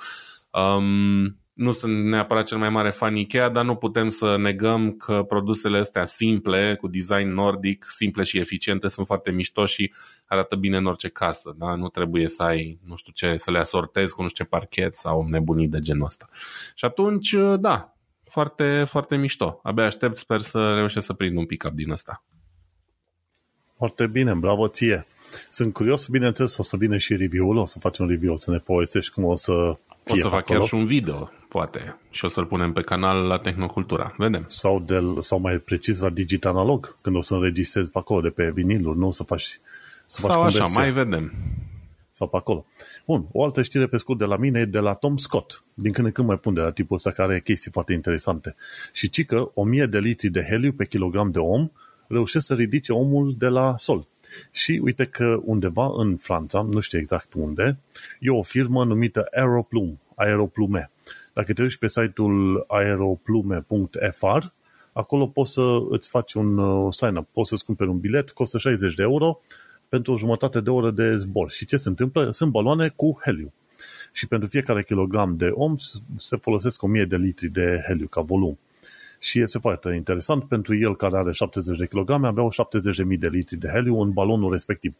Um, 0.52 1.38
nu 1.58 1.72
sunt 1.72 2.06
neapărat 2.06 2.46
cel 2.46 2.58
mai 2.58 2.70
mare 2.70 2.90
fan 2.90 3.16
Ikea, 3.16 3.50
dar 3.50 3.64
nu 3.64 3.76
putem 3.76 4.10
să 4.10 4.38
negăm 4.38 4.92
că 4.92 5.24
produsele 5.28 5.78
astea 5.78 6.06
simple, 6.06 6.76
cu 6.76 6.88
design 6.88 7.28
nordic, 7.34 7.86
simple 7.90 8.24
și 8.24 8.40
eficiente, 8.40 8.88
sunt 8.88 9.06
foarte 9.06 9.32
mișto 9.32 9.66
și 9.66 9.94
arată 10.26 10.56
bine 10.56 10.78
în 10.78 10.86
orice 10.86 11.10
casă. 11.10 11.56
Da? 11.58 11.76
Nu 11.76 11.88
trebuie 11.88 12.28
să 12.28 12.44
ai, 12.44 12.80
nu 12.84 12.96
știu 12.96 13.12
ce, 13.16 13.38
să 13.38 13.52
le 13.52 13.60
asortezi 13.60 14.14
cu 14.14 14.22
nu 14.22 14.28
știu 14.28 14.44
ce 14.44 14.50
parchet 14.50 14.96
sau 14.96 15.28
nebunii 15.28 15.68
de 15.68 15.80
genul 15.80 16.06
ăsta. 16.06 16.30
Și 16.76 16.86
atunci, 16.86 17.32
uh, 17.32 17.60
da, 17.60 17.97
foarte, 18.38 18.84
foarte 18.84 19.16
mișto. 19.16 19.60
Abia 19.64 19.86
aștept, 19.86 20.18
sper 20.18 20.42
să 20.42 20.74
reușesc 20.74 21.06
să 21.06 21.14
prind 21.14 21.38
un 21.38 21.46
pick-up 21.46 21.72
din 21.72 21.92
ăsta. 21.92 22.24
Foarte 23.78 24.08
bine, 24.08 24.34
bravo 24.34 24.68
ție! 24.68 25.06
Sunt 25.50 25.74
curios, 25.74 26.08
bineînțeles, 26.08 26.58
o 26.58 26.64
să 26.64 26.78
vină 26.78 26.98
și 26.98 27.16
review-ul, 27.16 27.58
o 27.58 27.66
să 27.66 27.80
facem 27.80 28.06
un 28.06 28.12
review, 28.12 28.34
o 28.34 28.36
să 28.36 28.52
ne 28.52 28.58
povestești 28.58 29.14
cum 29.14 29.24
o 29.24 29.36
să 29.36 29.78
fie 30.04 30.14
O 30.14 30.16
să 30.16 30.28
fac 30.28 30.40
acolo. 30.40 30.60
chiar 30.60 30.68
și 30.68 30.74
un 30.74 30.86
video, 30.86 31.32
poate, 31.50 31.98
și 32.10 32.26
o 32.26 32.28
să-l 32.28 32.46
punem 32.46 32.74
pe 32.74 32.82
canal 32.82 33.26
la 33.26 33.38
Tehnocultura. 33.38 34.14
Vedem. 34.18 34.44
Sau, 34.48 34.80
de, 34.80 35.00
sau 35.20 35.40
mai 35.40 35.58
precis 35.58 36.02
la 36.02 36.10
Digital 36.10 36.56
Analog, 36.56 36.98
când 37.02 37.16
o 37.16 37.22
să 37.22 37.34
înregistrezi 37.34 37.92
pe 37.92 37.98
acolo, 37.98 38.22
de 38.22 38.30
pe 38.30 38.52
viniluri, 38.54 38.98
nu? 38.98 39.12
Să 39.12 39.24
faci, 39.24 39.60
să 40.06 40.22
faci 40.22 40.32
sau 40.32 40.42
conversia. 40.42 40.64
așa, 40.64 40.80
mai 40.80 40.92
vedem. 40.92 41.34
Sau 42.18 42.28
pe 42.28 42.38
acolo. 42.38 42.66
Bun, 43.06 43.28
o 43.32 43.44
altă 43.44 43.62
știre 43.62 43.88
pe 43.88 43.98
scurt 43.98 44.20
de 44.20 44.26
la 44.26 44.38
mine 44.38 44.60
e 44.60 44.66
de 44.66 44.80
la 44.80 44.94
Tom 44.94 45.18
Scott. 45.18 45.64
Din 45.74 45.92
când 45.92 46.08
în 46.08 46.14
când 46.14 46.28
mai 46.28 46.38
pun 46.38 46.54
de 46.54 46.60
la 46.60 46.72
tipul 46.72 46.96
ăsta 46.96 47.12
care 47.12 47.32
are 47.32 47.42
chestii 47.42 47.72
foarte 47.72 47.94
interesante. 47.94 48.56
Și 48.94 49.10
ci 49.10 49.26
că 49.26 49.52
1000 49.54 49.86
de 49.86 50.00
litri 50.00 50.30
de 50.30 50.46
heliu 50.50 50.72
pe 50.72 50.86
kilogram 50.86 51.32
de 51.32 51.40
om 51.40 51.72
reușesc 52.08 52.46
să 52.46 52.54
ridice 52.54 52.94
omul 52.94 53.36
de 53.38 53.48
la 53.48 53.78
sol. 53.78 54.08
Și 54.52 54.82
uite 54.84 55.06
că 55.06 55.40
undeva 55.44 55.92
în 55.96 56.16
Franța, 56.16 56.62
nu 56.62 56.80
știu 56.80 56.98
exact 56.98 57.34
unde, 57.34 57.80
e 58.20 58.30
o 58.30 58.42
firmă 58.42 58.86
numită 58.86 59.28
Aeroplume, 59.36 60.00
Aeroplume. 60.16 60.92
Dacă 61.34 61.54
te 61.54 61.62
uiți 61.62 61.80
pe 61.80 61.88
site-ul 61.88 62.66
aeroplume.fr, 62.68 64.46
acolo 64.94 65.28
poți 65.28 65.52
să 65.52 65.78
îți 65.90 66.10
faci 66.10 66.34
un 66.34 66.58
uh, 66.58 66.94
sign-up, 66.94 67.28
poți 67.32 67.50
să-ți 67.50 67.66
cumperi 67.66 67.90
un 67.90 68.00
bilet, 68.00 68.30
costă 68.30 68.58
60 68.58 68.94
de 68.94 69.02
euro 69.02 69.42
pentru 69.90 70.14
o 70.14 70.18
jumătate 70.18 70.60
de 70.60 70.70
oră 70.70 70.92
de 70.92 71.16
zbor. 71.16 71.52
Și 71.52 71.66
ce 71.66 71.78
se 71.78 71.90
întâmplă? 71.90 72.32
Sunt 72.32 72.52
baloane 72.52 72.94
cu 72.96 73.20
heliu. 73.24 73.54
Și 74.12 74.28
pentru 74.28 74.48
fiecare 74.48 74.84
kilogram 74.84 75.36
de 75.36 75.48
om 75.52 75.76
se 76.18 76.38
folosesc 76.38 76.84
1000 76.84 77.06
de 77.06 77.16
litri 77.16 77.48
de 77.48 77.84
heliu 77.88 78.08
ca 78.08 78.22
volum. 78.22 78.60
Și 79.20 79.42
este 79.42 79.58
foarte 79.60 79.94
interesant 79.96 80.44
pentru 80.44 80.76
el 80.76 80.96
care 80.96 81.18
are 81.18 81.32
70 81.32 81.78
de 81.78 81.86
kg, 81.86 82.10
avea 82.10 82.48
70.000 83.12 83.18
de 83.20 83.28
litri 83.28 83.56
de 83.56 83.68
heliu 83.68 84.02
în 84.02 84.12
balonul 84.12 84.52
respectiv. 84.52 84.96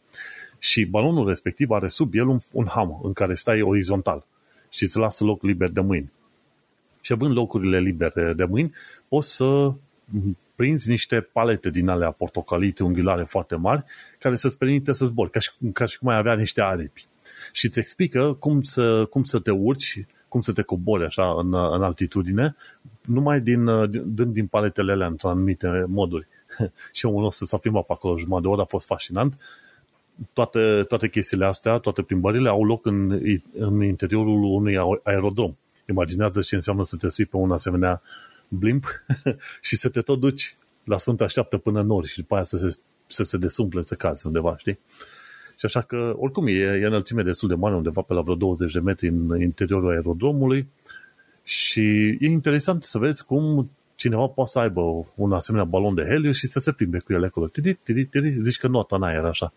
Și 0.58 0.84
balonul 0.84 1.28
respectiv 1.28 1.70
are 1.70 1.88
sub 1.88 2.14
el 2.14 2.26
un, 2.26 2.38
un 2.52 2.66
ham 2.66 3.00
în 3.02 3.12
care 3.12 3.34
stai 3.34 3.60
orizontal 3.60 4.26
și 4.70 4.82
îți 4.82 4.98
lasă 4.98 5.24
loc 5.24 5.42
liber 5.42 5.68
de 5.68 5.80
mâini. 5.80 6.12
Și 7.00 7.12
având 7.12 7.34
locurile 7.34 7.80
libere 7.80 8.32
de 8.32 8.44
mâini, 8.44 8.74
poți 9.08 9.34
să 9.34 9.72
prinzi 10.54 10.88
niște 10.88 11.20
palete 11.20 11.70
din 11.70 11.88
alea 11.88 12.10
portocalite, 12.10 12.82
unghiulare 12.82 13.24
foarte 13.24 13.56
mari, 13.56 13.84
care 14.18 14.34
să-ți 14.34 14.58
permite 14.58 14.92
să 14.92 15.04
zbori, 15.04 15.30
ca 15.30 15.38
și, 15.38 15.50
ca 15.72 15.86
și 15.86 15.98
cum 15.98 16.08
ai 16.08 16.16
avea 16.16 16.34
niște 16.34 16.62
aripi. 16.62 17.06
Și 17.52 17.66
îți 17.66 17.78
explică 17.78 18.36
cum 18.38 18.62
să, 18.62 19.04
cum 19.04 19.22
să 19.22 19.38
te 19.38 19.50
urci, 19.50 20.06
cum 20.28 20.40
să 20.40 20.52
te 20.52 20.62
cobori 20.62 21.04
așa 21.04 21.34
în, 21.38 21.54
în 21.54 21.82
altitudine, 21.82 22.56
numai 23.04 23.40
din, 23.40 23.64
dând 24.14 24.32
din 24.32 24.46
paletele 24.46 24.92
alea 24.92 25.06
într 25.06 25.26
anumite 25.26 25.84
moduri. 25.88 26.26
și 26.92 27.06
omul 27.06 27.22
nostru 27.22 27.46
s-a 27.46 27.56
plimbat 27.56 27.86
pe 27.86 27.92
acolo 27.92 28.18
jumătate 28.18 28.42
de 28.42 28.52
oră, 28.52 28.60
a 28.60 28.64
fost 28.64 28.86
fascinant. 28.86 29.38
Toate, 30.32 30.84
toate 30.88 31.08
chestiile 31.08 31.44
astea, 31.44 31.78
toate 31.78 32.02
plimbările 32.02 32.48
au 32.48 32.64
loc 32.64 32.86
în, 32.86 33.20
în 33.58 33.82
interiorul 33.82 34.42
unui 34.42 34.76
aerodrom. 35.02 35.56
Imaginează 35.88 36.40
ce 36.40 36.54
înseamnă 36.54 36.84
să 36.84 36.96
te 36.96 37.08
sui 37.08 37.24
pe 37.24 37.36
un 37.36 37.52
asemenea 37.52 38.02
blimp 38.48 39.04
și 39.60 39.76
să 39.76 39.88
te 39.88 40.00
tot 40.00 40.20
duci 40.20 40.56
la 40.84 40.98
Sfânta 40.98 41.24
Așteaptă 41.24 41.56
până 41.58 41.82
nori 41.82 42.08
și 42.08 42.20
după 42.20 42.34
aia 42.34 42.44
să 42.44 42.56
se, 42.56 42.78
să 43.06 43.22
se 43.22 43.36
desumple, 43.36 43.82
să 43.82 43.94
cazi 43.94 44.26
undeva, 44.26 44.56
știi? 44.56 44.78
Și 45.56 45.64
așa 45.64 45.80
că, 45.80 46.14
oricum, 46.16 46.46
e, 46.46 46.52
e 46.52 46.86
înălțime 46.86 47.22
destul 47.22 47.48
de 47.48 47.54
mare, 47.54 47.74
undeva 47.74 48.00
pe 48.00 48.12
la 48.12 48.20
vreo 48.20 48.34
20 48.34 48.72
de 48.72 48.80
metri 48.80 49.08
în 49.08 49.40
interiorul 49.40 49.90
aerodromului 49.90 50.68
și 51.42 51.80
e 52.20 52.26
interesant 52.26 52.84
să 52.84 52.98
vezi 52.98 53.24
cum 53.24 53.70
cineva 53.94 54.26
poate 54.26 54.50
să 54.50 54.58
aibă 54.58 55.06
un 55.14 55.32
asemenea 55.32 55.66
balon 55.66 55.94
de 55.94 56.02
heliu 56.02 56.30
și 56.30 56.46
să 56.46 56.58
se 56.58 56.72
plimbe 56.72 56.98
cu 56.98 57.12
ele 57.12 57.26
acolo. 57.26 57.46
Tiri, 57.46 57.74
tiri, 57.74 58.04
tiri, 58.04 58.36
zici 58.42 58.58
că 58.58 58.68
nota 58.68 58.96
în 58.96 59.02
aer 59.02 59.24
așa. 59.24 59.52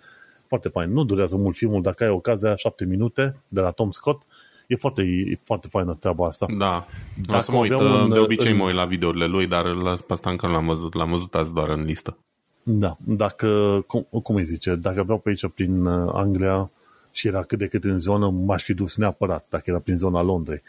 Foarte 0.48 0.70
fain. 0.70 0.92
Nu 0.92 1.04
durează 1.04 1.38
mult 1.38 1.56
filmul, 1.56 1.82
dacă 1.82 2.04
ai 2.04 2.10
ocazia, 2.10 2.56
șapte 2.56 2.86
minute 2.86 3.36
de 3.48 3.60
la 3.60 3.72
Tom 3.72 3.92
Scott, 3.92 4.24
e 4.72 4.76
foarte, 4.76 5.02
e 5.02 5.38
foarte 5.44 5.68
faină 5.68 5.98
treaba 6.00 6.26
asta. 6.28 6.46
Da. 6.58 6.88
Dacă 7.26 7.38
o 7.38 7.40
să 7.40 7.52
mă 7.52 7.58
uit, 7.58 7.74
un, 7.74 8.14
de 8.14 8.20
obicei 8.20 8.52
în... 8.52 8.58
mă 8.58 8.64
uit 8.64 8.76
la 8.76 8.86
videourile 8.86 9.26
lui, 9.26 9.48
dar 9.48 9.66
la 9.66 9.94
asta 10.08 10.30
încă 10.30 10.48
nu 10.48 10.54
l-am 10.54 10.66
văzut, 10.66 10.94
l-am 10.94 11.10
văzut 11.10 11.36
azi 11.36 11.54
doar 11.54 11.70
în 11.70 11.84
listă. 11.84 12.18
Da, 12.64 12.98
dacă, 13.06 13.84
cum, 13.88 14.08
cum 14.24 14.36
îi 14.36 14.46
zice, 14.46 14.76
dacă 14.76 15.04
vreau 15.04 15.20
pe 15.20 15.30
aici 15.30 15.48
prin 15.48 15.86
uh, 15.86 16.12
Anglia 16.14 16.72
și 17.12 17.28
era 17.28 17.44
cât 17.44 17.58
de 17.58 17.68
cât 17.68 17.84
în 17.84 18.00
zonă, 18.00 18.30
m-aș 18.30 18.64
fi 18.64 18.74
dus 18.74 18.98
neapărat, 18.98 19.46
dacă 19.50 19.64
era 19.66 19.80
prin 19.80 19.98
zona 19.98 20.22
Londrei. 20.22 20.62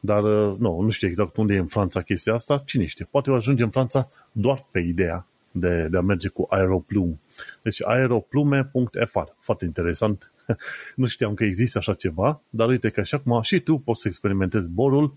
Dar 0.00 0.22
uh, 0.22 0.56
nu, 0.58 0.80
nu 0.80 0.88
știu 0.88 1.08
exact 1.08 1.36
unde 1.36 1.54
e 1.54 1.58
în 1.58 1.66
Franța 1.66 2.02
chestia 2.02 2.34
asta, 2.34 2.62
cine 2.64 2.86
știe. 2.86 3.08
Poate 3.10 3.30
ajunge 3.30 3.62
în 3.62 3.70
Franța 3.70 4.10
doar 4.32 4.66
pe 4.70 4.78
ideea 4.78 5.26
de, 5.50 5.88
de 5.90 5.96
a 5.96 6.00
merge 6.00 6.28
cu 6.28 6.46
Aeroplume. 6.50 7.18
Deci 7.62 7.84
aeroplume.fr, 7.84 9.28
foarte 9.40 9.64
interesant. 9.64 10.32
nu 10.96 11.06
știam 11.06 11.34
că 11.34 11.44
există 11.44 11.78
așa 11.78 11.94
ceva, 11.94 12.40
dar 12.50 12.68
uite 12.68 12.88
că 12.88 13.00
așa 13.00 13.18
cum 13.18 13.40
și 13.42 13.60
tu 13.60 13.78
poți 13.78 14.00
să 14.00 14.08
experimentezi 14.08 14.70
borul 14.70 15.14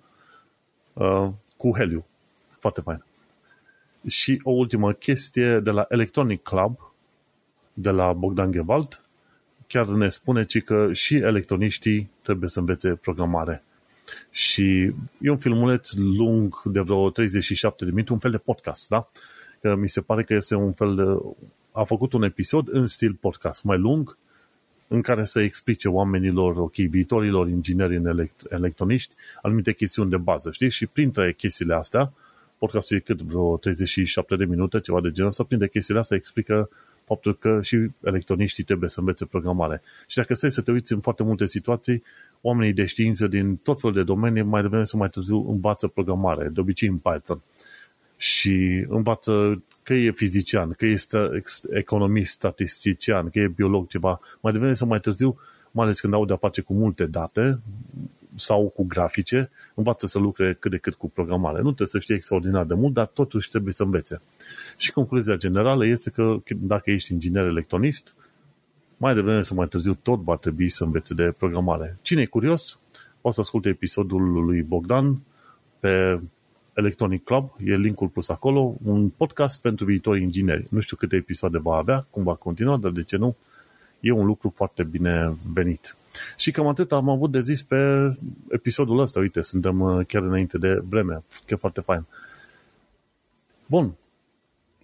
uh, 0.94 1.30
cu 1.58 1.76
heliu. 1.76 2.06
Foarte 2.60 2.82
fain. 2.82 3.04
Și 4.08 4.40
o 4.44 4.52
ultimă 4.52 4.92
chestie 4.92 5.60
de 5.60 5.72
la 5.72 5.86
Electronic 5.90 6.44
Club, 6.44 6.94
de 7.74 7.90
la 7.90 8.14
Bogdan 8.14 8.52
Gewalt, 8.52 9.02
chiar 9.68 9.88
ne 9.88 10.10
spune 10.10 10.46
ci 10.46 10.64
că 10.64 10.94
și 10.94 11.16
electroniștii 11.16 12.10
trebuie 12.22 12.50
să 12.50 12.60
învețe 12.60 12.96
programare. 12.96 13.64
Și 14.30 14.94
e 15.22 15.30
un 15.30 15.38
filmuleț 15.38 15.92
lung 15.94 16.62
de 16.64 16.80
vreo 16.80 17.10
37 17.10 17.86
de 17.86 17.92
minute, 17.92 18.14
un 18.14 18.20
fel 18.20 18.32
de 18.32 18.38
podcast, 18.38 18.88
da? 18.90 19.10
Că 19.62 19.76
mi 19.76 19.90
se 19.90 20.02
pare 20.02 20.24
că 20.24 20.34
este 20.34 20.56
un 20.56 20.74
fel 20.74 20.96
de... 20.96 21.36
A 21.72 21.84
făcut 21.84 22.14
un 22.14 22.24
episod 22.24 22.68
în 22.72 22.88
stil 22.88 23.14
podcast, 23.14 23.64
mai 23.64 23.78
lung, 23.78 24.18
în 24.94 25.02
care 25.02 25.26
să 25.26 25.40
explice 25.40 25.90
oamenilor, 25.90 26.58
ok, 26.58 26.76
viitorilor 26.76 27.48
ingineri 27.48 27.96
în 27.96 28.06
elect- 28.06 28.50
electroniști, 28.50 29.14
anumite 29.42 29.74
chestiuni 29.74 30.10
de 30.10 30.18
bază, 30.18 30.52
știi? 30.52 30.70
Și 30.70 30.86
printre 30.86 31.34
chestiile 31.34 31.74
astea, 31.74 32.14
podcastul 32.58 32.98
e 32.98 33.00
cât 33.00 33.22
vreo 33.22 33.58
37 33.58 34.36
de 34.36 34.46
minute, 34.46 34.80
ceva 34.80 35.02
de 35.02 35.12
genul 35.12 35.30
ăsta, 35.30 35.44
printre 35.44 35.68
chestiile 35.68 36.00
astea 36.00 36.18
explică 36.18 36.70
faptul 37.04 37.38
că 37.38 37.60
și 37.62 37.88
electroniștii 38.04 38.64
trebuie 38.64 38.90
să 38.90 39.00
învețe 39.00 39.26
programare. 39.26 39.82
Și 40.08 40.18
dacă 40.18 40.34
stai 40.34 40.52
să 40.52 40.62
te 40.62 40.72
uiți 40.72 40.94
în 40.94 41.00
foarte 41.00 41.24
multe 41.24 41.46
situații, 41.46 42.04
oamenii 42.42 42.74
de 42.74 42.86
știință 42.86 43.28
din 43.28 43.56
tot 43.56 43.80
felul 43.80 43.96
de 43.96 44.04
domenii 44.04 44.42
mai 44.42 44.62
devreme 44.62 44.84
sau 44.84 45.00
mai 45.00 45.10
târziu 45.10 45.50
învață 45.50 45.88
programare, 45.88 46.48
de 46.48 46.60
obicei 46.60 46.90
în 46.90 46.98
Python. 46.98 47.42
Și 48.18 48.86
învață 48.88 49.62
că 49.84 49.94
e 49.94 50.12
fizician, 50.12 50.72
că 50.72 50.86
este 50.86 51.44
economist, 51.70 52.32
statistician, 52.32 53.30
că 53.30 53.40
e 53.40 53.48
biolog, 53.48 53.88
ceva. 53.88 54.20
Mai 54.40 54.52
devreme 54.52 54.74
sau 54.74 54.88
mai 54.88 55.00
târziu, 55.00 55.40
mai 55.72 55.86
ales 55.86 56.00
când 56.00 56.14
au 56.14 56.26
de-a 56.26 56.36
face 56.36 56.62
cu 56.62 56.74
multe 56.74 57.06
date 57.06 57.60
sau 58.36 58.68
cu 58.68 58.84
grafice, 58.84 59.50
învață 59.74 60.08
să 60.08 60.20
lucre 60.20 60.58
cât 60.60 60.72
de 60.72 60.78
cât 60.78 60.94
cu 60.94 61.10
programare. 61.10 61.58
Nu 61.58 61.64
trebuie 61.64 61.88
să 61.88 62.00
știe 62.00 62.16
extraordinar 62.16 62.66
de 62.66 62.74
mult, 62.74 62.94
dar 62.94 63.06
totuși 63.06 63.50
trebuie 63.50 63.74
să 63.74 63.84
învețe. 63.84 64.22
Și 64.78 64.92
concluzia 64.92 65.36
generală 65.36 65.86
este 65.86 66.10
că 66.10 66.36
dacă 66.56 66.92
ești 66.92 67.14
inginer 67.14 67.46
electronist, 67.46 68.16
mai 68.98 69.14
devreme 69.14 69.42
sau 69.42 69.58
mai 69.58 69.68
târziu 69.68 69.94
tot 70.02 70.20
va 70.22 70.36
trebui 70.36 70.70
să 70.70 70.84
învețe 70.84 71.14
de 71.14 71.34
programare. 71.38 71.98
Cine 72.02 72.22
e 72.22 72.26
curios, 72.26 72.80
o 73.22 73.32
să 73.32 73.40
asculte 73.40 73.70
episodul 73.70 74.46
lui 74.46 74.62
Bogdan 74.62 75.22
pe 75.80 76.22
Electronic 76.74 77.24
Club, 77.24 77.50
e 77.64 77.76
linkul 77.76 78.08
pus 78.08 78.30
acolo, 78.30 78.76
un 78.84 79.10
podcast 79.10 79.62
pentru 79.62 79.86
viitori 79.86 80.22
ingineri. 80.22 80.68
Nu 80.70 80.80
știu 80.80 80.98
câte 80.98 81.16
episoade 81.16 81.60
va 81.60 81.76
avea, 81.76 82.06
cum 82.10 82.24
va 82.24 82.34
continua, 82.34 82.78
dar 82.78 82.92
de 82.92 83.04
ce 83.04 83.18
nu? 83.18 83.36
E 84.00 84.12
un 84.12 84.26
lucru 84.26 84.52
foarte 84.56 84.84
bine 84.84 85.34
venit. 85.54 85.96
Și 86.38 86.52
cam 86.52 86.68
atât 86.68 86.92
am 86.92 87.10
avut 87.10 87.32
de 87.32 87.40
zis 87.40 87.64
pe 87.64 88.12
episodul 88.50 89.00
ăsta. 89.00 89.20
Uite, 89.20 89.42
suntem 89.42 89.80
uh, 89.80 90.06
chiar 90.08 90.24
înainte 90.24 90.58
de 90.58 90.82
vreme. 90.90 91.24
Chiar 91.46 91.60
foarte 91.60 91.82
fain. 91.82 92.06
Bun. 93.66 93.94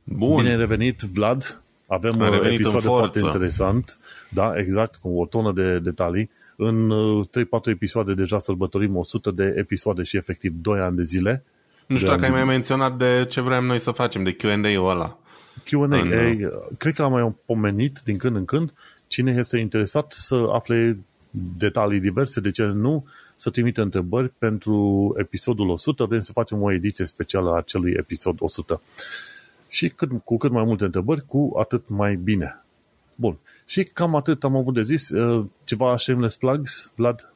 Bun. 0.03 0.35
Bine 0.35 0.55
revenit, 0.55 0.99
Vlad. 0.99 1.61
Avem 1.87 2.19
uh, 2.19 2.51
episod 2.51 2.81
foarte 2.81 3.19
interesant. 3.19 3.97
Da, 4.29 4.53
exact, 4.57 4.95
cu 4.95 5.19
o 5.19 5.25
tonă 5.25 5.51
de 5.51 5.79
detalii. 5.79 6.29
În 6.55 6.91
3-4 6.91 7.29
uh, 7.49 7.61
episoade 7.65 8.13
deja 8.13 8.39
sărbătorim 8.39 8.95
100 8.95 9.31
de 9.31 9.53
episoade 9.57 10.03
și 10.03 10.17
efectiv 10.17 10.53
2 10.61 10.79
ani 10.79 10.95
de 10.95 11.03
zile. 11.03 11.43
Nu 11.87 11.97
știu 11.97 12.09
dacă 12.09 12.23
ai 12.23 12.31
mai 12.31 12.43
menționat 12.43 12.97
de 12.97 13.25
ce 13.29 13.41
vrem 13.41 13.65
noi 13.65 13.79
să 13.79 13.91
facem, 13.91 14.23
de 14.23 14.31
Q&A-ul 14.31 14.89
ăla. 14.89 15.17
Q&A, 15.63 15.99
în... 15.99 16.11
ei, 16.11 16.49
cred 16.77 16.93
că 16.93 17.03
am 17.03 17.11
mai 17.11 17.35
pomenit 17.45 17.99
din 18.03 18.17
când 18.17 18.35
în 18.35 18.45
când. 18.45 18.73
Cine 19.07 19.35
este 19.37 19.57
interesat 19.57 20.11
să 20.11 20.45
afle 20.51 20.97
detalii 21.57 21.99
diverse, 21.99 22.39
de 22.39 22.51
ce 22.51 22.63
nu, 22.63 23.05
să 23.35 23.49
trimite 23.49 23.81
întrebări 23.81 24.31
pentru 24.37 25.13
episodul 25.17 25.69
100. 25.69 26.05
Vrem 26.05 26.19
să 26.19 26.31
facem 26.31 26.61
o 26.61 26.71
ediție 26.71 27.05
specială 27.05 27.51
a 27.51 27.57
acelui 27.57 27.93
episod 27.97 28.35
100. 28.39 28.81
Și 29.67 29.89
cât, 29.89 30.09
cu 30.23 30.37
cât 30.37 30.51
mai 30.51 30.63
multe 30.63 30.83
întrebări, 30.83 31.25
cu 31.25 31.55
atât 31.59 31.89
mai 31.89 32.15
bine. 32.15 32.63
Bun. 33.15 33.37
Și 33.65 33.83
cam 33.83 34.15
atât 34.15 34.43
am 34.43 34.55
avut 34.55 34.73
de 34.73 34.83
zis. 34.83 35.09
Uh, 35.09 35.45
ceva 35.63 35.97
shameless 35.97 36.35
plugs, 36.35 36.89
Vlad? 36.95 37.31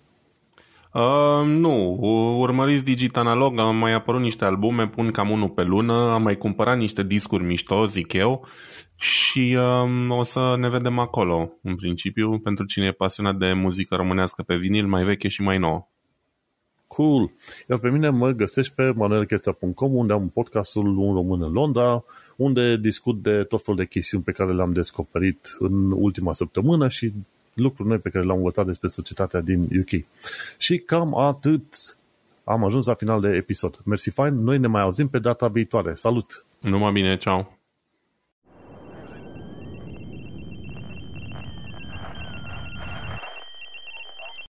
Uh, 0.93 1.45
nu, 1.45 1.97
urmăriți 2.39 2.83
Digit 2.83 3.17
Analog, 3.17 3.59
am 3.59 3.75
mai 3.75 3.93
apărut 3.93 4.21
niște 4.21 4.45
albume, 4.45 4.87
pun 4.87 5.11
cam 5.11 5.29
unul 5.29 5.49
pe 5.49 5.63
lună, 5.63 5.93
am 5.93 6.21
mai 6.21 6.37
cumpărat 6.37 6.77
niște 6.77 7.03
discuri 7.03 7.43
mișto, 7.43 7.85
zic 7.85 8.13
eu, 8.13 8.47
și 8.95 9.57
um, 9.83 10.11
o 10.11 10.23
să 10.23 10.55
ne 10.57 10.69
vedem 10.69 10.99
acolo, 10.99 11.51
în 11.61 11.75
principiu, 11.75 12.39
pentru 12.39 12.65
cine 12.65 12.85
e 12.85 12.91
pasionat 12.91 13.35
de 13.35 13.53
muzică 13.53 13.95
românească 13.95 14.43
pe 14.43 14.55
vinil, 14.55 14.87
mai 14.87 15.03
veche 15.03 15.27
și 15.27 15.41
mai 15.41 15.57
nouă. 15.57 15.87
Cool! 16.87 17.31
Iar 17.69 17.79
pe 17.79 17.89
mine 17.89 18.09
mă 18.09 18.29
găsești 18.31 18.73
pe 18.73 18.91
manuelcheța.com 18.95 19.95
unde 19.95 20.13
am 20.13 20.29
podcastul 20.29 20.97
Un 20.97 21.13
Român 21.13 21.41
în 21.41 21.51
Londra, 21.51 22.03
unde 22.35 22.77
discut 22.77 23.21
de 23.21 23.43
tot 23.43 23.63
felul 23.63 23.79
de 23.79 23.85
chestiuni 23.85 24.23
pe 24.23 24.31
care 24.31 24.53
le-am 24.53 24.73
descoperit 24.73 25.55
în 25.59 25.91
ultima 25.91 26.33
săptămână 26.33 26.87
și 26.87 27.11
lucruri 27.53 27.89
noi 27.89 27.97
pe 27.97 28.09
care 28.09 28.25
le-am 28.25 28.37
învățat 28.37 28.65
despre 28.65 28.87
societatea 28.87 29.41
din 29.41 29.61
UK. 29.61 30.05
Și 30.57 30.77
cam 30.77 31.17
atât 31.17 31.97
am 32.43 32.63
ajuns 32.63 32.85
la 32.85 32.93
final 32.93 33.21
de 33.21 33.29
episod. 33.29 33.79
Mersi 33.85 34.09
fain, 34.09 34.33
noi 34.43 34.57
ne 34.57 34.67
mai 34.67 34.81
auzim 34.81 35.07
pe 35.07 35.19
data 35.19 35.47
viitoare. 35.47 35.95
Salut! 35.95 36.45
Numai 36.59 36.91
bine, 36.91 37.17
ceau! 37.17 37.60